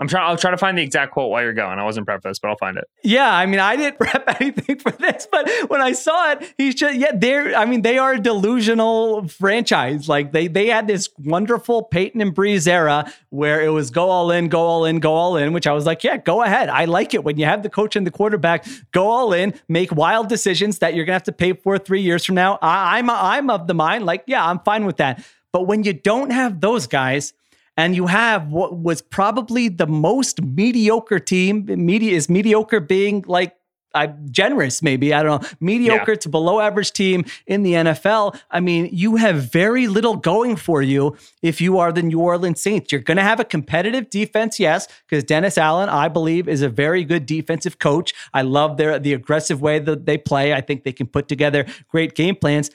I'm 0.00 0.06
trying. 0.06 0.28
I'll 0.28 0.36
try 0.36 0.50
to 0.50 0.56
find 0.56 0.78
the 0.78 0.82
exact 0.82 1.12
quote 1.12 1.30
while 1.30 1.42
you're 1.42 1.52
going. 1.52 1.78
I 1.78 1.84
wasn't 1.84 2.06
prepped 2.06 2.22
for 2.22 2.28
this, 2.28 2.38
but 2.38 2.48
I'll 2.48 2.56
find 2.56 2.76
it. 2.76 2.84
Yeah, 3.02 3.34
I 3.34 3.46
mean, 3.46 3.58
I 3.58 3.74
didn't 3.76 3.98
prep 4.00 4.40
anything 4.40 4.78
for 4.78 4.92
this, 4.92 5.26
but 5.30 5.48
when 5.68 5.80
I 5.80 5.92
saw 5.92 6.32
it, 6.32 6.54
he's 6.56 6.74
just 6.74 6.96
yeah. 6.96 7.12
They're, 7.14 7.54
I 7.54 7.64
mean, 7.64 7.82
they 7.82 7.98
are 7.98 8.14
a 8.14 8.20
delusional 8.20 9.26
franchise. 9.28 10.08
Like 10.08 10.32
they 10.32 10.46
they 10.46 10.68
had 10.68 10.86
this 10.86 11.08
wonderful 11.18 11.82
Payton 11.82 12.20
and 12.20 12.34
Brees 12.34 12.68
era 12.68 13.12
where 13.30 13.60
it 13.60 13.70
was 13.70 13.90
go 13.90 14.08
all 14.08 14.30
in, 14.30 14.48
go 14.48 14.60
all 14.60 14.84
in, 14.84 15.00
go 15.00 15.14
all 15.14 15.36
in. 15.36 15.52
Which 15.52 15.66
I 15.66 15.72
was 15.72 15.84
like, 15.84 16.04
yeah, 16.04 16.16
go 16.16 16.42
ahead. 16.42 16.68
I 16.68 16.84
like 16.84 17.14
it 17.14 17.24
when 17.24 17.36
you 17.36 17.46
have 17.46 17.62
the 17.62 17.70
coach 17.70 17.96
and 17.96 18.06
the 18.06 18.12
quarterback 18.12 18.66
go 18.92 19.08
all 19.08 19.32
in, 19.32 19.54
make 19.68 19.90
wild 19.92 20.28
decisions 20.28 20.78
that 20.78 20.94
you're 20.94 21.04
gonna 21.04 21.14
have 21.14 21.24
to 21.24 21.32
pay 21.32 21.54
for 21.54 21.76
three 21.78 22.02
years 22.02 22.24
from 22.24 22.36
now. 22.36 22.58
I, 22.62 22.98
I'm 22.98 23.10
I'm 23.10 23.50
of 23.50 23.66
the 23.66 23.74
mind 23.74 24.06
like, 24.06 24.24
yeah, 24.26 24.46
I'm 24.46 24.60
fine 24.60 24.84
with 24.84 24.98
that. 24.98 25.24
But 25.52 25.66
when 25.66 25.82
you 25.82 25.92
don't 25.92 26.30
have 26.30 26.60
those 26.60 26.86
guys 26.86 27.32
and 27.78 27.94
you 27.94 28.08
have 28.08 28.48
what 28.48 28.76
was 28.76 29.00
probably 29.00 29.68
the 29.68 29.86
most 29.86 30.42
mediocre 30.42 31.20
team. 31.20 31.64
Media 31.68 32.14
is 32.14 32.28
mediocre 32.28 32.80
being 32.80 33.24
like 33.28 33.54
I'm 33.94 34.26
generous, 34.30 34.82
maybe. 34.82 35.14
I 35.14 35.22
don't 35.22 35.42
know. 35.42 35.48
Mediocre 35.60 36.12
yeah. 36.12 36.18
to 36.18 36.28
below 36.28 36.60
average 36.60 36.92
team 36.92 37.24
in 37.46 37.62
the 37.62 37.72
NFL. 37.72 38.38
I 38.50 38.60
mean, 38.60 38.90
you 38.92 39.16
have 39.16 39.50
very 39.50 39.86
little 39.86 40.16
going 40.16 40.56
for 40.56 40.82
you 40.82 41.16
if 41.40 41.60
you 41.60 41.78
are 41.78 41.90
the 41.90 42.02
New 42.02 42.20
Orleans 42.20 42.60
Saints. 42.60 42.92
You're 42.92 43.00
going 43.00 43.16
to 43.16 43.22
have 43.22 43.40
a 43.40 43.44
competitive 43.44 44.10
defense, 44.10 44.60
yes, 44.60 44.88
because 45.08 45.24
Dennis 45.24 45.56
Allen, 45.56 45.88
I 45.88 46.08
believe, 46.08 46.48
is 46.48 46.60
a 46.60 46.68
very 46.68 47.02
good 47.02 47.24
defensive 47.24 47.78
coach. 47.78 48.12
I 48.34 48.42
love 48.42 48.76
their 48.76 48.98
the 48.98 49.14
aggressive 49.14 49.62
way 49.62 49.78
that 49.78 50.04
they 50.04 50.18
play. 50.18 50.52
I 50.52 50.60
think 50.60 50.84
they 50.84 50.92
can 50.92 51.06
put 51.06 51.26
together 51.26 51.64
great 51.88 52.14
game 52.14 52.36
plans. 52.36 52.70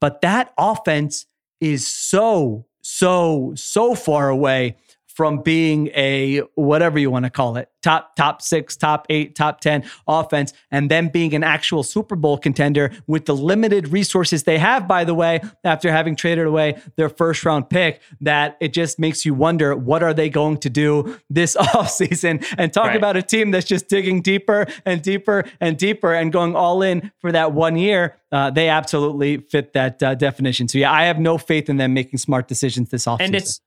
But 0.00 0.20
that 0.20 0.52
offense 0.58 1.24
is 1.60 1.86
so 1.86 2.66
so, 2.82 3.52
so 3.56 3.94
far 3.94 4.28
away 4.28 4.76
from 5.18 5.42
being 5.42 5.88
a 5.96 6.38
whatever 6.54 6.96
you 6.96 7.10
want 7.10 7.24
to 7.24 7.30
call 7.30 7.56
it 7.56 7.68
top 7.82 8.14
top 8.14 8.40
six 8.40 8.76
top 8.76 9.04
eight 9.10 9.34
top 9.34 9.60
10 9.60 9.82
offense 10.06 10.52
and 10.70 10.88
then 10.92 11.08
being 11.08 11.34
an 11.34 11.42
actual 11.42 11.82
super 11.82 12.14
bowl 12.14 12.38
contender 12.38 12.92
with 13.08 13.24
the 13.26 13.34
limited 13.34 13.88
resources 13.88 14.44
they 14.44 14.58
have 14.58 14.86
by 14.86 15.02
the 15.02 15.14
way 15.14 15.40
after 15.64 15.90
having 15.90 16.14
traded 16.14 16.46
away 16.46 16.80
their 16.94 17.08
first 17.08 17.44
round 17.44 17.68
pick 17.68 18.00
that 18.20 18.56
it 18.60 18.72
just 18.72 19.00
makes 19.00 19.26
you 19.26 19.34
wonder 19.34 19.74
what 19.74 20.04
are 20.04 20.14
they 20.14 20.28
going 20.28 20.56
to 20.56 20.70
do 20.70 21.18
this 21.28 21.56
offseason? 21.60 22.44
And 22.56 22.72
talk 22.72 22.86
right. 22.86 22.96
about 22.96 23.16
a 23.16 23.22
team 23.22 23.50
that's 23.50 23.66
just 23.66 23.88
digging 23.88 24.22
deeper 24.22 24.66
and 24.86 25.02
deeper 25.02 25.44
and 25.60 25.76
deeper 25.76 26.14
and 26.14 26.30
going 26.30 26.54
all 26.54 26.80
in 26.80 27.10
for 27.18 27.32
that 27.32 27.52
one 27.52 27.76
year. 27.76 28.16
Uh, 28.30 28.50
they 28.50 28.68
absolutely 28.68 29.38
fit 29.38 29.72
that 29.72 30.00
uh, 30.00 30.14
definition. 30.14 30.68
So 30.68 30.78
yeah 30.78 30.92
i 30.92 31.04
have 31.04 31.18
no 31.18 31.38
faith 31.38 31.68
in 31.68 31.76
them 31.76 31.92
making 31.92 32.18
smart 32.18 32.46
decisions 32.46 32.90
this 32.90 33.06
offseason. 33.06 33.20
and 33.20 33.34
it's 33.34 33.60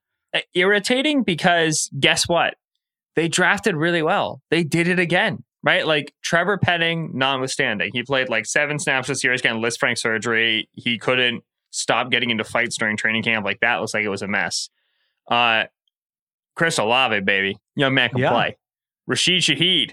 irritating 0.54 1.24
because 1.24 1.90
guess 2.00 2.28
what? 2.28 2.56
They 3.16 3.28
drafted 3.28 3.76
really 3.76 4.02
well. 4.02 4.42
They 4.50 4.64
did 4.64 4.88
it 4.88 5.00
again, 5.00 5.44
right? 5.64 5.86
Like 5.86 6.14
Trevor 6.24 6.58
Penning, 6.58 7.12
notwithstanding, 7.14 7.92
he 7.94 8.04
played 8.04 8.30
like 8.30 8.46
seven 8.46 8.80
snaps 8.80 9.08
this 9.08 9.24
year. 9.24 9.34
He's 9.34 9.42
getting 9.42 9.62
Lisfranc 9.62 9.98
surgery. 9.98 10.70
He 10.74 10.98
couldn't 10.98 11.44
stop 11.72 12.12
getting 12.12 12.30
into 12.30 12.44
fights 12.44 12.78
during 12.78 12.98
training 12.98 13.24
camp. 13.24 13.46
Like 13.46 13.60
that 13.62 13.78
looks 13.78 13.94
like 13.94 14.04
it 14.04 14.10
was 14.10 14.22
a 14.22 14.28
mess. 14.28 14.70
Uh, 15.30 15.66
Chris 16.56 16.78
Olave, 16.78 17.22
baby, 17.22 17.58
young 17.76 17.94
man 17.94 18.10
can 18.10 18.20
yeah. 18.20 18.30
play. 18.30 18.58
Rashid 19.08 19.42
Shaheed, 19.42 19.92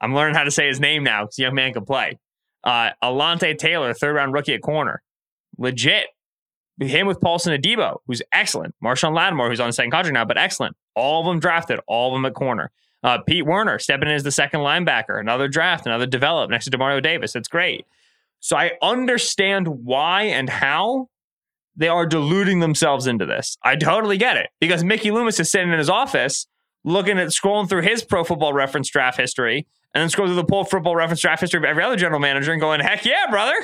I'm 0.00 0.14
learning 0.14 0.34
how 0.34 0.44
to 0.44 0.50
say 0.50 0.66
his 0.68 0.80
name 0.80 1.02
now 1.04 1.24
because 1.24 1.38
young 1.38 1.54
man 1.54 1.72
can 1.72 1.84
play. 1.84 2.18
Uh, 2.64 2.90
Alontae 3.02 3.56
Taylor, 3.56 3.94
third 3.94 4.14
round 4.14 4.32
rookie 4.32 4.54
at 4.54 4.62
corner, 4.62 5.02
legit 5.58 6.06
him 6.78 7.06
with 7.06 7.20
Paulson 7.20 7.58
Adebo, 7.58 7.98
who's 8.06 8.22
excellent. 8.32 8.74
Marshon 8.82 9.14
Lattimore, 9.14 9.48
who's 9.48 9.60
on 9.60 9.68
the 9.68 9.72
second 9.72 9.90
contract 9.90 10.14
now, 10.14 10.24
but 10.24 10.38
excellent. 10.38 10.76
All 10.94 11.20
of 11.20 11.26
them 11.26 11.40
drafted, 11.40 11.80
all 11.86 12.08
of 12.08 12.14
them 12.14 12.24
at 12.24 12.34
corner. 12.34 12.70
Uh, 13.02 13.18
Pete 13.18 13.46
Werner 13.46 13.78
stepping 13.78 14.08
in 14.08 14.14
as 14.14 14.24
the 14.24 14.30
second 14.30 14.60
linebacker, 14.60 15.20
another 15.20 15.48
draft, 15.48 15.86
another 15.86 16.06
develop 16.06 16.50
next 16.50 16.64
to 16.64 16.70
Demario 16.70 17.02
Davis. 17.02 17.36
It's 17.36 17.48
great. 17.48 17.86
So 18.40 18.56
I 18.56 18.72
understand 18.82 19.68
why 19.68 20.24
and 20.24 20.48
how 20.48 21.08
they 21.76 21.88
are 21.88 22.06
deluding 22.06 22.60
themselves 22.60 23.06
into 23.06 23.26
this. 23.26 23.58
I 23.62 23.76
totally 23.76 24.18
get 24.18 24.36
it 24.36 24.48
because 24.60 24.82
Mickey 24.82 25.10
Loomis 25.10 25.38
is 25.38 25.50
sitting 25.50 25.72
in 25.72 25.78
his 25.78 25.90
office 25.90 26.46
looking 26.84 27.18
at 27.18 27.28
scrolling 27.28 27.68
through 27.68 27.82
his 27.82 28.02
pro 28.02 28.24
football 28.24 28.52
reference 28.52 28.88
draft 28.88 29.18
history 29.18 29.66
and 29.94 30.00
then 30.00 30.08
scrolling 30.08 30.28
through 30.28 30.36
the 30.36 30.44
pro 30.44 30.64
football 30.64 30.96
reference 30.96 31.20
draft 31.20 31.40
history 31.40 31.58
of 31.58 31.64
every 31.64 31.82
other 31.82 31.96
general 31.96 32.20
manager 32.20 32.52
and 32.52 32.60
going, 32.60 32.80
heck 32.80 33.04
yeah, 33.04 33.26
brother. 33.28 33.54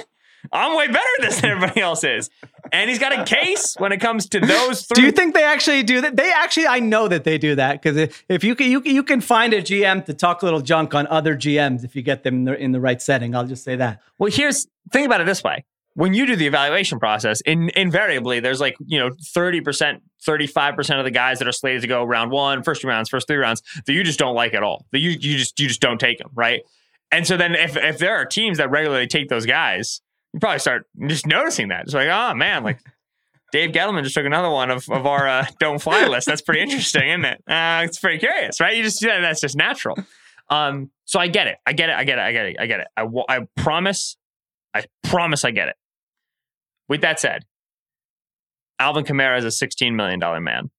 I'm 0.50 0.76
way 0.76 0.86
better 0.86 0.98
at 1.18 1.22
this 1.22 1.40
than 1.40 1.50
everybody 1.52 1.80
else 1.80 2.04
is. 2.04 2.30
And 2.72 2.88
he's 2.88 2.98
got 2.98 3.18
a 3.18 3.24
case 3.24 3.74
when 3.78 3.92
it 3.92 4.00
comes 4.00 4.26
to 4.30 4.40
those 4.40 4.86
three. 4.86 4.94
Do 4.94 5.02
you 5.02 5.12
think 5.12 5.34
they 5.34 5.44
actually 5.44 5.82
do 5.82 6.00
that? 6.00 6.16
They 6.16 6.32
actually, 6.32 6.66
I 6.66 6.80
know 6.80 7.08
that 7.08 7.24
they 7.24 7.38
do 7.38 7.54
that 7.54 7.82
because 7.82 8.14
if 8.28 8.44
you 8.44 8.54
can, 8.54 8.70
you 8.70 8.80
can, 8.80 8.94
you 8.94 9.02
can 9.02 9.20
find 9.20 9.52
a 9.52 9.62
GM 9.62 10.04
to 10.06 10.14
talk 10.14 10.42
a 10.42 10.44
little 10.44 10.62
junk 10.62 10.94
on 10.94 11.06
other 11.08 11.36
GMs 11.36 11.84
if 11.84 11.94
you 11.94 12.02
get 12.02 12.22
them 12.22 12.34
in 12.34 12.44
the, 12.44 12.58
in 12.58 12.72
the 12.72 12.80
right 12.80 13.00
setting. 13.00 13.34
I'll 13.34 13.46
just 13.46 13.64
say 13.64 13.76
that. 13.76 14.00
Well, 14.18 14.30
here's 14.32 14.66
think 14.90 15.06
about 15.06 15.20
it 15.20 15.24
this 15.24 15.44
way: 15.44 15.64
when 15.94 16.14
you 16.14 16.26
do 16.26 16.36
the 16.36 16.46
evaluation 16.46 16.98
process, 16.98 17.40
in, 17.42 17.70
invariably 17.76 18.40
there's 18.40 18.60
like 18.60 18.76
you 18.86 18.98
know 18.98 19.10
thirty 19.34 19.60
percent, 19.60 20.02
thirty 20.24 20.46
five 20.46 20.74
percent 20.74 20.98
of 20.98 21.04
the 21.04 21.10
guys 21.10 21.38
that 21.38 21.48
are 21.48 21.52
slated 21.52 21.82
to 21.82 21.88
go 21.88 22.04
round 22.04 22.30
one, 22.30 22.62
first 22.62 22.82
two 22.82 22.88
rounds, 22.88 23.08
first 23.08 23.26
three 23.26 23.36
rounds 23.36 23.62
that 23.86 23.92
you 23.92 24.02
just 24.02 24.18
don't 24.18 24.34
like 24.34 24.54
at 24.54 24.62
all. 24.62 24.86
That 24.92 25.00
you 25.00 25.10
you 25.10 25.36
just 25.36 25.58
you 25.60 25.68
just 25.68 25.80
don't 25.80 25.98
take 25.98 26.18
them, 26.18 26.30
right? 26.34 26.62
And 27.10 27.26
so 27.26 27.36
then 27.36 27.54
if 27.54 27.76
if 27.76 27.98
there 27.98 28.16
are 28.16 28.24
teams 28.24 28.58
that 28.58 28.70
regularly 28.70 29.06
take 29.06 29.28
those 29.28 29.46
guys 29.46 30.00
you 30.32 30.40
probably 30.40 30.58
start 30.58 30.86
just 31.06 31.26
noticing 31.26 31.68
that. 31.68 31.82
It's 31.82 31.94
like, 31.94 32.08
oh 32.08 32.34
man, 32.34 32.64
like 32.64 32.78
Dave 33.52 33.70
Gettleman 33.72 34.02
just 34.02 34.14
took 34.14 34.24
another 34.24 34.50
one 34.50 34.70
of, 34.70 34.88
of 34.90 35.06
our 35.06 35.28
uh, 35.28 35.46
don't 35.60 35.80
fly 35.80 36.06
list. 36.08 36.26
That's 36.26 36.42
pretty 36.42 36.62
interesting, 36.62 37.08
isn't 37.08 37.24
it? 37.24 37.42
Uh, 37.46 37.82
it's 37.84 37.98
pretty 37.98 38.18
curious, 38.18 38.60
right? 38.60 38.76
You 38.76 38.82
just 38.82 39.02
yeah, 39.02 39.20
that's 39.20 39.40
just 39.40 39.56
natural. 39.56 39.96
Um, 40.48 40.90
so 41.04 41.18
I 41.18 41.28
get 41.28 41.46
it. 41.46 41.58
I 41.66 41.72
get 41.72 41.88
it. 41.88 41.96
I 41.96 42.04
get 42.04 42.18
it. 42.18 42.22
I 42.22 42.32
get 42.32 42.46
it. 42.46 42.56
I 42.60 42.66
get 42.66 42.80
it. 42.80 42.86
I, 42.96 43.06
I 43.28 43.46
promise. 43.56 44.16
I 44.74 44.84
promise 45.04 45.44
I 45.44 45.50
get 45.50 45.68
it. 45.68 45.76
With 46.88 47.02
that 47.02 47.20
said, 47.20 47.44
Alvin 48.78 49.04
Kamara 49.04 49.38
is 49.38 49.44
a 49.44 49.66
$16 49.66 49.94
million 49.94 50.20
man. 50.42 50.70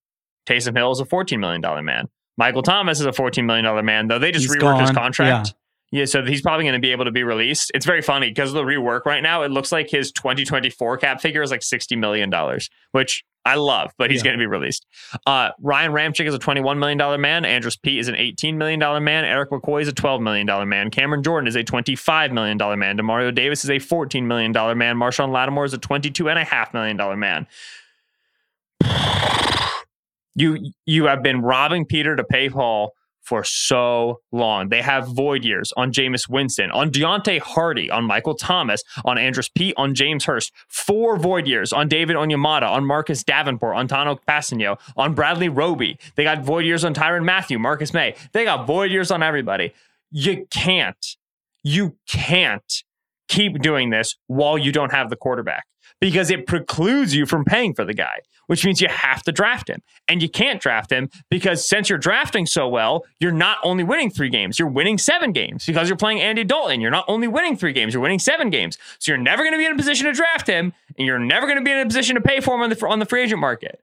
Taysom 0.47 0.75
Hill 0.75 0.91
is 0.91 0.99
a 0.99 1.05
$14 1.05 1.39
million 1.39 1.61
man. 1.85 2.09
Michael 2.37 2.63
Thomas 2.63 2.99
is 2.99 3.05
a 3.05 3.11
$14 3.11 3.45
million 3.45 3.85
man, 3.85 4.07
though 4.07 4.19
they 4.19 4.31
just 4.31 4.45
He's 4.45 4.55
reworked 4.55 4.61
gone. 4.61 4.81
his 4.81 4.91
contract. 4.91 5.47
Yeah. 5.47 5.53
Yeah, 5.93 6.05
so 6.05 6.25
he's 6.25 6.41
probably 6.41 6.63
going 6.63 6.73
to 6.73 6.79
be 6.79 6.91
able 6.91 7.05
to 7.05 7.11
be 7.11 7.23
released. 7.23 7.71
It's 7.75 7.85
very 7.85 8.01
funny 8.01 8.29
because 8.29 8.49
of 8.49 8.55
the 8.55 8.63
rework 8.63 9.05
right 9.05 9.21
now. 9.21 9.43
It 9.43 9.51
looks 9.51 9.71
like 9.71 9.91
his 9.91 10.11
2024 10.11 10.97
cap 10.97 11.21
figure 11.21 11.43
is 11.43 11.51
like 11.51 11.59
$60 11.59 11.95
million, 11.99 12.33
which 12.93 13.23
I 13.45 13.53
love, 13.53 13.91
but 13.99 14.09
he's 14.09 14.21
yeah. 14.21 14.23
going 14.23 14.39
to 14.39 14.41
be 14.41 14.47
released. 14.47 14.87
Uh, 15.27 15.49
Ryan 15.61 15.91
Ramczyk 15.91 16.25
is 16.25 16.33
a 16.33 16.39
$21 16.39 16.79
million 16.79 17.21
man. 17.21 17.45
Andrus 17.45 17.75
Peat 17.75 17.99
is 17.99 18.07
an 18.07 18.15
$18 18.15 18.55
million 18.55 18.79
man. 19.03 19.23
Erik 19.23 19.51
McCoy 19.51 19.83
is 19.83 19.87
a 19.87 19.93
$12 19.93 20.19
million 20.23 20.67
man. 20.67 20.89
Cameron 20.89 21.21
Jordan 21.21 21.47
is 21.47 21.55
a 21.55 21.63
$25 21.63 22.31
million 22.31 22.57
man. 22.79 22.97
Demario 22.97 23.35
Davis 23.35 23.63
is 23.63 23.69
a 23.69 23.73
$14 23.73 24.23
million 24.23 24.51
man. 24.51 24.95
Marshon 24.95 25.31
Lattimore 25.31 25.65
is 25.65 25.75
a 25.75 25.77
$22.5 25.77 26.73
million 26.73 27.19
man. 27.19 27.47
You, 30.35 30.71
you 30.87 31.05
have 31.05 31.21
been 31.21 31.43
robbing 31.43 31.85
Peter 31.85 32.15
to 32.15 32.23
pay 32.23 32.49
Paul 32.49 32.95
for 33.23 33.43
so 33.43 34.21
long. 34.31 34.69
They 34.69 34.81
have 34.81 35.07
void 35.07 35.43
years 35.43 35.73
on 35.75 35.91
Jameis 35.91 36.29
Winston, 36.29 36.69
on 36.71 36.91
Deonte 36.91 37.39
Harty, 37.39 37.89
on 37.89 38.03
Michael 38.03 38.35
Thomas, 38.35 38.83
on 39.05 39.17
Andrus 39.17 39.49
Peat, 39.49 39.73
on 39.77 39.95
James 39.95 40.25
Hurst. 40.25 40.51
Four 40.67 41.17
void 41.17 41.47
years 41.47 41.73
on 41.73 41.87
David 41.87 42.15
Onyemata, 42.15 42.69
on 42.69 42.85
Marcus 42.85 43.23
Davenport, 43.23 43.75
on 43.75 43.87
Tanoh 43.87 44.19
Kpassagnon, 44.19 44.77
on 44.97 45.13
Bradley 45.13 45.49
Roby. 45.49 45.97
They 46.15 46.23
got 46.23 46.43
void 46.43 46.65
years 46.65 46.83
on 46.83 46.93
Tyrann 46.93 47.23
Mathieu, 47.23 47.57
Marcus 47.57 47.93
Maye. 47.93 48.15
They 48.33 48.43
got 48.43 48.67
void 48.67 48.91
years 48.91 49.09
on 49.09 49.23
everybody. 49.23 49.73
You 50.11 50.45
can't, 50.51 51.17
you 51.63 51.95
can't 52.07 52.83
keep 53.29 53.61
doing 53.61 53.89
this 53.89 54.15
while 54.27 54.57
you 54.57 54.71
don't 54.71 54.91
have 54.91 55.09
the 55.09 55.15
quarterback 55.15 55.65
because 56.03 56.29
it 56.29 56.45
precludes 56.45 57.15
you 57.15 57.25
from 57.25 57.45
paying 57.45 57.73
for 57.73 57.85
the 57.85 57.93
guy 57.93 58.19
which 58.47 58.65
means 58.65 58.81
you 58.81 58.87
have 58.87 59.23
to 59.23 59.31
draft 59.31 59.69
him. 59.69 59.81
And 60.07 60.21
you 60.21 60.29
can't 60.29 60.61
draft 60.61 60.91
him 60.91 61.09
because 61.29 61.67
since 61.67 61.89
you're 61.89 61.99
drafting 61.99 62.45
so 62.45 62.67
well, 62.67 63.05
you're 63.19 63.31
not 63.31 63.57
only 63.63 63.83
winning 63.83 64.09
three 64.09 64.29
games, 64.29 64.59
you're 64.59 64.67
winning 64.67 64.97
seven 64.97 65.31
games 65.31 65.65
because 65.65 65.87
you're 65.89 65.97
playing 65.97 66.21
Andy 66.21 66.43
Dalton. 66.43 66.81
You're 66.81 66.91
not 66.91 67.05
only 67.07 67.27
winning 67.27 67.55
three 67.55 67.73
games, 67.73 67.93
you're 67.93 68.03
winning 68.03 68.19
seven 68.19 68.49
games. 68.49 68.77
So 68.99 69.11
you're 69.11 69.21
never 69.21 69.43
going 69.43 69.53
to 69.53 69.57
be 69.57 69.65
in 69.65 69.71
a 69.71 69.77
position 69.77 70.05
to 70.07 70.13
draft 70.13 70.47
him, 70.47 70.73
and 70.97 71.07
you're 71.07 71.19
never 71.19 71.47
going 71.47 71.57
to 71.57 71.63
be 71.63 71.71
in 71.71 71.79
a 71.79 71.85
position 71.85 72.15
to 72.15 72.21
pay 72.21 72.39
for 72.39 72.55
him 72.55 72.61
on 72.61 72.69
the, 72.69 72.85
on 72.85 72.99
the 72.99 73.05
free 73.05 73.23
agent 73.23 73.39
market. 73.39 73.81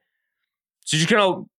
So 0.85 0.97
you're 0.97 1.07
going 1.07 1.45
to 1.45 1.51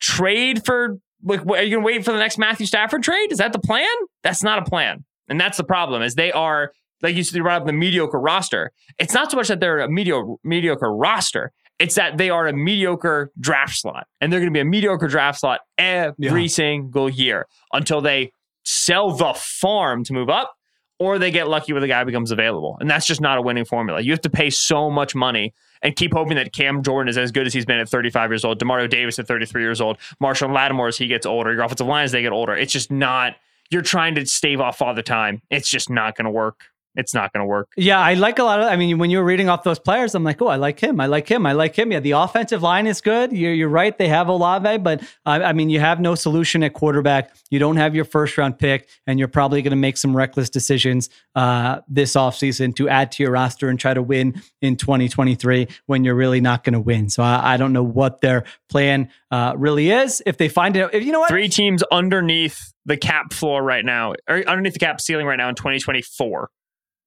trade 0.00 0.64
for, 0.64 0.98
like, 1.22 1.40
are 1.40 1.62
you 1.62 1.76
going 1.76 1.82
to 1.82 1.86
wait 1.86 2.04
for 2.04 2.12
the 2.12 2.18
next 2.18 2.38
Matthew 2.38 2.66
Stafford 2.66 3.02
trade? 3.02 3.32
Is 3.32 3.38
that 3.38 3.52
the 3.52 3.58
plan? 3.58 3.88
That's 4.22 4.42
not 4.42 4.58
a 4.58 4.64
plan. 4.64 5.04
And 5.28 5.40
that's 5.40 5.56
the 5.56 5.64
problem 5.64 6.02
is 6.02 6.14
they 6.14 6.30
are 6.32 6.72
like 7.02 7.14
you 7.14 7.22
said, 7.22 7.36
you 7.36 7.42
brought 7.42 7.62
up 7.62 7.66
the 7.66 7.72
mediocre 7.72 8.18
roster. 8.18 8.72
It's 8.98 9.14
not 9.14 9.30
so 9.30 9.36
much 9.36 9.48
that 9.48 9.60
they're 9.60 9.80
a 9.80 9.88
mediocre 9.88 10.34
mediocre 10.44 10.94
roster. 10.94 11.52
It's 11.78 11.94
that 11.96 12.16
they 12.16 12.30
are 12.30 12.46
a 12.46 12.54
mediocre 12.54 13.30
draft 13.38 13.76
slot, 13.76 14.06
and 14.20 14.32
they're 14.32 14.40
going 14.40 14.52
to 14.52 14.56
be 14.56 14.60
a 14.60 14.64
mediocre 14.64 15.08
draft 15.08 15.40
slot 15.40 15.60
every 15.76 16.42
yeah. 16.42 16.46
single 16.46 17.10
year 17.10 17.46
until 17.72 18.00
they 18.00 18.32
sell 18.64 19.12
the 19.12 19.34
farm 19.34 20.02
to 20.04 20.14
move 20.14 20.30
up, 20.30 20.54
or 20.98 21.18
they 21.18 21.30
get 21.30 21.48
lucky 21.48 21.74
where 21.74 21.82
the 21.82 21.88
guy 21.88 22.02
becomes 22.04 22.30
available. 22.30 22.78
And 22.80 22.88
that's 22.88 23.06
just 23.06 23.20
not 23.20 23.36
a 23.36 23.42
winning 23.42 23.66
formula. 23.66 24.00
You 24.00 24.12
have 24.12 24.22
to 24.22 24.30
pay 24.30 24.48
so 24.48 24.90
much 24.90 25.14
money, 25.14 25.52
and 25.82 25.94
keep 25.94 26.14
hoping 26.14 26.36
that 26.36 26.54
Cam 26.54 26.82
Jordan 26.82 27.10
is 27.10 27.18
as 27.18 27.30
good 27.30 27.46
as 27.46 27.52
he's 27.52 27.66
been 27.66 27.78
at 27.78 27.88
35 27.88 28.30
years 28.30 28.44
old, 28.44 28.58
Demario 28.58 28.88
Davis 28.88 29.18
at 29.18 29.28
33 29.28 29.62
years 29.62 29.80
old, 29.80 29.98
Marshall 30.18 30.50
Lattimore 30.50 30.88
as 30.88 30.96
he 30.96 31.06
gets 31.06 31.26
older, 31.26 31.52
your 31.52 31.62
offensive 31.62 31.86
line 31.86 32.04
as 32.04 32.12
they 32.12 32.22
get 32.22 32.32
older. 32.32 32.56
It's 32.56 32.72
just 32.72 32.90
not. 32.90 33.36
You're 33.68 33.82
trying 33.82 34.14
to 34.14 34.24
stave 34.24 34.60
off 34.60 34.80
all 34.80 34.94
the 34.94 35.02
time. 35.02 35.42
It's 35.50 35.68
just 35.68 35.90
not 35.90 36.16
going 36.16 36.24
to 36.24 36.30
work 36.30 36.60
it's 36.96 37.14
not 37.14 37.32
going 37.32 37.42
to 37.42 37.46
work. 37.46 37.68
Yeah, 37.76 37.98
I 37.98 38.14
like 38.14 38.38
a 38.38 38.44
lot 38.44 38.60
of. 38.60 38.66
I 38.66 38.76
mean, 38.76 38.98
when 38.98 39.10
you 39.10 39.18
were 39.18 39.24
reading 39.24 39.48
off 39.48 39.62
those 39.62 39.78
players, 39.78 40.14
I'm 40.14 40.24
like, 40.24 40.40
oh, 40.40 40.48
I 40.48 40.56
like 40.56 40.80
him. 40.80 41.00
I 41.00 41.06
like 41.06 41.28
him. 41.28 41.46
I 41.46 41.52
like 41.52 41.76
him. 41.76 41.92
Yeah, 41.92 42.00
the 42.00 42.12
offensive 42.12 42.62
line 42.62 42.86
is 42.86 43.00
good. 43.00 43.32
You're, 43.32 43.52
you're 43.52 43.68
right. 43.68 43.96
They 43.96 44.08
have 44.08 44.28
Olave, 44.28 44.78
but 44.78 45.02
uh, 45.24 45.40
I 45.44 45.52
mean, 45.52 45.70
you 45.70 45.80
have 45.80 46.00
no 46.00 46.14
solution 46.14 46.62
at 46.62 46.72
quarterback. 46.72 47.34
You 47.50 47.58
don't 47.58 47.76
have 47.76 47.94
your 47.94 48.04
first 48.04 48.36
round 48.38 48.58
pick, 48.58 48.88
and 49.06 49.18
you're 49.18 49.28
probably 49.28 49.62
going 49.62 49.70
to 49.70 49.76
make 49.76 49.96
some 49.96 50.16
reckless 50.16 50.50
decisions 50.50 51.10
uh, 51.34 51.80
this 51.88 52.14
offseason 52.14 52.74
to 52.76 52.88
add 52.88 53.12
to 53.12 53.22
your 53.22 53.32
roster 53.32 53.68
and 53.68 53.78
try 53.78 53.94
to 53.94 54.02
win 54.02 54.40
in 54.62 54.76
2023 54.76 55.68
when 55.86 56.04
you're 56.04 56.14
really 56.14 56.40
not 56.40 56.64
going 56.64 56.72
to 56.72 56.80
win. 56.80 57.08
So 57.08 57.22
I, 57.22 57.54
I, 57.54 57.56
don't 57.56 57.72
know 57.72 57.82
what 57.82 58.20
their 58.20 58.44
plan 58.68 59.10
uh, 59.30 59.54
really 59.56 59.90
is. 59.90 60.22
If 60.26 60.38
they 60.38 60.48
find 60.48 60.76
it, 60.76 60.90
if, 60.92 61.04
you 61.04 61.12
know 61.12 61.20
what, 61.20 61.28
three 61.28 61.48
teams 61.48 61.82
underneath 61.92 62.72
the 62.84 62.96
cap 62.96 63.32
floor 63.32 63.62
right 63.62 63.84
now, 63.84 64.14
or 64.28 64.38
underneath 64.48 64.72
the 64.72 64.78
cap 64.78 65.00
ceiling 65.00 65.26
right 65.26 65.36
now 65.36 65.48
in 65.48 65.54
2024 65.54 66.50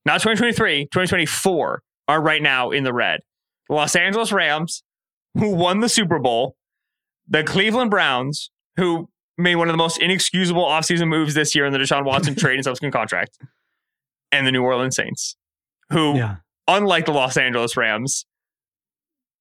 not 0.10 0.22
2023, 0.22 0.86
2024 0.86 1.84
are 2.08 2.22
right 2.22 2.42
now 2.42 2.72
in 2.72 2.84
the 2.84 2.92
red. 2.92 3.20
The 3.68 3.76
Los 3.76 3.96
Angeles 3.96 4.32
Rams, 4.32 4.84
who 5.36 5.52
won 5.52 5.82
the 5.82 5.90
Super 5.90 6.18
Bowl, 6.18 6.56
the 7.28 7.44
Cleveland 7.44 7.92
Browns, 7.92 8.50
who 8.78 9.08
made 9.38 9.58
one 9.58 9.68
of 9.68 9.74
the 9.74 9.78
most 9.78 10.02
inexcusable 10.02 10.66
offseason 10.66 11.08
moves 11.10 11.36
this 11.36 11.54
year 11.54 11.68
in 11.68 11.74
the 11.74 11.78
Deshaun 11.78 12.06
Watson 12.06 12.34
trade 12.38 12.56
and 12.56 12.64
subsequent 12.64 12.92
contract, 12.92 13.38
and 14.32 14.48
the 14.48 14.52
New 14.52 14.64
Orleans 14.64 14.96
Saints, 14.96 15.36
who, 15.92 16.18
yeah. 16.18 16.38
unlike 16.68 17.06
the 17.06 17.12
Los 17.12 17.38
Angeles 17.38 17.78
Rams, 17.78 18.26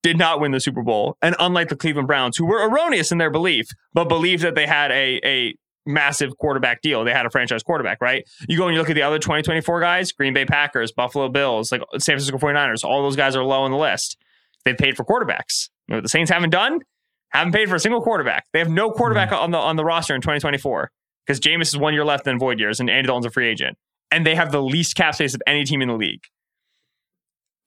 did 0.03 0.19
not 0.19 0.39
win 0.39 0.53
the 0.53 0.61
Super 0.61 0.83
Bowl, 0.83 1.17
and 1.23 1.35
unlike 1.41 1.71
the 1.71 1.77
Cleveland 1.77 2.09
Browns, 2.09 2.37
who 2.37 2.45
were 2.45 2.69
erroneous 2.69 3.11
in 3.11 3.17
their 3.17 3.31
belief, 3.31 3.69
but 3.95 4.05
believed 4.05 4.43
that 4.43 4.55
they 4.55 4.67
had 4.67 4.91
a, 4.91 5.19
a 5.25 5.55
massive 5.89 6.37
quarterback 6.37 6.83
deal. 6.83 7.03
They 7.03 7.13
had 7.13 7.27
a 7.27 7.31
franchise 7.31 7.63
quarterback, 7.63 8.01
right? 8.01 8.29
You 8.49 8.59
go 8.59 8.67
and 8.67 8.75
you 8.75 8.81
look 8.81 8.91
at 8.91 8.95
the 8.95 9.03
other 9.03 9.19
2024 9.19 9.81
guys, 9.81 10.13
Green 10.13 10.35
Bay 10.35 10.45
Packers, 10.45 10.93
Buffalo 10.93 11.29
Bills, 11.29 11.73
like 11.73 11.81
San 11.93 12.15
Francisco 12.15 12.39
49ers, 12.39 12.85
all 12.85 13.03
those 13.03 13.17
guys 13.17 13.35
are 13.35 13.43
low 13.43 13.63
on 13.63 13.71
the 13.71 13.77
list. 13.77 14.17
They've 14.65 14.77
paid 14.77 14.97
for 14.97 15.05
quarterbacks. 15.05 15.71
You 15.87 15.95
know 15.95 15.97
what 15.97 16.03
the 16.03 16.09
Saints 16.09 16.31
haven't 16.31 16.51
done? 16.51 16.81
Haven't 17.31 17.53
paid 17.53 17.69
for 17.69 17.75
a 17.75 17.81
single 17.81 18.03
quarterback. 18.03 18.47
They 18.53 18.59
have 18.59 18.71
no 18.71 18.91
quarterback 18.91 19.31
mm. 19.31 19.39
on 19.39 19.51
the 19.51 19.59
on 19.59 19.77
the 19.77 19.85
roster 19.85 20.15
in 20.15 20.21
2024 20.21 20.91
because 21.27 21.41
Jameis 21.41 21.69
is 21.69 21.77
one 21.77 21.95
year 21.95 22.05
left 22.05 22.27
in 22.27 22.39
void 22.39 22.59
years 22.59 22.81
and 22.81 22.89
Andy 22.89 23.07
Dalton's 23.07 23.27
a 23.27 23.31
free 23.31 23.49
agent. 23.49 23.77
And 24.11 24.25
they 24.25 24.35
have 24.35 24.53
the 24.53 24.63
least 24.63 24.95
cap 24.95 25.15
space 25.15 25.35
of 25.35 25.43
any 25.47 25.65
team 25.65 25.83
in 25.83 25.89
the 25.89 25.95
league. 25.95 26.23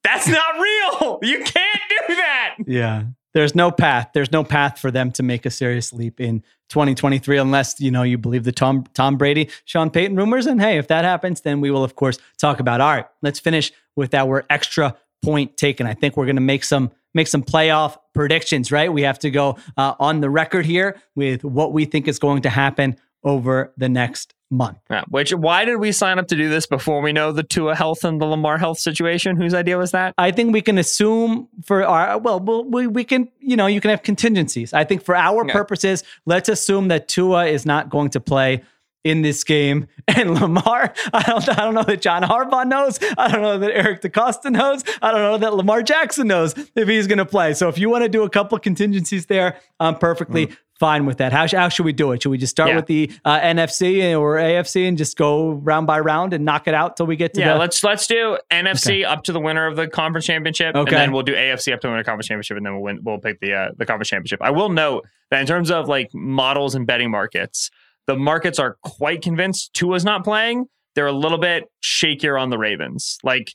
That's 0.02 0.28
not 0.28 0.54
real. 0.54 1.18
You 1.22 1.38
can't 1.38 1.80
do 2.08 2.14
that. 2.16 2.56
Yeah 2.66 3.04
there's 3.34 3.54
no 3.54 3.70
path. 3.70 4.10
There's 4.12 4.32
no 4.32 4.44
path 4.44 4.78
for 4.78 4.90
them 4.90 5.10
to 5.12 5.22
make 5.22 5.46
a 5.46 5.50
serious 5.50 5.92
leap 5.92 6.20
in 6.20 6.40
2023 6.68 7.38
unless 7.38 7.80
you 7.80 7.90
know 7.90 8.02
you 8.02 8.18
believe 8.18 8.44
the 8.44 8.52
Tom 8.52 8.84
Tom 8.94 9.16
Brady, 9.16 9.48
Sean 9.64 9.90
Payton 9.90 10.16
rumors. 10.16 10.46
And 10.46 10.60
hey, 10.60 10.78
if 10.78 10.88
that 10.88 11.04
happens, 11.04 11.42
then 11.42 11.60
we 11.60 11.70
will 11.70 11.84
of 11.84 11.96
course 11.96 12.18
talk 12.38 12.60
about. 12.60 12.80
All 12.80 12.94
right, 12.94 13.06
let's 13.22 13.40
finish 13.40 13.72
with 13.96 14.14
our 14.14 14.44
extra 14.50 14.96
point 15.22 15.56
taken. 15.56 15.86
I 15.86 15.94
think 15.94 16.16
we're 16.16 16.26
going 16.26 16.36
to 16.36 16.42
make 16.42 16.64
some 16.64 16.90
make 17.14 17.28
some 17.28 17.42
playoff 17.42 17.96
predictions. 18.14 18.72
Right, 18.72 18.92
we 18.92 19.02
have 19.02 19.18
to 19.20 19.30
go 19.30 19.56
uh, 19.76 19.94
on 19.98 20.20
the 20.20 20.30
record 20.30 20.66
here 20.66 21.00
with 21.14 21.44
what 21.44 21.72
we 21.72 21.84
think 21.84 22.08
is 22.08 22.18
going 22.18 22.42
to 22.42 22.50
happen 22.50 22.96
over 23.24 23.72
the 23.76 23.88
next 23.88 24.34
month. 24.52 24.78
Yeah, 24.90 25.02
which 25.08 25.32
why 25.32 25.64
did 25.64 25.76
we 25.76 25.90
sign 25.90 26.18
up 26.18 26.28
to 26.28 26.36
do 26.36 26.48
this 26.48 26.66
before 26.66 27.00
we 27.00 27.12
know 27.12 27.32
the 27.32 27.42
Tua 27.42 27.74
health 27.74 28.04
and 28.04 28.20
the 28.20 28.26
Lamar 28.26 28.58
health 28.58 28.78
situation? 28.78 29.36
Whose 29.36 29.54
idea 29.54 29.78
was 29.78 29.90
that? 29.92 30.14
I 30.18 30.30
think 30.30 30.52
we 30.52 30.62
can 30.62 30.78
assume 30.78 31.48
for 31.64 31.84
our 31.84 32.18
well, 32.18 32.38
we 32.40 32.86
we 32.86 33.04
can 33.04 33.28
you 33.40 33.56
know 33.56 33.66
you 33.66 33.80
can 33.80 33.90
have 33.90 34.02
contingencies. 34.02 34.72
I 34.72 34.84
think 34.84 35.02
for 35.02 35.16
our 35.16 35.46
yeah. 35.46 35.52
purposes, 35.52 36.04
let's 36.26 36.48
assume 36.48 36.88
that 36.88 37.08
Tua 37.08 37.46
is 37.46 37.66
not 37.66 37.88
going 37.88 38.10
to 38.10 38.20
play 38.20 38.62
in 39.04 39.22
this 39.22 39.44
game. 39.44 39.86
And 40.14 40.34
Lamar, 40.34 40.92
I 41.12 41.22
don't, 41.22 41.48
I 41.48 41.64
don't 41.64 41.74
know 41.74 41.84
that 41.84 42.02
John 42.02 42.22
Harbaugh 42.22 42.66
knows. 42.66 42.98
I 43.16 43.30
don't 43.30 43.40
know 43.40 43.58
that 43.58 43.70
Eric 43.70 44.02
DeCosta 44.02 44.50
knows. 44.50 44.84
I 45.00 45.10
don't 45.10 45.22
know 45.22 45.38
that 45.38 45.54
Lamar 45.54 45.82
Jackson 45.82 46.26
knows 46.26 46.54
if 46.74 46.88
he's 46.88 47.06
going 47.06 47.18
to 47.18 47.24
play. 47.24 47.54
So 47.54 47.68
if 47.68 47.78
you 47.78 47.88
want 47.88 48.02
to 48.02 48.08
do 48.08 48.24
a 48.24 48.28
couple 48.28 48.58
contingencies 48.58 49.26
there, 49.26 49.56
I'm 49.80 49.96
perfectly 49.96 50.48
mm 50.48 50.56
fine 50.82 51.06
with 51.06 51.18
that. 51.18 51.32
How, 51.32 51.46
how 51.46 51.68
should 51.68 51.84
we 51.84 51.92
do 51.92 52.10
it? 52.10 52.24
Should 52.24 52.30
we 52.30 52.38
just 52.38 52.50
start 52.50 52.70
yeah. 52.70 52.74
with 52.74 52.86
the 52.86 53.08
uh, 53.24 53.38
NFC 53.38 54.18
or 54.18 54.34
AFC 54.34 54.88
and 54.88 54.98
just 54.98 55.16
go 55.16 55.52
round 55.52 55.86
by 55.86 56.00
round 56.00 56.32
and 56.32 56.44
knock 56.44 56.66
it 56.66 56.74
out 56.74 56.96
till 56.96 57.06
we 57.06 57.14
get 57.14 57.34
to 57.34 57.40
yeah? 57.40 57.52
The... 57.52 57.60
Let's 57.60 57.84
let's 57.84 58.04
do 58.08 58.36
NFC 58.50 58.88
okay. 58.88 59.04
up 59.04 59.22
to 59.24 59.32
the 59.32 59.38
winner 59.38 59.68
of 59.68 59.76
the 59.76 59.86
conference 59.86 60.26
championship, 60.26 60.74
okay. 60.74 60.90
and 60.90 61.00
then 61.00 61.12
we'll 61.12 61.22
do 61.22 61.36
AFC 61.36 61.72
up 61.72 61.80
to 61.82 61.86
the 61.86 61.90
winner 61.90 62.00
of 62.00 62.04
the 62.04 62.10
conference 62.10 62.26
championship, 62.26 62.56
and 62.56 62.66
then 62.66 62.72
we'll 62.72 62.82
win. 62.82 62.98
We'll 63.04 63.18
pick 63.18 63.38
the 63.38 63.54
uh, 63.54 63.68
the 63.76 63.86
conference 63.86 64.08
championship. 64.08 64.42
I 64.42 64.50
will 64.50 64.70
note 64.70 65.06
that 65.30 65.40
in 65.40 65.46
terms 65.46 65.70
of 65.70 65.86
like 65.86 66.12
models 66.12 66.74
and 66.74 66.84
betting 66.84 67.12
markets, 67.12 67.70
the 68.06 68.16
markets 68.16 68.58
are 68.58 68.76
quite 68.82 69.22
convinced 69.22 69.72
Tua's 69.74 70.04
not 70.04 70.24
playing. 70.24 70.66
They're 70.94 71.06
a 71.06 71.12
little 71.12 71.38
bit 71.38 71.64
shakier 71.82 72.40
on 72.40 72.50
the 72.50 72.58
Ravens. 72.58 73.18
Like 73.22 73.54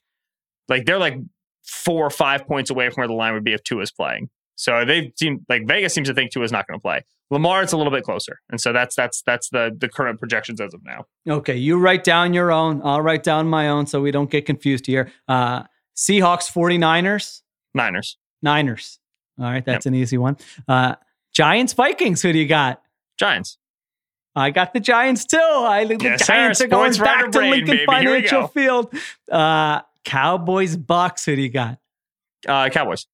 like 0.68 0.86
they're 0.86 1.00
like 1.00 1.18
four 1.64 2.06
or 2.06 2.10
five 2.10 2.48
points 2.48 2.70
away 2.70 2.90
from 2.90 3.02
where 3.02 3.08
the 3.08 3.14
line 3.14 3.34
would 3.34 3.44
be 3.44 3.54
if 3.54 3.64
Tua's 3.64 3.92
playing. 3.92 4.30
So 4.56 4.86
they 4.86 5.14
seem 5.16 5.46
like 5.50 5.68
Vegas 5.68 5.94
seems 5.94 6.08
to 6.08 6.14
think 6.14 6.32
Tua 6.32 6.44
is 6.44 6.52
not 6.52 6.68
going 6.68 6.80
to 6.80 6.82
play. 6.82 7.04
Lamar, 7.30 7.62
it's 7.62 7.74
a 7.74 7.78
little 7.78 7.92
bit 7.92 8.04
closer, 8.04 8.40
and 8.50 8.60
so 8.60 8.72
that's 8.72 8.96
that's 8.96 9.22
that's 9.22 9.50
the 9.50 9.76
the 9.78 9.90
current 9.90 10.18
projections 10.18 10.62
as 10.62 10.74
of 10.74 10.82
now. 10.84 11.06
Okay, 11.28 11.58
you 11.58 11.78
write 11.78 12.04
down 12.04 12.34
your 12.34 12.52
own. 12.52 12.82
I'll 12.84 13.02
write 13.02 13.24
down 13.24 13.48
my 13.50 13.68
own, 13.68 13.86
so 13.86 14.02
we 14.02 14.12
don't 14.12 14.32
get 14.32 14.46
confused 14.46 14.88
here. 14.88 15.12
Uh, 15.28 15.64
Seahawks, 15.96 16.52
49ers, 16.52 17.42
Niners, 17.74 18.18
Niners. 18.42 19.00
All 19.40 19.46
right, 19.46 19.64
that's 19.64 19.86
yep. 19.86 19.92
an 19.92 19.96
easy 19.96 20.18
one. 20.18 20.38
Uh, 20.68 20.96
Giants, 21.34 21.74
Vikings. 21.74 22.22
Who 22.22 22.32
do 22.32 22.40
you 22.40 22.48
got? 22.48 22.82
Giants. 23.20 23.58
I 24.38 24.52
got 24.52 24.74
the 24.74 24.80
Giants 24.80 25.26
too. 25.26 25.38
I 25.38 25.86
the 25.86 25.98
yes, 26.00 26.28
Giants 26.28 26.62
are 26.62 26.68
going 26.68 26.94
back 26.94 27.32
to 27.32 27.40
Lincoln. 27.40 27.80
Financial 27.88 28.48
Field. 28.48 28.94
Uh, 29.32 29.82
Cowboys, 30.04 30.78
Bucks. 30.78 31.26
Who 31.26 31.36
do 31.36 31.42
you 31.42 31.50
got? 31.50 31.80
Uh, 32.48 32.70
Cowboys. 32.70 33.08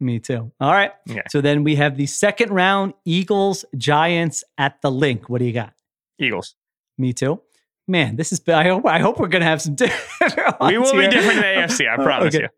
Me 0.00 0.18
too. 0.18 0.52
All 0.60 0.72
right. 0.72 0.92
Okay. 1.08 1.22
So 1.30 1.40
then 1.40 1.64
we 1.64 1.76
have 1.76 1.96
the 1.96 2.06
second 2.06 2.50
round 2.50 2.92
Eagles, 3.06 3.64
Giants 3.76 4.44
at 4.58 4.82
the 4.82 4.90
Linc. 4.90 5.30
What 5.30 5.38
do 5.38 5.46
you 5.46 5.52
got? 5.52 5.72
Eagles. 6.18 6.56
Me 6.98 7.14
too. 7.14 7.40
Man, 7.88 8.16
this 8.16 8.30
is. 8.30 8.46
I 8.46 8.64
hope. 8.64 8.86
I 8.86 8.98
hope 8.98 9.18
we're 9.18 9.28
gonna 9.28 9.44
have 9.46 9.62
some. 9.62 9.76
we 10.60 10.78
will 10.78 10.92
here. 10.92 11.08
be 11.08 11.16
different 11.16 11.38
in 11.38 11.44
AFC. 11.44 11.88
I 11.90 11.96
promise 12.02 12.34
okay. 12.34 12.44
you. 12.44 12.48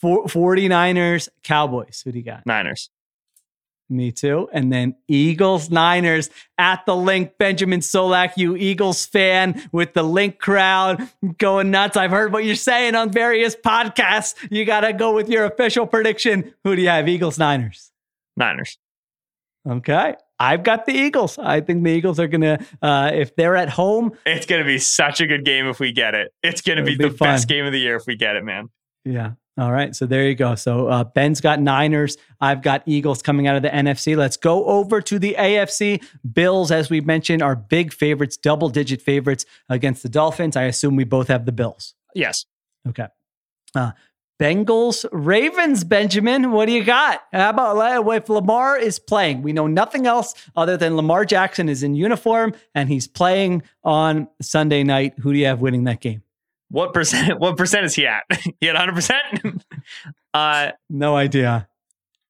For, 0.00 0.24
49ers, 0.26 1.28
Cowboys. 1.42 2.02
Who 2.04 2.12
do 2.12 2.18
you 2.18 2.24
got? 2.24 2.44
Niners. 2.46 2.90
Me 3.90 4.10
too. 4.10 4.48
And 4.52 4.72
then 4.72 4.96
Eagles 5.08 5.70
Niners 5.70 6.30
at 6.56 6.86
the 6.86 6.96
Linc. 6.96 7.32
Benjamin 7.38 7.80
Solak, 7.80 8.32
you 8.36 8.56
Eagles 8.56 9.04
fan 9.04 9.68
with 9.72 9.92
the 9.92 10.02
Linc 10.02 10.38
crowd 10.38 11.06
going 11.38 11.70
nuts. 11.70 11.96
I've 11.96 12.10
heard 12.10 12.32
what 12.32 12.44
you're 12.44 12.54
saying 12.54 12.94
on 12.94 13.12
various 13.12 13.54
podcasts. 13.54 14.34
You 14.50 14.64
got 14.64 14.80
to 14.80 14.92
go 14.94 15.14
with 15.14 15.28
your 15.28 15.44
official 15.44 15.86
prediction. 15.86 16.54
Who 16.64 16.74
do 16.74 16.82
you 16.82 16.88
have? 16.88 17.08
Eagles 17.08 17.38
Niners. 17.38 17.92
Niners. 18.36 18.78
Okay. 19.68 20.14
I've 20.40 20.62
got 20.62 20.86
the 20.86 20.92
Eagles. 20.92 21.38
I 21.38 21.60
think 21.60 21.84
the 21.84 21.90
Eagles 21.90 22.18
are 22.18 22.26
going 22.26 22.40
to, 22.40 22.58
uh, 22.82 23.10
if 23.14 23.36
they're 23.36 23.56
at 23.56 23.68
home. 23.68 24.12
It's 24.26 24.46
going 24.46 24.60
to 24.60 24.66
be 24.66 24.78
such 24.78 25.20
a 25.20 25.26
good 25.26 25.44
game 25.44 25.66
if 25.66 25.78
we 25.78 25.92
get 25.92 26.14
it. 26.14 26.32
It's 26.42 26.60
going 26.60 26.78
to 26.78 26.84
be, 26.84 26.96
be 26.96 27.04
the 27.04 27.10
fun. 27.10 27.28
best 27.28 27.48
game 27.48 27.64
of 27.64 27.72
the 27.72 27.78
year 27.78 27.96
if 27.96 28.06
we 28.06 28.16
get 28.16 28.36
it, 28.36 28.44
man. 28.44 28.70
Yeah. 29.04 29.32
All 29.56 29.70
right. 29.70 29.94
So 29.94 30.06
there 30.06 30.26
you 30.28 30.34
go. 30.34 30.56
So 30.56 30.88
uh, 30.88 31.04
Ben's 31.04 31.40
got 31.40 31.60
Niners. 31.60 32.16
I've 32.40 32.60
got 32.60 32.82
Eagles 32.86 33.22
coming 33.22 33.46
out 33.46 33.54
of 33.54 33.62
the 33.62 33.68
NFC. 33.68 34.16
Let's 34.16 34.36
go 34.36 34.64
over 34.64 35.00
to 35.02 35.18
the 35.18 35.36
AFC. 35.38 36.02
Bills, 36.32 36.72
as 36.72 36.90
we 36.90 37.00
mentioned, 37.00 37.40
are 37.40 37.54
big 37.54 37.92
favorites, 37.92 38.36
double 38.36 38.68
digit 38.68 39.00
favorites 39.00 39.46
against 39.68 40.02
the 40.02 40.08
Dolphins. 40.08 40.56
I 40.56 40.64
assume 40.64 40.96
we 40.96 41.04
both 41.04 41.28
have 41.28 41.46
the 41.46 41.52
Bills. 41.52 41.94
Yes. 42.16 42.46
Okay. 42.88 43.06
Uh, 43.76 43.92
Bengals, 44.40 45.06
Ravens, 45.12 45.84
Benjamin. 45.84 46.50
What 46.50 46.66
do 46.66 46.72
you 46.72 46.82
got? 46.82 47.22
How 47.32 47.50
about 47.50 48.08
if 48.12 48.28
Lamar 48.28 48.76
is 48.76 48.98
playing? 48.98 49.42
We 49.42 49.52
know 49.52 49.68
nothing 49.68 50.06
else 50.06 50.34
other 50.56 50.76
than 50.76 50.96
Lamar 50.96 51.24
Jackson 51.24 51.68
is 51.68 51.84
in 51.84 51.94
uniform 51.94 52.54
and 52.74 52.88
he's 52.88 53.06
playing 53.06 53.62
on 53.84 54.26
Sunday 54.42 54.82
night. 54.82 55.14
Who 55.20 55.32
do 55.32 55.38
you 55.38 55.46
have 55.46 55.60
winning 55.60 55.84
that 55.84 56.00
game? 56.00 56.22
What 56.74 56.92
percent? 56.92 57.38
What 57.44 57.56
percent 57.56 57.84
is 57.86 57.94
he 57.94 58.04
at? 58.06 58.24
he 58.60 58.68
at 58.68 58.74
100. 58.74 58.94
percent 58.94 59.64
Uh, 60.34 60.72
no 60.90 61.14
idea. 61.14 61.68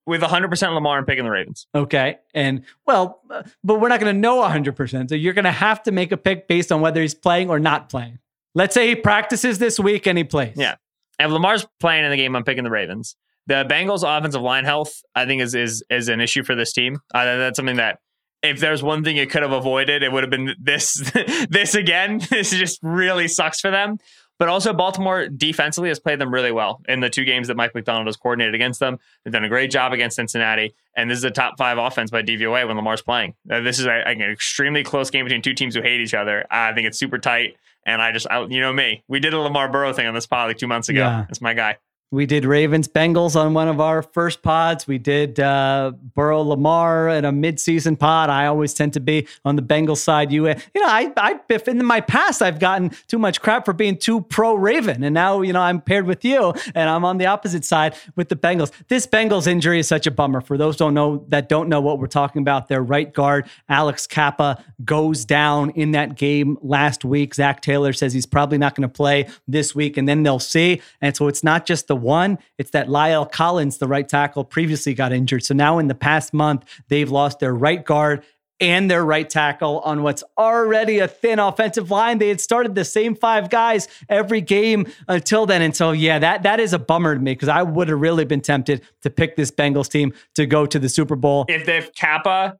With 0.04 0.20
100 0.20 0.48
percent 0.48 0.74
Lamar 0.74 0.98
and 0.98 1.06
picking 1.06 1.24
the 1.24 1.30
Ravens. 1.30 1.66
Okay, 1.74 2.18
and 2.34 2.64
well, 2.86 3.22
uh, 3.30 3.44
but 3.62 3.80
we're 3.80 3.88
not 3.88 4.00
going 4.00 4.14
to 4.14 4.20
know 4.20 4.36
100. 4.36 4.76
percent 4.76 5.08
So 5.08 5.14
you're 5.14 5.32
going 5.32 5.46
to 5.46 5.50
have 5.50 5.82
to 5.84 5.92
make 5.92 6.12
a 6.12 6.18
pick 6.18 6.46
based 6.46 6.70
on 6.70 6.82
whether 6.82 7.00
he's 7.00 7.14
playing 7.14 7.48
or 7.48 7.58
not 7.58 7.88
playing. 7.88 8.18
Let's 8.54 8.74
say 8.74 8.86
he 8.86 8.96
practices 8.96 9.58
this 9.58 9.80
week 9.80 10.06
and 10.06 10.18
he 10.18 10.24
plays. 10.24 10.56
Yeah, 10.56 10.74
if 11.18 11.30
Lamar's 11.30 11.66
playing 11.80 12.04
in 12.04 12.10
the 12.10 12.18
game, 12.18 12.36
I'm 12.36 12.44
picking 12.44 12.64
the 12.64 12.70
Ravens. 12.70 13.16
The 13.46 13.64
Bengals' 13.66 14.04
offensive 14.06 14.42
line 14.42 14.66
health, 14.66 15.02
I 15.14 15.24
think, 15.24 15.40
is 15.40 15.54
is 15.54 15.82
is 15.88 16.10
an 16.10 16.20
issue 16.20 16.44
for 16.44 16.54
this 16.54 16.74
team. 16.74 16.98
Uh, 17.14 17.24
that's 17.38 17.56
something 17.56 17.76
that 17.76 18.00
if 18.44 18.60
there's 18.60 18.82
one 18.82 19.02
thing 19.02 19.16
it 19.16 19.30
could 19.30 19.42
have 19.42 19.52
avoided, 19.52 20.02
it 20.02 20.12
would 20.12 20.22
have 20.22 20.30
been 20.30 20.54
this 20.60 21.10
this 21.48 21.74
again. 21.74 22.20
This 22.30 22.50
just 22.50 22.78
really 22.82 23.26
sucks 23.26 23.60
for 23.60 23.70
them. 23.70 23.98
But 24.38 24.48
also, 24.48 24.72
Baltimore 24.72 25.28
defensively 25.28 25.90
has 25.90 26.00
played 26.00 26.18
them 26.18 26.32
really 26.32 26.50
well 26.50 26.80
in 26.88 27.00
the 27.00 27.08
two 27.08 27.24
games 27.24 27.48
that 27.48 27.56
Mike 27.56 27.74
Macdonald 27.74 28.06
has 28.06 28.16
coordinated 28.16 28.54
against 28.54 28.80
them. 28.80 28.98
They've 29.22 29.32
done 29.32 29.44
a 29.44 29.48
great 29.48 29.70
job 29.70 29.92
against 29.92 30.16
Cincinnati, 30.16 30.74
and 30.96 31.08
this 31.10 31.18
is 31.18 31.24
a 31.24 31.30
top 31.30 31.56
five 31.56 31.78
offense 31.78 32.10
by 32.10 32.22
DVOA 32.22 32.66
when 32.66 32.76
Lamar's 32.76 33.02
playing. 33.02 33.34
Uh, 33.48 33.60
this 33.60 33.78
is 33.78 33.86
a, 33.86 33.92
an 33.92 34.20
extremely 34.22 34.82
close 34.82 35.10
game 35.10 35.24
between 35.24 35.42
two 35.42 35.54
teams 35.54 35.74
who 35.74 35.82
hate 35.82 36.00
each 36.00 36.14
other. 36.14 36.44
I 36.50 36.72
think 36.72 36.86
it's 36.86 36.98
super 36.98 37.18
tight, 37.18 37.56
and 37.86 38.02
I 38.02 38.10
just, 38.10 38.26
I, 38.28 38.44
you 38.46 38.60
know 38.60 38.72
me, 38.72 39.04
we 39.06 39.20
did 39.20 39.34
a 39.34 39.38
Lamar 39.38 39.70
Burrow 39.70 39.92
thing 39.92 40.06
on 40.06 40.14
this 40.14 40.26
pod 40.26 40.48
like 40.48 40.58
two 40.58 40.66
months 40.66 40.88
ago. 40.88 41.00
Yeah. 41.00 41.24
That's 41.28 41.40
my 41.40 41.54
guy. 41.54 41.78
We 42.14 42.26
did 42.26 42.44
Ravens 42.44 42.86
Bengals 42.86 43.34
on 43.34 43.54
one 43.54 43.66
of 43.66 43.80
our 43.80 44.00
first 44.00 44.40
pods. 44.42 44.86
We 44.86 44.98
did 44.98 45.40
uh, 45.40 45.90
Burrow 46.14 46.42
Lamar 46.42 47.08
in 47.08 47.24
a 47.24 47.32
midseason 47.32 47.98
pod. 47.98 48.30
I 48.30 48.46
always 48.46 48.72
tend 48.72 48.92
to 48.92 49.00
be 49.00 49.26
on 49.44 49.56
the 49.56 49.62
Bengals 49.62 49.96
side. 49.96 50.30
You, 50.30 50.46
you 50.46 50.80
know, 50.80 50.86
I, 50.86 51.12
I, 51.16 51.40
if 51.48 51.66
in 51.66 51.84
my 51.84 52.00
past 52.00 52.40
I've 52.40 52.60
gotten 52.60 52.92
too 53.08 53.18
much 53.18 53.40
crap 53.40 53.64
for 53.64 53.72
being 53.72 53.98
too 53.98 54.20
pro 54.20 54.54
Raven, 54.54 55.02
and 55.02 55.12
now 55.12 55.40
you 55.40 55.52
know 55.52 55.60
I'm 55.60 55.80
paired 55.80 56.06
with 56.06 56.24
you, 56.24 56.54
and 56.76 56.88
I'm 56.88 57.04
on 57.04 57.18
the 57.18 57.26
opposite 57.26 57.64
side 57.64 57.96
with 58.14 58.28
the 58.28 58.36
Bengals. 58.36 58.70
This 58.86 59.08
Bengals 59.08 59.48
injury 59.48 59.80
is 59.80 59.88
such 59.88 60.06
a 60.06 60.12
bummer. 60.12 60.40
For 60.40 60.56
those 60.56 60.76
don't 60.76 60.94
know 60.94 61.24
that 61.30 61.48
don't 61.48 61.68
know 61.68 61.80
what 61.80 61.98
we're 61.98 62.06
talking 62.06 62.42
about, 62.42 62.68
their 62.68 62.82
right 62.82 63.12
guard 63.12 63.48
Alex 63.68 64.06
Cappa 64.06 64.62
goes 64.84 65.24
down 65.24 65.70
in 65.70 65.90
that 65.92 66.14
game 66.14 66.58
last 66.62 67.04
week. 67.04 67.34
Zac 67.34 67.60
Taylor 67.60 67.92
says 67.92 68.12
he's 68.12 68.24
probably 68.24 68.58
not 68.58 68.76
going 68.76 68.88
to 68.88 68.94
play 68.94 69.26
this 69.48 69.74
week, 69.74 69.96
and 69.96 70.08
then 70.08 70.22
they'll 70.22 70.38
see. 70.38 70.80
And 71.00 71.16
so 71.16 71.26
it's 71.26 71.42
not 71.42 71.66
just 71.66 71.88
the 71.88 72.03
one, 72.04 72.38
it's 72.58 72.70
that 72.70 72.86
La'el 72.86 73.30
Collins, 73.30 73.78
the 73.78 73.88
right 73.88 74.08
tackle, 74.08 74.44
previously 74.44 74.94
got 74.94 75.12
injured. 75.12 75.44
So 75.44 75.54
now 75.54 75.78
in 75.78 75.88
the 75.88 75.94
past 75.94 76.32
month, 76.32 76.64
they've 76.88 77.10
lost 77.10 77.40
their 77.40 77.54
right 77.54 77.84
guard 77.84 78.22
and 78.60 78.90
their 78.90 79.04
right 79.04 79.28
tackle 79.28 79.80
on 79.80 80.02
what's 80.02 80.22
already 80.38 80.98
a 81.00 81.08
thin 81.08 81.38
offensive 81.38 81.90
line. 81.90 82.18
They 82.18 82.28
had 82.28 82.40
started 82.40 82.74
the 82.74 82.84
same 82.84 83.14
five 83.14 83.50
guys 83.50 83.88
every 84.08 84.40
game 84.40 84.86
until 85.08 85.44
then. 85.46 85.60
And 85.62 85.74
so, 85.74 85.90
yeah, 85.90 86.18
that 86.18 86.44
that 86.44 86.60
is 86.60 86.72
a 86.72 86.78
bummer 86.78 87.14
to 87.14 87.20
me 87.20 87.32
because 87.32 87.48
I 87.48 87.62
would 87.62 87.88
have 87.88 88.00
really 88.00 88.24
been 88.24 88.40
tempted 88.40 88.82
to 89.02 89.10
pick 89.10 89.36
this 89.36 89.50
Bengals 89.50 89.90
team 89.90 90.12
to 90.34 90.46
go 90.46 90.66
to 90.66 90.78
the 90.78 90.88
Super 90.88 91.16
Bowl. 91.16 91.46
If 91.48 91.68
if 91.68 91.94
Cappa 91.94 92.56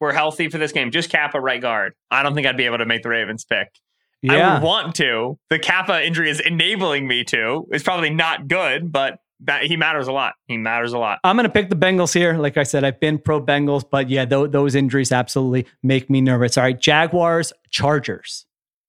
were 0.00 0.12
healthy 0.12 0.48
for 0.48 0.58
this 0.58 0.72
game, 0.72 0.90
just 0.90 1.10
Cappa 1.10 1.40
right 1.40 1.60
guard, 1.60 1.94
I 2.10 2.22
don't 2.22 2.34
think 2.34 2.46
I'd 2.46 2.56
be 2.56 2.66
able 2.66 2.78
to 2.78 2.86
make 2.86 3.02
the 3.02 3.08
Ravens 3.08 3.44
pick. 3.44 3.68
I 4.28 4.54
would 4.54 4.62
want 4.62 4.94
to. 4.96 5.38
The 5.50 5.58
Cappa 5.58 6.04
injury 6.04 6.30
is 6.30 6.40
enabling 6.40 7.06
me 7.06 7.24
to. 7.24 7.66
It's 7.70 7.84
probably 7.84 8.10
not 8.10 8.48
good, 8.48 8.90
but 8.90 9.18
that 9.40 9.64
he 9.64 9.76
matters 9.76 10.08
a 10.08 10.12
lot. 10.12 10.34
He 10.46 10.56
matters 10.56 10.92
a 10.92 10.98
lot. 10.98 11.20
I'm 11.22 11.36
going 11.36 11.44
to 11.44 11.52
pick 11.52 11.70
the 11.70 11.76
Bengals 11.76 12.12
here. 12.12 12.36
Like 12.36 12.56
I 12.56 12.64
said, 12.64 12.82
I've 12.82 12.98
been 12.98 13.18
pro 13.18 13.40
Bengals, 13.40 13.84
but 13.88 14.10
yeah, 14.10 14.24
tho- 14.24 14.48
those 14.48 14.74
injuries 14.74 15.12
absolutely 15.12 15.66
make 15.82 16.10
me 16.10 16.20
nervous. 16.20 16.58
All 16.58 16.64
right, 16.64 16.78
Jaguars, 16.78 17.52
Chargers. 17.70 18.46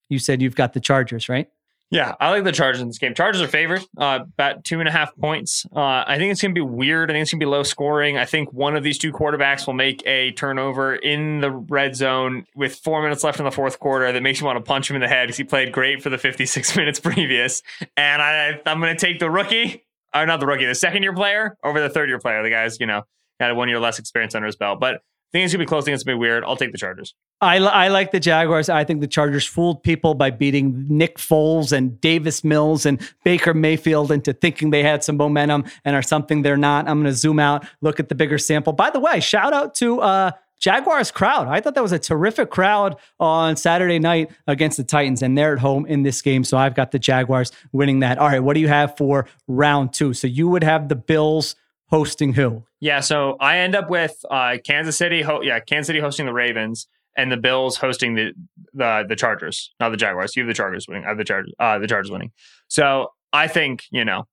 You 0.08 0.18
said 0.18 0.42
you've 0.42 0.56
got 0.56 0.72
the 0.72 0.80
Chargers, 0.80 1.28
right? 1.28 1.48
Yeah, 1.92 2.14
I 2.20 2.30
like 2.30 2.44
the 2.44 2.52
Chargers 2.52 2.80
in 2.80 2.86
this 2.86 2.98
game. 2.98 3.14
Chargers 3.14 3.42
are 3.42 3.48
favored, 3.48 3.84
uh, 3.98 4.20
about 4.22 4.62
two 4.62 4.78
and 4.78 4.88
a 4.88 4.92
half 4.92 5.14
points. 5.16 5.66
Uh, 5.74 6.04
I 6.06 6.18
think 6.18 6.30
it's 6.30 6.40
going 6.40 6.54
to 6.54 6.58
be 6.58 6.64
weird. 6.64 7.10
I 7.10 7.14
think 7.14 7.22
it's 7.22 7.32
going 7.32 7.40
to 7.40 7.46
be 7.46 7.50
low 7.50 7.64
scoring. 7.64 8.16
I 8.16 8.26
think 8.26 8.52
one 8.52 8.76
of 8.76 8.84
these 8.84 8.96
two 8.96 9.12
quarterbacks 9.12 9.66
will 9.66 9.74
make 9.74 10.00
a 10.06 10.30
turnover 10.32 10.94
in 10.94 11.40
the 11.40 11.50
red 11.50 11.96
zone 11.96 12.46
with 12.54 12.76
four 12.76 13.02
minutes 13.02 13.24
left 13.24 13.40
in 13.40 13.44
the 13.44 13.50
fourth 13.50 13.80
quarter 13.80 14.12
that 14.12 14.22
makes 14.22 14.38
you 14.38 14.46
want 14.46 14.56
to 14.56 14.62
punch 14.62 14.88
him 14.88 14.94
in 14.94 15.02
the 15.02 15.08
head 15.08 15.26
because 15.26 15.36
he 15.36 15.42
played 15.42 15.72
great 15.72 16.00
for 16.00 16.10
the 16.10 16.18
56 16.18 16.76
minutes 16.76 17.00
previous. 17.00 17.60
And 17.96 18.22
I, 18.22 18.60
I'm 18.66 18.80
going 18.80 18.96
to 18.96 19.06
take 19.06 19.18
the 19.18 19.30
rookie, 19.30 19.84
or 20.14 20.24
not 20.26 20.38
the 20.38 20.46
rookie, 20.46 20.66
the 20.66 20.76
second 20.76 21.02
year 21.02 21.12
player 21.12 21.56
over 21.64 21.80
the 21.80 21.90
third 21.90 22.08
year 22.08 22.20
player. 22.20 22.44
The 22.44 22.50
guy's, 22.50 22.78
you 22.78 22.86
know, 22.86 23.02
had 23.40 23.50
one 23.56 23.68
year 23.68 23.80
less 23.80 23.98
experience 23.98 24.36
under 24.36 24.46
his 24.46 24.54
belt. 24.54 24.78
But 24.78 25.02
think 25.32 25.44
it's 25.44 25.52
to 25.52 25.58
be 25.58 25.66
close. 25.66 25.84
I 25.84 25.86
think 25.86 25.94
it's 25.94 26.02
to 26.04 26.10
be 26.10 26.14
weird. 26.14 26.44
I'll 26.44 26.56
take 26.56 26.72
the 26.72 26.78
Chargers. 26.78 27.14
I, 27.40 27.58
I 27.58 27.88
like 27.88 28.10
the 28.10 28.20
Jaguars. 28.20 28.68
I 28.68 28.84
think 28.84 29.00
the 29.00 29.06
Chargers 29.06 29.46
fooled 29.46 29.82
people 29.82 30.14
by 30.14 30.30
beating 30.30 30.86
Nick 30.88 31.18
Foles 31.18 31.72
and 31.72 32.00
Davis 32.00 32.44
Mills 32.44 32.84
and 32.84 33.00
Baker 33.24 33.54
Mayfield 33.54 34.12
into 34.12 34.32
thinking 34.32 34.70
they 34.70 34.82
had 34.82 35.02
some 35.04 35.16
momentum 35.16 35.64
and 35.84 35.96
are 35.96 36.02
something 36.02 36.42
they're 36.42 36.56
not. 36.56 36.88
I'm 36.88 36.98
going 37.00 37.12
to 37.12 37.16
zoom 37.16 37.38
out, 37.38 37.66
look 37.80 38.00
at 38.00 38.08
the 38.08 38.14
bigger 38.14 38.38
sample. 38.38 38.72
By 38.72 38.90
the 38.90 39.00
way, 39.00 39.20
shout 39.20 39.52
out 39.52 39.74
to 39.76 40.00
uh, 40.00 40.32
Jaguars 40.58 41.10
crowd. 41.10 41.48
I 41.48 41.60
thought 41.60 41.74
that 41.74 41.82
was 41.82 41.92
a 41.92 41.98
terrific 41.98 42.50
crowd 42.50 42.96
on 43.18 43.56
Saturday 43.56 43.98
night 43.98 44.30
against 44.46 44.76
the 44.76 44.84
Titans, 44.84 45.22
and 45.22 45.36
they're 45.36 45.54
at 45.54 45.60
home 45.60 45.86
in 45.86 46.02
this 46.02 46.20
game. 46.20 46.44
So 46.44 46.58
I've 46.58 46.74
got 46.74 46.90
the 46.90 46.98
Jaguars 46.98 47.50
winning 47.72 48.00
that. 48.00 48.18
All 48.18 48.28
right, 48.28 48.40
what 48.40 48.54
do 48.54 48.60
you 48.60 48.68
have 48.68 48.96
for 48.96 49.26
round 49.48 49.94
two? 49.94 50.12
So 50.12 50.26
you 50.26 50.48
would 50.48 50.62
have 50.62 50.88
the 50.88 50.96
Bills 50.96 51.56
hosting 51.86 52.34
who? 52.34 52.64
Yeah, 52.80 53.00
so 53.00 53.36
I 53.40 53.58
end 53.58 53.74
up 53.74 53.90
with 53.90 54.14
uh, 54.30 54.56
Kansas 54.64 54.96
City. 54.96 55.22
Ho- 55.22 55.42
yeah, 55.42 55.60
Kansas 55.60 55.86
City 55.86 56.00
hosting 56.00 56.26
the 56.26 56.32
Ravens 56.32 56.88
and 57.16 57.30
the 57.30 57.36
Bills 57.36 57.76
hosting 57.76 58.14
the 58.14 58.32
the 58.72 59.04
the 59.08 59.16
Chargers, 59.16 59.72
not 59.80 59.90
the 59.90 59.96
Jaguars. 59.96 60.34
You 60.34 60.42
have 60.42 60.48
the 60.48 60.54
Chargers 60.54 60.86
winning. 60.88 61.04
I 61.04 61.08
have 61.08 61.18
the 61.18 61.24
Chargers. 61.24 61.52
Uh, 61.58 61.78
the 61.78 61.86
Chargers 61.86 62.10
winning. 62.10 62.32
So 62.68 63.08
I 63.32 63.48
think 63.48 63.84
you 63.90 64.04
know, 64.04 64.26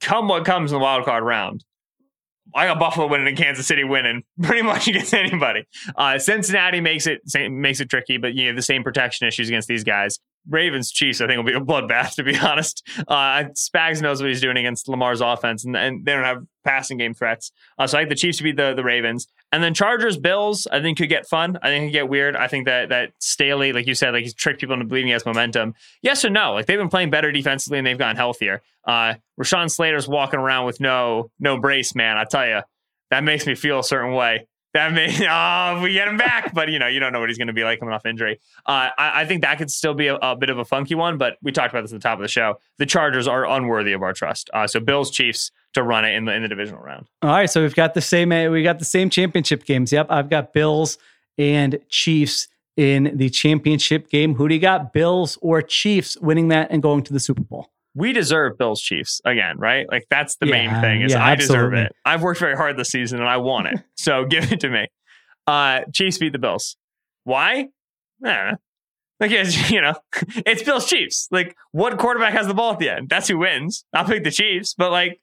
come 0.00 0.28
what 0.28 0.44
comes 0.44 0.70
in 0.70 0.78
the 0.78 0.82
wild 0.82 1.04
card 1.04 1.24
round. 1.24 1.64
I 2.54 2.66
got 2.66 2.78
Buffalo 2.78 3.06
winning 3.06 3.28
and 3.28 3.36
Kansas 3.36 3.66
City 3.66 3.84
winning 3.84 4.24
pretty 4.42 4.62
much 4.62 4.88
against 4.88 5.14
anybody. 5.14 5.64
Uh, 5.96 6.18
Cincinnati 6.18 6.80
makes 6.80 7.06
it 7.06 7.22
makes 7.50 7.80
it 7.80 7.88
tricky, 7.88 8.18
but 8.18 8.34
you 8.34 8.50
know 8.50 8.54
the 8.56 8.62
same 8.62 8.82
protection 8.82 9.26
issues 9.26 9.48
against 9.48 9.68
these 9.68 9.84
guys. 9.84 10.18
Ravens 10.48 10.90
Chiefs, 10.90 11.20
I 11.20 11.26
think, 11.26 11.36
will 11.36 11.44
be 11.44 11.52
a 11.52 11.60
bloodbath. 11.60 12.12
To 12.22 12.22
be 12.22 12.36
honest, 12.36 12.86
uh, 13.08 13.44
Spags 13.56 14.02
knows 14.02 14.20
what 14.20 14.28
he's 14.28 14.40
doing 14.40 14.56
against 14.56 14.88
Lamar's 14.88 15.20
offense, 15.20 15.64
and, 15.64 15.76
and 15.76 16.04
they 16.04 16.12
don't 16.12 16.24
have 16.24 16.44
passing 16.64 16.98
game 16.98 17.14
threats. 17.14 17.52
Uh, 17.78 17.86
so 17.86 17.96
I 17.96 18.02
think 18.02 18.10
the 18.10 18.16
Chiefs 18.16 18.38
to 18.38 18.44
be 18.44 18.52
the 18.52 18.74
the 18.74 18.84
Ravens, 18.84 19.28
and 19.50 19.62
then 19.62 19.72
Chargers 19.72 20.18
Bills. 20.18 20.66
I 20.70 20.80
think 20.80 20.98
could 20.98 21.08
get 21.08 21.26
fun. 21.26 21.58
I 21.62 21.68
think 21.68 21.86
could 21.86 21.92
get 21.92 22.08
weird. 22.08 22.36
I 22.36 22.48
think 22.48 22.66
that 22.66 22.90
that 22.90 23.12
Staley, 23.18 23.72
like 23.72 23.86
you 23.86 23.94
said, 23.94 24.12
like 24.12 24.24
he's 24.24 24.34
tricked 24.34 24.60
people 24.60 24.74
into 24.74 24.86
believing 24.86 25.08
he 25.08 25.12
has 25.12 25.24
momentum. 25.24 25.74
Yes 26.02 26.24
or 26.24 26.30
no? 26.30 26.52
Like 26.52 26.66
they've 26.66 26.78
been 26.78 26.88
playing 26.88 27.10
better 27.10 27.32
defensively 27.32 27.78
and 27.78 27.86
they've 27.86 27.98
gotten 27.98 28.16
healthier. 28.16 28.62
Uh, 28.86 29.14
Rashawn 29.40 29.70
Slater's 29.70 30.08
walking 30.08 30.40
around 30.40 30.66
with 30.66 30.80
no 30.80 31.30
no 31.38 31.58
brace, 31.58 31.94
man. 31.94 32.18
I 32.18 32.24
tell 32.24 32.46
you, 32.46 32.60
that 33.10 33.24
makes 33.24 33.46
me 33.46 33.54
feel 33.54 33.78
a 33.78 33.84
certain 33.84 34.12
way. 34.12 34.46
That 34.74 34.92
may 34.92 35.08
oh 35.30 35.82
we 35.82 35.92
get 35.92 36.08
him 36.08 36.16
back, 36.16 36.54
but 36.54 36.68
you 36.68 36.78
know 36.78 36.86
you 36.86 37.00
don't 37.00 37.12
know 37.12 37.20
what 37.20 37.28
he's 37.28 37.38
going 37.38 37.48
to 37.48 37.52
be 37.52 37.64
like 37.64 37.78
coming 37.78 37.94
off 37.94 38.06
injury. 38.06 38.40
Uh, 38.66 38.88
I, 38.96 39.22
I 39.22 39.26
think 39.26 39.42
that 39.42 39.58
could 39.58 39.70
still 39.70 39.94
be 39.94 40.08
a, 40.08 40.16
a 40.16 40.36
bit 40.36 40.50
of 40.50 40.58
a 40.58 40.64
funky 40.64 40.94
one, 40.94 41.18
but 41.18 41.36
we 41.42 41.52
talked 41.52 41.72
about 41.72 41.82
this 41.82 41.92
at 41.92 42.00
the 42.00 42.08
top 42.08 42.18
of 42.18 42.22
the 42.22 42.28
show. 42.28 42.58
The 42.78 42.86
Chargers 42.86 43.28
are 43.28 43.46
unworthy 43.46 43.92
of 43.92 44.02
our 44.02 44.12
trust. 44.12 44.50
Uh, 44.54 44.66
so 44.66 44.80
Bills 44.80 45.10
Chiefs 45.10 45.50
to 45.74 45.82
run 45.82 46.04
it 46.04 46.14
in 46.14 46.24
the 46.24 46.32
in 46.32 46.42
the 46.42 46.48
divisional 46.48 46.82
round. 46.82 47.06
All 47.22 47.30
right, 47.30 47.50
so 47.50 47.62
we've 47.62 47.74
got 47.74 47.94
the 47.94 48.00
same 48.00 48.30
we 48.30 48.62
got 48.62 48.78
the 48.78 48.84
same 48.84 49.10
championship 49.10 49.64
games. 49.64 49.92
Yep, 49.92 50.06
I've 50.10 50.30
got 50.30 50.52
Bills 50.52 50.98
and 51.38 51.78
Chiefs 51.88 52.48
in 52.76 53.12
the 53.14 53.28
championship 53.28 54.08
game. 54.08 54.34
Who 54.34 54.48
do 54.48 54.54
you 54.54 54.60
got? 54.60 54.92
Bills 54.92 55.38
or 55.42 55.60
Chiefs 55.62 56.16
winning 56.18 56.48
that 56.48 56.68
and 56.70 56.82
going 56.82 57.02
to 57.04 57.12
the 57.12 57.20
Super 57.20 57.42
Bowl? 57.42 57.70
We 57.94 58.12
deserve 58.12 58.56
Bills 58.56 58.80
Chiefs 58.80 59.20
again, 59.24 59.58
right? 59.58 59.86
Like 59.90 60.06
that's 60.08 60.36
the 60.36 60.46
main 60.46 60.70
thing 60.80 61.02
is 61.02 61.12
yeah, 61.12 61.24
I 61.24 61.34
deserve 61.34 61.74
it. 61.74 61.94
I've 62.04 62.22
worked 62.22 62.40
very 62.40 62.56
hard 62.56 62.76
this 62.76 62.88
season 62.88 63.20
and 63.20 63.28
I 63.28 63.36
want 63.36 63.66
it. 63.66 63.80
so 63.96 64.24
give 64.24 64.50
it 64.50 64.60
to 64.60 64.70
me. 64.70 64.86
Uh, 65.46 65.80
Chiefs 65.92 66.18
beat 66.18 66.32
the 66.32 66.38
Bills. 66.38 66.76
Why? 67.24 67.68
Nah. 68.20 68.54
Like 69.20 69.30
it's, 69.30 69.70
you 69.70 69.80
know, 69.80 69.94
it's 70.46 70.62
Bills 70.62 70.86
Chiefs. 70.86 71.28
Like 71.30 71.56
what 71.72 71.98
quarterback 71.98 72.32
has 72.32 72.46
the 72.46 72.54
ball 72.54 72.72
at 72.72 72.78
the 72.78 72.88
end? 72.88 73.08
That's 73.08 73.28
who 73.28 73.38
wins. 73.38 73.84
I'll 73.92 74.04
pick 74.04 74.24
the 74.24 74.30
Chiefs, 74.30 74.74
but 74.74 74.90
like 74.90 75.20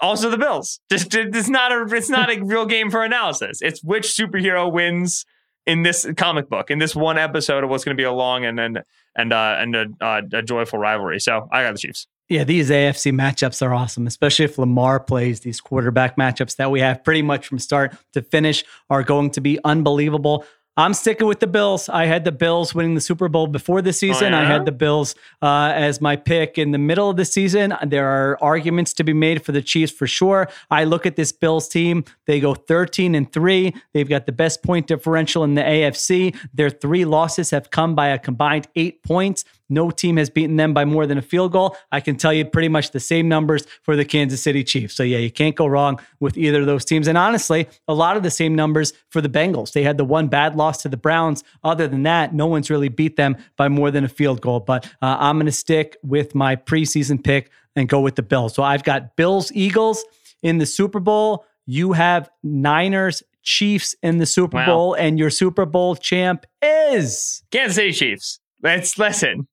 also 0.00 0.30
the 0.30 0.38
Bills. 0.38 0.80
Just 0.90 1.14
it's 1.14 1.48
not 1.48 1.72
a 1.72 1.84
it's 1.94 2.08
not 2.08 2.30
a 2.30 2.40
real 2.40 2.66
game 2.66 2.90
for 2.90 3.02
analysis. 3.02 3.60
It's 3.60 3.82
which 3.82 4.06
superhero 4.06 4.70
wins 4.70 5.24
in 5.66 5.82
this 5.82 6.06
comic 6.16 6.48
book 6.48 6.70
in 6.70 6.78
this 6.78 6.96
one 6.96 7.18
episode 7.18 7.62
of 7.62 7.70
what's 7.70 7.84
going 7.84 7.94
to 7.94 8.00
be 8.00 8.04
a 8.04 8.12
long 8.12 8.44
and 8.44 8.58
and 8.58 8.82
and 9.18 9.32
uh, 9.32 9.56
and 9.58 9.76
a, 9.76 9.86
uh, 10.00 10.22
a 10.32 10.42
joyful 10.42 10.78
rivalry. 10.78 11.20
So 11.20 11.48
I 11.52 11.64
got 11.64 11.72
the 11.72 11.78
Chiefs. 11.78 12.06
Yeah, 12.28 12.44
these 12.44 12.68
AFC 12.68 13.12
matchups 13.12 13.66
are 13.66 13.72
awesome, 13.72 14.06
especially 14.06 14.44
if 14.44 14.58
Lamar 14.58 15.00
plays. 15.00 15.40
These 15.40 15.62
quarterback 15.62 16.16
matchups 16.16 16.56
that 16.56 16.70
we 16.70 16.80
have 16.80 17.02
pretty 17.02 17.22
much 17.22 17.46
from 17.46 17.58
start 17.58 17.96
to 18.12 18.22
finish 18.22 18.64
are 18.90 19.02
going 19.02 19.30
to 19.30 19.40
be 19.40 19.58
unbelievable. 19.64 20.44
I'm 20.78 20.94
sticking 20.94 21.26
with 21.26 21.40
the 21.40 21.48
Bills. 21.48 21.88
I 21.88 22.06
had 22.06 22.24
the 22.24 22.30
Bills 22.30 22.72
winning 22.72 22.94
the 22.94 23.00
Super 23.00 23.28
Bowl 23.28 23.48
before 23.48 23.82
the 23.82 23.92
season. 23.92 24.32
I 24.32 24.42
yeah? 24.42 24.46
had 24.46 24.64
the 24.64 24.70
Bills 24.70 25.16
uh, 25.42 25.72
as 25.74 26.00
my 26.00 26.14
pick 26.14 26.56
in 26.56 26.70
the 26.70 26.78
middle 26.78 27.10
of 27.10 27.16
the 27.16 27.24
season. 27.24 27.74
There 27.84 28.06
are 28.06 28.38
arguments 28.40 28.92
to 28.94 29.04
be 29.04 29.12
made 29.12 29.44
for 29.44 29.50
the 29.50 29.60
Chiefs 29.60 29.90
for 29.92 30.06
sure. 30.06 30.48
I 30.70 30.84
look 30.84 31.04
at 31.04 31.16
this 31.16 31.32
Bills 31.32 31.68
team. 31.68 32.04
They 32.26 32.38
go 32.38 32.54
13 32.54 33.16
and 33.16 33.32
3. 33.32 33.74
They've 33.92 34.08
got 34.08 34.26
the 34.26 34.32
best 34.32 34.62
point 34.62 34.86
differential 34.86 35.42
in 35.42 35.54
the 35.54 35.62
AFC. 35.62 36.36
Their 36.54 36.70
three 36.70 37.04
losses 37.04 37.50
have 37.50 37.70
come 37.70 37.96
by 37.96 38.10
a 38.10 38.18
combined 38.18 38.68
eight 38.76 39.02
points. 39.02 39.44
No 39.68 39.90
team 39.90 40.16
has 40.16 40.30
beaten 40.30 40.56
them 40.56 40.72
by 40.72 40.84
more 40.84 41.06
than 41.06 41.18
a 41.18 41.22
field 41.22 41.52
goal. 41.52 41.76
I 41.92 42.00
can 42.00 42.16
tell 42.16 42.32
you 42.32 42.44
pretty 42.44 42.68
much 42.68 42.90
the 42.92 43.00
same 43.00 43.28
numbers 43.28 43.66
for 43.82 43.96
the 43.96 44.04
Kansas 44.04 44.42
City 44.42 44.64
Chiefs. 44.64 44.94
So, 44.94 45.02
yeah, 45.02 45.18
you 45.18 45.30
can't 45.30 45.54
go 45.56 45.66
wrong 45.66 46.00
with 46.20 46.38
either 46.38 46.60
of 46.60 46.66
those 46.66 46.84
teams. 46.84 47.06
And 47.06 47.18
honestly, 47.18 47.68
a 47.86 47.94
lot 47.94 48.16
of 48.16 48.22
the 48.22 48.30
same 48.30 48.54
numbers 48.54 48.92
for 49.10 49.20
the 49.20 49.28
Bengals. 49.28 49.72
They 49.72 49.82
had 49.82 49.98
the 49.98 50.04
one 50.04 50.28
bad 50.28 50.56
loss 50.56 50.82
to 50.82 50.88
the 50.88 50.96
Browns. 50.96 51.44
Other 51.62 51.86
than 51.86 52.02
that, 52.04 52.34
no 52.34 52.46
one's 52.46 52.70
really 52.70 52.88
beat 52.88 53.16
them 53.16 53.36
by 53.56 53.68
more 53.68 53.90
than 53.90 54.04
a 54.04 54.08
field 54.08 54.40
goal. 54.40 54.60
But 54.60 54.86
uh, 55.02 55.16
I'm 55.18 55.36
going 55.36 55.46
to 55.46 55.52
stick 55.52 55.96
with 56.02 56.34
my 56.34 56.56
preseason 56.56 57.22
pick 57.22 57.50
and 57.76 57.88
go 57.88 58.00
with 58.00 58.16
the 58.16 58.22
Bills. 58.22 58.54
So, 58.54 58.62
I've 58.62 58.84
got 58.84 59.16
Bills, 59.16 59.52
Eagles 59.54 60.04
in 60.42 60.58
the 60.58 60.66
Super 60.66 61.00
Bowl. 61.00 61.44
You 61.66 61.92
have 61.92 62.30
Niners, 62.42 63.22
Chiefs 63.42 63.94
in 64.02 64.18
the 64.18 64.26
Super 64.26 64.56
Wow. 64.56 64.66
Bowl, 64.66 64.94
and 64.94 65.18
your 65.18 65.30
Super 65.30 65.66
Bowl 65.66 65.94
champ 65.96 66.46
is. 66.62 67.42
Kansas 67.50 67.76
City 67.76 67.92
Chiefs. 67.92 68.40
Let's 68.62 68.98
listen. 68.98 69.46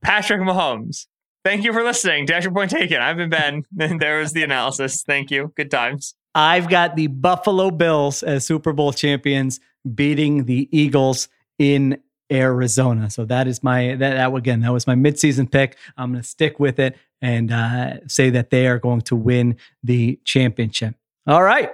Patrick 0.00 0.40
Mahomes. 0.40 1.06
Thank 1.44 1.64
you 1.64 1.72
for 1.72 1.82
listening 1.82 2.26
to 2.28 2.36
Extra 2.36 2.52
Point 2.52 2.70
Taken. 2.70 3.00
I've 3.00 3.16
been 3.16 3.30
Ben, 3.30 3.64
there 3.98 4.20
was 4.20 4.32
the 4.32 4.44
analysis. 4.44 5.02
Thank 5.02 5.30
you. 5.30 5.52
Good 5.56 5.70
times. 5.70 6.14
I've 6.34 6.68
got 6.68 6.96
the 6.96 7.08
Buffalo 7.08 7.70
Bills 7.70 8.22
as 8.22 8.46
Super 8.46 8.72
Bowl 8.72 8.92
champions 8.92 9.60
beating 9.94 10.44
the 10.44 10.68
Eagles 10.70 11.28
in 11.58 11.98
Arizona. 12.30 13.10
So 13.10 13.24
that 13.26 13.46
is 13.46 13.62
my 13.62 13.94
that, 13.96 14.14
that 14.14 14.34
again 14.34 14.60
that 14.60 14.72
was 14.72 14.86
my 14.86 14.94
midseason 14.94 15.50
pick. 15.50 15.76
I'm 15.96 16.12
going 16.12 16.22
to 16.22 16.28
stick 16.28 16.58
with 16.58 16.78
it 16.78 16.96
and 17.20 17.52
uh, 17.52 18.06
say 18.08 18.30
that 18.30 18.50
they 18.50 18.66
are 18.66 18.78
going 18.78 19.02
to 19.02 19.16
win 19.16 19.56
the 19.82 20.18
championship. 20.24 20.94
All 21.26 21.42
right. 21.42 21.70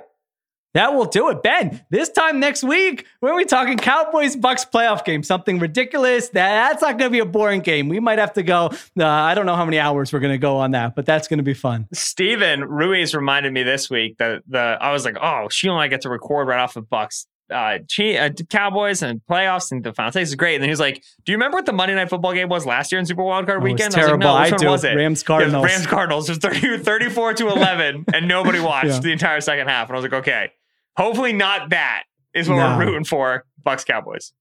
That 0.75 0.95
will 0.95 1.07
do 1.07 1.31
it, 1.31 1.43
Ben. 1.43 1.83
This 1.91 2.11
time 2.11 2.41
next 2.41 2.63
week, 2.63 3.07
when 3.21 3.33
are 3.33 3.37
we 3.37 3.47
talking 3.47 3.79
Cowboys 3.79 4.37
Bucks 4.37 4.65
playoff 4.65 5.05
game, 5.05 5.23
something 5.23 5.59
ridiculous. 5.59 6.29
That 6.29 6.71
that's 6.71 6.83
not 6.83 6.99
going 6.99 7.11
to 7.11 7.13
be 7.13 7.21
a 7.21 7.25
boring 7.27 7.61
game. 7.61 7.89
We 7.89 8.01
might 8.01 8.19
have 8.19 8.35
to 8.35 8.43
go. 8.43 8.71
Uh, 8.99 9.05
I 9.07 9.35
don't 9.35 9.47
know 9.47 9.57
how 9.57 9.65
many 9.65 9.79
hours 9.79 10.13
we're 10.13 10.21
going 10.21 10.35
to 10.35 10.39
go 10.39 10.59
on 10.59 10.73
that, 10.73 10.95
but 10.95 11.07
that's 11.07 11.27
going 11.27 11.39
to 11.39 11.43
be 11.45 11.55
fun. 11.55 11.89
Steven 11.95 12.65
Ruiz 12.65 13.15
reminded 13.15 13.53
me 13.53 13.63
this 13.63 13.89
week 13.89 14.19
that 14.19 14.43
the 14.47 14.59
I 14.81 14.93
was 14.93 15.05
like, 15.05 15.17
oh, 15.21 15.49
Sheil 15.51 15.73
and 15.73 15.81
I 15.83 15.89
get 15.89 16.03
to 16.03 16.11
record 16.11 16.47
right 16.49 16.61
off 16.61 16.77
of 16.77 16.89
Bucks 16.91 17.27
uh, 17.51 17.79
uh, 17.99 18.29
Cowboys 18.51 19.03
and 19.03 19.23
playoffs 19.29 19.73
and 19.73 19.83
the 19.83 19.95
final 19.95 20.13
six 20.13 20.29
is 20.29 20.35
great. 20.35 20.57
And 20.57 20.63
then 20.63 20.69
he 20.69 20.73
was 20.73 20.81
like, 20.81 21.03
"Do 21.25 21.33
you 21.33 21.37
remember 21.39 21.57
what 21.57 21.65
the 21.65 21.73
Monday 21.73 21.95
Night 21.95 22.11
Football 22.11 22.35
game 22.35 22.51
was 22.51 22.67
last 22.67 22.93
year 22.93 22.99
in 22.99 23.07
Super 23.07 23.23
Wild 23.23 23.47
Card 23.47 23.63
Oh, 23.63 23.65
Weekend?" 23.65 23.95
terrible. 23.95 24.29
I 24.29 24.43
was 24.43 24.51
like, 24.51 24.51
"No, 24.51 24.53
which 24.53 24.53
I 24.53 24.57
one 24.57 24.61
do. 24.61 24.69
was 24.69 24.85
it?" 24.85 24.95
Rams 24.97 25.23
Cardinals. 25.23 25.63
was 25.63 25.73
Rams 25.73 25.87
Cardinals. 25.87 26.29
It 26.29 26.33
was 26.45 26.61
30, 26.61 26.79
34 26.85 27.33
to 27.35 27.49
eleven, 27.49 28.05
and 28.13 28.29
nobody 28.29 28.61
watched 28.61 28.89
Yeah. 28.89 28.99
the 29.01 29.13
entire 29.13 29.41
second 29.41 29.67
half. 29.69 29.89
And 29.89 29.97
I 29.97 30.01
was 30.01 30.03
like, 30.11 30.21
"Okay, 30.21 30.51
hopefully 30.99 31.33
not 31.33 31.71
that 31.71 32.03
is 32.35 32.49
what 32.49 32.57
No. 32.57 32.77
we're 32.77 32.85
rooting 32.87 33.05
for." 33.05 33.45
Bucks 33.65 33.85
Cowboys. 33.85 34.33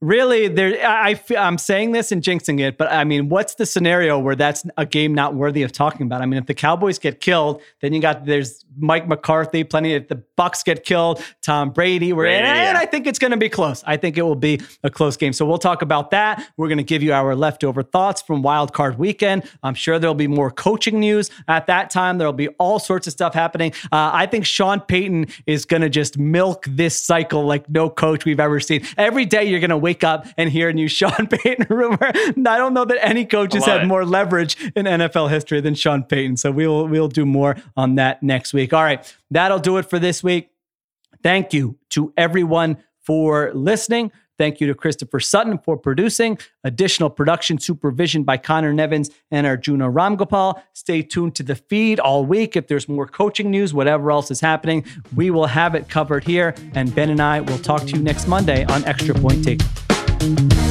Really, 0.00 0.46
there. 0.46 0.86
I, 0.86 1.20
I'm 1.36 1.58
saying 1.58 1.90
this 1.90 2.12
and 2.12 2.22
jinxing 2.22 2.60
it, 2.60 2.78
but 2.78 2.92
I 2.92 3.02
mean, 3.02 3.28
what's 3.28 3.56
the 3.56 3.66
scenario 3.66 4.16
where 4.16 4.36
that's 4.36 4.64
a 4.76 4.86
game 4.86 5.12
not 5.12 5.34
worthy 5.34 5.64
of 5.64 5.72
talking 5.72 6.06
about? 6.06 6.22
I 6.22 6.26
mean, 6.26 6.38
if 6.38 6.46
the 6.46 6.54
Cowboys 6.54 7.00
get 7.00 7.20
killed, 7.20 7.60
then 7.80 7.92
you 7.92 8.00
got 8.00 8.24
there's 8.24 8.64
Mike 8.78 9.08
McCarthy, 9.08 9.64
plenty. 9.64 9.94
If 9.94 10.06
the 10.06 10.22
Bucks 10.36 10.62
get 10.62 10.84
killed, 10.84 11.20
Tom 11.42 11.70
Brady. 11.70 12.12
We're 12.12 12.24
Brady, 12.24 12.46
and 12.46 12.76
yeah. 12.76 12.80
I 12.80 12.86
think 12.86 13.08
it's 13.08 13.18
going 13.18 13.32
to 13.32 13.36
be 13.36 13.48
close. 13.48 13.82
I 13.88 13.96
think 13.96 14.16
it 14.16 14.22
will 14.22 14.36
be 14.36 14.60
a 14.84 14.90
close 14.90 15.16
game. 15.16 15.32
So 15.32 15.44
we'll 15.44 15.58
talk 15.58 15.82
about 15.82 16.12
that. 16.12 16.48
We're 16.56 16.68
going 16.68 16.78
to 16.78 16.84
give 16.84 17.02
you 17.02 17.12
our 17.12 17.34
leftover 17.34 17.82
thoughts 17.82 18.22
from 18.22 18.42
Wild 18.42 18.72
Card 18.72 18.98
Weekend. 18.98 19.50
I'm 19.64 19.74
sure 19.74 19.98
there'll 19.98 20.14
be 20.14 20.28
more 20.28 20.52
coaching 20.52 21.00
news 21.00 21.28
at 21.48 21.66
that 21.66 21.90
time. 21.90 22.18
There'll 22.18 22.32
be 22.32 22.48
all 22.60 22.78
sorts 22.78 23.08
of 23.08 23.12
stuff 23.12 23.34
happening. 23.34 23.72
Uh, 23.90 24.10
I 24.12 24.26
think 24.26 24.46
Sean 24.46 24.80
Payton 24.80 25.26
is 25.46 25.64
going 25.64 25.82
to 25.82 25.90
just 25.90 26.18
milk 26.18 26.66
this 26.68 26.96
cycle 27.00 27.44
like 27.44 27.68
no 27.68 27.90
coach 27.90 28.24
we've 28.24 28.38
ever 28.38 28.60
seen. 28.60 28.86
Every 28.96 29.24
day 29.24 29.42
you're 29.42 29.58
going 29.58 29.70
to 29.70 29.87
wake 29.88 30.04
up 30.04 30.26
and 30.36 30.50
hear 30.50 30.68
a 30.68 30.72
new 30.72 30.86
Sean 30.88 31.26
Payton 31.30 31.66
rumor. 31.70 31.98
I 32.02 32.58
don't 32.58 32.74
know 32.74 32.84
that 32.84 32.98
any 33.00 33.24
coaches 33.24 33.64
have 33.64 33.82
it. 33.82 33.86
more 33.86 34.04
leverage 34.04 34.56
in 34.76 34.84
NFL 34.84 35.30
history 35.30 35.60
than 35.62 35.74
Sean 35.74 36.02
Payton. 36.02 36.36
So 36.36 36.50
we'll 36.50 36.86
we'll 36.86 37.08
do 37.08 37.24
more 37.24 37.56
on 37.76 37.94
that 37.94 38.22
next 38.22 38.52
week. 38.52 38.72
All 38.74 38.82
right, 38.82 39.00
that'll 39.30 39.58
do 39.58 39.78
it 39.78 39.88
for 39.88 39.98
this 39.98 40.22
week. 40.22 40.50
Thank 41.22 41.52
you 41.54 41.78
to 41.90 42.12
everyone 42.16 42.76
for 43.00 43.50
listening. 43.54 44.12
Thank 44.38 44.60
you 44.60 44.68
to 44.68 44.74
Christopher 44.74 45.20
Sutton 45.20 45.58
for 45.58 45.76
producing. 45.76 46.38
Additional 46.62 47.10
production 47.10 47.58
supervision 47.58 48.22
by 48.22 48.36
Conor 48.36 48.72
Nevins 48.72 49.10
and 49.30 49.46
Arjuna 49.46 49.90
Ramgopal. 49.90 50.62
Stay 50.72 51.02
tuned 51.02 51.34
to 51.36 51.42
the 51.42 51.56
feed 51.56 51.98
all 51.98 52.24
week. 52.24 52.56
If 52.56 52.68
there's 52.68 52.88
more 52.88 53.06
coaching 53.06 53.50
news, 53.50 53.74
whatever 53.74 54.12
else 54.12 54.30
is 54.30 54.40
happening, 54.40 54.84
we 55.14 55.30
will 55.30 55.46
have 55.46 55.74
it 55.74 55.88
covered 55.88 56.24
here. 56.24 56.54
And 56.74 56.94
Ben 56.94 57.10
and 57.10 57.20
I 57.20 57.40
will 57.40 57.58
talk 57.58 57.82
to 57.82 57.88
you 57.88 58.02
next 58.02 58.28
Monday 58.28 58.64
on 58.66 58.84
Extra 58.84 59.14
Point 59.14 59.44
Take. 59.44 60.67